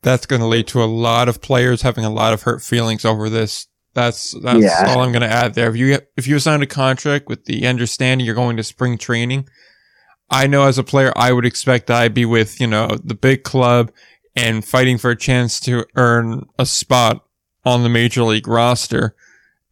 That's 0.03 0.27
going 0.27 0.41
to 0.41 0.47
lead 0.47 0.67
to 0.67 0.83
a 0.83 0.85
lot 0.85 1.27
of 1.27 1.41
players 1.41 1.81
having 1.81 2.05
a 2.05 2.11
lot 2.11 2.33
of 2.33 2.43
hurt 2.43 2.61
feelings 2.61 3.03
over 3.03 3.29
this. 3.29 3.65
That's 3.95 4.39
that's 4.41 4.61
yeah. 4.61 4.83
all 4.89 4.99
I'm 5.01 5.11
going 5.11 5.21
to 5.21 5.31
add 5.31 5.55
there. 5.55 5.69
If 5.69 5.77
you 5.77 5.97
if 6.17 6.27
you 6.27 6.37
signed 6.37 6.61
a 6.61 6.67
contract 6.67 7.29
with 7.29 7.45
the 7.45 7.65
understanding 7.65 8.25
you're 8.25 8.35
going 8.35 8.57
to 8.57 8.63
spring 8.63 8.97
training, 8.97 9.47
I 10.30 10.47
know 10.47 10.63
as 10.67 10.78
a 10.78 10.84
player, 10.84 11.13
I 11.15 11.32
would 11.32 11.45
expect 11.45 11.88
that 11.88 12.01
I'd 12.01 12.13
be 12.13 12.26
with, 12.26 12.59
you 12.59 12.67
know, 12.67 12.89
the 13.03 13.13
big 13.13 13.43
club 13.43 13.91
and 14.36 14.65
fighting 14.65 14.97
for 14.97 15.11
a 15.11 15.15
chance 15.15 15.59
to 15.61 15.86
earn 15.95 16.45
a 16.59 16.65
spot 16.65 17.26
on 17.63 17.84
the 17.84 17.89
major 17.89 18.23
league 18.23 18.47
roster. 18.47 19.15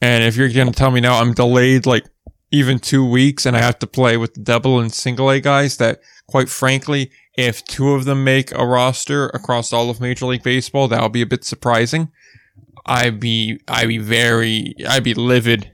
And 0.02 0.24
if 0.24 0.36
you're 0.36 0.50
going 0.50 0.68
to 0.68 0.74
tell 0.74 0.92
me 0.92 1.02
now 1.02 1.20
I'm 1.20 1.34
delayed 1.34 1.86
like 1.86 2.06
even 2.52 2.78
two 2.80 3.08
weeks 3.08 3.46
and 3.46 3.58
I 3.58 3.62
have 3.62 3.80
to 3.80 3.88
play 3.88 4.16
with 4.16 4.36
the 4.36 4.42
double 4.42 4.80
and 4.80 4.94
single 4.94 5.30
A 5.32 5.40
guys 5.40 5.78
that 5.78 6.02
quite 6.28 6.50
frankly, 6.50 7.12
if 7.36 7.64
two 7.66 7.92
of 7.92 8.06
them 8.06 8.24
make 8.24 8.52
a 8.52 8.66
roster 8.66 9.28
across 9.30 9.74
all 9.74 9.90
of 9.90 10.00
Major 10.00 10.28
League 10.28 10.44
Baseball, 10.44 10.88
that 10.88 11.02
would 11.02 11.12
be 11.12 11.22
a 11.22 11.28
bit 11.28 11.44
surprising. 11.44 12.12
I'd 12.86 13.20
be, 13.20 13.60
I'd 13.68 13.88
be 13.88 13.98
very, 13.98 14.76
I'd 14.88 15.04
be 15.04 15.14
livid 15.14 15.72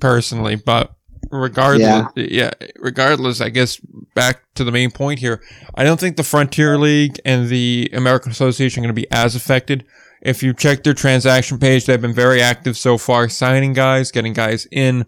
personally, 0.00 0.56
but 0.56 0.94
regardless, 1.30 2.06
yeah. 2.16 2.50
yeah. 2.60 2.68
regardless, 2.76 3.40
I 3.40 3.48
guess 3.48 3.78
back 4.14 4.42
to 4.54 4.64
the 4.64 4.72
main 4.72 4.90
point 4.90 5.20
here. 5.20 5.42
I 5.74 5.84
don't 5.84 6.00
think 6.00 6.16
the 6.16 6.22
Frontier 6.22 6.78
League 6.78 7.20
and 7.24 7.48
the 7.48 7.90
American 7.92 8.32
Association 8.32 8.82
are 8.82 8.86
going 8.86 8.94
to 8.94 9.00
be 9.00 9.10
as 9.10 9.34
affected. 9.34 9.84
If 10.20 10.42
you 10.42 10.52
check 10.52 10.82
their 10.82 10.94
transaction 10.94 11.58
page, 11.58 11.86
they've 11.86 12.00
been 12.00 12.14
very 12.14 12.42
active 12.42 12.76
so 12.76 12.98
far, 12.98 13.28
signing 13.28 13.72
guys, 13.72 14.10
getting 14.10 14.32
guys 14.32 14.66
in. 14.72 15.06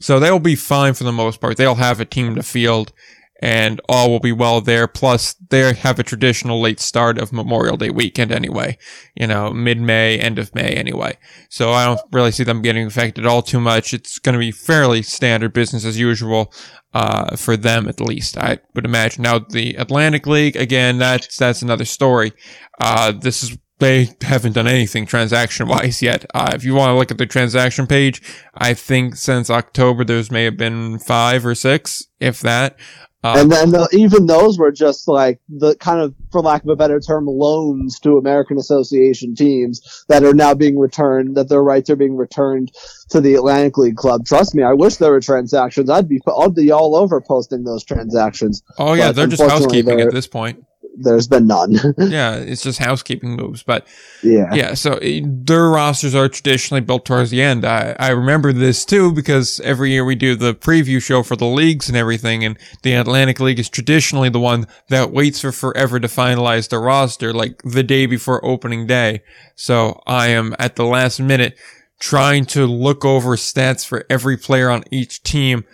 So 0.00 0.18
they'll 0.18 0.38
be 0.38 0.56
fine 0.56 0.94
for 0.94 1.04
the 1.04 1.12
most 1.12 1.40
part. 1.40 1.56
They'll 1.56 1.74
have 1.76 2.00
a 2.00 2.04
team 2.04 2.34
to 2.34 2.42
field 2.42 2.92
and 3.40 3.80
all 3.88 4.10
will 4.10 4.20
be 4.20 4.32
well 4.32 4.60
there. 4.60 4.86
Plus, 4.86 5.34
they 5.48 5.72
have 5.72 5.98
a 5.98 6.04
traditional 6.04 6.60
late 6.60 6.78
start 6.78 7.18
of 7.18 7.32
Memorial 7.32 7.78
Day 7.78 7.90
weekend 7.90 8.30
anyway, 8.30 8.76
you 9.14 9.26
know, 9.26 9.50
mid 9.50 9.80
May, 9.80 10.18
end 10.18 10.38
of 10.38 10.54
May 10.54 10.74
anyway. 10.74 11.16
So 11.48 11.72
I 11.72 11.86
don't 11.86 12.00
really 12.12 12.30
see 12.30 12.44
them 12.44 12.62
getting 12.62 12.86
affected 12.86 13.26
all 13.26 13.42
too 13.42 13.60
much. 13.60 13.94
It's 13.94 14.18
going 14.18 14.34
to 14.34 14.38
be 14.38 14.52
fairly 14.52 15.02
standard 15.02 15.54
business 15.54 15.86
as 15.86 15.98
usual, 15.98 16.52
uh, 16.92 17.34
for 17.36 17.56
them 17.56 17.88
at 17.88 18.00
least, 18.00 18.36
I 18.36 18.58
would 18.74 18.84
imagine. 18.84 19.22
Now, 19.22 19.38
the 19.38 19.74
Atlantic 19.76 20.26
League, 20.26 20.56
again, 20.56 20.98
that's, 20.98 21.36
that's 21.38 21.62
another 21.62 21.86
story. 21.86 22.32
Uh, 22.78 23.12
this 23.12 23.42
is, 23.42 23.56
they 23.78 24.10
haven't 24.20 24.52
done 24.52 24.68
anything 24.68 25.06
transaction 25.06 25.66
wise 25.66 26.02
yet. 26.02 26.26
Uh, 26.34 26.50
if 26.52 26.64
you 26.64 26.74
want 26.74 26.90
to 26.90 26.98
look 26.98 27.10
at 27.10 27.16
the 27.16 27.24
transaction 27.24 27.86
page, 27.86 28.20
I 28.54 28.74
think 28.74 29.16
since 29.16 29.48
October, 29.48 30.04
there's 30.04 30.30
may 30.30 30.44
have 30.44 30.58
been 30.58 30.98
five 30.98 31.46
or 31.46 31.54
six, 31.54 32.06
if 32.20 32.40
that. 32.40 32.76
Um, 33.22 33.38
and 33.38 33.52
then 33.52 33.70
the, 33.70 33.88
even 33.92 34.26
those 34.26 34.58
were 34.58 34.72
just 34.72 35.06
like 35.06 35.40
the 35.48 35.76
kind 35.76 36.00
of, 36.00 36.14
for 36.32 36.40
lack 36.40 36.62
of 36.62 36.70
a 36.70 36.76
better 36.76 37.00
term, 37.00 37.26
loans 37.26 37.98
to 38.00 38.16
American 38.16 38.56
Association 38.56 39.34
teams 39.34 40.04
that 40.08 40.24
are 40.24 40.32
now 40.32 40.54
being 40.54 40.78
returned, 40.78 41.36
that 41.36 41.48
their 41.48 41.62
rights 41.62 41.90
are 41.90 41.96
being 41.96 42.16
returned 42.16 42.72
to 43.10 43.20
the 43.20 43.34
Atlantic 43.34 43.76
League 43.76 43.96
club. 43.96 44.24
Trust 44.24 44.54
me, 44.54 44.62
I 44.62 44.72
wish 44.72 44.96
there 44.96 45.10
were 45.10 45.20
transactions. 45.20 45.90
I'd 45.90 46.08
be, 46.08 46.20
I'd 46.26 46.54
be 46.54 46.70
all 46.70 46.96
over 46.96 47.20
posting 47.20 47.64
those 47.64 47.84
transactions. 47.84 48.62
Oh 48.78 48.94
yeah, 48.94 49.12
they're 49.12 49.26
just 49.26 49.42
housekeeping 49.42 50.00
at 50.00 50.12
this 50.12 50.26
point 50.26 50.64
there's 51.02 51.26
been 51.26 51.46
none. 51.46 51.72
yeah, 51.98 52.36
it's 52.36 52.62
just 52.62 52.78
housekeeping 52.78 53.36
moves, 53.36 53.62
but 53.62 53.86
yeah, 54.22 54.52
yeah. 54.54 54.74
So 54.74 54.94
it, 54.94 55.46
their 55.46 55.68
rosters 55.68 56.14
are 56.14 56.28
traditionally 56.28 56.80
built 56.80 57.04
towards 57.04 57.30
the 57.30 57.42
end. 57.42 57.64
I 57.64 57.96
I 57.98 58.10
remember 58.10 58.52
this 58.52 58.84
too 58.84 59.12
because 59.12 59.60
every 59.60 59.90
year 59.90 60.04
we 60.04 60.14
do 60.14 60.36
the 60.36 60.54
preview 60.54 61.02
show 61.02 61.22
for 61.22 61.36
the 61.36 61.46
leagues 61.46 61.88
and 61.88 61.96
everything, 61.96 62.44
and 62.44 62.58
the 62.82 62.94
Atlantic 62.94 63.40
League 63.40 63.58
is 63.58 63.68
traditionally 63.68 64.28
the 64.28 64.40
one 64.40 64.66
that 64.88 65.10
waits 65.10 65.40
for 65.40 65.52
forever 65.52 65.98
to 65.98 66.08
finalize 66.08 66.68
the 66.68 66.78
roster, 66.78 67.32
like 67.32 67.62
the 67.62 67.82
day 67.82 68.06
before 68.06 68.44
opening 68.44 68.86
day. 68.86 69.22
So 69.56 70.02
I 70.06 70.28
am 70.28 70.54
at 70.58 70.76
the 70.76 70.84
last 70.84 71.20
minute 71.20 71.56
trying 72.00 72.46
to 72.46 72.66
look 72.66 73.04
over 73.04 73.36
stats 73.36 73.86
for 73.86 74.04
every 74.08 74.36
player 74.36 74.70
on 74.70 74.82
each 74.90 75.22
team 75.22 75.64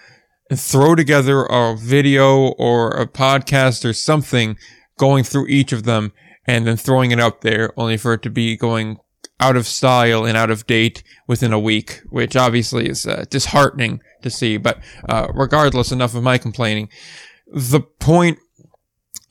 and 0.50 0.60
throw 0.60 0.94
together 0.94 1.44
a 1.44 1.76
video 1.76 2.48
or 2.58 2.90
a 2.90 3.06
podcast 3.06 3.84
or 3.84 3.92
something 3.92 4.56
going 4.98 5.24
through 5.24 5.46
each 5.48 5.72
of 5.72 5.84
them 5.84 6.12
and 6.46 6.66
then 6.66 6.76
throwing 6.76 7.10
it 7.10 7.20
out 7.20 7.40
there 7.40 7.72
only 7.76 7.96
for 7.96 8.14
it 8.14 8.22
to 8.22 8.30
be 8.30 8.56
going 8.56 8.98
out 9.38 9.56
of 9.56 9.66
style 9.66 10.24
and 10.24 10.36
out 10.36 10.50
of 10.50 10.66
date 10.66 11.02
within 11.26 11.52
a 11.52 11.58
week, 11.58 12.00
which 12.08 12.36
obviously 12.36 12.88
is 12.88 13.06
uh, 13.06 13.24
disheartening 13.28 14.00
to 14.22 14.30
see. 14.30 14.56
But 14.56 14.78
uh, 15.08 15.28
regardless, 15.34 15.92
enough 15.92 16.14
of 16.14 16.22
my 16.22 16.38
complaining. 16.38 16.88
The 17.46 17.80
point 17.80 18.38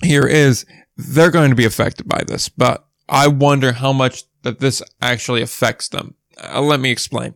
here 0.03 0.27
is 0.27 0.65
they're 0.95 1.31
going 1.31 1.49
to 1.49 1.55
be 1.55 1.65
affected 1.65 2.07
by 2.07 2.23
this, 2.27 2.49
but 2.49 2.85
I 3.09 3.27
wonder 3.27 3.73
how 3.73 3.93
much 3.93 4.23
that 4.43 4.59
this 4.59 4.81
actually 5.01 5.41
affects 5.41 5.89
them. 5.89 6.15
Uh, 6.41 6.61
let 6.61 6.79
me 6.79 6.91
explain. 6.91 7.33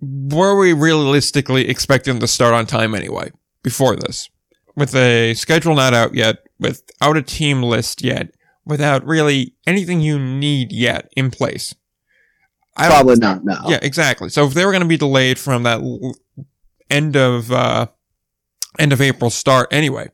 Were 0.00 0.58
we 0.58 0.72
realistically 0.72 1.68
expecting 1.68 2.18
to 2.20 2.26
start 2.26 2.54
on 2.54 2.66
time 2.66 2.94
anyway 2.94 3.30
before 3.62 3.96
this? 3.96 4.28
With 4.74 4.94
a 4.94 5.34
schedule 5.34 5.74
not 5.74 5.92
out 5.92 6.14
yet, 6.14 6.46
without 6.58 7.16
a 7.16 7.22
team 7.22 7.62
list 7.62 8.02
yet, 8.02 8.34
without 8.64 9.04
really 9.06 9.54
anything 9.66 10.00
you 10.00 10.18
need 10.18 10.72
yet 10.72 11.10
in 11.16 11.30
place. 11.30 11.74
I 12.76 12.88
Probably 12.88 13.16
not 13.16 13.44
now. 13.44 13.64
Yeah, 13.68 13.80
exactly. 13.82 14.30
So 14.30 14.46
if 14.46 14.54
they 14.54 14.64
were 14.64 14.72
going 14.72 14.82
to 14.82 14.88
be 14.88 14.96
delayed 14.96 15.38
from 15.38 15.64
that 15.64 15.80
end 16.88 17.16
of 17.16 17.52
uh, 17.52 17.88
end 18.78 18.92
of 18.92 19.00
April 19.00 19.28
start 19.30 19.68
anyway, 19.70 20.10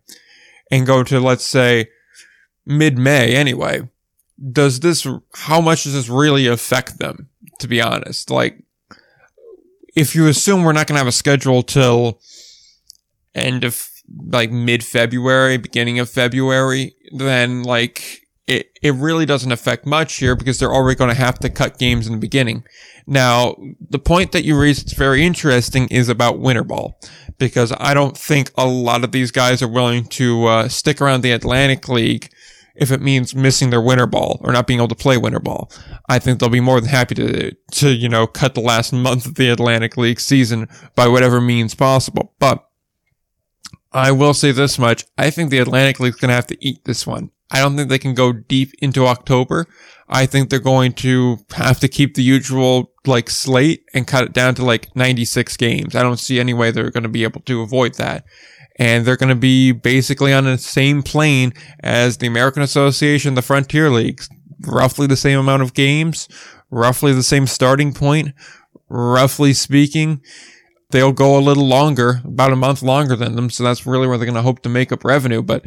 and 0.71 0.87
go 0.87 1.05
to 1.05 1.21
let's 1.21 1.45
say 1.45 1.89
mid 2.67 2.99
May 2.99 3.37
anyway, 3.37 3.89
does 4.53 4.81
this? 4.81 5.07
How 5.35 5.61
much 5.61 5.85
does 5.85 5.95
this 5.95 6.09
really 6.09 6.47
affect 6.47 6.99
them? 6.99 7.29
To 7.61 7.69
be 7.69 7.81
honest, 7.81 8.31
like 8.31 8.63
if 9.95 10.15
you 10.15 10.29
assume 10.29 10.63
we're 10.63 10.73
not 10.73 10.87
going 10.87 10.95
to 10.95 11.01
have 11.01 11.09
a 11.09 11.13
schedule 11.13 11.63
till 11.63 12.21
end 13.35 13.65
of 13.65 13.75
like 14.27 14.51
mid 14.51 14.85
February, 14.85 15.57
beginning 15.57 15.99
of 15.99 16.09
February, 16.09 16.95
then 17.13 17.63
like 17.63 18.29
it, 18.47 18.71
it 18.81 18.95
really 18.95 19.27
doesn't 19.27 19.53
affect 19.53 19.85
much 19.85 20.17
here 20.17 20.35
because 20.35 20.59
they're 20.59 20.73
already 20.73 20.97
going 20.97 21.11
to 21.11 21.21
have 21.21 21.39
to 21.41 21.51
cut 21.51 21.79
games 21.79 22.07
in 22.07 22.15
the 22.15 22.19
beginning. 22.19 22.65
Now, 23.07 23.57
the 23.79 23.99
point 23.99 24.33
that 24.33 24.45
you 24.45 24.59
raised 24.59 24.87
is 24.87 24.93
very 24.95 25.25
interesting 25.25 25.87
is 25.89 26.09
about 26.09 26.39
winter 26.39 26.65
ball 26.65 26.99
because 27.39 27.73
I 27.79 27.93
don't 27.93 28.17
think 28.17 28.51
a 28.57 28.67
lot 28.67 29.05
of 29.05 29.13
these 29.13 29.31
guys 29.31 29.63
are 29.63 29.69
willing 29.69 30.07
to 30.07 30.47
uh, 30.47 30.69
stick 30.69 31.01
around 31.01 31.21
the 31.21 31.33
Atlantic 31.33 31.89
League 31.89 32.31
if 32.75 32.91
it 32.91 33.03
means 33.03 33.35
missing 33.35 33.71
their 33.71 33.81
winter 33.81 34.07
ball 34.07 34.41
or 34.43 34.53
not 34.53 34.67
being 34.67 34.79
able 34.79 34.89
to 34.89 34.95
play 34.95 35.19
winter 35.19 35.41
ball. 35.41 35.71
I 36.09 36.19
think 36.19 36.39
they'll 36.39 36.49
be 36.49 36.61
more 36.61 36.81
than 36.81 36.89
happy 36.89 37.15
to, 37.17 37.53
to, 37.73 37.91
you 37.91 38.09
know, 38.09 38.27
cut 38.27 38.55
the 38.55 38.61
last 38.61 38.93
month 38.93 39.27
of 39.27 39.35
the 39.35 39.51
Atlantic 39.51 39.97
League 39.97 40.21
season 40.21 40.69
by 40.95 41.09
whatever 41.09 41.41
means 41.41 41.75
possible. 41.75 42.35
But 42.39 42.68
I 43.93 44.13
will 44.13 44.35
say 44.35 44.53
this 44.53 44.79
much. 44.79 45.05
I 45.17 45.31
think 45.31 45.51
the 45.51 45.59
Atlantic 45.59 45.99
League's 46.01 46.17
going 46.17 46.29
to 46.29 46.35
have 46.35 46.47
to 46.49 46.59
eat 46.61 46.85
this 46.85 47.07
one. 47.07 47.31
I 47.51 47.61
don't 47.61 47.77
think 47.77 47.89
they 47.89 47.99
can 47.99 48.15
go 48.15 48.33
deep 48.33 48.73
into 48.81 49.07
October. 49.07 49.67
I 50.09 50.27
think 50.27 50.51
they're 50.51 50.59
going 50.59 50.93
to 50.95 51.39
have 51.53 51.81
to 51.81 51.89
keep 51.89 52.15
the 52.15 52.23
usual 52.23 52.93
like 53.07 53.31
slate 53.31 53.85
and 53.95 54.07
cut 54.07 54.25
it 54.25 54.33
down 54.35 54.55
to 54.57 54.65
like 54.65 54.95
96 54.95 55.57
games. 55.57 55.95
I 55.95 56.03
don't 56.03 56.19
see 56.19 56.39
any 56.39 56.53
way 56.53 56.71
they're 56.71 56.91
going 56.91 57.03
to 57.05 57.09
be 57.09 57.25
able 57.25 57.41
to 57.43 57.63
avoid 57.63 57.95
that. 57.95 58.25
and 58.79 59.05
they're 59.05 59.17
going 59.17 59.29
to 59.29 59.35
be 59.35 59.73
basically 59.73 60.33
on 60.33 60.45
the 60.45 60.57
same 60.57 61.03
plane 61.03 61.53
as 61.81 62.19
the 62.19 62.27
American 62.29 62.63
Association, 62.63 63.35
the 63.35 63.43
Frontier 63.43 63.91
Leagues. 63.91 64.29
Roughly 64.67 65.07
the 65.07 65.17
same 65.17 65.39
amount 65.39 65.63
of 65.63 65.75
games, 65.75 66.29
roughly 66.71 67.13
the 67.13 67.23
same 67.23 67.47
starting 67.47 67.93
point, 67.93 68.35
roughly 68.89 69.53
speaking. 69.53 70.21
They'll 70.91 71.13
go 71.13 71.39
a 71.39 71.41
little 71.41 71.67
longer, 71.67 72.23
about 72.25 72.53
a 72.53 72.57
month 72.57 72.83
longer 72.83 73.15
than 73.15 73.37
them, 73.37 73.51
so 73.51 73.63
that's 73.63 73.87
really 73.87 74.07
where 74.07 74.17
they're 74.17 74.27
going 74.27 74.37
to 74.37 74.43
hope 74.43 74.63
to 74.63 74.71
make 74.71 74.91
up 74.91 75.05
revenue. 75.05 75.43
But 75.43 75.67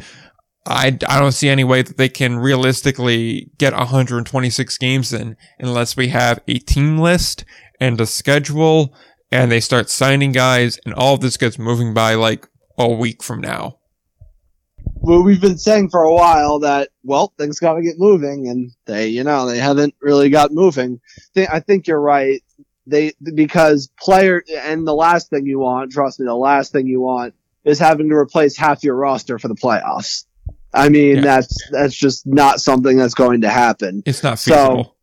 I, 0.66 0.98
I 1.08 1.18
don't 1.20 1.32
see 1.32 1.48
any 1.48 1.64
way 1.64 1.82
that 1.82 1.96
they 1.96 2.08
can 2.08 2.38
realistically 2.38 3.50
get 3.58 3.72
126 3.72 4.78
games 4.78 5.12
in 5.12 5.36
unless 5.58 5.96
we 5.96 6.08
have 6.08 6.40
a 6.46 6.58
team 6.58 6.98
list 6.98 7.44
and 7.80 8.00
a 8.00 8.06
schedule 8.06 8.94
and 9.30 9.50
they 9.50 9.60
start 9.60 9.90
signing 9.90 10.30
guys 10.30 10.78
and 10.84 10.94
all 10.94 11.14
of 11.14 11.20
this 11.20 11.36
gets 11.36 11.58
moving 11.58 11.94
by 11.94 12.14
like 12.14 12.46
a 12.78 12.88
week 12.88 13.22
from 13.22 13.40
now. 13.40 13.78
Well, 14.96 15.24
we've 15.24 15.40
been 15.40 15.58
saying 15.58 15.90
for 15.90 16.02
a 16.02 16.14
while 16.14 16.60
that, 16.60 16.90
well, 17.02 17.32
things 17.36 17.58
got 17.58 17.74
to 17.74 17.82
get 17.82 17.98
moving 17.98 18.46
and 18.46 18.70
they, 18.86 19.08
you 19.08 19.24
know, 19.24 19.46
they 19.46 19.58
haven't 19.58 19.94
really 20.00 20.30
got 20.30 20.52
moving. 20.52 21.00
I 21.36 21.58
think 21.58 21.88
you're 21.88 22.00
right. 22.00 22.40
They, 22.86 23.12
because 23.22 23.90
player, 24.00 24.42
and 24.62 24.86
the 24.86 24.94
last 24.94 25.30
thing 25.30 25.46
you 25.46 25.58
want, 25.60 25.92
trust 25.92 26.18
me, 26.18 26.26
the 26.26 26.34
last 26.34 26.72
thing 26.72 26.86
you 26.86 27.00
want 27.00 27.34
is 27.64 27.78
having 27.78 28.08
to 28.08 28.16
replace 28.16 28.56
half 28.56 28.82
your 28.82 28.96
roster 28.96 29.38
for 29.38 29.48
the 29.48 29.54
playoffs. 29.54 30.24
I 30.74 30.88
mean, 30.88 31.16
yeah. 31.16 31.22
that's, 31.22 31.70
that's 31.70 31.94
just 31.94 32.26
not 32.26 32.60
something 32.60 32.96
that's 32.96 33.14
going 33.14 33.42
to 33.42 33.50
happen. 33.50 34.02
It's 34.04 34.22
not 34.22 34.38
feasible. 34.38 34.84
So, 34.84 34.94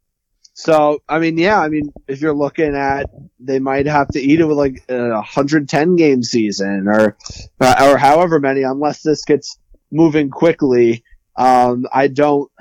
so, 0.59 1.01
I 1.07 1.19
mean, 1.19 1.37
yeah, 1.37 1.57
I 1.57 1.69
mean, 1.69 1.93
if 2.09 2.19
you're 2.19 2.35
looking 2.35 2.75
at, 2.75 3.09
they 3.39 3.59
might 3.59 3.85
have 3.85 4.09
to 4.09 4.19
eat 4.19 4.41
it 4.41 4.45
with 4.45 4.57
like 4.57 4.83
a 4.89 5.11
110 5.11 5.95
game 5.95 6.21
season 6.21 6.89
or, 6.89 7.15
or 7.61 7.97
however 7.97 8.41
many, 8.41 8.63
unless 8.63 9.01
this 9.01 9.23
gets 9.23 9.57
moving 9.89 10.29
quickly. 10.29 11.05
Um, 11.37 11.85
I 11.93 12.07
don't, 12.07 12.51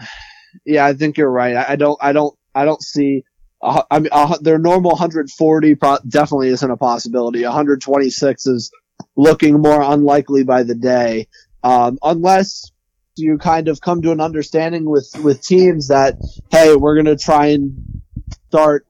yeah, 0.64 0.86
I 0.86 0.92
think 0.92 1.18
you're 1.18 1.28
right. 1.28 1.56
I, 1.56 1.72
I 1.72 1.76
don't, 1.76 1.98
I 2.00 2.12
don't, 2.12 2.38
I 2.54 2.64
don't 2.64 2.80
see, 2.80 3.24
uh, 3.60 3.82
I 3.90 3.98
mean, 3.98 4.10
uh, 4.12 4.38
their 4.40 4.58
normal 4.58 4.92
140 4.92 5.74
pro- 5.74 5.98
definitely 6.06 6.48
isn't 6.48 6.70
a 6.70 6.76
possibility. 6.76 7.42
126 7.42 8.46
is 8.46 8.70
looking 9.16 9.60
more 9.60 9.82
unlikely 9.82 10.44
by 10.44 10.62
the 10.62 10.74
day. 10.74 11.28
Um, 11.62 11.98
unless 12.02 12.70
you 13.16 13.36
kind 13.38 13.68
of 13.68 13.80
come 13.80 14.02
to 14.02 14.12
an 14.12 14.20
understanding 14.20 14.88
with 14.88 15.10
with 15.24 15.42
teams 15.42 15.88
that 15.88 16.16
hey, 16.50 16.76
we're 16.76 16.94
going 16.94 17.06
to 17.06 17.16
try 17.16 17.46
and 17.46 18.02
start 18.48 18.86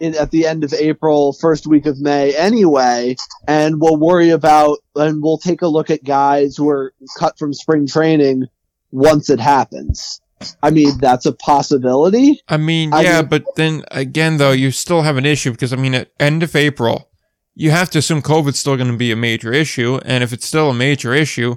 in, 0.00 0.16
at 0.16 0.30
the 0.30 0.46
end 0.46 0.64
of 0.64 0.72
April, 0.72 1.34
first 1.34 1.66
week 1.66 1.84
of 1.84 2.00
May 2.00 2.34
anyway, 2.34 3.16
and 3.46 3.80
we'll 3.80 3.98
worry 3.98 4.30
about 4.30 4.78
and 4.96 5.22
we'll 5.22 5.38
take 5.38 5.60
a 5.60 5.68
look 5.68 5.90
at 5.90 6.02
guys 6.02 6.56
who 6.56 6.70
are 6.70 6.94
cut 7.18 7.38
from 7.38 7.52
spring 7.52 7.86
training 7.86 8.46
once 8.90 9.28
it 9.28 9.40
happens. 9.40 10.21
I 10.62 10.70
mean, 10.70 10.98
that's 10.98 11.26
a 11.26 11.32
possibility. 11.32 12.40
I 12.48 12.56
mean, 12.56 12.90
yeah, 12.90 12.96
I 12.96 13.20
mean, 13.20 13.28
but 13.28 13.44
then 13.56 13.84
again, 13.90 14.36
though, 14.36 14.52
you 14.52 14.70
still 14.70 15.02
have 15.02 15.16
an 15.16 15.26
issue 15.26 15.52
because 15.52 15.72
I 15.72 15.76
mean, 15.76 15.94
at 15.94 16.10
end 16.18 16.42
of 16.42 16.54
April, 16.56 17.10
you 17.54 17.70
have 17.70 17.90
to 17.90 17.98
assume 17.98 18.22
COVID's 18.22 18.58
still 18.58 18.76
going 18.76 18.90
to 18.90 18.96
be 18.96 19.12
a 19.12 19.16
major 19.16 19.52
issue, 19.52 20.00
and 20.04 20.24
if 20.24 20.32
it's 20.32 20.46
still 20.46 20.70
a 20.70 20.74
major 20.74 21.14
issue, 21.14 21.56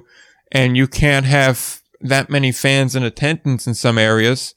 and 0.52 0.76
you 0.76 0.86
can't 0.86 1.26
have 1.26 1.82
that 2.00 2.30
many 2.30 2.52
fans 2.52 2.94
in 2.94 3.02
attendance 3.02 3.66
in 3.66 3.74
some 3.74 3.98
areas, 3.98 4.54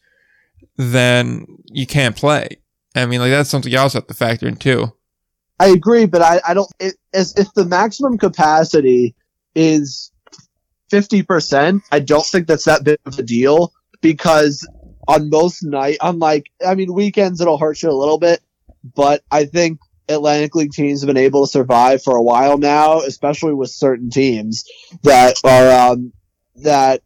then 0.77 1.45
you 1.65 1.88
can't 1.88 2.15
play. 2.15 2.61
I 2.95 3.05
mean, 3.05 3.19
like 3.19 3.32
that's 3.32 3.49
something 3.49 3.71
you 3.71 3.77
also 3.77 3.99
have 3.99 4.07
to 4.07 4.13
factor 4.13 4.47
in 4.47 4.57
too. 4.57 4.93
I 5.59 5.67
agree, 5.67 6.05
but 6.05 6.21
I, 6.21 6.41
I 6.47 6.53
don't. 6.53 6.71
It, 6.80 6.95
as, 7.13 7.36
if 7.38 7.53
the 7.53 7.65
maximum 7.65 8.17
capacity 8.17 9.15
is 9.55 10.11
fifty 10.89 11.23
percent, 11.23 11.84
I 11.91 11.99
don't 11.99 12.25
think 12.25 12.47
that's 12.47 12.65
that 12.65 12.84
big 12.84 12.99
of 13.05 13.19
a 13.19 13.23
deal 13.23 13.73
because 14.01 14.67
on 15.07 15.29
most 15.29 15.63
night, 15.63 15.97
unlike 16.01 16.51
I 16.65 16.75
mean 16.75 16.93
weekends, 16.93 17.41
it'll 17.41 17.57
hurt 17.57 17.81
you 17.81 17.89
a 17.89 17.91
little 17.91 18.19
bit, 18.19 18.41
but 18.95 19.23
I 19.31 19.45
think 19.45 19.79
Atlantic 20.07 20.55
League 20.55 20.71
teams 20.71 21.01
have 21.01 21.07
been 21.07 21.17
able 21.17 21.45
to 21.45 21.51
survive 21.51 22.03
for 22.03 22.15
a 22.15 22.23
while 22.23 22.57
now, 22.57 23.01
especially 23.01 23.53
with 23.53 23.69
certain 23.69 24.09
teams 24.09 24.65
that 25.03 25.39
are 25.43 25.91
um, 25.91 26.13
that 26.57 27.01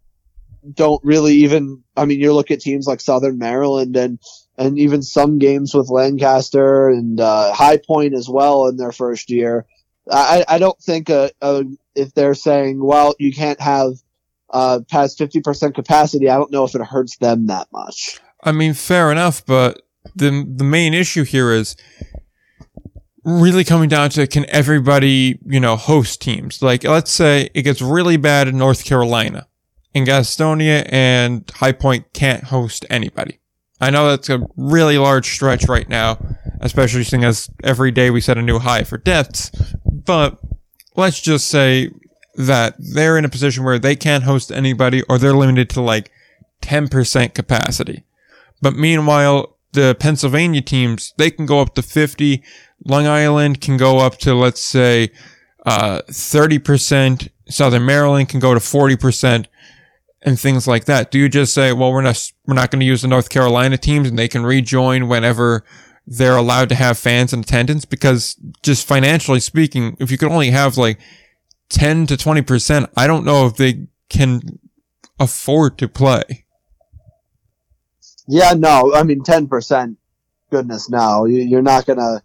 don't 0.73 1.03
really 1.03 1.35
even. 1.35 1.83
I 1.95 2.05
mean, 2.05 2.19
you 2.19 2.33
look 2.33 2.51
at 2.51 2.61
teams 2.61 2.87
like 2.87 3.01
Southern 3.01 3.37
Maryland 3.37 3.95
and 3.95 4.19
and 4.57 4.77
even 4.79 5.01
some 5.01 5.39
games 5.39 5.73
with 5.73 5.89
Lancaster 5.89 6.89
and 6.89 7.19
uh, 7.19 7.53
High 7.53 7.77
Point 7.77 8.13
as 8.13 8.29
well 8.29 8.67
in 8.67 8.77
their 8.77 8.91
first 8.91 9.29
year. 9.29 9.65
I, 10.11 10.43
I 10.47 10.57
don't 10.57 10.77
think 10.79 11.09
a, 11.09 11.31
a, 11.41 11.63
if 11.95 12.13
they're 12.13 12.35
saying, 12.35 12.83
well, 12.83 13.15
you 13.19 13.31
can't 13.31 13.59
have 13.61 13.93
uh, 14.54 14.80
past 14.89 15.20
50% 15.20 15.76
capacity, 15.76 16.30
I 16.30 16.36
don't 16.36 16.51
know 16.51 16.64
if 16.64 16.76
it 16.76 16.82
hurts 16.82 17.18
them 17.18 17.47
that 17.47 17.68
much. 17.74 18.20
I 18.43 18.51
mean, 18.51 18.74
fair 18.74 19.12
enough, 19.12 19.45
but 19.45 19.82
the 20.16 20.45
the 20.47 20.64
main 20.64 20.93
issue 20.93 21.24
here 21.24 21.51
is 21.51 21.76
really 23.24 23.64
coming 23.64 23.89
down 23.89 24.10
to 24.12 24.28
can 24.28 24.45
everybody, 24.49 25.39
you 25.45 25.60
know, 25.60 25.76
host 25.76 26.22
teams? 26.22 26.62
Like, 26.62 26.84
let's 26.84 27.12
say 27.12 27.49
it 27.54 27.64
gets 27.64 27.82
really 27.82 28.18
bad 28.18 28.47
in 28.47 28.58
North 28.58 28.84
Carolina 28.86 29.47
and 29.95 30.06
Gastonia 30.06 30.88
and 30.91 31.49
High 31.56 31.72
Point 31.72 32.12
can't 32.14 32.45
host 32.45 32.86
anybody. 32.89 33.39
I 33.80 33.89
know 33.89 34.10
that's 34.10 34.30
a 34.30 34.45
really 34.56 34.97
large 34.97 35.34
stretch 35.34 35.68
right 35.68 35.88
now, 35.89 36.18
especially 36.62 37.04
seeing 37.04 37.24
as 37.24 37.49
every 37.64 37.91
day 37.91 38.12
we 38.12 38.22
set 38.22 38.38
a 38.38 38.41
new 38.41 38.60
high 38.60 38.84
for 38.84 38.97
deaths. 38.97 39.51
But 39.86 40.39
let's 40.95 41.22
just 41.22 41.47
say 41.47 41.91
that 42.36 42.75
they're 42.79 43.17
in 43.17 43.25
a 43.25 43.29
position 43.29 43.63
where 43.63 43.79
they 43.79 43.95
can't 43.95 44.23
host 44.23 44.51
anybody 44.51 45.03
or 45.09 45.17
they're 45.17 45.34
limited 45.34 45.69
to 45.71 45.81
like 45.81 46.11
10% 46.61 47.34
capacity. 47.34 48.03
But 48.61 48.75
meanwhile, 48.75 49.57
the 49.73 49.95
Pennsylvania 49.99 50.61
teams, 50.61 51.13
they 51.17 51.29
can 51.29 51.45
go 51.45 51.59
up 51.59 51.75
to 51.75 51.81
50. 51.81 52.43
Long 52.86 53.07
Island 53.07 53.61
can 53.61 53.77
go 53.77 53.99
up 53.99 54.17
to, 54.19 54.34
let's 54.34 54.63
say, 54.63 55.11
uh, 55.65 56.01
30%. 56.09 57.29
Southern 57.49 57.86
Maryland 57.86 58.29
can 58.29 58.39
go 58.39 58.53
to 58.53 58.59
40% 58.59 59.47
and 60.21 60.39
things 60.39 60.67
like 60.67 60.86
that. 60.86 61.11
Do 61.11 61.19
you 61.19 61.27
just 61.27 61.53
say, 61.53 61.73
well, 61.73 61.91
we're 61.91 62.01
not, 62.01 62.31
we're 62.47 62.53
not 62.53 62.71
going 62.71 62.79
to 62.79 62.86
use 62.86 63.01
the 63.01 63.07
North 63.07 63.29
Carolina 63.29 63.77
teams 63.77 64.07
and 64.07 64.17
they 64.17 64.27
can 64.29 64.45
rejoin 64.45 65.07
whenever 65.07 65.65
they're 66.07 66.38
allowed 66.38 66.69
to 66.69 66.75
have 66.75 66.97
fans 66.97 67.34
in 67.34 67.41
attendance? 67.41 67.84
Because 67.84 68.38
just 68.61 68.88
financially 68.88 69.39
speaking, 69.41 69.97
if 69.99 70.09
you 70.09 70.17
could 70.17 70.31
only 70.31 70.51
have 70.51 70.77
like 70.77 70.99
10 71.70 72.07
to 72.07 72.16
20%, 72.16 72.89
I 72.95 73.07
don't 73.07 73.26
know 73.26 73.47
if 73.47 73.55
they 73.55 73.88
can 74.09 74.59
afford 75.20 75.78
to 75.80 75.88
play. 75.88 76.45
Yeah, 78.28 78.53
no, 78.53 78.93
I 78.93 79.03
mean, 79.03 79.22
10%, 79.22 79.97
goodness, 80.49 80.89
no. 80.89 81.26
You're 81.26 81.61
not 81.61 81.86
going 81.86 81.99
to, 81.99 82.22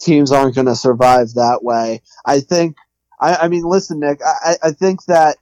teams 0.00 0.30
aren't 0.30 0.54
going 0.54 0.66
to 0.66 0.76
survive 0.76 1.34
that 1.34 1.60
way. 1.62 2.02
I 2.24 2.40
think, 2.40 2.76
I, 3.20 3.36
I 3.36 3.48
mean, 3.48 3.64
listen, 3.64 4.00
Nick, 4.00 4.20
I, 4.22 4.56
I 4.62 4.70
think 4.72 5.04
that 5.06 5.36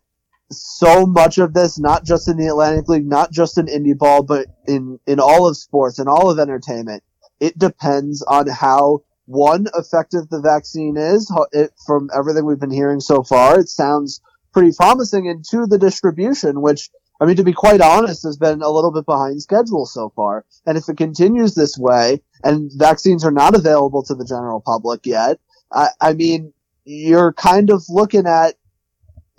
so 0.50 1.06
much 1.06 1.38
of 1.38 1.52
this, 1.54 1.78
not 1.78 2.04
just 2.04 2.28
in 2.28 2.36
the 2.36 2.46
Atlantic 2.46 2.88
League, 2.88 3.06
not 3.06 3.32
just 3.32 3.58
in 3.58 3.66
indie 3.66 3.96
ball, 3.96 4.22
but 4.22 4.46
in, 4.66 4.98
in 5.06 5.20
all 5.20 5.48
of 5.48 5.56
sports 5.56 5.98
and 5.98 6.08
all 6.08 6.30
of 6.30 6.38
entertainment, 6.38 7.02
it 7.40 7.58
depends 7.58 8.22
on 8.22 8.46
how 8.48 9.02
one 9.26 9.66
effective 9.74 10.28
the 10.28 10.40
vaccine 10.40 10.96
is. 10.96 11.32
It, 11.52 11.72
from 11.86 12.10
everything 12.14 12.44
we've 12.44 12.60
been 12.60 12.70
hearing 12.70 13.00
so 13.00 13.22
far, 13.22 13.58
it 13.58 13.68
sounds 13.68 14.20
pretty 14.52 14.72
promising. 14.76 15.28
And 15.28 15.44
two, 15.48 15.66
the 15.66 15.78
distribution, 15.78 16.60
which 16.60 16.90
I 17.20 17.26
mean, 17.26 17.36
to 17.36 17.44
be 17.44 17.52
quite 17.52 17.80
honest, 17.80 18.24
has 18.24 18.36
been 18.36 18.60
a 18.62 18.70
little 18.70 18.92
bit 18.92 19.06
behind 19.06 19.40
schedule 19.40 19.86
so 19.86 20.12
far. 20.16 20.44
And 20.66 20.76
if 20.76 20.88
it 20.88 20.96
continues 20.96 21.54
this 21.54 21.78
way, 21.78 22.20
and 22.42 22.70
vaccines 22.74 23.24
are 23.24 23.30
not 23.30 23.54
available 23.54 24.02
to 24.04 24.14
the 24.14 24.24
general 24.24 24.60
public 24.60 25.06
yet, 25.06 25.38
I, 25.72 25.88
I 26.00 26.12
mean, 26.14 26.52
you're 26.84 27.32
kind 27.32 27.70
of 27.70 27.84
looking 27.88 28.26
at, 28.26 28.56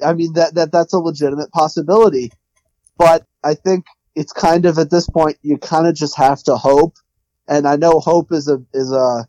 I 0.03 0.13
mean, 0.13 0.33
that, 0.33 0.55
that, 0.55 0.71
that's 0.71 0.93
a 0.93 0.99
legitimate 0.99 1.51
possibility. 1.51 2.31
But 2.97 3.25
I 3.43 3.55
think 3.55 3.85
it's 4.15 4.31
kind 4.31 4.65
of 4.65 4.77
at 4.79 4.89
this 4.89 5.07
point, 5.09 5.37
you 5.41 5.57
kind 5.57 5.85
of 5.85 5.95
just 5.95 6.17
have 6.17 6.41
to 6.43 6.55
hope. 6.55 6.95
And 7.47 7.67
I 7.67 7.75
know 7.75 7.99
hope 7.99 8.31
is 8.31 8.47
a, 8.47 8.63
is 8.73 8.91
a, 8.91 9.27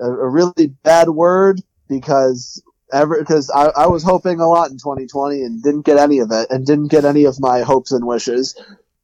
a 0.00 0.28
really 0.28 0.68
bad 0.82 1.08
word 1.08 1.60
because 1.88 2.62
ever 2.92 3.18
because 3.18 3.50
I, 3.50 3.66
I 3.76 3.86
was 3.86 4.02
hoping 4.02 4.40
a 4.40 4.46
lot 4.46 4.70
in 4.70 4.78
2020 4.78 5.42
and 5.42 5.62
didn't 5.62 5.84
get 5.84 5.98
any 5.98 6.20
of 6.20 6.30
it 6.30 6.48
and 6.50 6.66
didn't 6.66 6.88
get 6.88 7.04
any 7.04 7.24
of 7.24 7.40
my 7.40 7.60
hopes 7.60 7.92
and 7.92 8.06
wishes 8.06 8.60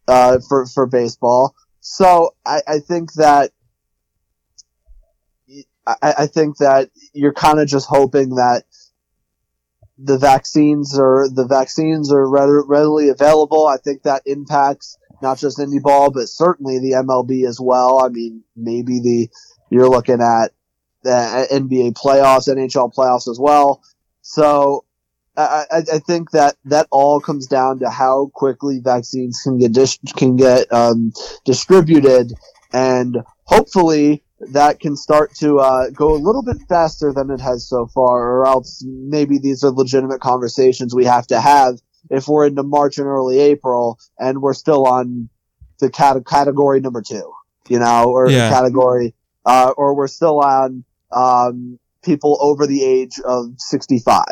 uh, 0.09 0.39
for 0.49 0.67
for 0.67 0.87
baseball. 0.87 1.55
So 1.81 2.35
I, 2.47 2.63
I 2.67 2.79
think 2.79 3.13
that 3.15 3.53
I, 5.87 6.15
I 6.19 6.27
think 6.27 6.59
that 6.59 6.91
you're 7.13 7.35
kind 7.35 7.61
of 7.61 7.69
just 7.69 7.87
hoping 7.89 8.31
that 8.37 8.65
the 9.99 10.19
vaccines 10.19 10.99
are 10.99 11.29
the 11.29 11.47
vaccines 11.47 12.13
are 12.13 12.29
readily 12.29 13.11
available. 13.11 13.67
I 13.67 13.77
think 13.77 14.03
that 14.03 14.23
impacts 14.27 14.99
not 15.23 15.39
just 15.39 15.59
indie 15.59 15.83
ball, 15.83 16.11
but 16.11 16.29
certainly 16.29 16.79
the 16.79 16.93
MLB 16.93 17.47
as 17.47 17.61
well. 17.61 18.05
I 18.05 18.09
mean, 18.09 18.43
maybe 18.57 19.01
the 19.01 19.29
you're 19.71 19.89
looking 19.89 20.21
at 20.21 20.53
the 21.05 21.47
NBA 21.53 21.93
playoffs, 21.93 22.49
NHL 22.49 22.93
playoffs 22.93 23.29
as 23.31 23.39
well. 23.39 23.83
So 24.23 24.85
I, 25.37 25.65
I 25.93 25.99
think 25.99 26.31
that 26.31 26.57
that 26.67 26.87
all 26.91 27.21
comes 27.21 27.47
down 27.47 27.81
to 27.81 27.91
how 27.91 28.31
quickly 28.35 28.81
vaccines 28.83 29.41
can 29.43 29.59
get 29.59 29.73
dis- 29.73 29.99
can 30.17 30.37
get 30.37 30.73
um, 30.73 31.13
distributed, 31.45 32.33
and 32.73 33.19
hopefully 33.45 34.23
that 34.53 34.81
can 34.81 34.97
start 34.97 35.35
to 35.37 35.59
uh, 35.59 35.91
go 35.91 36.15
a 36.15 36.17
little 36.19 36.43
bit 36.43 36.59
faster 36.69 37.13
than 37.13 37.31
it 37.31 37.41
has 37.41 37.67
so 37.69 37.87
far, 37.87 38.23
or 38.31 38.47
else 38.47 38.83
maybe 38.87 39.39
these 39.39 39.65
are 39.65 39.71
legitimate 39.71 40.21
conversations 40.21 40.95
we 40.95 41.05
have 41.05 41.27
to 41.29 41.41
have 41.41 41.81
if 42.11 42.29
we're 42.29 42.47
into 42.47 42.63
March 42.63 42.99
and 42.99 43.07
early 43.07 43.39
April 43.39 43.99
and 44.19 44.43
we're 44.43 44.53
still 44.55 44.87
on 44.87 45.29
the 45.81 45.89
cat- 45.91 46.25
category 46.27 46.79
number 46.81 47.01
two, 47.03 47.33
you 47.69 47.79
know, 47.79 48.11
or 48.11 48.31
Yeah. 48.31 48.51
category, 48.51 49.15
uh, 49.47 49.73
or 49.77 49.95
we're 49.95 50.07
still 50.07 50.41
on 50.41 50.85
um, 51.15 51.79
people 52.03 52.39
over 52.41 52.67
the 52.67 52.85
age 52.85 53.21
of 53.25 53.55
65. 53.59 54.27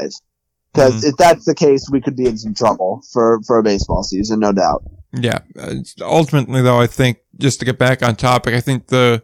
Because 0.72 1.04
if 1.04 1.16
that's 1.18 1.44
the 1.44 1.54
case, 1.54 1.86
we 1.90 2.00
could 2.00 2.16
be 2.16 2.26
in 2.26 2.38
some 2.38 2.54
trouble 2.54 3.02
for, 3.12 3.40
for 3.46 3.58
a 3.58 3.62
baseball 3.62 4.02
season, 4.02 4.40
no 4.40 4.52
doubt. 4.52 4.82
Yeah. 5.12 5.40
Uh, 5.58 5.74
ultimately, 6.00 6.62
though, 6.62 6.80
I 6.80 6.86
think 6.86 7.18
just 7.38 7.58
to 7.58 7.66
get 7.66 7.78
back 7.78 8.02
on 8.02 8.16
topic, 8.16 8.54
I 8.54 8.60
think 8.60 8.86
the 8.86 9.22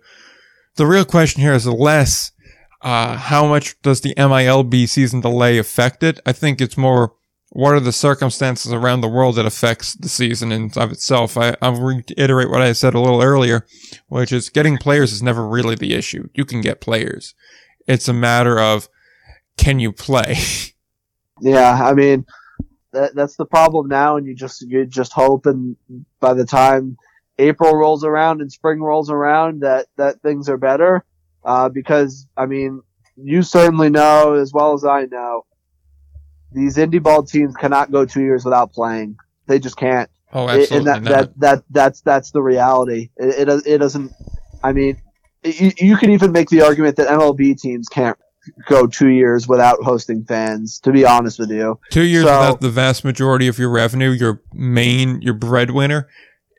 the 0.77 0.87
real 0.87 1.05
question 1.05 1.43
here 1.43 1.55
is 1.55 1.67
less 1.67 2.33
uh, 2.83 3.17
how 3.17 3.47
much 3.47 3.81
does 3.83 4.03
the 4.03 4.15
MILB 4.17 4.89
season 4.89 5.21
delay 5.21 5.59
affect 5.59 6.03
it. 6.03 6.21
I 6.25 6.33
think 6.33 6.61
it's 6.61 6.77
more 6.77 7.15
what 7.51 7.75
are 7.75 7.81
the 7.81 7.93
circumstances 7.93 8.73
around 8.73 9.01
the 9.01 9.09
world 9.09 9.37
that 9.37 9.47
affects 9.47 9.95
the 9.95 10.09
season 10.09 10.53
in 10.53 10.71
of 10.77 10.93
itself. 10.93 11.37
I, 11.37 11.57
I'll 11.63 11.81
reiterate 11.81 12.51
what 12.51 12.61
I 12.61 12.73
said 12.73 12.95
a 12.95 13.01
little 13.01 13.23
earlier, 13.23 13.67
which 14.09 14.33
is 14.33 14.51
getting 14.51 14.77
players 14.77 15.13
is 15.13 15.23
never 15.23 15.47
really 15.47 15.75
the 15.75 15.95
issue. 15.95 16.29
You 16.35 16.45
can 16.45 16.61
get 16.61 16.81
players. 16.81 17.35
It's 17.87 18.09
a 18.09 18.13
matter 18.13 18.61
of 18.61 18.89
can 19.57 19.79
you 19.79 19.93
play. 19.93 20.37
Yeah, 21.41 21.73
I 21.85 21.95
mean, 21.95 22.27
that, 22.93 23.15
that's 23.15 23.37
the 23.37 23.47
problem 23.47 23.87
now, 23.87 24.17
and 24.17 24.27
you 24.27 24.35
just 24.35 24.63
you 24.63 24.87
just 24.87 25.13
hope, 25.13 25.47
and 25.47 25.77
by 26.19 26.35
the 26.35 26.45
time 26.45 26.97
April 27.39 27.77
rolls 27.77 28.05
around 28.05 28.41
and 28.41 28.51
spring 28.51 28.81
rolls 28.81 29.11
around, 29.11 29.61
that 29.61 29.87
that 29.97 30.21
things 30.21 30.49
are 30.49 30.57
better. 30.57 31.05
Uh, 31.45 31.69
because 31.69 32.27
I 32.37 32.47
mean, 32.47 32.83
you 33.17 33.43
certainly 33.43 33.91
know 33.91 34.35
as 34.35 34.53
well 34.53 34.75
as 34.75 34.85
I 34.85 35.05
know, 35.05 35.47
these 36.53 36.77
indie 36.77 37.03
ball 37.03 37.23
teams 37.23 37.55
cannot 37.55 37.91
go 37.91 38.05
two 38.05 38.23
years 38.23 38.45
without 38.45 38.73
playing. 38.73 39.17
They 39.47 39.59
just 39.59 39.77
can't. 39.77 40.11
oh, 40.33 40.49
It- 40.49 40.63
absolutely 40.63 40.77
and 40.77 40.87
that, 40.87 41.03
not. 41.03 41.11
that 41.11 41.41
that 41.41 41.65
that's 41.71 42.01
that's 42.03 42.31
the 42.33 42.43
reality. 42.43 43.11
It 43.17 43.49
it, 43.49 43.67
it 43.67 43.79
doesn't. 43.79 44.13
I 44.63 44.73
mean, 44.73 45.01
you, 45.45 45.73
you 45.79 45.97
could 45.97 46.11
even 46.11 46.33
make 46.33 46.49
the 46.51 46.63
argument 46.63 46.97
that 46.97 47.09
MLB 47.09 47.61
teams 47.61 47.89
can't 47.89 48.19
go 48.67 48.87
two 48.87 49.09
years 49.09 49.47
without 49.47 49.79
hosting 49.83 50.25
fans. 50.25 50.81
To 50.81 50.93
be 50.93 51.05
honest 51.05 51.39
with 51.39 51.51
you, 51.51 51.79
Two 51.91 52.05
years 52.05 52.25
So- 52.25 52.39
without 52.41 52.61
the 52.61 52.71
vast 52.71 53.05
majority 53.05 53.47
of 53.49 53.59
your 53.59 53.71
revenue, 53.71 54.11
your 54.11 54.43
main, 54.53 55.21
your 55.23 55.35
breadwinner, 55.35 56.09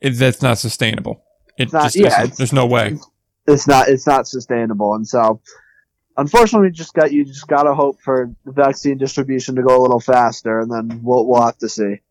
it, 0.01 0.11
that's 0.11 0.41
not 0.41 0.57
sustainable. 0.59 1.23
It 1.57 1.73
not- 1.73 1.83
just 1.91 1.95
yeah, 1.97 2.25
There's 2.27 2.53
no 2.53 2.65
way. 2.65 2.97
it's 3.47 3.67
not 3.67 3.89
it's 3.89 4.07
not 4.07 4.27
sustainable, 4.27 4.93
and 4.95 5.07
so 5.07 5.41
unfortunately, 6.19 6.67
we 6.67 6.71
just 6.71 6.93
got 6.93 7.11
you 7.11 7.25
just 7.25 7.47
got 7.47 7.63
to 7.63 7.73
hope 7.73 7.99
for 8.01 8.33
the 8.45 8.51
vaccine 8.51 8.97
distribution 8.97 9.55
to 9.55 9.63
go 9.63 9.79
a 9.79 9.81
little 9.81 9.99
faster, 9.99 10.59
and 10.59 10.71
then 10.71 11.01
we'll 11.03 11.25
we'll 11.25 11.41
have 11.41 11.57
to 11.59 11.69
see. 11.69 12.01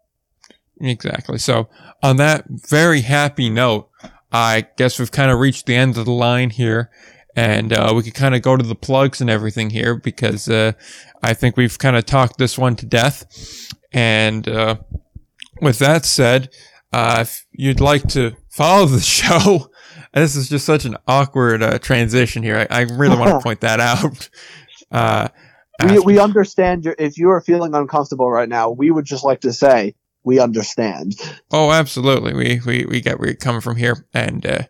Exactly. 0.81 1.39
So, 1.39 1.69
on 2.03 2.17
that 2.17 2.45
very 2.49 3.03
happy 3.03 3.51
note, 3.51 3.89
I 4.33 4.67
guess 4.77 4.99
we've 4.99 5.11
kind 5.11 5.31
of 5.31 5.39
reached 5.39 5.67
the 5.67 5.75
end 5.75 5.97
of 5.99 6.05
the 6.05 6.13
line 6.13 6.51
here, 6.51 6.91
and 7.37 7.73
uh, 7.73 7.93
we 7.95 8.03
could 8.03 8.15
kind 8.15 8.35
of 8.35 8.43
go 8.43 8.57
to 8.57 8.65
the 8.65 8.75
plugs 8.75 9.21
and 9.21 9.31
everything 9.31 9.71
here 9.71 9.97
because 9.97 10.49
uh, 10.49 10.73
I 11.23 11.35
think 11.35 11.57
we've 11.57 11.79
kind 11.79 11.97
of 11.97 12.05
talked 12.05 12.39
this 12.39 12.59
one 12.59 12.77
to 12.77 12.87
death. 12.87 13.27
And 13.93 14.49
uh, 14.49 14.77
with 15.61 15.79
that 15.79 16.05
said, 16.05 16.51
uh, 16.93 17.19
if 17.21 17.47
you'd 17.53 17.81
like 17.81 18.09
to 18.09 18.37
follow 18.51 18.87
the 18.87 19.01
show, 19.01 19.71
this 20.19 20.37
is 20.37 20.49
just 20.49 20.65
such 20.67 20.85
an 20.85 20.97
awkward 21.07 21.63
uh, 21.63 21.79
transition 21.79 22.43
here. 22.43 22.67
I, 22.71 22.81
I 22.81 22.83
really 22.83 23.17
want 23.17 23.31
to 23.31 23.41
point 23.43 23.61
that 23.61 23.81
out. 23.81 24.29
Uh, 24.91 25.29
We 25.85 25.99
we 25.99 26.19
understand 26.19 26.85
your 26.87 26.95
if 26.99 27.19
you 27.19 27.29
are 27.29 27.43
feeling 27.43 27.75
uncomfortable 27.75 28.31
right 28.31 28.49
now, 28.49 28.71
we 28.71 28.91
would 28.91 29.05
just 29.05 29.23
like 29.23 29.41
to 29.43 29.53
say 29.53 29.95
we 30.25 30.41
understand. 30.41 31.15
Oh, 31.53 31.71
absolutely. 31.71 32.33
We 32.33 32.61
we 32.65 32.87
we 32.87 33.01
get 33.03 33.19
where 33.19 33.29
you're 33.29 33.37
coming 33.37 33.61
from 33.61 33.77
here, 33.77 34.07
and 34.15 34.47
uh, 34.47 34.63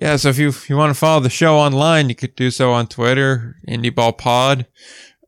yeah. 0.00 0.14
So 0.16 0.28
if 0.28 0.38
you 0.38 0.48
if 0.50 0.70
you 0.70 0.76
want 0.76 0.90
to 0.94 0.98
follow 0.98 1.20
the 1.20 1.28
show 1.28 1.56
online, 1.56 2.08
you 2.08 2.14
could 2.14 2.36
do 2.36 2.52
so 2.52 2.70
on 2.70 2.86
Twitter, 2.86 3.56
Indie 3.68 3.92
Ball 3.94 4.12
Pod, 4.12 4.66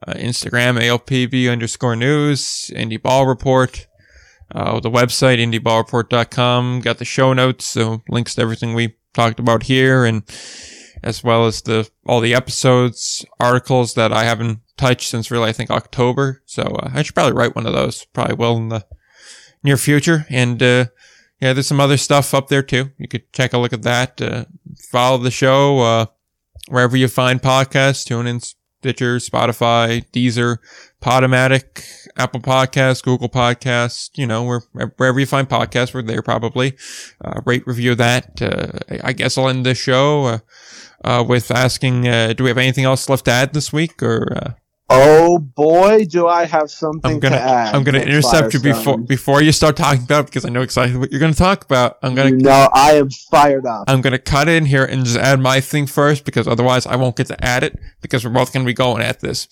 uh, 0.07 0.12
Instagram, 0.14 0.80
ALPB 0.80 1.51
underscore 1.51 1.97
news, 1.97 2.70
Indie 2.74 3.03
Ball 3.03 3.26
Report, 3.26 3.86
uh, 4.55 4.78
the 4.78 4.90
website 4.90 5.38
indieballreport.com. 5.38 6.80
Got 6.80 6.99
the 6.99 7.05
show 7.05 7.32
notes, 7.32 7.64
so 7.66 8.03
links 8.09 8.36
to 8.36 8.42
everything 8.42 8.74
we 8.74 8.95
talked 9.14 9.40
about 9.40 9.64
here, 9.64 10.04
and 10.04 10.22
as 11.02 11.24
well 11.24 11.46
as 11.46 11.62
the 11.62 11.88
all 12.06 12.20
the 12.20 12.34
episodes, 12.34 13.24
articles 13.40 13.94
that 13.94 14.12
I 14.12 14.24
haven't 14.24 14.60
touched 14.76 15.08
since 15.08 15.30
really 15.30 15.48
I 15.48 15.52
think 15.52 15.70
October. 15.70 16.42
So 16.46 16.62
uh, 16.62 16.90
I 16.92 17.02
should 17.02 17.14
probably 17.14 17.32
write 17.32 17.54
one 17.54 17.66
of 17.66 17.72
those. 17.72 18.04
Probably 18.06 18.34
will 18.34 18.56
in 18.56 18.68
the 18.68 18.86
near 19.62 19.76
future. 19.76 20.26
And 20.28 20.62
uh, 20.62 20.86
yeah, 21.40 21.52
there's 21.52 21.66
some 21.66 21.80
other 21.80 21.96
stuff 21.96 22.34
up 22.34 22.48
there 22.48 22.62
too. 22.62 22.90
You 22.98 23.08
could 23.08 23.32
check 23.32 23.52
a 23.52 23.58
look 23.58 23.72
at 23.72 23.82
that. 23.82 24.20
Uh, 24.20 24.44
follow 24.90 25.18
the 25.18 25.30
show 25.30 25.80
uh, 25.80 26.06
wherever 26.68 26.96
you 26.96 27.08
find 27.08 27.40
podcasts. 27.40 28.04
Tune 28.04 28.26
in 28.26 28.40
Stitcher, 28.85 29.16
Spotify, 29.16 30.05
Deezer, 30.12 30.59
Podomatic, 31.01 31.82
Apple 32.18 32.41
Podcasts, 32.41 33.03
Google 33.03 33.30
Podcasts. 33.30 34.11
You 34.14 34.26
know, 34.26 34.45
where, 34.45 34.61
wherever 34.99 35.18
you 35.18 35.24
find 35.24 35.49
podcasts, 35.49 35.95
we're 35.95 36.03
there 36.03 36.20
probably. 36.20 36.74
Uh, 37.24 37.41
rate, 37.47 37.66
review 37.66 37.95
that. 37.95 38.43
Uh, 38.43 38.99
I 39.03 39.14
guess 39.14 39.39
I'll 39.39 39.49
end 39.49 39.64
this 39.64 39.78
show. 39.78 40.24
Uh, 40.24 40.39
uh, 41.03 41.24
with 41.26 41.51
asking, 41.51 42.07
uh, 42.07 42.35
do 42.35 42.45
we 42.45 42.51
have 42.51 42.59
anything 42.59 42.85
else 42.85 43.09
left 43.09 43.24
to 43.24 43.30
add 43.30 43.55
this 43.55 43.72
week, 43.72 44.03
or 44.03 44.37
uh, 44.37 44.51
Oh 44.91 45.39
boy, 45.39 46.05
do 46.05 46.26
I 46.26 46.45
have 46.45 46.70
something 46.70 47.12
I'm 47.12 47.18
gonna 47.18 47.37
to 47.37 47.43
add. 47.43 47.74
I'm 47.74 47.85
gonna 47.85 47.99
Nick 47.99 48.09
intercept 48.09 48.53
you 48.53 48.61
before 48.61 48.99
before 48.99 49.43
you 49.43 49.51
start 49.51 49.76
talking 49.76 50.05
about 50.05 50.20
it 50.20 50.26
because 50.26 50.45
I 50.45 50.51
know 50.51 50.61
exactly 50.61 50.99
what 50.99 51.11
you're 51.11 51.20
gonna 51.20 51.32
talk 51.32 51.64
about. 51.64 51.99
I'm 52.03 52.14
gonna 52.14 52.30
You 52.30 52.37
know, 52.37 52.68
I 52.72 52.93
am 52.93 53.09
fired 53.09 53.64
up. 53.64 53.85
I'm 53.89 54.03
gonna 54.03 54.18
cut 54.18 54.47
in 54.49 54.66
here 54.66 54.85
and 54.85 55.05
just 55.05 55.16
add 55.16 55.41
my 55.41 55.61
thing 55.61 55.87
first 55.87 56.24
because 56.26 56.47
otherwise 56.47 56.87
I 56.87 56.97
won't 56.97 57.16
get 57.16 57.28
to 57.28 57.45
add 57.45 57.64
it 57.64 57.78
because 58.03 58.24
we're 58.24 58.32
both 58.32 58.53
gonna 58.53 58.66
be 58.66 58.74
going 58.74 59.03
at 59.03 59.20
this. 59.20 59.47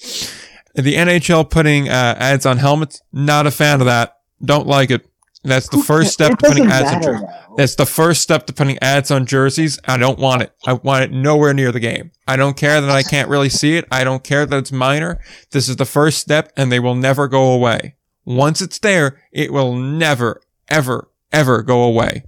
The 0.75 0.95
NHL 0.95 1.49
putting 1.49 1.89
uh, 1.89 2.17
ads 2.19 2.45
on 2.45 2.59
helmets, 2.59 3.03
not 3.13 3.47
a 3.47 3.51
fan 3.51 3.81
of 3.81 3.87
that. 3.87 4.19
Don't 4.45 4.67
like 4.67 4.91
it. 4.91 5.07
That's 5.45 5.69
the 5.69 5.79
first 5.79 6.13
step 6.13 6.39
to 6.39 6.49
putting 6.49 6.67
ads 6.67 6.91
on 6.93 7.03
jerseys. 7.03 7.21
though. 7.21 7.55
That's 7.57 7.75
the 7.75 7.87
first 7.87 8.23
step 8.23 8.47
to 8.47 8.53
putting 8.53 8.79
ads 8.81 9.11
on 9.11 9.27
jerseys. 9.27 9.79
I 9.85 9.97
don't 9.97 10.19
want 10.19 10.43
it. 10.43 10.53
I 10.65 10.75
want 10.75 11.05
it 11.05 11.11
nowhere 11.11 11.53
near 11.53 11.73
the 11.73 11.81
game. 11.81 12.13
I 12.29 12.37
don't 12.37 12.57
care 12.57 12.81
that 12.81 12.91
I 12.91 13.03
can't 13.03 13.29
really 13.29 13.49
see 13.49 13.77
it. 13.77 13.87
I 13.91 14.05
don't 14.05 14.23
care 14.23 14.47
that 14.47 14.57
it's 14.57 14.73
minor. 14.73 15.21
This 15.51 15.69
is 15.69 15.77
the 15.77 15.85
first 15.85 16.19
step 16.19 16.53
and 16.57 16.71
they 16.71 16.79
will 16.79 16.95
never 16.95 17.27
go 17.27 17.53
away. 17.53 17.97
Once 18.25 18.63
it's 18.63 18.79
there, 18.79 19.21
it 19.33 19.53
will 19.53 19.75
never, 19.75 20.41
ever, 20.69 21.11
ever 21.33 21.63
go 21.63 21.83
away. 21.83 22.25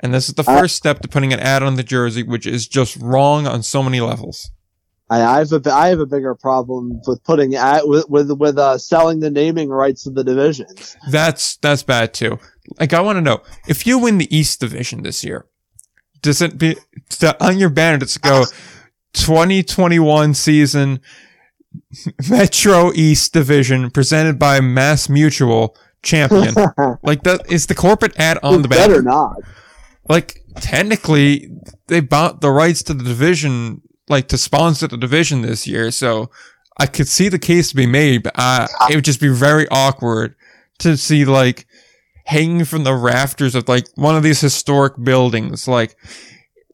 And 0.00 0.12
this 0.12 0.28
is 0.28 0.34
the 0.34 0.44
first 0.44 0.76
step 0.76 1.00
to 1.00 1.08
putting 1.08 1.32
an 1.32 1.40
ad 1.40 1.62
on 1.62 1.76
the 1.76 1.82
jersey, 1.82 2.22
which 2.22 2.46
is 2.46 2.66
just 2.66 2.96
wrong 2.96 3.46
on 3.46 3.62
so 3.62 3.82
many 3.82 4.00
levels. 4.00 4.50
I, 5.08 5.22
I 5.22 5.38
have 5.38 5.52
a 5.52 5.72
I 5.72 5.88
have 5.88 6.00
a 6.00 6.06
bigger 6.06 6.34
problem 6.34 7.00
with 7.06 7.22
putting 7.22 7.54
at, 7.54 7.86
with 7.86 8.08
with 8.08 8.30
with 8.32 8.58
uh, 8.58 8.76
selling 8.76 9.20
the 9.20 9.30
naming 9.30 9.68
rights 9.68 10.06
of 10.06 10.14
the 10.14 10.24
divisions. 10.24 10.96
That's 11.10 11.56
that's 11.58 11.84
bad 11.84 12.12
too. 12.12 12.38
Like 12.78 12.92
I 12.92 13.00
want 13.00 13.16
to 13.16 13.22
know 13.22 13.42
if 13.68 13.86
you 13.86 13.98
win 13.98 14.18
the 14.18 14.34
East 14.36 14.60
Division 14.60 15.02
this 15.02 15.24
year, 15.24 15.46
does 16.22 16.42
it 16.42 16.58
be 16.58 16.76
on 17.40 17.58
your 17.58 17.70
banner? 17.70 17.98
Does 17.98 18.16
it 18.16 18.22
go 18.22 18.44
2021 19.12 20.34
season 20.34 21.00
Metro 22.28 22.92
East 22.94 23.32
Division 23.32 23.90
presented 23.90 24.38
by 24.38 24.60
Mass 24.60 25.08
Mutual 25.08 25.76
champion? 26.02 26.54
like 27.02 27.22
that 27.22 27.50
is 27.50 27.66
the 27.66 27.74
corporate 27.74 28.18
ad 28.18 28.38
on 28.42 28.62
the 28.62 28.68
banner? 28.68 28.88
better 28.88 29.02
not. 29.02 29.36
Like 30.08 30.42
technically, 30.56 31.50
they 31.88 32.00
bought 32.00 32.40
the 32.40 32.50
rights 32.50 32.82
to 32.84 32.94
the 32.94 33.04
division, 33.04 33.82
like 34.08 34.28
to 34.28 34.38
sponsor 34.38 34.86
the 34.86 34.96
division 34.96 35.42
this 35.42 35.66
year. 35.66 35.90
So 35.90 36.30
I 36.78 36.86
could 36.86 37.08
see 37.08 37.28
the 37.28 37.38
case 37.38 37.70
to 37.70 37.76
be 37.76 37.86
made, 37.86 38.22
but 38.22 38.34
uh, 38.36 38.66
it 38.90 38.96
would 38.96 39.04
just 39.04 39.20
be 39.20 39.28
very 39.28 39.66
awkward 39.68 40.34
to 40.78 40.96
see 40.96 41.24
like 41.24 41.66
hanging 42.26 42.64
from 42.64 42.84
the 42.84 42.94
rafters 42.94 43.54
of 43.54 43.68
like 43.68 43.86
one 43.94 44.16
of 44.16 44.22
these 44.22 44.40
historic 44.40 44.94
buildings, 45.02 45.66
like 45.66 45.96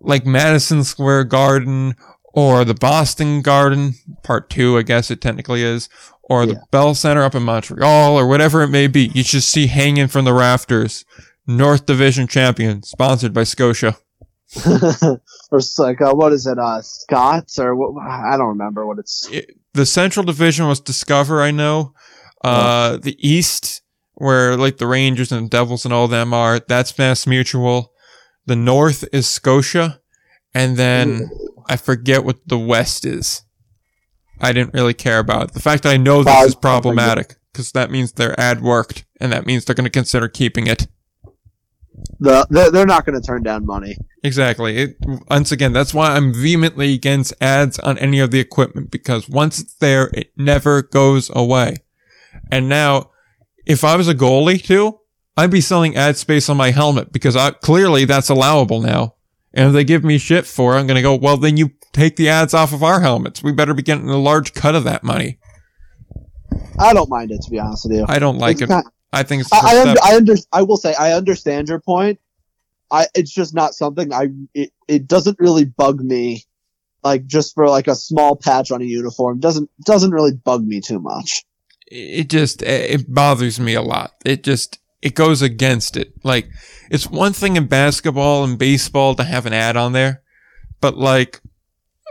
like 0.00 0.26
Madison 0.26 0.82
Square 0.84 1.24
Garden 1.24 1.94
or 2.34 2.64
the 2.64 2.74
Boston 2.74 3.42
Garden, 3.42 3.94
part 4.22 4.50
two, 4.50 4.76
I 4.78 4.82
guess 4.82 5.10
it 5.10 5.20
technically 5.20 5.62
is, 5.62 5.88
or 6.22 6.46
the 6.46 6.54
Yeah. 6.54 6.58
Bell 6.70 6.94
Center 6.94 7.22
up 7.22 7.34
in 7.34 7.42
Montreal 7.42 8.18
or 8.18 8.26
whatever 8.26 8.62
it 8.62 8.68
may 8.68 8.86
be. 8.86 9.10
You 9.14 9.22
just 9.22 9.50
see 9.50 9.66
hanging 9.66 10.08
from 10.08 10.24
the 10.24 10.32
rafters. 10.32 11.04
North 11.46 11.86
Division 11.86 12.26
champion, 12.28 12.82
sponsored 12.84 13.32
by 13.34 13.42
Scotia. 13.44 13.96
or 14.66 15.60
like 15.78 16.00
uh, 16.00 16.12
what 16.14 16.32
is 16.32 16.46
it? 16.46 16.58
Uh, 16.58 16.80
Scots 16.82 17.58
or 17.58 17.74
what? 17.74 18.00
I 18.02 18.36
don't 18.36 18.48
remember 18.48 18.86
what 18.86 18.98
it's. 18.98 19.28
It- 19.30 19.56
the 19.74 19.86
Central 19.86 20.24
Division 20.24 20.68
was 20.68 20.80
Discover, 20.80 21.40
I 21.40 21.50
know. 21.50 21.94
Uh, 22.44 22.98
the 22.98 23.16
East, 23.26 23.80
where 24.14 24.56
like 24.56 24.78
the 24.78 24.86
Rangers 24.86 25.32
and 25.32 25.46
the 25.46 25.50
Devils 25.50 25.84
and 25.84 25.92
all 25.92 26.08
them 26.08 26.34
are, 26.34 26.60
that's 26.60 26.96
Mass 26.98 27.26
Mutual. 27.26 27.92
The 28.46 28.56
North 28.56 29.04
is 29.12 29.28
Scotia, 29.28 30.00
and 30.52 30.76
then 30.76 31.30
I 31.68 31.76
forget 31.76 32.24
what 32.24 32.46
the 32.46 32.58
West 32.58 33.04
is. 33.04 33.42
I 34.40 34.52
didn't 34.52 34.74
really 34.74 34.94
care 34.94 35.20
about 35.20 35.44
it. 35.44 35.52
The 35.52 35.60
fact 35.60 35.84
that 35.84 35.92
I 35.92 35.96
know 35.96 36.24
this 36.24 36.48
is 36.48 36.54
problematic 36.56 37.36
because 37.52 37.72
that 37.72 37.90
means 37.90 38.12
their 38.12 38.38
ad 38.38 38.60
worked, 38.62 39.04
and 39.20 39.32
that 39.32 39.46
means 39.46 39.64
they're 39.64 39.74
going 39.74 39.84
to 39.84 39.90
consider 39.90 40.28
keeping 40.28 40.66
it. 40.66 40.88
The, 42.18 42.46
they're, 42.50 42.70
they're 42.70 42.86
not 42.86 43.04
going 43.04 43.20
to 43.20 43.26
turn 43.26 43.42
down 43.42 43.66
money. 43.66 43.96
Exactly. 44.24 44.78
It, 44.78 44.96
once 45.30 45.52
again, 45.52 45.72
that's 45.72 45.94
why 45.94 46.16
I'm 46.16 46.32
vehemently 46.32 46.94
against 46.94 47.34
ads 47.40 47.78
on 47.78 47.98
any 47.98 48.18
of 48.18 48.30
the 48.30 48.40
equipment 48.40 48.90
because 48.90 49.28
once 49.28 49.60
it's 49.60 49.74
there, 49.74 50.10
it 50.14 50.32
never 50.36 50.82
goes 50.82 51.30
away. 51.34 51.76
And 52.50 52.68
now, 52.68 53.10
if 53.66 53.84
I 53.84 53.96
was 53.96 54.08
a 54.08 54.14
goalie 54.14 54.62
too, 54.62 54.98
I'd 55.36 55.50
be 55.50 55.60
selling 55.60 55.96
ad 55.96 56.16
space 56.16 56.48
on 56.48 56.56
my 56.56 56.70
helmet 56.70 57.12
because 57.12 57.36
I, 57.36 57.52
clearly 57.52 58.04
that's 58.04 58.28
allowable 58.28 58.80
now. 58.80 59.14
And 59.54 59.68
if 59.68 59.72
they 59.72 59.84
give 59.84 60.04
me 60.04 60.18
shit 60.18 60.46
for 60.46 60.74
it, 60.74 60.80
I'm 60.80 60.86
going 60.86 60.96
to 60.96 61.02
go, 61.02 61.14
well, 61.14 61.36
then 61.36 61.56
you 61.56 61.70
take 61.92 62.16
the 62.16 62.28
ads 62.28 62.54
off 62.54 62.72
of 62.72 62.82
our 62.82 63.00
helmets. 63.00 63.42
We 63.42 63.52
better 63.52 63.74
be 63.74 63.82
getting 63.82 64.08
a 64.08 64.18
large 64.18 64.54
cut 64.54 64.74
of 64.74 64.84
that 64.84 65.04
money. 65.04 65.38
I 66.78 66.94
don't 66.94 67.08
mind 67.08 67.30
it, 67.30 67.42
to 67.42 67.50
be 67.50 67.58
honest 67.58 67.86
with 67.86 67.98
you. 67.98 68.06
I 68.08 68.18
don't 68.18 68.38
like 68.38 68.54
it's 68.54 68.62
it. 68.62 68.68
Not, 68.68 68.84
I 69.12 69.22
think 69.22 69.42
it's. 69.42 69.52
I, 69.52 69.58
I, 69.62 69.80
under, 69.80 70.00
I, 70.02 70.16
under, 70.16 70.34
I 70.52 70.62
will 70.62 70.76
say 70.76 70.94
I 70.94 71.12
understand 71.12 71.68
your 71.68 71.80
point. 71.80 72.18
I 72.90 73.06
it's 73.14 73.30
just 73.30 73.54
not 73.54 73.74
something 73.74 74.12
I. 74.12 74.28
It, 74.54 74.72
it 74.88 75.06
doesn't 75.06 75.38
really 75.38 75.64
bug 75.64 76.00
me, 76.00 76.44
like 77.02 77.26
just 77.26 77.54
for 77.54 77.68
like 77.68 77.88
a 77.88 77.94
small 77.94 78.36
patch 78.36 78.70
on 78.70 78.82
a 78.82 78.84
uniform 78.84 79.40
doesn't 79.40 79.70
doesn't 79.84 80.10
really 80.10 80.32
bug 80.32 80.64
me 80.64 80.80
too 80.80 80.98
much. 80.98 81.44
It 81.94 82.30
just 82.30 82.62
eh, 82.62 82.86
it 82.90 83.12
bothers 83.12 83.60
me 83.60 83.74
a 83.74 83.82
lot. 83.82 84.14
It 84.24 84.42
just 84.42 84.78
it 85.02 85.14
goes 85.14 85.42
against 85.42 85.96
it. 85.96 86.12
Like 86.24 86.48
it's 86.90 87.10
one 87.10 87.34
thing 87.34 87.56
in 87.56 87.66
basketball 87.66 88.44
and 88.44 88.58
baseball 88.58 89.14
to 89.16 89.24
have 89.24 89.44
an 89.44 89.52
ad 89.52 89.76
on 89.76 89.92
there, 89.92 90.22
but 90.80 90.96
like 90.96 91.40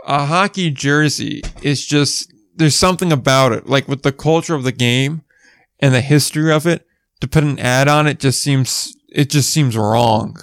a 0.06 0.26
hockey 0.26 0.70
jersey 0.70 1.42
is 1.62 1.84
just 1.84 2.32
there's 2.54 2.76
something 2.76 3.10
about 3.10 3.50
it. 3.52 3.66
Like 3.66 3.88
with 3.88 4.02
the 4.02 4.12
culture 4.12 4.54
of 4.54 4.62
the 4.62 4.72
game 4.72 5.22
and 5.80 5.92
the 5.92 6.00
history 6.00 6.52
of 6.52 6.66
it, 6.66 6.86
to 7.20 7.26
put 7.26 7.42
an 7.42 7.58
ad 7.58 7.88
on 7.88 8.06
it 8.06 8.20
just 8.20 8.40
seems 8.40 8.96
it 9.08 9.30
just 9.30 9.50
seems 9.50 9.76
wrong 9.76 10.36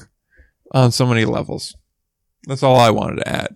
on 0.73 0.91
so 0.91 1.05
many 1.05 1.23
levels. 1.23 1.77
That's 2.45 2.63
all 2.63 2.77
I 2.77 2.89
wanted 2.89 3.17
to 3.17 3.29
add. 3.29 3.55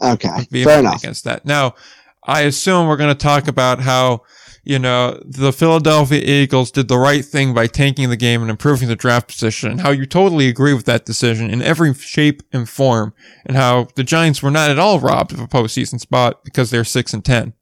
Okay, 0.00 0.44
fair 0.62 0.80
enough. 0.80 1.02
Against 1.02 1.24
that. 1.24 1.44
Now, 1.44 1.74
I 2.22 2.42
assume 2.42 2.86
we're 2.86 2.96
going 2.96 3.14
to 3.14 3.20
talk 3.20 3.48
about 3.48 3.80
how 3.80 4.22
you 4.62 4.78
know 4.78 5.20
the 5.24 5.52
Philadelphia 5.52 6.20
Eagles 6.20 6.70
did 6.70 6.88
the 6.88 6.98
right 6.98 7.24
thing 7.24 7.54
by 7.54 7.66
tanking 7.66 8.10
the 8.10 8.16
game 8.16 8.42
and 8.42 8.50
improving 8.50 8.88
the 8.88 8.96
draft 8.96 9.28
position, 9.28 9.70
and 9.70 9.80
how 9.80 9.90
you 9.90 10.06
totally 10.06 10.48
agree 10.48 10.74
with 10.74 10.86
that 10.86 11.04
decision 11.04 11.50
in 11.50 11.62
every 11.62 11.94
shape 11.94 12.42
and 12.52 12.68
form, 12.68 13.14
and 13.46 13.56
how 13.56 13.88
the 13.94 14.04
Giants 14.04 14.42
were 14.42 14.50
not 14.50 14.70
at 14.70 14.78
all 14.78 15.00
robbed 15.00 15.32
of 15.32 15.40
a 15.40 15.48
postseason 15.48 16.00
spot 16.00 16.44
because 16.44 16.70
they're 16.70 16.84
six 16.84 17.14
and 17.14 17.24
ten. 17.24 17.54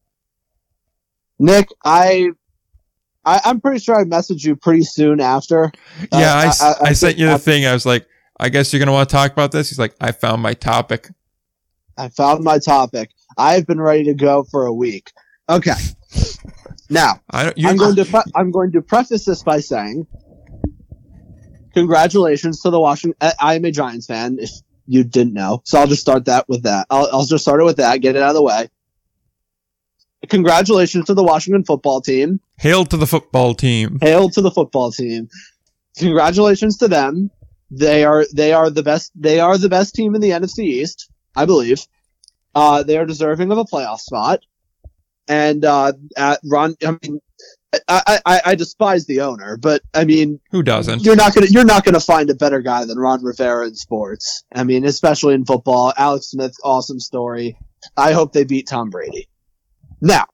Nick, 1.39 1.69
I 1.85 2.31
I, 3.25 3.41
am 3.45 3.61
pretty 3.61 3.79
sure 3.79 3.99
I 3.99 4.05
messaged 4.05 4.45
you 4.45 4.57
pretty 4.57 4.85
soon 4.85 5.21
after. 5.21 5.71
Yeah, 6.13 6.53
uh, 6.61 6.75
I, 6.81 6.87
I, 6.87 6.89
I, 6.89 6.93
sent 6.95 7.19
you 7.19 7.27
the 7.27 7.39
thing. 7.39 7.67
I 7.67 7.73
was 7.73 7.85
like, 7.85 8.07
I 8.41 8.49
guess 8.49 8.73
you're 8.73 8.79
going 8.79 8.87
to 8.87 8.93
want 8.93 9.09
to 9.09 9.13
talk 9.15 9.33
about 9.33 9.53
this. 9.53 9.69
He's 9.69 9.79
like, 9.79 9.95
I 10.01 10.13
found 10.13 10.41
my 10.41 10.55
topic. 10.55 11.11
I 11.97 12.09
found 12.09 12.45
my 12.45 12.59
topic. 12.59 13.11
I've 13.37 13.67
been 13.67 13.81
ready 13.81 14.05
to 14.05 14.15
go 14.15 14.45
for 14.45 14.67
a 14.67 14.73
week. 14.73 15.13
Okay. 15.49 15.73
Now, 16.91 17.21
I 17.31 17.53
am 17.59 17.77
going 17.77 17.97
to 17.97 18.05
pre- 18.11 18.33
I'm 18.35 18.51
going 18.51 18.73
to 18.73 18.83
preface 18.83 19.25
this 19.25 19.43
by 19.43 19.61
saying, 19.61 20.07
congratulations 21.75 22.63
to 22.63 22.71
the 22.71 22.81
Washington. 22.81 23.17
I 23.41 23.55
am 23.55 23.65
a 23.65 23.71
Giants 23.71 24.07
fan. 24.07 24.39
If 24.41 24.51
you 24.87 25.05
didn't 25.05 25.35
know, 25.35 25.61
so 25.65 25.79
I'll 25.79 25.87
just 25.87 26.01
start 26.01 26.25
that 26.27 26.49
with 26.49 26.63
that. 26.63 26.87
I'll, 26.89 27.09
I'll 27.13 27.27
just 27.27 27.45
start 27.45 27.61
it 27.61 27.65
with 27.65 27.77
that. 27.77 28.01
Get 28.01 28.17
it 28.17 28.23
out 28.23 28.31
of 28.31 28.37
the 28.37 28.43
way 28.43 28.69
congratulations 30.29 31.07
to 31.07 31.15
the 31.15 31.23
Washington 31.23 31.65
football 31.65 32.01
team. 32.01 32.41
Hail 32.59 32.85
to 32.85 32.97
the 32.97 33.07
football 33.07 33.55
team. 33.55 33.99
Hail 34.01 34.29
to 34.31 34.41
the 34.41 34.51
football 34.51 34.91
team. 34.91 35.29
Congratulations 35.97 36.79
to 36.79 36.89
them. 36.89 37.31
They 37.71 38.05
are 38.05 38.25
they 38.35 38.53
are 38.53 38.71
the 38.71 38.83
best 38.83 39.13
they 39.15 39.41
are 39.41 39.59
the 39.59 39.69
best 39.69 39.95
team 39.95 40.15
in 40.15 40.21
the 40.21 40.31
NFC 40.31 40.61
East, 40.61 41.11
I 41.37 41.45
believe. 41.45 41.87
Uh, 42.55 42.83
they 42.83 42.97
are 42.97 43.07
deserving 43.07 43.53
of 43.53 43.59
a 43.59 43.65
playoff 43.65 44.01
spot. 44.01 44.41
And 45.29 45.65
uh, 45.65 45.93
at 46.17 46.41
Ron, 46.45 46.75
I 46.85 46.97
mean, 47.03 47.21
I, 47.87 48.21
I, 48.25 48.41
I 48.47 48.55
despise 48.55 49.07
the 49.07 49.21
owner, 49.21 49.59
but 49.59 49.83
I 49.93 50.05
mean, 50.05 50.41
who 50.51 50.63
doesn't? 50.63 51.03
You're 51.03 51.17
not 51.17 51.35
gonna 51.35 51.49
you're 51.51 51.67
not 51.67 51.85
gonna 51.85 52.01
find 52.01 52.31
a 52.31 52.35
better 52.35 52.63
guy 52.63 52.87
than 52.87 52.99
Ron 52.99 53.23
Rivera 53.23 53.67
in 53.67 53.75
sports. 53.75 54.45
I 54.55 54.65
mean, 54.65 54.87
especially 54.87 55.35
in 55.35 55.45
football. 55.45 55.93
Alex 55.97 56.31
Smith, 56.31 56.57
awesome 56.65 56.99
story. 56.99 57.59
I 57.97 58.13
hope 58.13 58.33
they 58.33 58.45
beat 58.45 58.69
Tom 58.69 58.89
Brady. 58.89 59.29
Now, 60.01 60.25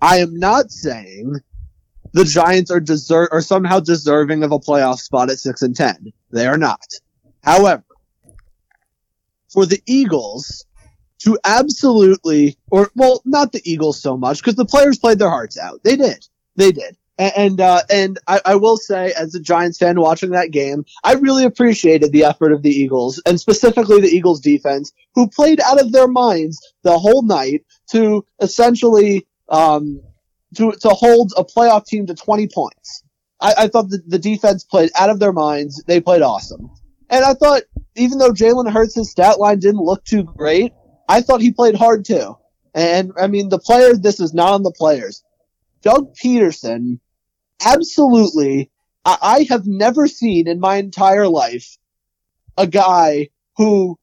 I 0.00 0.18
am 0.18 0.38
not 0.38 0.70
saying 0.70 1.40
the 2.14 2.24
Giants 2.24 2.70
are 2.70 2.80
deserve 2.80 3.28
are 3.30 3.42
somehow 3.42 3.80
deserving 3.80 4.44
of 4.44 4.52
a 4.52 4.58
playoff 4.58 4.98
spot 4.98 5.30
at 5.30 5.38
six 5.38 5.60
and 5.60 5.76
ten. 5.76 6.12
They 6.30 6.46
are 6.46 6.58
not. 6.58 6.80
However, 7.44 7.84
for 9.52 9.66
the 9.66 9.82
Eagles 9.86 10.64
to 11.24 11.38
absolutely, 11.44 12.56
or 12.70 12.90
well, 12.94 13.22
not 13.24 13.52
the 13.52 13.62
Eagles 13.64 14.00
so 14.00 14.16
much 14.16 14.38
because 14.38 14.56
the 14.56 14.64
players 14.64 14.98
played 14.98 15.18
their 15.18 15.30
hearts 15.30 15.58
out. 15.58 15.82
They 15.84 15.96
did. 15.96 16.26
They 16.56 16.72
did. 16.72 16.96
And 17.18 17.60
uh, 17.60 17.82
and 17.90 18.18
I, 18.26 18.40
I, 18.44 18.54
will 18.56 18.78
say, 18.78 19.12
as 19.12 19.34
a 19.34 19.40
Giants 19.40 19.78
fan 19.78 20.00
watching 20.00 20.30
that 20.30 20.50
game, 20.50 20.84
I 21.04 21.12
really 21.12 21.44
appreciated 21.44 22.10
the 22.10 22.24
effort 22.24 22.52
of 22.52 22.62
the 22.62 22.70
Eagles, 22.70 23.22
and 23.26 23.38
specifically 23.38 24.00
the 24.00 24.08
Eagles 24.08 24.40
defense, 24.40 24.92
who 25.14 25.28
played 25.28 25.60
out 25.60 25.80
of 25.80 25.92
their 25.92 26.08
minds 26.08 26.58
the 26.82 26.98
whole 26.98 27.22
night 27.22 27.64
to 27.90 28.24
essentially 28.40 29.26
um, 29.50 30.00
to 30.56 30.72
to 30.72 30.88
hold 30.88 31.32
a 31.36 31.44
playoff 31.44 31.84
team 31.84 32.06
to 32.06 32.14
20 32.14 32.48
points. 32.48 33.04
I, 33.40 33.54
I 33.58 33.68
thought 33.68 33.90
the, 33.90 34.02
the 34.06 34.18
defense 34.18 34.64
played 34.64 34.90
out 34.96 35.10
of 35.10 35.20
their 35.20 35.32
minds. 35.32 35.84
They 35.86 36.00
played 36.00 36.22
awesome, 36.22 36.70
and 37.10 37.24
I 37.24 37.34
thought 37.34 37.62
even 37.94 38.18
though 38.18 38.32
Jalen 38.32 38.72
Hurts' 38.72 39.10
stat 39.10 39.38
line 39.38 39.58
didn't 39.58 39.84
look 39.84 40.02
too 40.04 40.22
great, 40.22 40.72
I 41.08 41.20
thought 41.20 41.40
he 41.40 41.52
played 41.52 41.74
hard 41.74 42.04
too. 42.04 42.36
And 42.74 43.12
I 43.20 43.26
mean, 43.26 43.48
the 43.48 43.58
players. 43.58 44.00
This 44.00 44.20
is 44.20 44.32
not 44.32 44.52
on 44.52 44.62
the 44.62 44.72
players 44.72 45.22
Doug 45.82 46.14
Pederson, 46.14 47.00
absolutely, 47.64 48.70
I, 49.04 49.18
I 49.20 49.46
have 49.50 49.66
never 49.66 50.06
seen 50.06 50.48
in 50.48 50.60
my 50.60 50.76
entire 50.76 51.28
life 51.28 51.76
a 52.56 52.66
guy 52.66 53.28
who 53.56 53.98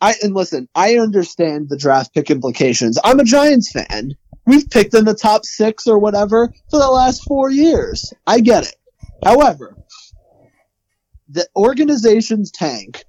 I 0.00 0.14
and 0.22 0.34
listen, 0.34 0.68
I 0.74 0.96
understand 0.96 1.68
the 1.68 1.76
draft 1.76 2.14
pick 2.14 2.30
implications. 2.30 2.98
I'm 3.02 3.20
a 3.20 3.24
Giants 3.24 3.72
fan. 3.72 4.12
We've 4.46 4.68
picked 4.68 4.94
in 4.94 5.04
the 5.04 5.14
top 5.14 5.44
six 5.44 5.86
or 5.86 5.98
whatever 5.98 6.52
for 6.70 6.78
the 6.78 6.88
last 6.88 7.24
four 7.24 7.50
years. 7.50 8.12
I 8.26 8.40
get 8.40 8.68
it. 8.68 8.76
However, 9.24 9.76
the 11.28 11.48
organizations 11.56 12.50
tank. 12.50 13.04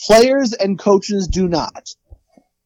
Players 0.00 0.52
and 0.52 0.78
coaches 0.78 1.26
do 1.26 1.48
not. 1.48 1.90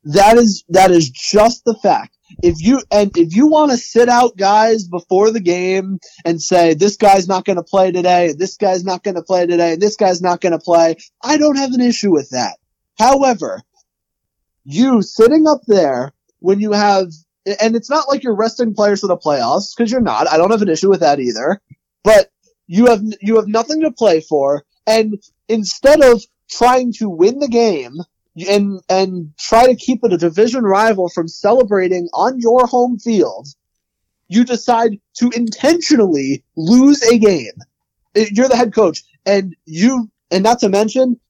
That 0.04 0.36
is 0.36 0.64
that 0.68 0.90
is 0.90 1.10
just 1.10 1.64
the 1.64 1.74
fact 1.74 2.16
if 2.42 2.60
you 2.60 2.80
and 2.90 3.16
if 3.16 3.34
you 3.34 3.46
want 3.46 3.70
to 3.70 3.76
sit 3.76 4.08
out 4.08 4.36
guys 4.36 4.86
before 4.88 5.30
the 5.30 5.40
game 5.40 5.98
and 6.24 6.40
say 6.40 6.74
this 6.74 6.96
guy's 6.96 7.28
not 7.28 7.44
going 7.44 7.56
to 7.56 7.62
play 7.62 7.92
today, 7.92 8.32
this 8.36 8.56
guy's 8.56 8.84
not 8.84 9.02
going 9.02 9.16
to 9.16 9.22
play 9.22 9.46
today, 9.46 9.76
this 9.76 9.96
guy's 9.96 10.22
not 10.22 10.40
going 10.40 10.52
to 10.52 10.58
play, 10.58 10.96
I 11.22 11.36
don't 11.36 11.58
have 11.58 11.72
an 11.72 11.80
issue 11.80 12.12
with 12.12 12.30
that. 12.30 12.58
However, 12.98 13.62
you 14.64 15.02
sitting 15.02 15.46
up 15.46 15.60
there 15.66 16.12
when 16.40 16.60
you 16.60 16.72
have 16.72 17.08
and 17.60 17.74
it's 17.74 17.90
not 17.90 18.08
like 18.08 18.22
you're 18.22 18.36
resting 18.36 18.74
players 18.74 19.00
for 19.00 19.08
the 19.08 19.16
playoffs 19.16 19.74
because 19.76 19.90
you're 19.90 20.00
not. 20.00 20.28
I 20.28 20.36
don't 20.36 20.52
have 20.52 20.62
an 20.62 20.68
issue 20.68 20.90
with 20.90 21.00
that 21.00 21.18
either. 21.18 21.60
But 22.04 22.30
you 22.66 22.86
have 22.86 23.02
you 23.20 23.36
have 23.36 23.48
nothing 23.48 23.80
to 23.82 23.90
play 23.90 24.20
for, 24.20 24.64
and 24.86 25.20
instead 25.48 26.02
of 26.02 26.22
trying 26.48 26.92
to 26.94 27.08
win 27.08 27.38
the 27.38 27.48
game 27.48 27.94
and 28.48 28.80
and 28.88 29.32
try 29.38 29.66
to 29.66 29.76
keep 29.76 30.02
a 30.02 30.08
division 30.08 30.64
rival 30.64 31.08
from 31.08 31.28
celebrating 31.28 32.08
on 32.14 32.38
your 32.38 32.66
home 32.66 32.98
field, 32.98 33.48
you 34.28 34.44
decide 34.44 34.98
to 35.14 35.30
intentionally 35.34 36.44
lose 36.56 37.02
a 37.02 37.18
game. 37.18 37.52
Uh, 38.16 38.24
you're 38.30 38.48
the 38.48 38.56
head 38.56 38.74
coach, 38.74 39.02
and 39.26 39.54
you 39.66 40.10
and 40.30 40.42
not 40.42 40.60
to 40.60 40.68
mention, 40.68 41.20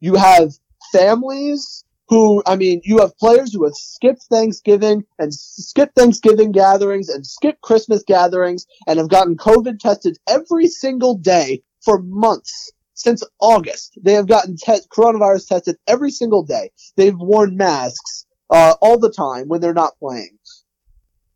you 0.00 0.16
have 0.16 0.52
families 0.92 1.84
who, 2.08 2.42
I 2.46 2.56
mean, 2.56 2.80
you 2.84 2.98
have 2.98 3.16
players 3.18 3.52
who 3.52 3.64
have 3.64 3.74
skipped 3.74 4.22
Thanksgiving 4.30 5.04
and 5.18 5.32
skipped 5.32 5.94
Thanksgiving 5.94 6.52
gatherings 6.52 7.08
and 7.10 7.26
skipped 7.26 7.60
Christmas 7.60 8.02
gatherings 8.02 8.66
and 8.86 8.98
have 8.98 9.10
gotten 9.10 9.36
COVID 9.36 9.78
tested 9.78 10.18
every 10.26 10.68
single 10.68 11.14
day 11.16 11.62
for 11.84 12.00
months 12.00 12.72
since 12.98 13.22
August. 13.38 13.96
They 14.02 14.14
have 14.14 14.26
gotten 14.26 14.56
te- 14.56 14.80
coronavirus 14.92 15.48
tested 15.48 15.76
every 15.86 16.10
single 16.10 16.42
day. 16.42 16.70
They've 16.96 17.16
worn 17.16 17.56
masks 17.56 18.26
uh, 18.50 18.74
all 18.82 18.98
the 18.98 19.12
time 19.12 19.48
when 19.48 19.60
they're 19.60 19.72
not 19.72 19.98
playing. 19.98 20.36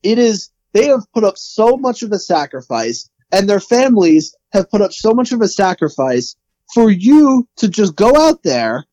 It 0.03 0.19
is 0.19 0.51
they 0.73 0.87
have 0.87 1.05
put 1.15 1.25
up 1.25 1.39
so 1.39 1.77
much 1.77 2.03
of 2.03 2.11
a 2.11 2.19
sacrifice 2.19 3.09
and 3.31 3.49
their 3.49 3.61
families 3.61 4.35
have 4.53 4.71
put 4.71 4.81
up 4.81 4.93
so 4.93 5.13
much 5.13 5.33
of 5.33 5.41
a 5.41 5.49
sacrifice 5.49 6.35
for 6.75 6.91
you 6.91 7.47
to 7.59 7.69
just 7.69 7.95
go 7.95 8.17
out 8.17 8.43
there 8.43 8.85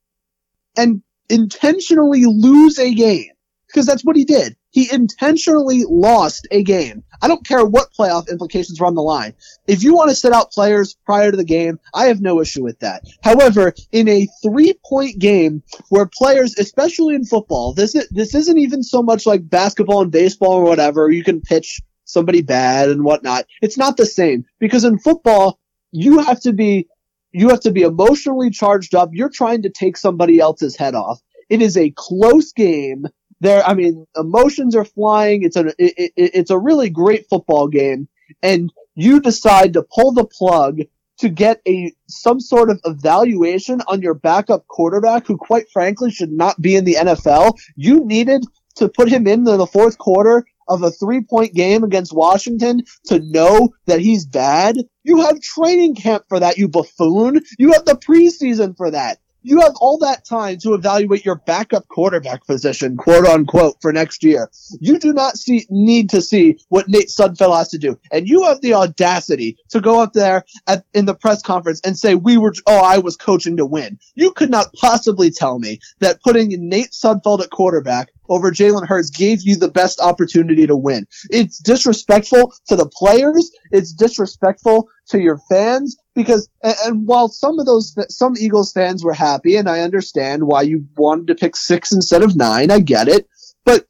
and 0.78 1.02
intentionally 1.30 2.24
lose 2.26 2.78
a 2.78 2.94
game 2.94 3.32
because 3.70 3.86
that's 3.86 4.04
what 4.04 4.16
he 4.16 4.26
did. 4.26 4.56
He 4.72 4.92
intentionally 4.92 5.84
lost 5.88 6.48
a 6.52 6.64
game. 6.64 7.04
I 7.22 7.28
don't 7.28 7.46
care 7.46 7.66
what 7.66 7.94
playoff 7.98 8.30
implications 8.30 8.80
were 8.80 8.88
on 8.88 8.96
the 8.96 9.02
line. 9.02 9.34
If 9.68 9.84
you 9.84 9.94
want 9.94 10.10
to 10.10 10.16
set 10.16 10.34
out 10.34 10.52
players 10.52 10.96
prior 11.06 11.32
to 11.32 11.38
the 11.38 11.44
game, 11.44 11.80
I 11.94 12.06
have 12.06 12.22
no 12.22 12.42
issue 12.42 12.64
with 12.64 12.80
that. 12.80 13.04
However, 13.24 13.74
in 13.92 14.08
a 14.08 14.28
three 14.44 14.74
point 14.86 15.20
game 15.20 15.64
where 15.90 16.10
players, 16.12 16.58
especially 16.58 17.16
in 17.16 17.26
football, 17.26 17.74
this, 17.74 17.96
is, 17.96 18.08
this 18.10 18.36
isn't 18.36 18.58
even 18.58 18.84
so 18.84 19.02
much 19.02 19.26
like 19.26 19.50
basketball 19.50 20.02
and 20.02 20.12
baseball 20.12 20.54
or 20.54 20.64
whatever. 20.64 21.10
You 21.10 21.24
can 21.24 21.42
pitch 21.42 21.82
somebody 22.06 22.42
bad 22.42 22.90
and 22.90 23.04
whatnot. 23.04 23.46
It's 23.62 23.78
not 23.78 23.98
the 23.98 24.06
same 24.06 24.46
because 24.60 24.84
in 24.84 25.00
football, 25.00 25.60
you 25.92 26.20
have 26.20 26.40
to 26.42 26.54
be 26.54 26.88
you 27.32 27.50
have 27.50 27.60
to 27.62 27.72
be 27.72 27.84
emotionally 27.84 28.50
charged 28.50 28.96
up. 28.96 29.10
You're 29.14 29.30
trying 29.30 29.62
to 29.64 29.70
take 29.70 29.98
somebody 29.98 30.40
else's 30.40 30.76
head 30.76 30.96
off. 30.96 31.22
It 31.50 31.62
is 31.62 31.78
a 31.78 31.92
close 31.96 32.54
game. 32.54 33.06
There, 33.42 33.64
I 33.66 33.74
mean, 33.74 34.06
emotions 34.16 34.76
are 34.76 34.86
flying. 34.86 35.44
It's 35.44 35.56
a, 35.56 35.68
it, 35.78 35.94
it, 35.96 36.12
it's 36.16 36.52
a 36.52 36.58
really 36.58 36.90
great 36.90 37.28
football 37.30 37.68
game. 37.68 38.08
And 38.44 38.72
you 38.96 39.20
decide 39.20 39.74
to 39.74 39.84
pull 39.84 40.12
the 40.12 40.26
plug 40.26 40.80
to 41.20 41.30
get 41.30 41.62
a, 41.68 41.94
some 42.08 42.40
sort 42.40 42.70
of 42.70 42.80
evaluation 42.86 43.82
on 43.88 44.02
your 44.02 44.14
backup 44.14 44.68
quarterback 44.68 45.28
who 45.28 45.38
quite 45.38 45.70
frankly 45.72 46.12
should 46.12 46.32
not 46.32 46.62
be 46.62 46.76
in 46.76 46.86
the 46.86 46.96
NFL. 46.96 47.58
You 47.76 48.06
needed 48.06 48.46
to 48.76 48.90
put 48.90 49.10
him 49.10 49.28
into 49.28 49.58
the 49.58 49.68
fourth 49.68 49.98
quarter 49.98 50.46
of 50.68 50.84
a 50.84 50.92
three 50.92 51.22
point 51.22 51.54
game 51.54 51.84
against 51.84 52.14
Washington 52.14 52.84
to 53.06 53.20
know 53.20 53.70
that 53.88 54.00
he's 54.00 54.26
bad? 54.26 54.78
You 55.04 55.22
have 55.22 55.42
training 55.42 55.96
camp 55.96 56.26
for 56.30 56.40
that, 56.40 56.58
you 56.58 56.70
buffoon. 56.70 57.42
You 57.58 57.74
have 57.74 57.86
the 57.86 57.96
preseason 57.96 58.78
for 58.78 58.92
that. 58.92 59.18
You 59.42 59.62
have 59.62 59.74
all 59.80 59.98
that 60.00 60.26
time 60.26 60.58
to 60.60 60.74
evaluate 60.74 61.24
your 61.24 61.36
backup 61.36 61.88
quarterback 61.88 62.46
position, 62.46 62.98
quote 62.98 63.26
unquote, 63.26 63.78
for 63.82 63.94
next 63.94 64.24
year. 64.24 64.50
You 64.80 65.00
do 65.00 65.14
not 65.14 65.38
see, 65.38 65.66
need 65.70 66.10
to 66.10 66.22
see 66.22 66.60
what 66.68 66.90
Nate 66.90 67.08
Sudfeld 67.08 67.58
has 67.58 67.70
to 67.70 67.78
do. 67.78 67.98
And 68.12 68.28
you 68.28 68.44
have 68.44 68.60
the 68.62 68.74
audacity 68.74 69.58
to 69.70 69.80
go 69.80 70.02
up 70.02 70.14
there 70.14 70.44
at, 70.68 70.84
in 70.94 71.06
the 71.06 71.16
press 71.16 71.42
conference 71.42 71.80
and 71.86 71.98
say, 71.98 72.16
we 72.16 72.38
were, 72.38 72.54
oh, 72.68 72.84
I 72.84 72.98
was 72.98 73.16
coaching 73.16 73.56
to 73.58 73.66
win. 73.66 73.98
You 74.16 74.32
could 74.32 74.50
not 74.50 74.74
possibly 74.74 75.32
tell 75.32 75.60
me 75.60 75.80
that 76.00 76.22
putting 76.22 76.50
Nate 76.68 76.92
Sudfeld 76.92 77.42
at 77.42 77.50
quarterback 77.50 78.10
over 78.30 78.52
Jalen 78.52 78.88
Hurts 78.88 79.10
gave 79.10 79.42
you 79.42 79.56
the 79.56 79.70
best 79.70 80.00
opportunity 80.00 80.68
to 80.68 80.76
win. 80.76 81.08
It's 81.30 81.60
disrespectful 81.60 82.54
to 82.68 82.76
the 82.76 82.88
players. 82.88 83.52
It's 83.72 83.92
disrespectful 83.92 84.88
to 85.10 85.20
your 85.20 85.40
fans 85.50 85.98
because, 86.16 86.50
and, 86.64 86.76
and 86.86 87.08
while 87.08 87.28
some 87.28 87.60
of 87.60 87.66
those, 87.66 87.96
some 88.10 88.36
Eagles 88.40 88.72
fans 88.72 89.04
were 89.04 89.14
happy 89.14 89.56
and 89.56 89.70
I 89.70 89.82
understand 89.82 90.44
why 90.44 90.62
you 90.62 90.86
wanted 90.96 91.28
to 91.28 91.36
pick 91.36 91.56
six 91.56 91.92
instead 91.92 92.24
of 92.24 92.36
nine. 92.36 92.72
I 92.72 92.80
get 92.80 93.08
it. 93.08 93.28
But 93.66 93.86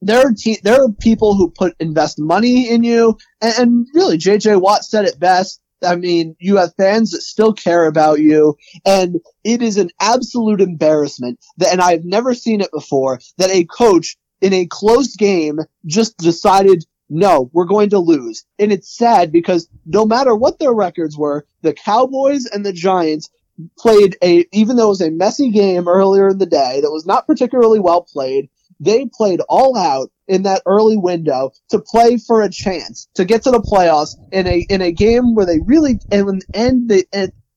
there 0.00 0.20
are 0.20 0.32
te- 0.32 0.60
there 0.62 0.82
are 0.82 0.92
people 0.92 1.34
who 1.34 1.50
put 1.50 1.74
invest 1.80 2.18
money 2.18 2.70
in 2.70 2.84
you, 2.84 3.18
and, 3.40 3.54
and 3.58 3.86
really, 3.94 4.16
JJ 4.16 4.60
Watt 4.60 4.84
said 4.84 5.04
it 5.04 5.18
best. 5.18 5.60
I 5.84 5.96
mean, 5.96 6.36
you 6.38 6.56
have 6.56 6.74
fans 6.76 7.12
that 7.12 7.22
still 7.22 7.52
care 7.52 7.86
about 7.86 8.20
you, 8.20 8.56
and 8.84 9.20
it 9.44 9.62
is 9.62 9.76
an 9.76 9.90
absolute 10.00 10.60
embarrassment 10.60 11.38
that, 11.58 11.72
and 11.72 11.80
I've 11.80 12.04
never 12.04 12.34
seen 12.34 12.60
it 12.60 12.70
before, 12.72 13.20
that 13.38 13.50
a 13.50 13.64
coach 13.64 14.16
in 14.40 14.52
a 14.52 14.66
close 14.66 15.16
game 15.16 15.58
just 15.86 16.16
decided, 16.18 16.84
no, 17.08 17.50
we're 17.52 17.64
going 17.64 17.90
to 17.90 17.98
lose. 17.98 18.44
And 18.58 18.72
it's 18.72 18.96
sad 18.96 19.32
because 19.32 19.68
no 19.86 20.04
matter 20.04 20.34
what 20.34 20.58
their 20.58 20.72
records 20.72 21.16
were, 21.16 21.46
the 21.62 21.72
Cowboys 21.72 22.44
and 22.46 22.64
the 22.64 22.72
Giants 22.72 23.30
played 23.78 24.16
a, 24.22 24.46
even 24.52 24.76
though 24.76 24.86
it 24.86 24.90
was 24.90 25.00
a 25.00 25.10
messy 25.10 25.50
game 25.50 25.88
earlier 25.88 26.28
in 26.28 26.38
the 26.38 26.46
day 26.46 26.80
that 26.80 26.92
was 26.92 27.06
not 27.06 27.26
particularly 27.26 27.80
well 27.80 28.02
played, 28.02 28.48
they 28.80 29.08
played 29.12 29.40
all 29.48 29.76
out 29.76 30.10
in 30.26 30.42
that 30.42 30.62
early 30.66 30.96
window 30.96 31.50
to 31.70 31.78
play 31.78 32.18
for 32.18 32.42
a 32.42 32.50
chance 32.50 33.08
to 33.14 33.24
get 33.24 33.42
to 33.42 33.50
the 33.50 33.60
playoffs 33.60 34.14
in 34.32 34.46
a 34.46 34.66
in 34.68 34.82
a 34.82 34.92
game 34.92 35.34
where 35.34 35.46
they 35.46 35.58
really 35.64 35.98
and 36.12 36.44
and 36.54 36.88
they, 36.88 37.04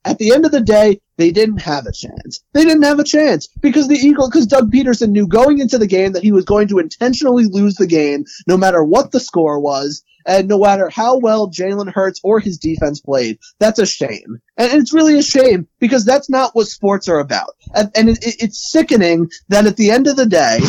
at 0.04 0.18
the 0.18 0.34
end 0.34 0.46
of 0.46 0.52
the 0.52 0.62
day 0.62 1.00
they 1.18 1.32
didn't 1.32 1.62
have 1.62 1.86
a 1.86 1.92
chance. 1.92 2.44
They 2.54 2.64
didn't 2.64 2.84
have 2.84 2.98
a 2.98 3.04
chance 3.04 3.48
because 3.62 3.88
the 3.88 3.96
Eagle 3.96 4.28
because 4.28 4.48
Doug 4.48 4.72
Pederson 4.72 5.10
knew 5.10 5.28
going 5.28 5.60
into 5.60 5.78
the 5.78 5.88
game 5.88 6.14
that 6.14 6.24
he 6.24 6.32
was 6.32 6.46
going 6.46 6.68
to 6.70 6.80
intentionally 6.80 7.46
lose 7.46 7.76
the 7.76 7.86
game 7.86 8.26
no 8.48 8.58
matter 8.58 8.84
what 8.84 9.12
the 9.12 9.20
score 9.20 9.60
was 9.60 10.04
and 10.26 10.48
no 10.48 10.60
matter 10.60 10.90
how 10.90 11.20
well 11.20 11.50
Jalen 11.50 11.92
Hurts 11.92 12.20
or 12.24 12.40
his 12.40 12.58
defense 12.58 13.02
played. 13.02 13.38
That's 13.60 13.80
a 13.80 13.86
shame. 13.86 14.40
And 14.58 14.74
it's 14.74 14.94
really 14.94 15.18
a 15.18 15.24
shame 15.24 15.68
because 15.80 16.06
that's 16.06 16.30
not 16.30 16.56
what 16.56 16.68
sports 16.68 17.08
are 17.08 17.20
about. 17.20 17.56
And, 17.74 17.92
and 17.96 18.10
it, 18.10 18.20
it's 18.22 18.72
sickening 18.72 19.30
that 19.50 19.66
at 19.66 19.78
the 19.78 19.92
end 19.92 20.08
of 20.08 20.16
the 20.16 20.26
day, 20.26 20.60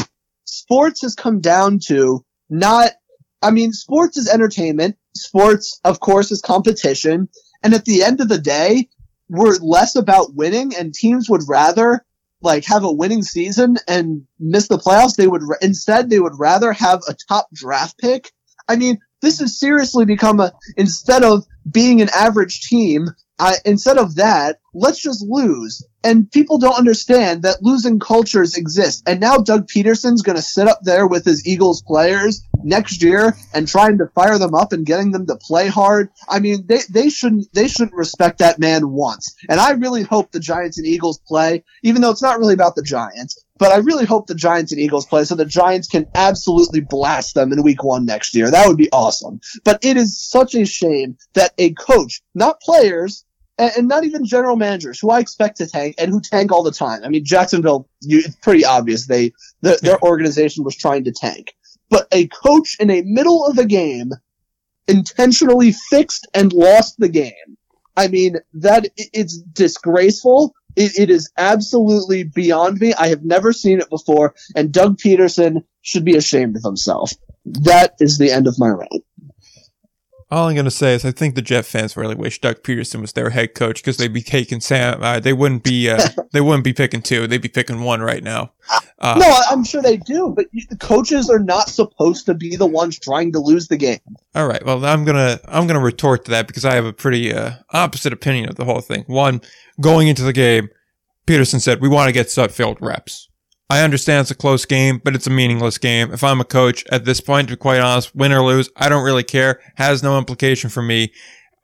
sports 0.52 1.02
has 1.02 1.14
come 1.14 1.40
down 1.40 1.78
to 1.86 2.24
not, 2.50 2.92
I 3.40 3.50
mean, 3.50 3.72
sports 3.72 4.18
is 4.18 4.28
entertainment. 4.28 4.96
Sports, 5.16 5.80
of 5.84 6.00
course, 6.00 6.30
is 6.30 6.42
competition. 6.42 7.28
And 7.62 7.74
at 7.74 7.84
the 7.84 8.02
end 8.02 8.20
of 8.20 8.28
the 8.28 8.38
day, 8.38 8.88
we're 9.28 9.56
less 9.56 9.96
about 9.96 10.34
winning 10.34 10.72
and 10.76 10.92
teams 10.92 11.28
would 11.30 11.42
rather 11.48 12.04
like 12.42 12.64
have 12.66 12.84
a 12.84 12.92
winning 12.92 13.22
season 13.22 13.76
and 13.88 14.26
miss 14.38 14.68
the 14.68 14.78
playoffs. 14.78 15.16
They 15.16 15.26
would 15.26 15.42
instead, 15.62 16.10
they 16.10 16.20
would 16.20 16.38
rather 16.38 16.72
have 16.72 17.00
a 17.08 17.14
top 17.28 17.48
draft 17.54 17.98
pick. 17.98 18.30
I 18.68 18.76
mean, 18.76 18.98
this 19.22 19.38
has 19.38 19.58
seriously 19.58 20.04
become 20.04 20.40
a, 20.40 20.52
instead 20.76 21.24
of 21.24 21.46
being 21.70 22.02
an 22.02 22.10
average 22.14 22.62
team, 22.62 23.08
I, 23.42 23.56
instead 23.64 23.98
of 23.98 24.14
that, 24.14 24.60
let's 24.72 25.02
just 25.02 25.26
lose. 25.28 25.84
And 26.04 26.30
people 26.30 26.58
don't 26.58 26.78
understand 26.78 27.42
that 27.42 27.60
losing 27.60 27.98
cultures 27.98 28.56
exist. 28.56 29.02
And 29.04 29.18
now 29.18 29.38
Doug 29.38 29.66
Pederson's 29.66 30.22
going 30.22 30.36
to 30.36 30.42
sit 30.42 30.68
up 30.68 30.78
there 30.84 31.08
with 31.08 31.24
his 31.24 31.44
Eagles 31.44 31.82
players 31.82 32.46
next 32.62 33.02
year 33.02 33.36
and 33.52 33.66
trying 33.66 33.98
to 33.98 34.06
fire 34.14 34.38
them 34.38 34.54
up 34.54 34.72
and 34.72 34.86
getting 34.86 35.10
them 35.10 35.26
to 35.26 35.34
play 35.34 35.66
hard. 35.66 36.10
I 36.28 36.38
mean, 36.38 36.66
they, 36.68 36.82
they 36.88 37.10
shouldn't, 37.10 37.52
they 37.52 37.66
shouldn't 37.66 37.96
respect 37.96 38.38
that 38.38 38.60
man 38.60 38.90
once. 38.90 39.34
And 39.48 39.58
I 39.58 39.72
really 39.72 40.04
hope 40.04 40.30
the 40.30 40.38
Giants 40.38 40.78
and 40.78 40.86
Eagles 40.86 41.18
play, 41.26 41.64
even 41.82 42.00
though 42.00 42.10
it's 42.10 42.22
not 42.22 42.38
really 42.38 42.54
about 42.54 42.76
the 42.76 42.82
Giants. 42.82 43.44
But 43.58 43.72
I 43.72 43.78
really 43.78 44.04
hope 44.04 44.28
the 44.28 44.36
Giants 44.36 44.70
and 44.70 44.80
Eagles 44.80 45.06
play 45.06 45.24
so 45.24 45.34
the 45.34 45.44
Giants 45.44 45.88
can 45.88 46.06
absolutely 46.14 46.80
blast 46.80 47.34
them 47.34 47.52
in 47.52 47.62
week 47.64 47.82
one 47.82 48.06
next 48.06 48.36
year. 48.36 48.52
That 48.52 48.68
would 48.68 48.76
be 48.76 48.90
awesome. 48.92 49.40
But 49.64 49.84
it 49.84 49.96
is 49.96 50.20
such 50.20 50.54
a 50.54 50.64
shame 50.64 51.16
that 51.34 51.54
a 51.58 51.72
coach, 51.74 52.22
not 52.34 52.60
players, 52.60 53.24
and, 53.58 53.88
not 53.88 54.04
even 54.04 54.24
general 54.24 54.56
managers 54.56 54.98
who 54.98 55.10
I 55.10 55.20
expect 55.20 55.58
to 55.58 55.66
tank 55.66 55.96
and 55.98 56.10
who 56.10 56.20
tank 56.20 56.52
all 56.52 56.62
the 56.62 56.72
time. 56.72 57.02
I 57.04 57.08
mean, 57.08 57.24
Jacksonville, 57.24 57.88
you, 58.00 58.18
it's 58.18 58.36
pretty 58.36 58.64
obvious 58.64 59.06
they 59.06 59.32
the, 59.60 59.78
their 59.82 60.00
organization 60.02 60.64
was 60.64 60.76
trying 60.76 61.04
to 61.04 61.12
tank, 61.12 61.54
but 61.90 62.06
a 62.12 62.28
coach 62.28 62.76
in 62.80 62.90
a 62.90 63.02
middle 63.02 63.46
of 63.46 63.58
a 63.58 63.64
game 63.64 64.10
intentionally 64.88 65.72
fixed 65.72 66.26
and 66.34 66.52
lost 66.52 66.98
the 66.98 67.08
game. 67.08 67.56
I 67.96 68.08
mean, 68.08 68.36
that 68.54 68.88
it's 68.96 69.38
disgraceful. 69.38 70.54
It, 70.74 70.98
it 70.98 71.10
is 71.10 71.30
absolutely 71.36 72.24
beyond 72.24 72.80
me. 72.80 72.94
I 72.94 73.08
have 73.08 73.22
never 73.22 73.52
seen 73.52 73.80
it 73.80 73.90
before, 73.90 74.34
and 74.56 74.72
Doug 74.72 74.96
Pederson 74.96 75.64
should 75.82 76.04
be 76.04 76.16
ashamed 76.16 76.56
of 76.56 76.62
himself. 76.62 77.12
That 77.44 77.94
is 78.00 78.18
the 78.18 78.30
end 78.30 78.46
of 78.46 78.58
my 78.58 78.68
rant. 78.68 79.04
All 80.32 80.48
I'm 80.48 80.56
gonna 80.56 80.70
say 80.70 80.94
is 80.94 81.04
I 81.04 81.10
think 81.10 81.34
the 81.34 81.42
Jet 81.42 81.66
fans 81.66 81.94
really 81.94 82.14
wish 82.14 82.40
Doug 82.40 82.62
Pederson 82.62 83.02
was 83.02 83.12
their 83.12 83.28
head 83.28 83.54
coach 83.54 83.82
because 83.82 83.98
they'd 83.98 84.14
be 84.14 84.22
taking 84.22 84.62
Sam. 84.62 85.02
Uh, 85.02 85.20
they 85.20 85.34
wouldn't 85.34 85.62
be. 85.62 85.90
Uh, 85.90 86.08
they 86.32 86.40
wouldn't 86.40 86.64
be 86.64 86.72
picking 86.72 87.02
two. 87.02 87.26
They'd 87.26 87.42
be 87.42 87.50
picking 87.50 87.82
one 87.82 88.00
right 88.00 88.24
now. 88.24 88.50
Uh, 88.98 89.16
no, 89.18 89.40
I'm 89.50 89.62
sure 89.62 89.82
they 89.82 89.98
do, 89.98 90.32
but 90.34 90.46
the 90.70 90.76
coaches 90.78 91.28
are 91.28 91.38
not 91.38 91.68
supposed 91.68 92.24
to 92.24 92.34
be 92.34 92.56
the 92.56 92.64
ones 92.64 92.98
trying 92.98 93.32
to 93.32 93.40
lose 93.40 93.68
the 93.68 93.76
game. 93.76 94.00
All 94.34 94.46
right. 94.46 94.64
Well, 94.64 94.82
I'm 94.86 95.04
gonna 95.04 95.38
I'm 95.48 95.66
gonna 95.66 95.80
retort 95.80 96.24
to 96.24 96.30
that 96.30 96.46
because 96.46 96.64
I 96.64 96.76
have 96.76 96.86
a 96.86 96.94
pretty 96.94 97.34
uh, 97.34 97.56
opposite 97.74 98.14
opinion 98.14 98.48
of 98.48 98.54
the 98.54 98.64
whole 98.64 98.80
thing. 98.80 99.04
One, 99.08 99.42
going 99.82 100.08
into 100.08 100.22
the 100.22 100.32
game, 100.32 100.70
Pederson 101.26 101.60
said 101.60 101.82
we 101.82 101.90
want 101.90 102.08
to 102.08 102.12
get 102.12 102.28
Sudfeld 102.28 102.78
reps. 102.80 103.28
I 103.70 103.82
understand 103.82 104.22
it's 104.22 104.30
a 104.30 104.34
close 104.34 104.64
game, 104.64 105.00
but 105.02 105.14
it's 105.14 105.26
a 105.26 105.30
meaningless 105.30 105.78
game. 105.78 106.12
If 106.12 106.22
I'm 106.22 106.40
a 106.40 106.44
coach 106.44 106.84
at 106.92 107.04
this 107.04 107.20
point, 107.20 107.48
to 107.48 107.54
be 107.54 107.58
quite 107.58 107.80
honest, 107.80 108.14
win 108.14 108.32
or 108.32 108.44
lose, 108.44 108.68
I 108.76 108.88
don't 108.88 109.04
really 109.04 109.24
care. 109.24 109.60
Has 109.76 110.02
no 110.02 110.18
implication 110.18 110.68
for 110.68 110.82
me. 110.82 111.12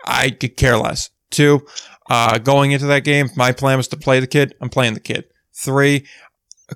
I 0.07 0.31
could 0.31 0.57
care 0.57 0.79
less. 0.79 1.11
Two, 1.31 1.66
uh, 2.09 2.39
going 2.39 2.73
into 2.73 2.87
that 2.87 3.05
game, 3.05 3.29
my 3.37 3.53
plan 3.53 3.77
was 3.77 3.89
to 3.89 3.97
play 3.99 4.20
the 4.20 4.27
kid. 4.27 4.55
I'm 4.62 4.70
playing 4.70 4.95
the 4.95 5.01
kid. 5.01 5.25
Three, 5.53 6.07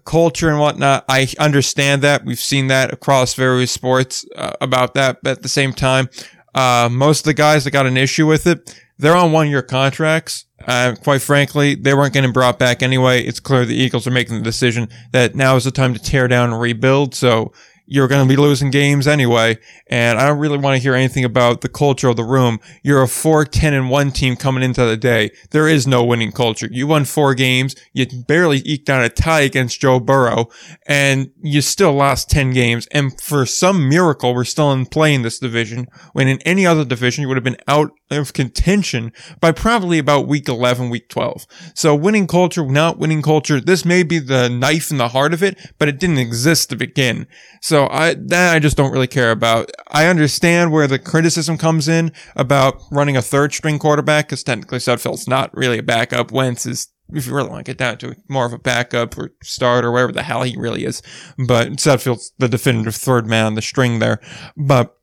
culture 0.04 0.50
and 0.50 0.58
whatnot. 0.58 1.04
I 1.08 1.28
understand 1.38 2.02
that. 2.02 2.24
We've 2.24 2.38
seen 2.38 2.66
that 2.66 2.92
across 2.92 3.34
various 3.34 3.70
sports 3.70 4.26
uh, 4.36 4.52
about 4.60 4.94
that. 4.94 5.18
But 5.22 5.38
at 5.38 5.42
the 5.42 5.48
same 5.48 5.72
time, 5.72 6.08
uh, 6.54 6.88
most 6.90 7.20
of 7.20 7.24
the 7.24 7.34
guys 7.34 7.64
that 7.64 7.70
got 7.70 7.86
an 7.86 7.96
issue 7.96 8.26
with 8.26 8.46
it, 8.46 8.78
they're 9.02 9.16
on 9.16 9.32
one 9.32 9.50
year 9.50 9.62
contracts. 9.62 10.46
Uh, 10.66 10.94
quite 11.02 11.20
frankly, 11.20 11.74
they 11.74 11.92
weren't 11.92 12.14
getting 12.14 12.30
brought 12.30 12.56
back 12.56 12.82
anyway. 12.82 13.20
It's 13.20 13.40
clear 13.40 13.64
the 13.64 13.74
Eagles 13.74 14.06
are 14.06 14.12
making 14.12 14.36
the 14.36 14.42
decision 14.42 14.88
that 15.10 15.34
now 15.34 15.56
is 15.56 15.64
the 15.64 15.72
time 15.72 15.92
to 15.92 16.00
tear 16.00 16.28
down 16.28 16.52
and 16.52 16.60
rebuild. 16.60 17.14
So 17.14 17.52
you're 17.92 18.08
going 18.08 18.26
to 18.26 18.28
be 18.28 18.40
losing 18.40 18.70
games 18.70 19.06
anyway. 19.06 19.58
And 19.88 20.18
I 20.18 20.26
don't 20.26 20.38
really 20.38 20.56
want 20.56 20.76
to 20.76 20.82
hear 20.82 20.94
anything 20.94 21.24
about 21.24 21.60
the 21.60 21.68
culture 21.68 22.08
of 22.08 22.16
the 22.16 22.24
room. 22.24 22.58
You're 22.82 23.02
a 23.02 23.08
4 23.08 23.44
10 23.44 23.74
and 23.74 23.90
1 23.90 24.10
team 24.12 24.34
coming 24.34 24.62
into 24.62 24.82
the 24.86 24.96
day. 24.96 25.30
There 25.50 25.68
is 25.68 25.86
no 25.86 26.02
winning 26.02 26.32
culture. 26.32 26.68
You 26.70 26.86
won 26.86 27.04
four 27.04 27.34
games. 27.34 27.76
You 27.92 28.06
barely 28.26 28.62
eked 28.64 28.88
out 28.88 29.04
a 29.04 29.10
tie 29.10 29.42
against 29.42 29.78
Joe 29.78 30.00
Burrow 30.00 30.48
and 30.86 31.30
you 31.42 31.60
still 31.60 31.92
lost 31.92 32.30
10 32.30 32.52
games. 32.52 32.88
And 32.92 33.20
for 33.20 33.44
some 33.44 33.90
miracle, 33.90 34.34
we're 34.34 34.44
still 34.44 34.72
in 34.72 34.86
play 34.86 35.12
in 35.12 35.20
this 35.20 35.38
division 35.38 35.86
when 36.14 36.28
in 36.28 36.40
any 36.42 36.64
other 36.64 36.86
division, 36.86 37.20
you 37.20 37.28
would 37.28 37.36
have 37.36 37.44
been 37.44 37.58
out 37.68 37.90
of 38.10 38.32
contention 38.32 39.12
by 39.40 39.52
probably 39.52 39.98
about 39.98 40.26
week 40.26 40.48
11, 40.48 40.88
week 40.88 41.10
12. 41.10 41.46
So 41.74 41.94
winning 41.94 42.26
culture, 42.26 42.64
not 42.66 42.98
winning 42.98 43.22
culture, 43.22 43.60
this 43.60 43.84
may 43.84 44.02
be 44.02 44.18
the 44.18 44.48
knife 44.48 44.90
in 44.90 44.96
the 44.96 45.08
heart 45.08 45.34
of 45.34 45.42
it, 45.42 45.58
but 45.78 45.88
it 45.88 45.98
didn't 45.98 46.18
exist 46.18 46.70
to 46.70 46.76
begin. 46.76 47.26
So 47.60 47.81
I, 47.90 48.14
that 48.14 48.54
I 48.54 48.58
just 48.58 48.76
don't 48.76 48.92
really 48.92 49.06
care 49.06 49.30
about. 49.30 49.70
I 49.88 50.06
understand 50.06 50.72
where 50.72 50.86
the 50.86 50.98
criticism 50.98 51.58
comes 51.58 51.88
in 51.88 52.12
about 52.36 52.82
running 52.90 53.16
a 53.16 53.22
third 53.22 53.52
string 53.52 53.78
quarterback, 53.78 54.26
because 54.26 54.42
technically 54.42 54.78
Sudfeld's 54.78 55.28
not 55.28 55.54
really 55.56 55.78
a 55.78 55.82
backup. 55.82 56.32
Wentz 56.32 56.66
is 56.66 56.88
if 57.14 57.26
you 57.26 57.34
really 57.34 57.50
want 57.50 57.64
to 57.64 57.70
get 57.70 57.78
down 57.78 57.98
to 57.98 58.10
it, 58.10 58.18
more 58.28 58.46
of 58.46 58.52
a 58.52 58.58
backup 58.58 59.18
or 59.18 59.32
start 59.42 59.84
or 59.84 59.92
whatever 59.92 60.12
the 60.12 60.22
hell 60.22 60.42
he 60.42 60.56
really 60.56 60.84
is. 60.84 61.02
But 61.46 61.72
Sudfeld's 61.72 62.32
the 62.38 62.48
definitive 62.48 62.94
third 62.94 63.26
man 63.26 63.46
on 63.46 63.54
the 63.54 63.62
string 63.62 63.98
there. 63.98 64.20
But 64.56 64.96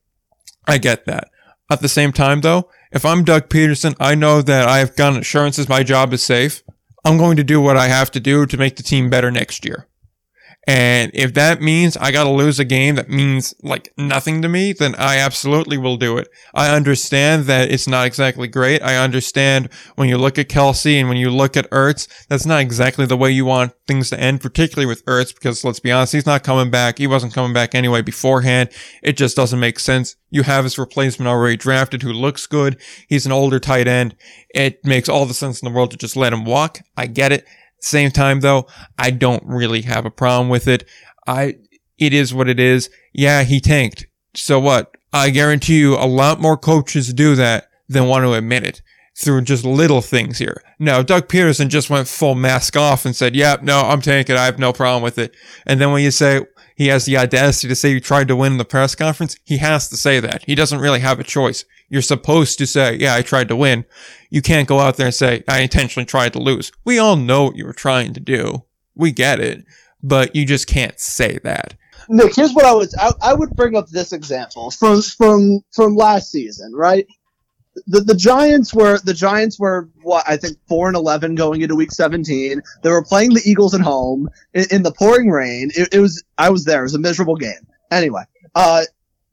I 0.67 0.77
get 0.77 1.05
that. 1.05 1.29
At 1.71 1.81
the 1.81 1.89
same 1.89 2.11
time, 2.11 2.41
though, 2.41 2.69
if 2.91 3.05
I'm 3.05 3.23
Doug 3.23 3.49
Pederson, 3.49 3.95
I 3.99 4.15
know 4.15 4.41
that 4.41 4.67
I 4.67 4.79
have 4.79 4.95
gotten 4.95 5.19
assurances 5.19 5.69
my 5.69 5.83
job 5.83 6.13
is 6.13 6.23
safe. 6.23 6.63
I'm 7.05 7.17
going 7.17 7.37
to 7.37 7.43
do 7.43 7.61
what 7.61 7.77
I 7.77 7.87
have 7.87 8.09
to 8.11 8.19
do 8.19 8.45
to 8.47 8.57
make 8.57 8.75
the 8.75 8.83
team 8.83 9.09
better 9.09 9.29
next 9.29 9.63
year. 9.63 9.87
And 10.69 11.09
if 11.15 11.33
that 11.33 11.63
means 11.63 11.97
I 11.97 12.11
got 12.11 12.25
to 12.25 12.29
lose 12.29 12.59
a 12.59 12.63
game 12.63 12.93
that 12.93 13.09
means 13.09 13.55
like 13.63 13.91
nothing 13.97 14.43
to 14.43 14.47
me, 14.47 14.71
then 14.71 14.93
I 14.99 15.17
absolutely 15.17 15.79
will 15.79 15.97
do 15.97 16.19
it. 16.19 16.27
I 16.53 16.75
understand 16.75 17.45
that 17.45 17.71
it's 17.71 17.87
not 17.87 18.05
exactly 18.05 18.47
great. 18.47 18.83
I 18.83 18.97
understand 18.97 19.69
when 19.95 20.09
you 20.09 20.19
look 20.19 20.37
at 20.37 20.47
Kelce 20.47 20.99
and 20.99 21.09
when 21.09 21.17
you 21.17 21.31
look 21.31 21.57
at 21.57 21.67
Ertz, 21.71 22.07
that's 22.27 22.45
not 22.45 22.61
exactly 22.61 23.07
the 23.07 23.17
way 23.17 23.31
you 23.31 23.45
want 23.45 23.73
things 23.87 24.11
to 24.11 24.19
end, 24.19 24.41
particularly 24.41 24.85
with 24.85 25.03
Ertz, 25.05 25.33
because 25.33 25.63
let's 25.63 25.79
be 25.79 25.91
honest, 25.91 26.13
he's 26.13 26.27
not 26.27 26.43
coming 26.43 26.69
back. 26.69 26.99
He 26.99 27.07
wasn't 27.07 27.33
coming 27.33 27.51
back 27.51 27.73
anyway 27.73 28.03
beforehand. 28.03 28.69
It 29.01 29.17
just 29.17 29.35
doesn't 29.35 29.59
make 29.59 29.79
sense. 29.79 30.17
You 30.29 30.43
have 30.43 30.65
his 30.65 30.77
replacement 30.77 31.27
already 31.27 31.57
drafted 31.57 32.03
who 32.03 32.13
looks 32.13 32.45
good. 32.45 32.79
He's 33.07 33.25
an 33.25 33.31
older 33.31 33.59
tight 33.59 33.87
end. 33.87 34.15
It 34.53 34.85
makes 34.85 35.09
all 35.09 35.25
the 35.25 35.33
sense 35.33 35.63
in 35.63 35.67
the 35.67 35.75
world 35.75 35.89
to 35.89 35.97
just 35.97 36.15
let 36.15 36.31
him 36.31 36.45
walk. 36.45 36.81
I 36.95 37.07
get 37.07 37.31
it. 37.31 37.47
Same 37.79 38.11
time 38.11 38.41
though, 38.41 38.67
I 38.97 39.11
don't 39.11 39.43
really 39.45 39.81
have 39.83 40.05
a 40.05 40.11
problem 40.11 40.49
with 40.49 40.67
it. 40.67 40.87
I, 41.27 41.55
it 41.97 42.13
is 42.13 42.33
what 42.33 42.49
it 42.49 42.59
is. 42.59 42.89
Yeah, 43.13 43.43
he 43.43 43.59
tanked. 43.59 44.05
So 44.35 44.59
what? 44.59 44.95
I 45.11 45.31
guarantee 45.31 45.79
you 45.79 45.95
a 45.95 46.05
lot 46.05 46.39
more 46.39 46.57
coaches 46.57 47.13
do 47.13 47.35
that 47.35 47.69
than 47.87 48.07
want 48.07 48.23
to 48.23 48.33
admit 48.33 48.63
it 48.63 48.81
through 49.17 49.41
just 49.41 49.65
little 49.65 50.01
things 50.01 50.37
here. 50.37 50.63
No, 50.77 51.03
Doug 51.03 51.27
Pederson 51.27 51.67
just 51.67 51.89
went 51.89 52.07
full 52.07 52.35
mask 52.35 52.77
off 52.77 53.05
and 53.05 53.15
said, 53.15 53.35
yep, 53.35 53.59
yeah, 53.59 53.65
no, 53.65 53.81
I'm 53.81 54.01
tanking. 54.01 54.37
I 54.37 54.45
have 54.45 54.59
no 54.59 54.71
problem 54.71 55.03
with 55.03 55.17
it. 55.17 55.35
And 55.65 55.81
then 55.81 55.91
when 55.91 56.03
you 56.03 56.11
say 56.11 56.45
he 56.79 56.87
has 56.87 57.03
the 57.03 57.17
audacity 57.17 57.67
to 57.67 57.75
say 57.75 57.93
he 57.93 57.99
tried 57.99 58.29
to 58.29 58.37
win 58.37 58.53
in 58.53 58.57
the 58.57 58.63
press 58.63 58.95
conference, 58.95 59.35
he 59.43 59.57
has 59.57 59.89
to 59.89 59.97
say 59.97 60.21
that. 60.21 60.45
He 60.45 60.55
doesn't 60.55 60.79
really 60.79 61.01
have 61.01 61.19
a 61.19 61.25
choice. 61.25 61.65
You're 61.89 62.01
supposed 62.01 62.57
to 62.57 62.65
say, 62.65 62.95
yeah, 62.95 63.15
I 63.15 63.21
tried 63.21 63.49
to 63.49 63.55
win. 63.57 63.83
You 64.29 64.41
can't 64.41 64.65
go 64.65 64.79
out 64.79 64.95
there 64.95 65.07
and 65.07 65.13
say, 65.13 65.43
I 65.45 65.59
intentionally 65.59 66.05
tried 66.05 66.31
to 66.33 66.39
lose. 66.39 66.71
We 66.85 66.97
all 66.97 67.17
know 67.17 67.43
what 67.43 67.57
you 67.57 67.65
were 67.65 67.73
trying 67.73 68.13
to 68.13 68.21
do. 68.21 68.63
We 68.95 69.11
get 69.11 69.41
it, 69.41 69.65
but 70.01 70.33
you 70.37 70.45
just 70.45 70.67
can't 70.67 70.97
say 70.97 71.37
that. 71.43 71.75
Nick, 72.07 72.33
here's 72.33 72.53
what 72.53 72.63
I 72.63 72.73
would 72.73 72.89
I, 72.97 73.11
I 73.21 73.33
would 73.33 73.49
bring 73.57 73.75
up 73.75 73.89
this 73.89 74.13
example 74.13 74.71
from 74.71 75.01
from 75.01 75.59
from 75.73 75.97
last 75.97 76.31
season, 76.31 76.71
right? 76.73 77.05
The, 77.87 78.01
the 78.01 78.15
Giants 78.15 78.73
were 78.73 78.99
the 78.99 79.13
Giants 79.13 79.59
were 79.59 79.89
what 80.01 80.25
I 80.27 80.37
think 80.37 80.57
four 80.67 80.87
and 80.87 80.95
eleven 80.95 81.35
going 81.35 81.61
into 81.61 81.75
week 81.75 81.91
seventeen. 81.91 82.61
They 82.83 82.89
were 82.89 83.03
playing 83.03 83.33
the 83.33 83.41
Eagles 83.45 83.73
at 83.73 83.81
home 83.81 84.29
in, 84.53 84.65
in 84.71 84.83
the 84.83 84.91
pouring 84.91 85.29
rain. 85.29 85.71
It, 85.75 85.93
it, 85.93 85.99
was 85.99 86.23
I 86.37 86.49
was 86.49 86.65
there. 86.65 86.79
It 86.79 86.83
was 86.83 86.95
a 86.95 86.99
miserable 86.99 87.35
game. 87.35 87.67
Anyway, 87.91 88.23
uh, 88.55 88.83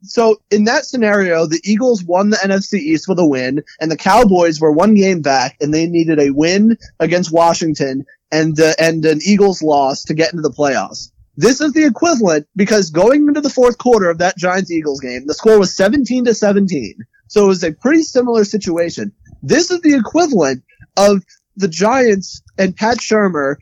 so 0.01 0.37
in 0.51 0.65
that 0.65 0.85
scenario, 0.85 1.45
the 1.45 1.61
Eagles 1.63 2.03
won 2.03 2.29
the 2.29 2.37
NFC 2.37 2.79
East 2.79 3.07
with 3.07 3.19
a 3.19 3.27
win, 3.27 3.63
and 3.79 3.91
the 3.91 3.97
Cowboys 3.97 4.59
were 4.59 4.71
one 4.71 4.93
game 4.93 5.21
back, 5.21 5.57
and 5.59 5.73
they 5.73 5.87
needed 5.87 6.19
a 6.19 6.31
win 6.31 6.77
against 6.99 7.31
Washington 7.31 8.05
and 8.31 8.59
uh, 8.59 8.73
and 8.79 9.05
an 9.05 9.19
Eagles 9.23 9.61
loss 9.61 10.03
to 10.03 10.13
get 10.13 10.33
into 10.33 10.41
the 10.41 10.51
playoffs. 10.51 11.11
This 11.35 11.61
is 11.61 11.73
the 11.73 11.85
equivalent 11.85 12.47
because 12.55 12.89
going 12.89 13.27
into 13.27 13.41
the 13.41 13.49
fourth 13.49 13.77
quarter 13.77 14.09
of 14.09 14.17
that 14.19 14.37
Giants 14.37 14.71
Eagles 14.71 14.99
game, 14.99 15.27
the 15.27 15.35
score 15.35 15.59
was 15.59 15.75
17 15.75 16.25
to 16.25 16.33
17. 16.33 16.95
So 17.27 17.43
it 17.43 17.47
was 17.47 17.63
a 17.63 17.71
pretty 17.71 18.03
similar 18.03 18.43
situation. 18.43 19.11
This 19.43 19.71
is 19.71 19.81
the 19.81 19.95
equivalent 19.95 20.63
of 20.97 21.23
the 21.55 21.67
Giants 21.67 22.41
and 22.57 22.75
Pat 22.75 22.97
Shurmur 22.97 23.57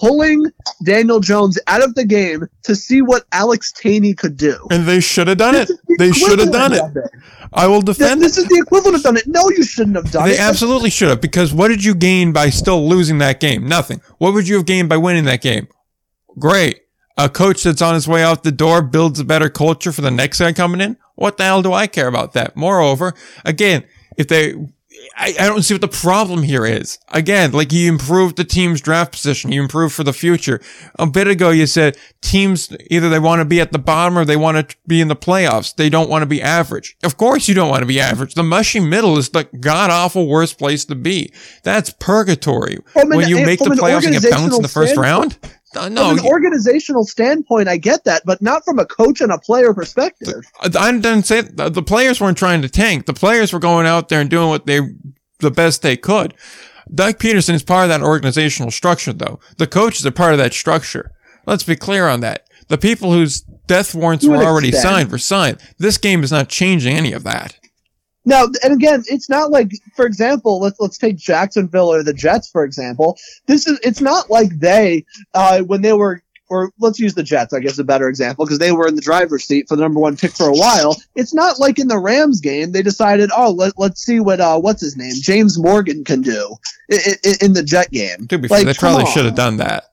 pulling 0.00 0.44
Daniel 0.84 1.20
Jones 1.20 1.58
out 1.66 1.82
of 1.82 1.94
the 1.94 2.04
game 2.04 2.46
to 2.64 2.74
see 2.74 3.02
what 3.02 3.24
Alex 3.32 3.72
Tanney 3.72 4.16
could 4.16 4.36
do. 4.36 4.66
And 4.70 4.86
they 4.86 5.00
should 5.00 5.28
have 5.28 5.38
done 5.38 5.54
it. 5.54 5.68
The 5.68 5.96
they 5.98 6.12
should 6.12 6.38
have 6.38 6.52
done 6.52 6.72
it. 6.72 6.82
it. 6.96 7.10
I 7.52 7.66
will 7.66 7.82
defend. 7.82 8.20
This, 8.20 8.36
this, 8.36 8.44
is 8.44 8.48
the 8.48 8.58
equivalent 8.58 8.96
of 8.96 9.02
done 9.02 9.16
it. 9.16 9.26
No, 9.26 9.48
you 9.50 9.62
shouldn't 9.62 9.96
have 9.96 10.10
done 10.10 10.24
they 10.24 10.34
it. 10.34 10.36
They 10.38 10.42
absolutely 10.42 10.90
should 10.90 11.08
have. 11.08 11.20
Because 11.20 11.52
what 11.52 11.68
did 11.68 11.84
you 11.84 11.94
gain 11.94 12.32
by 12.32 12.50
still 12.50 12.88
losing 12.88 13.18
that 13.18 13.40
game? 13.40 13.68
Nothing. 13.68 14.00
What 14.18 14.34
would 14.34 14.48
you 14.48 14.56
have 14.56 14.66
gained 14.66 14.88
by 14.88 14.96
winning 14.96 15.24
that 15.24 15.40
game? 15.40 15.68
Great. 16.38 16.80
A 17.16 17.28
coach 17.28 17.62
that's 17.62 17.82
on 17.82 17.94
his 17.94 18.06
way 18.06 18.22
out 18.22 18.42
the 18.42 18.52
door 18.52 18.82
builds 18.82 19.18
a 19.20 19.24
better 19.24 19.48
culture 19.48 19.92
for 19.92 20.02
the 20.02 20.10
next 20.10 20.38
guy 20.38 20.52
coming 20.52 20.80
in. 20.80 20.96
What 21.14 21.38
the 21.38 21.44
hell 21.44 21.62
do 21.62 21.72
I 21.72 21.86
care 21.86 22.08
about 22.08 22.34
that? 22.34 22.56
Moreover, 22.56 23.14
again, 23.44 23.84
if 24.16 24.28
they 24.28 24.54
I, 25.16 25.34
I 25.38 25.46
don't 25.46 25.62
see 25.62 25.74
what 25.74 25.80
the 25.80 25.88
problem 25.88 26.42
here 26.42 26.66
is. 26.66 26.98
Again, 27.08 27.52
like 27.52 27.72
you 27.72 27.90
improved 27.90 28.36
the 28.36 28.44
team's 28.44 28.80
draft 28.80 29.12
position, 29.12 29.52
you 29.52 29.62
improved 29.62 29.94
for 29.94 30.04
the 30.04 30.12
future. 30.12 30.60
A 30.98 31.06
bit 31.06 31.28
ago, 31.28 31.50
you 31.50 31.66
said 31.66 31.96
teams 32.20 32.74
either 32.90 33.08
they 33.08 33.18
want 33.18 33.40
to 33.40 33.44
be 33.44 33.60
at 33.60 33.72
the 33.72 33.78
bottom 33.78 34.18
or 34.18 34.24
they 34.24 34.36
want 34.36 34.68
to 34.68 34.76
be 34.86 35.00
in 35.00 35.08
the 35.08 35.16
playoffs. 35.16 35.74
They 35.74 35.88
don't 35.88 36.10
want 36.10 36.22
to 36.22 36.26
be 36.26 36.42
average. 36.42 36.96
Of 37.02 37.16
course, 37.16 37.48
you 37.48 37.54
don't 37.54 37.70
want 37.70 37.80
to 37.80 37.86
be 37.86 38.00
average. 38.00 38.34
The 38.34 38.42
mushy 38.42 38.80
middle 38.80 39.18
is 39.18 39.30
the 39.30 39.44
god 39.60 39.90
awful 39.90 40.26
worst 40.26 40.58
place 40.58 40.84
to 40.86 40.94
be. 40.94 41.32
That's 41.62 41.90
purgatory. 41.90 42.78
when 42.94 43.28
you 43.28 43.44
make 43.44 43.58
the 43.58 43.70
playoffs 43.70 44.04
and 44.04 44.20
get 44.20 44.30
bounced 44.30 44.56
in 44.56 44.62
the 44.62 44.68
first 44.68 44.96
round. 44.96 45.38
Uh, 45.76 45.88
no, 45.88 46.08
from 46.08 46.18
an 46.18 46.24
organizational 46.26 47.04
standpoint, 47.04 47.68
I 47.68 47.76
get 47.76 48.04
that, 48.04 48.22
but 48.24 48.40
not 48.40 48.64
from 48.64 48.78
a 48.78 48.86
coach 48.86 49.20
and 49.20 49.32
a 49.32 49.38
player 49.38 49.74
perspective. 49.74 50.44
I 50.60 50.92
didn't 50.92 51.24
say 51.24 51.42
the 51.42 51.82
players 51.82 52.20
weren't 52.20 52.38
trying 52.38 52.62
to 52.62 52.68
tank. 52.68 53.06
The 53.06 53.14
players 53.14 53.52
were 53.52 53.58
going 53.58 53.86
out 53.86 54.08
there 54.08 54.20
and 54.20 54.30
doing 54.30 54.48
what 54.48 54.66
they, 54.66 54.80
the 55.40 55.50
best 55.50 55.82
they 55.82 55.96
could. 55.96 56.34
Doug 56.94 57.18
Pederson 57.18 57.54
is 57.54 57.62
part 57.62 57.84
of 57.84 57.88
that 57.88 58.02
organizational 58.02 58.70
structure, 58.70 59.12
though. 59.12 59.40
The 59.58 59.66
coaches 59.66 60.06
are 60.06 60.12
part 60.12 60.32
of 60.32 60.38
that 60.38 60.52
structure. 60.52 61.10
Let's 61.46 61.64
be 61.64 61.76
clear 61.76 62.08
on 62.08 62.20
that. 62.20 62.46
The 62.68 62.78
people 62.78 63.12
whose 63.12 63.40
death 63.66 63.94
warrants 63.94 64.26
were 64.26 64.36
already 64.36 64.68
extent. 64.68 64.88
signed 64.88 65.12
were 65.12 65.18
signed. 65.18 65.58
This 65.78 65.98
game 65.98 66.22
is 66.22 66.32
not 66.32 66.48
changing 66.48 66.96
any 66.96 67.12
of 67.12 67.24
that. 67.24 67.58
Now, 68.26 68.48
and 68.62 68.74
again, 68.74 69.04
it's 69.06 69.30
not 69.30 69.50
like, 69.50 69.70
for 69.94 70.04
example, 70.04 70.60
let's 70.60 70.78
let's 70.80 70.98
take 70.98 71.16
Jacksonville 71.16 71.88
or 71.88 72.02
the 72.02 72.12
Jets, 72.12 72.50
for 72.50 72.64
example. 72.64 73.16
This 73.46 73.66
is 73.66 73.78
it's 73.82 74.00
not 74.00 74.28
like 74.28 74.58
they 74.58 75.06
uh, 75.32 75.62
when 75.62 75.80
they 75.80 75.92
were 75.92 76.22
or 76.48 76.70
let's 76.78 76.98
use 76.98 77.14
the 77.14 77.22
Jets, 77.22 77.52
I 77.52 77.60
guess 77.60 77.78
a 77.78 77.84
better 77.84 78.08
example, 78.08 78.44
because 78.44 78.58
they 78.58 78.72
were 78.72 78.86
in 78.86 78.94
the 78.94 79.02
driver's 79.02 79.44
seat 79.44 79.68
for 79.68 79.76
the 79.76 79.82
number 79.82 80.00
one 80.00 80.16
pick 80.16 80.32
for 80.32 80.48
a 80.48 80.52
while. 80.52 80.96
It's 81.14 81.34
not 81.34 81.58
like 81.58 81.78
in 81.78 81.88
the 81.88 81.98
Rams 81.98 82.40
game 82.40 82.72
they 82.72 82.82
decided, 82.82 83.30
oh, 83.36 83.50
let, 83.50 83.72
let's 83.78 84.02
see 84.02 84.20
what 84.20 84.40
uh, 84.40 84.58
what's 84.58 84.80
his 84.80 84.96
name, 84.96 85.14
James 85.14 85.58
Morgan 85.58 86.04
can 86.04 86.22
do 86.22 86.56
in, 86.88 86.98
in, 87.24 87.34
in 87.42 87.52
the 87.52 87.62
Jet 87.62 87.90
game. 87.90 88.26
To 88.28 88.38
be 88.38 88.48
like, 88.48 88.64
fair, 88.64 88.72
they 88.72 88.78
probably 88.78 89.06
should 89.06 89.24
have 89.24 89.34
done 89.34 89.56
that. 89.58 89.84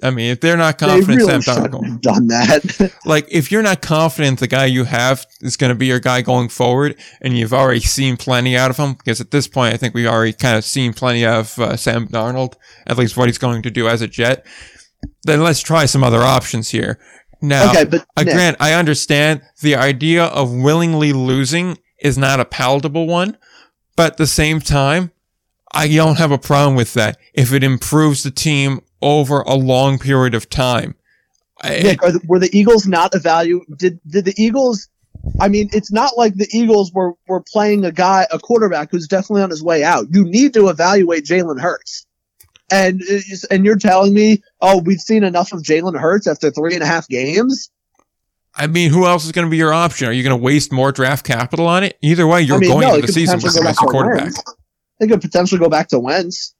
I 0.00 0.10
mean, 0.10 0.30
if 0.30 0.40
they're 0.40 0.56
not 0.56 0.78
confident, 0.78 1.06
they 1.08 1.16
really 1.16 1.42
Sam 1.42 1.70
Darnold 1.70 2.00
done 2.00 2.28
that. 2.28 2.94
like, 3.04 3.26
if 3.30 3.50
you're 3.50 3.62
not 3.62 3.82
confident 3.82 4.38
the 4.38 4.46
guy 4.46 4.66
you 4.66 4.84
have 4.84 5.26
is 5.40 5.56
going 5.56 5.70
to 5.70 5.74
be 5.74 5.86
your 5.86 5.98
guy 5.98 6.22
going 6.22 6.48
forward, 6.48 6.96
and 7.20 7.36
you've 7.36 7.52
already 7.52 7.80
seen 7.80 8.16
plenty 8.16 8.56
out 8.56 8.70
of 8.70 8.76
him, 8.76 8.94
because 8.94 9.20
at 9.20 9.32
this 9.32 9.48
point, 9.48 9.74
I 9.74 9.76
think 9.76 9.94
we've 9.94 10.06
already 10.06 10.32
kind 10.32 10.56
of 10.56 10.64
seen 10.64 10.92
plenty 10.92 11.26
of 11.26 11.58
uh, 11.58 11.76
Sam 11.76 12.06
Darnold, 12.06 12.54
at 12.86 12.96
least 12.96 13.16
what 13.16 13.28
he's 13.28 13.38
going 13.38 13.62
to 13.62 13.70
do 13.70 13.88
as 13.88 14.00
a 14.00 14.06
Jet. 14.06 14.46
Then 15.24 15.42
let's 15.42 15.60
try 15.60 15.84
some 15.84 16.04
other 16.04 16.22
options 16.22 16.70
here. 16.70 17.00
Now, 17.40 17.70
okay, 17.70 17.84
but 17.84 18.06
again, 18.16 18.56
I 18.60 18.74
understand 18.74 19.42
the 19.62 19.76
idea 19.76 20.24
of 20.24 20.52
willingly 20.52 21.12
losing 21.12 21.78
is 22.00 22.16
not 22.16 22.40
a 22.40 22.44
palatable 22.44 23.06
one, 23.06 23.36
but 23.96 24.12
at 24.12 24.16
the 24.16 24.26
same 24.26 24.60
time, 24.60 25.12
I 25.72 25.88
don't 25.88 26.18
have 26.18 26.32
a 26.32 26.38
problem 26.38 26.76
with 26.76 26.94
that 26.94 27.18
if 27.34 27.52
it 27.52 27.62
improves 27.62 28.22
the 28.22 28.30
team 28.30 28.80
over 29.02 29.40
a 29.40 29.54
long 29.54 29.98
period 29.98 30.34
of 30.34 30.48
time. 30.48 30.94
Nick, 31.64 32.00
the, 32.00 32.20
were 32.26 32.38
the 32.38 32.56
Eagles 32.56 32.86
not 32.86 33.14
evaluated? 33.14 33.76
Did 33.76 34.00
did 34.08 34.24
the 34.24 34.34
Eagles? 34.36 34.88
I 35.40 35.48
mean, 35.48 35.68
it's 35.72 35.90
not 35.90 36.16
like 36.16 36.34
the 36.34 36.48
Eagles 36.52 36.92
were 36.92 37.14
were 37.26 37.42
playing 37.42 37.84
a 37.84 37.92
guy, 37.92 38.26
a 38.30 38.38
quarterback 38.38 38.90
who's 38.90 39.08
definitely 39.08 39.42
on 39.42 39.50
his 39.50 39.62
way 39.62 39.82
out. 39.82 40.06
You 40.10 40.24
need 40.24 40.54
to 40.54 40.68
evaluate 40.68 41.24
Jalen 41.24 41.60
Hurts, 41.60 42.06
and 42.70 43.02
uh, 43.02 43.18
and 43.50 43.64
you're 43.64 43.78
telling 43.78 44.14
me, 44.14 44.42
oh, 44.60 44.78
we've 44.78 45.00
seen 45.00 45.24
enough 45.24 45.52
of 45.52 45.62
Jalen 45.62 45.98
Hurts 45.98 46.28
after 46.28 46.50
three 46.50 46.74
and 46.74 46.82
a 46.82 46.86
half 46.86 47.08
games. 47.08 47.70
I 48.54 48.66
mean, 48.66 48.90
who 48.90 49.06
else 49.06 49.24
is 49.24 49.32
going 49.32 49.46
to 49.46 49.50
be 49.50 49.56
your 49.56 49.72
option? 49.72 50.08
Are 50.08 50.12
you 50.12 50.22
going 50.22 50.36
to 50.36 50.42
waste 50.42 50.72
more 50.72 50.90
draft 50.90 51.24
capital 51.24 51.66
on 51.66 51.84
it? 51.84 51.96
Either 52.02 52.26
way, 52.26 52.42
you're 52.42 52.56
I 52.56 52.60
mean, 52.60 52.70
going 52.70 52.88
no, 52.88 52.94
into 52.94 53.06
the 53.06 53.12
season 53.12 53.40
with 53.40 53.54
a 53.56 53.74
quarterback. 53.74 54.24
Wentz. 54.24 54.42
They 55.00 55.06
could 55.06 55.20
potentially 55.20 55.58
go 55.58 55.68
back 55.68 55.88
to 55.88 55.98
Wentz. 55.98 56.54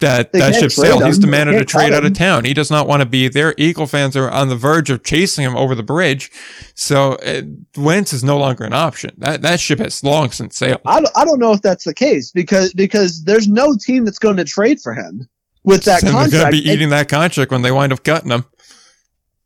That 0.00 0.32
They 0.32 0.38
that 0.38 0.54
ship 0.54 0.70
sailed. 0.70 1.04
He's 1.04 1.18
demanded 1.18 1.56
a 1.56 1.64
trade 1.64 1.92
out 1.92 2.04
of 2.04 2.12
town. 2.12 2.44
He 2.44 2.54
does 2.54 2.70
not 2.70 2.86
want 2.86 3.02
to 3.02 3.06
be 3.08 3.26
there. 3.28 3.52
Eagle 3.58 3.88
fans 3.88 4.16
are 4.16 4.30
on 4.30 4.48
the 4.48 4.54
verge 4.54 4.90
of 4.90 5.02
chasing 5.02 5.44
him 5.44 5.56
over 5.56 5.74
the 5.74 5.82
bridge. 5.82 6.30
So 6.76 7.14
uh, 7.14 7.42
Wentz 7.76 8.12
is 8.12 8.22
no 8.22 8.38
longer 8.38 8.62
an 8.62 8.72
option. 8.72 9.10
That 9.18 9.42
that 9.42 9.58
ship 9.58 9.80
has 9.80 10.04
long 10.04 10.30
since 10.30 10.56
sailed. 10.56 10.82
I 10.86 11.00
don't, 11.00 11.16
I 11.16 11.24
don't 11.24 11.40
know 11.40 11.52
if 11.52 11.62
that's 11.62 11.82
the 11.82 11.94
case 11.94 12.30
because 12.30 12.72
because 12.74 13.24
there's 13.24 13.48
no 13.48 13.74
team 13.76 14.04
that's 14.04 14.20
going 14.20 14.36
to 14.36 14.44
trade 14.44 14.80
for 14.80 14.94
him 14.94 15.28
with 15.64 15.82
that 15.84 16.04
And 16.04 16.08
they're 16.08 16.14
going 16.14 16.30
to 16.30 16.36
contract. 16.36 16.52
be 16.52 16.58
And- 16.60 16.68
eating 16.68 16.88
that 16.90 17.08
contract 17.08 17.50
when 17.50 17.62
they 17.62 17.72
wind 17.72 17.92
up 17.92 18.04
cutting 18.04 18.30
him. 18.30 18.44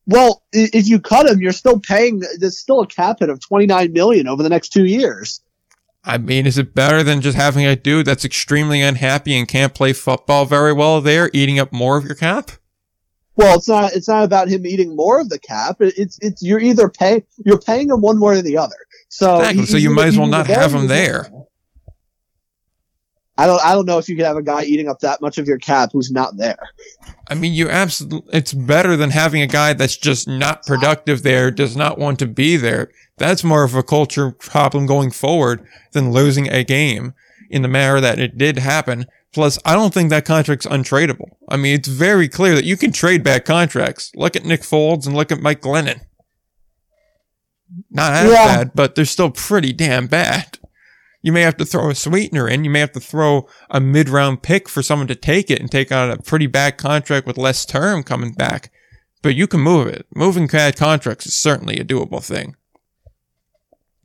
well, 0.06 0.42
if 0.52 0.86
you 0.86 1.00
cut 1.00 1.26
him, 1.30 1.40
you're 1.40 1.52
still 1.52 1.80
paying. 1.80 2.20
There's 2.38 2.58
still 2.58 2.80
a 2.80 2.86
cap 2.86 3.20
hit 3.20 3.30
of 3.30 3.40
29 3.40 3.90
million 3.94 4.28
over 4.28 4.42
the 4.42 4.50
next 4.50 4.68
two 4.70 4.84
years. 4.84 5.40
I 6.04 6.18
mean, 6.18 6.46
is 6.46 6.58
it 6.58 6.74
better 6.74 7.02
than 7.02 7.20
just 7.20 7.36
having 7.36 7.64
a 7.64 7.76
dude 7.76 8.06
that's 8.06 8.24
extremely 8.24 8.80
unhappy 8.82 9.36
and 9.36 9.46
can't 9.46 9.72
play 9.74 9.92
football 9.92 10.44
very 10.46 10.72
well 10.72 11.00
there, 11.00 11.30
eating 11.32 11.58
up 11.60 11.72
more 11.72 11.96
of 11.96 12.04
your 12.04 12.16
cap? 12.16 12.50
Well, 13.36 13.56
it's 13.56 13.68
not. 13.68 13.92
It's 13.94 14.08
not 14.08 14.24
about 14.24 14.48
him 14.48 14.66
eating 14.66 14.94
more 14.96 15.20
of 15.20 15.28
the 15.30 15.38
cap. 15.38 15.76
It's 15.80 16.18
it's 16.20 16.42
you're 16.42 16.60
either 16.60 16.88
pay 16.88 17.24
you're 17.46 17.58
paying 17.60 17.88
him 17.88 18.00
one 18.02 18.20
way 18.20 18.38
or 18.38 18.42
the 18.42 18.58
other. 18.58 18.76
So 19.08 19.36
Exactly. 19.38 19.60
he- 19.62 19.66
So 19.66 19.76
you 19.78 19.90
might 19.90 20.08
as 20.08 20.18
well 20.18 20.26
not 20.26 20.46
have 20.48 20.74
him 20.74 20.86
there. 20.88 21.30
I 23.38 23.46
don't. 23.46 23.64
I 23.64 23.72
don't 23.74 23.86
know 23.86 23.96
if 23.98 24.08
you 24.08 24.16
could 24.16 24.26
have 24.26 24.36
a 24.36 24.42
guy 24.42 24.64
eating 24.64 24.88
up 24.88 25.00
that 25.00 25.22
much 25.22 25.38
of 25.38 25.46
your 25.46 25.56
cap 25.58 25.90
who's 25.92 26.10
not 26.10 26.36
there. 26.36 26.58
I 27.28 27.34
mean, 27.34 27.54
you 27.54 27.70
absolutely, 27.70 28.28
it's 28.34 28.52
better 28.52 28.94
than 28.96 29.08
having 29.10 29.40
a 29.40 29.46
guy 29.46 29.72
that's 29.72 29.96
just 29.96 30.28
not 30.28 30.66
productive 30.66 31.22
there, 31.22 31.50
does 31.50 31.74
not 31.74 31.98
want 31.98 32.18
to 32.18 32.26
be 32.26 32.56
there. 32.58 32.90
That's 33.18 33.44
more 33.44 33.62
of 33.64 33.74
a 33.74 33.82
culture 33.82 34.30
problem 34.32 34.86
going 34.86 35.10
forward 35.10 35.66
than 35.92 36.12
losing 36.12 36.48
a 36.48 36.64
game 36.64 37.14
in 37.50 37.62
the 37.62 37.68
manner 37.68 38.00
that 38.00 38.18
it 38.18 38.38
did 38.38 38.58
happen. 38.58 39.06
Plus, 39.32 39.58
I 39.64 39.74
don't 39.74 39.94
think 39.94 40.10
that 40.10 40.24
contract's 40.24 40.66
untradeable. 40.66 41.30
I 41.48 41.56
mean, 41.56 41.74
it's 41.74 41.88
very 41.88 42.28
clear 42.28 42.54
that 42.54 42.64
you 42.64 42.76
can 42.76 42.92
trade 42.92 43.22
bad 43.22 43.44
contracts. 43.44 44.10
Look 44.14 44.36
at 44.36 44.44
Nick 44.44 44.60
Foles 44.62 45.06
and 45.06 45.16
look 45.16 45.32
at 45.32 45.40
Mike 45.40 45.60
Glennon. 45.62 46.00
Not 47.90 48.12
as 48.12 48.30
Yeah. 48.30 48.56
bad, 48.56 48.70
but 48.74 48.94
they're 48.94 49.04
still 49.04 49.30
pretty 49.30 49.72
damn 49.72 50.06
bad. 50.06 50.58
You 51.22 51.32
may 51.32 51.42
have 51.42 51.56
to 51.58 51.64
throw 51.64 51.88
a 51.88 51.94
sweetener 51.94 52.48
in. 52.48 52.64
You 52.64 52.70
may 52.70 52.80
have 52.80 52.92
to 52.92 53.00
throw 53.00 53.46
a 53.70 53.80
mid 53.80 54.08
round 54.08 54.42
pick 54.42 54.68
for 54.68 54.82
someone 54.82 55.06
to 55.08 55.14
take 55.14 55.50
it 55.50 55.60
and 55.60 55.70
take 55.70 55.92
on 55.92 56.10
a 56.10 56.18
pretty 56.18 56.46
bad 56.48 56.76
contract 56.76 57.26
with 57.26 57.38
less 57.38 57.64
term 57.64 58.02
coming 58.02 58.32
back. 58.32 58.70
But 59.22 59.36
you 59.36 59.46
can 59.46 59.60
move 59.60 59.86
it. 59.86 60.04
Moving 60.14 60.48
bad 60.48 60.76
contracts 60.76 61.26
is 61.26 61.34
certainly 61.34 61.78
a 61.78 61.84
doable 61.84 62.22
thing. 62.22 62.56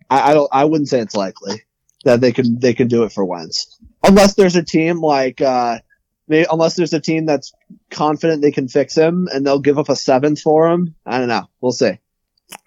I, 0.09 0.31
I 0.31 0.33
don't. 0.33 0.49
I 0.51 0.65
wouldn't 0.65 0.89
say 0.89 0.99
it's 0.99 1.15
likely 1.15 1.63
that 2.03 2.21
they 2.21 2.31
can 2.31 2.59
they 2.59 2.73
can 2.73 2.87
do 2.87 3.03
it 3.03 3.11
for 3.11 3.25
Wentz, 3.25 3.77
unless 4.03 4.35
there's 4.35 4.55
a 4.55 4.63
team 4.63 5.01
like 5.01 5.41
uh, 5.41 5.79
maybe, 6.27 6.47
unless 6.51 6.75
there's 6.75 6.93
a 6.93 6.99
team 6.99 7.25
that's 7.25 7.53
confident 7.89 8.41
they 8.41 8.51
can 8.51 8.67
fix 8.67 8.95
him 8.95 9.27
and 9.31 9.45
they'll 9.45 9.59
give 9.59 9.77
up 9.77 9.89
a 9.89 9.95
seventh 9.95 10.41
for 10.41 10.69
him. 10.69 10.95
I 11.05 11.19
don't 11.19 11.27
know. 11.27 11.49
We'll 11.61 11.71
see. 11.71 11.99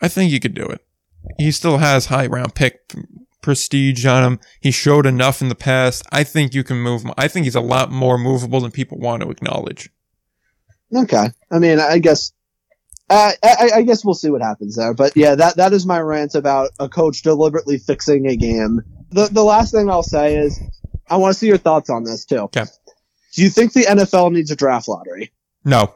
I 0.00 0.08
think 0.08 0.30
you 0.30 0.40
could 0.40 0.54
do 0.54 0.66
it. 0.66 0.84
He 1.38 1.50
still 1.50 1.78
has 1.78 2.06
high 2.06 2.26
round 2.26 2.54
pick 2.54 2.80
prestige 3.42 4.04
on 4.06 4.24
him. 4.24 4.40
He 4.60 4.70
showed 4.70 5.06
enough 5.06 5.40
in 5.40 5.48
the 5.48 5.54
past. 5.54 6.02
I 6.12 6.24
think 6.24 6.54
you 6.54 6.64
can 6.64 6.78
move 6.78 7.02
him. 7.02 7.12
I 7.16 7.28
think 7.28 7.44
he's 7.44 7.54
a 7.54 7.60
lot 7.60 7.90
more 7.90 8.18
movable 8.18 8.60
than 8.60 8.70
people 8.70 8.98
want 8.98 9.22
to 9.22 9.30
acknowledge. 9.30 9.90
Okay. 10.94 11.28
I 11.50 11.58
mean, 11.58 11.78
I 11.78 11.98
guess. 11.98 12.32
Uh, 13.10 13.32
I, 13.42 13.70
I 13.74 13.82
guess 13.82 14.04
we'll 14.04 14.14
see 14.14 14.30
what 14.30 14.40
happens 14.40 14.76
there, 14.76 14.94
but 14.94 15.16
yeah, 15.16 15.34
that 15.34 15.56
that 15.56 15.72
is 15.72 15.84
my 15.84 15.98
rant 15.98 16.36
about 16.36 16.70
a 16.78 16.88
coach 16.88 17.22
deliberately 17.22 17.76
fixing 17.76 18.28
a 18.28 18.36
game. 18.36 18.82
The 19.10 19.26
the 19.26 19.42
last 19.42 19.72
thing 19.72 19.90
I'll 19.90 20.04
say 20.04 20.36
is, 20.36 20.60
I 21.08 21.16
want 21.16 21.32
to 21.34 21.38
see 21.38 21.48
your 21.48 21.58
thoughts 21.58 21.90
on 21.90 22.04
this 22.04 22.24
too. 22.24 22.38
Okay. 22.38 22.64
Do 23.34 23.42
you 23.42 23.50
think 23.50 23.72
the 23.72 23.82
NFL 23.82 24.32
needs 24.32 24.52
a 24.52 24.56
draft 24.56 24.86
lottery? 24.86 25.32
No, 25.64 25.92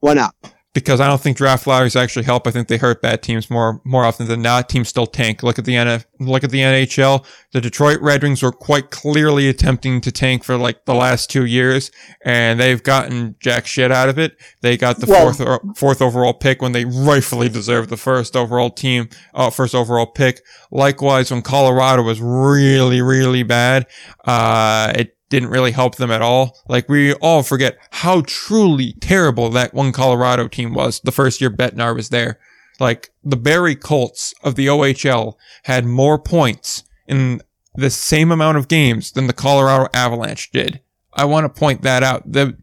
Why 0.00 0.14
not? 0.14 0.34
Because 0.74 1.00
I 1.00 1.06
don't 1.08 1.20
think 1.20 1.36
draft 1.36 1.66
lotteries 1.66 1.96
actually 1.96 2.24
help. 2.24 2.46
I 2.46 2.50
think 2.50 2.68
they 2.68 2.76
hurt 2.76 3.00
bad 3.02 3.22
teams 3.22 3.50
more 3.50 3.80
more 3.84 4.04
often 4.04 4.28
than 4.28 4.42
not. 4.42 4.68
Teams 4.68 4.88
still 4.88 5.06
tank. 5.06 5.42
Look 5.42 5.58
at 5.58 5.64
the 5.64 5.74
NF, 5.74 6.04
look 6.20 6.44
at 6.44 6.50
the 6.50 6.60
NHL. 6.60 7.24
The 7.52 7.60
Detroit 7.60 8.00
Red 8.00 8.22
Wings 8.22 8.42
were 8.42 8.52
quite 8.52 8.90
clearly 8.90 9.48
attempting 9.48 10.00
to 10.02 10.12
tank 10.12 10.44
for 10.44 10.56
like 10.56 10.84
the 10.84 10.94
last 10.94 11.30
two 11.30 11.46
years, 11.46 11.90
and 12.24 12.60
they've 12.60 12.82
gotten 12.82 13.36
jack 13.40 13.66
shit 13.66 13.90
out 13.90 14.08
of 14.08 14.18
it. 14.18 14.36
They 14.60 14.76
got 14.76 15.00
the 15.00 15.06
Well- 15.06 15.32
fourth 15.32 15.40
or, 15.40 15.60
fourth 15.74 16.02
overall 16.02 16.34
pick 16.34 16.60
when 16.60 16.72
they 16.72 16.84
rightfully 16.84 17.48
deserved 17.48 17.88
the 17.90 17.96
first 17.96 18.36
overall 18.36 18.70
team, 18.70 19.08
uh, 19.34 19.50
first 19.50 19.74
overall 19.74 20.06
pick. 20.06 20.42
Likewise, 20.70 21.30
when 21.30 21.42
Colorado 21.42 22.02
was 22.02 22.20
really 22.20 23.00
really 23.00 23.42
bad, 23.42 23.86
uh, 24.26 24.92
it 24.94 25.14
didn't 25.28 25.50
really 25.50 25.72
help 25.72 25.96
them 25.96 26.10
at 26.10 26.22
all. 26.22 26.58
Like 26.68 26.88
we 26.88 27.14
all 27.14 27.42
forget 27.42 27.78
how 27.90 28.22
truly 28.26 28.94
terrible 29.00 29.50
that 29.50 29.74
one 29.74 29.92
Colorado 29.92 30.48
team 30.48 30.74
was 30.74 31.00
the 31.00 31.12
first 31.12 31.40
year 31.40 31.50
Bednar 31.50 31.94
was 31.94 32.08
there. 32.08 32.38
Like 32.80 33.10
the 33.22 33.36
Barrie 33.36 33.76
Colts 33.76 34.32
of 34.42 34.54
the 34.54 34.66
OHL 34.66 35.34
had 35.64 35.84
more 35.84 36.18
points 36.18 36.84
in 37.06 37.42
the 37.74 37.90
same 37.90 38.30
amount 38.30 38.58
of 38.58 38.68
games 38.68 39.12
than 39.12 39.26
the 39.26 39.32
Colorado 39.32 39.88
Avalanche 39.92 40.50
did. 40.50 40.80
I 41.12 41.24
want 41.24 41.44
to 41.44 41.60
point 41.60 41.82
that 41.82 42.02
out. 42.02 42.30
The 42.30 42.56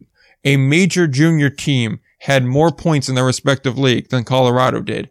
a 0.44 0.56
major 0.56 1.06
junior 1.06 1.50
team 1.50 2.00
had 2.20 2.44
more 2.44 2.72
points 2.72 3.08
in 3.08 3.14
their 3.14 3.24
respective 3.24 3.78
league 3.78 4.08
than 4.08 4.24
Colorado 4.24 4.80
did 4.80 5.10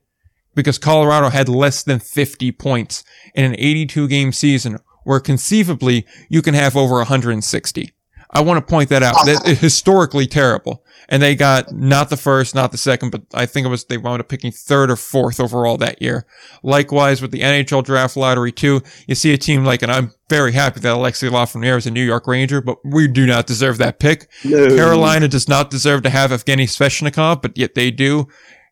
because 0.56 0.80
Colorado 0.80 1.30
had 1.30 1.50
less 1.50 1.84
than 1.84 2.00
50 2.00 2.52
points 2.54 3.04
in 3.36 3.44
an 3.46 3.56
82 3.58 4.08
game 4.08 4.32
season 4.32 4.80
where 5.06 5.22
conceivably 5.22 6.06
you 6.28 6.42
can 6.42 6.54
have 6.54 6.76
over 6.76 6.96
160. 6.96 7.94
I 8.32 8.42
want 8.42 8.58
to 8.58 8.70
point 8.70 8.90
that 8.90 9.02
out. 9.02 9.16
That 9.26 9.48
is 9.48 9.60
historically 9.60 10.28
terrible. 10.28 10.84
And 11.08 11.22
they 11.22 11.36
got 11.36 11.72
not 11.72 12.10
the 12.10 12.18
first, 12.18 12.54
not 12.54 12.72
the 12.72 12.78
second, 12.78 13.12
but 13.12 13.22
I 13.34 13.46
think 13.46 13.66
it 13.66 13.70
was 13.70 13.86
they 13.86 13.98
wound 13.98 14.20
up 14.20 14.28
picking 14.28 14.52
third 14.52 14.92
or 14.92 14.98
fourth 14.98 15.40
overall 15.40 15.78
that 15.78 16.02
year. 16.02 16.26
Likewise 16.62 17.22
with 17.22 17.32
the 17.32 17.42
NHL 17.42 17.84
draft 17.84 18.18
lottery 18.18 18.52
too, 18.52 18.82
you 19.08 19.16
see 19.16 19.32
a 19.32 19.38
team 19.38 19.64
like, 19.64 19.82
and 19.82 19.92
I'm 19.92 20.12
very 20.28 20.52
happy 20.52 20.82
that 20.82 20.94
Alexei 20.94 21.30
Lafreniere 21.30 21.78
is 21.78 21.86
a 21.86 21.92
New 21.92 22.04
York 22.04 22.28
Ranger, 22.28 22.60
but 22.60 22.78
we 22.84 23.08
do 23.08 23.26
not 23.26 23.46
deserve 23.46 23.78
that 23.78 24.00
pick. 24.00 24.30
No. 24.44 24.68
Carolina 24.68 25.28
does 25.28 25.48
not 25.48 25.70
deserve 25.70 26.02
to 26.04 26.10
have 26.10 26.32
Evgeny 26.32 26.66
Svechnikov, 26.66 27.42
but 27.42 27.58
yet 27.58 27.76
they 27.76 27.92
do. 27.92 28.28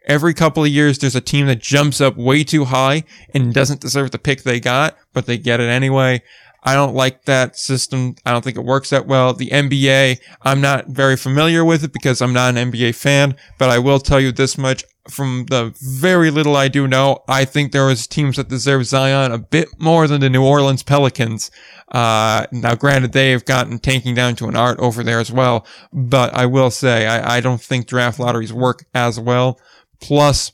Every 0.06 0.34
couple 0.34 0.64
of 0.64 0.70
years, 0.70 1.00
there's 1.00 1.16
a 1.16 1.22
team 1.22 1.48
that 1.48 1.62
jumps 1.62 2.02
up 2.02 2.18
way 2.18 2.44
too 2.44 2.66
high 2.66 3.04
and 3.34 3.54
doesn't 3.54 3.82
deserve 3.82 4.12
the 4.12 4.20
pick 4.20 4.44
they 4.44 4.60
got, 4.60 4.98
but 5.14 5.26
they 5.26 5.38
get 5.38 5.60
it 5.60 5.70
anyway. 5.70 6.22
I 6.66 6.76
don't 6.76 6.96
like 6.96 7.26
that 7.26 7.58
system. 7.58 8.16
I 8.26 8.32
don't 8.32 8.44
think 8.44 8.58
it 8.58 8.64
works 8.64 8.90
that 8.92 9.06
well. 9.06 9.34
The 9.34 9.50
NBA, 9.50 10.20
I'm 10.44 10.62
not 10.62 10.88
very 10.88 11.18
familiar 11.18 11.64
with 11.66 11.84
it 11.84 11.92
because 11.92 12.22
I'm 12.22 12.34
not 12.34 12.56
an 12.56 12.72
NBA 12.72 12.96
fan, 12.96 13.36
but 13.58 13.70
I 13.70 13.80
will 13.80 14.00
tell 14.00 14.20
you 14.20 14.32
this 14.32 14.58
much 14.58 14.86
from 15.10 15.46
the 15.50 15.76
very 16.00 16.32
little 16.32 16.56
I 16.56 16.70
do 16.70 16.88
know. 16.88 17.20
I 17.28 17.44
think 17.44 17.72
there 17.72 17.86
was 17.86 18.08
teams 18.08 18.38
that 18.38 18.48
deserve 18.48 18.86
Zion 18.86 19.34
a 19.34 19.38
bit 19.38 19.68
more 19.78 20.08
than 20.08 20.22
the 20.22 20.30
New 20.30 20.44
Orleans 20.44 20.84
Pelicans. 20.84 21.52
Uh, 21.92 22.46
now 22.52 22.76
granted, 22.76 23.12
they 23.12 23.32
have 23.32 23.44
gotten 23.44 23.80
tanking 23.80 24.16
down 24.16 24.36
to 24.38 24.48
an 24.48 24.56
art 24.56 24.80
over 24.80 25.04
there 25.04 25.20
as 25.20 25.32
well, 25.32 25.68
but 25.92 26.34
I 26.34 26.46
will 26.46 26.72
say 26.72 27.06
I, 27.06 27.38
I 27.38 27.42
don't 27.42 27.62
think 27.62 27.88
draft 27.88 28.20
lotteries 28.20 28.54
work 28.54 28.86
as 28.94 29.20
well. 29.20 29.60
Plus, 30.04 30.52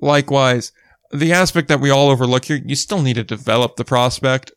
likewise, 0.00 0.70
the 1.10 1.32
aspect 1.32 1.66
that 1.66 1.80
we 1.80 1.90
all 1.90 2.08
overlook 2.08 2.44
here, 2.44 2.60
you 2.64 2.76
still 2.76 3.02
need 3.02 3.16
to 3.16 3.24
develop 3.24 3.74
the 3.74 3.84
prospect. 3.84 4.52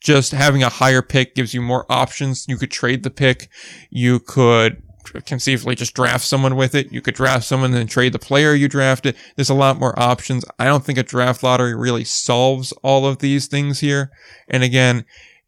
Just 0.00 0.30
having 0.30 0.62
a 0.62 0.68
higher 0.68 1.02
pick 1.02 1.34
gives 1.34 1.52
you 1.52 1.60
more 1.60 1.84
options. 1.90 2.46
You 2.46 2.56
could 2.56 2.70
trade 2.70 3.02
the 3.02 3.10
pick. 3.10 3.50
You 3.90 4.20
could 4.20 4.84
conceivably 5.26 5.74
just 5.74 5.94
draft 5.94 6.24
someone 6.24 6.54
with 6.54 6.76
it. 6.76 6.92
You 6.92 7.00
could 7.00 7.16
draft 7.16 7.44
someone 7.44 7.74
and 7.74 7.90
trade 7.90 8.12
the 8.12 8.20
player 8.20 8.54
you 8.54 8.68
drafted. 8.68 9.16
There's 9.34 9.50
a 9.50 9.54
lot 9.54 9.80
more 9.80 9.98
options. 9.98 10.44
I 10.60 10.66
don't 10.66 10.84
think 10.84 10.98
a 10.98 11.02
draft 11.02 11.42
lottery 11.42 11.74
really 11.74 12.04
solves 12.04 12.70
all 12.84 13.04
of 13.04 13.18
these 13.18 13.48
things 13.48 13.80
here. 13.80 14.12
And 14.48 14.62
again, 14.62 15.04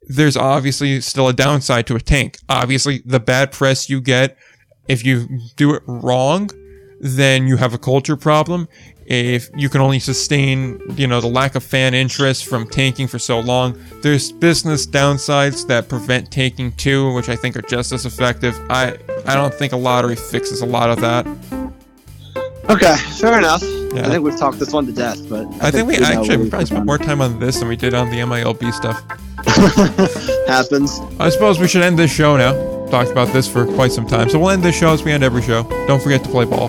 there's 0.08 0.36
obviously 0.36 1.00
still 1.02 1.28
a 1.28 1.32
downside 1.32 1.86
to 1.86 1.94
a 1.94 2.00
tank. 2.00 2.38
Obviously, 2.48 3.00
the 3.06 3.20
bad 3.20 3.52
press 3.52 3.88
you 3.88 4.00
get 4.00 4.36
if 4.88 5.04
you 5.04 5.28
do 5.56 5.74
it 5.74 5.82
wrong, 5.86 6.50
then 7.02 7.48
you 7.48 7.56
have 7.56 7.74
a 7.74 7.78
culture 7.78 8.16
problem. 8.16 8.68
If 9.04 9.50
you 9.56 9.68
can 9.68 9.80
only 9.80 9.98
sustain, 9.98 10.80
you 10.96 11.08
know, 11.08 11.20
the 11.20 11.26
lack 11.26 11.56
of 11.56 11.64
fan 11.64 11.92
interest 11.92 12.46
from 12.46 12.68
tanking 12.68 13.08
for 13.08 13.18
so 13.18 13.40
long, 13.40 13.76
there's 14.00 14.30
business 14.30 14.86
downsides 14.86 15.66
that 15.66 15.88
prevent 15.88 16.30
tanking 16.30 16.72
too, 16.72 17.12
which 17.12 17.28
I 17.28 17.34
think 17.34 17.56
are 17.56 17.62
just 17.62 17.92
as 17.92 18.06
effective. 18.06 18.58
I 18.70 18.96
I 19.26 19.34
don't 19.34 19.52
think 19.52 19.72
a 19.72 19.76
lottery 19.76 20.16
fixes 20.16 20.60
a 20.60 20.66
lot 20.66 20.88
of 20.90 21.00
that. 21.00 21.26
Okay, 22.70 22.96
fair 23.18 23.38
enough. 23.38 23.62
Yeah. 23.62 24.06
I 24.06 24.10
think 24.10 24.24
we've 24.24 24.38
talked 24.38 24.58
this 24.58 24.72
one 24.72 24.86
to 24.86 24.92
death, 24.92 25.28
but 25.28 25.46
I 25.60 25.70
think 25.70 25.88
we 25.88 25.98
know 25.98 26.06
actually 26.06 26.36
we 26.38 26.48
probably 26.50 26.66
spent 26.66 26.86
more 26.86 26.98
time 26.98 27.20
on 27.20 27.38
this 27.40 27.58
than 27.58 27.68
we 27.68 27.76
did 27.76 27.92
on 27.92 28.08
the 28.10 28.16
MILB 28.18 28.72
stuff. 28.72 29.02
happens. 30.46 31.00
I 31.18 31.28
suppose 31.28 31.58
we 31.58 31.68
should 31.68 31.82
end 31.82 31.98
this 31.98 32.10
show 32.12 32.36
now. 32.36 32.52
Talked 32.86 33.10
about 33.10 33.28
this 33.32 33.48
for 33.48 33.66
quite 33.66 33.90
some 33.92 34.06
time, 34.06 34.28
so 34.28 34.38
we'll 34.38 34.50
end 34.50 34.62
this 34.62 34.76
show 34.76 34.92
as 34.92 35.02
we 35.02 35.12
end 35.12 35.22
every 35.22 35.42
show. 35.42 35.64
Don't 35.86 36.02
forget 36.02 36.22
to 36.24 36.30
play 36.30 36.44
ball. 36.44 36.68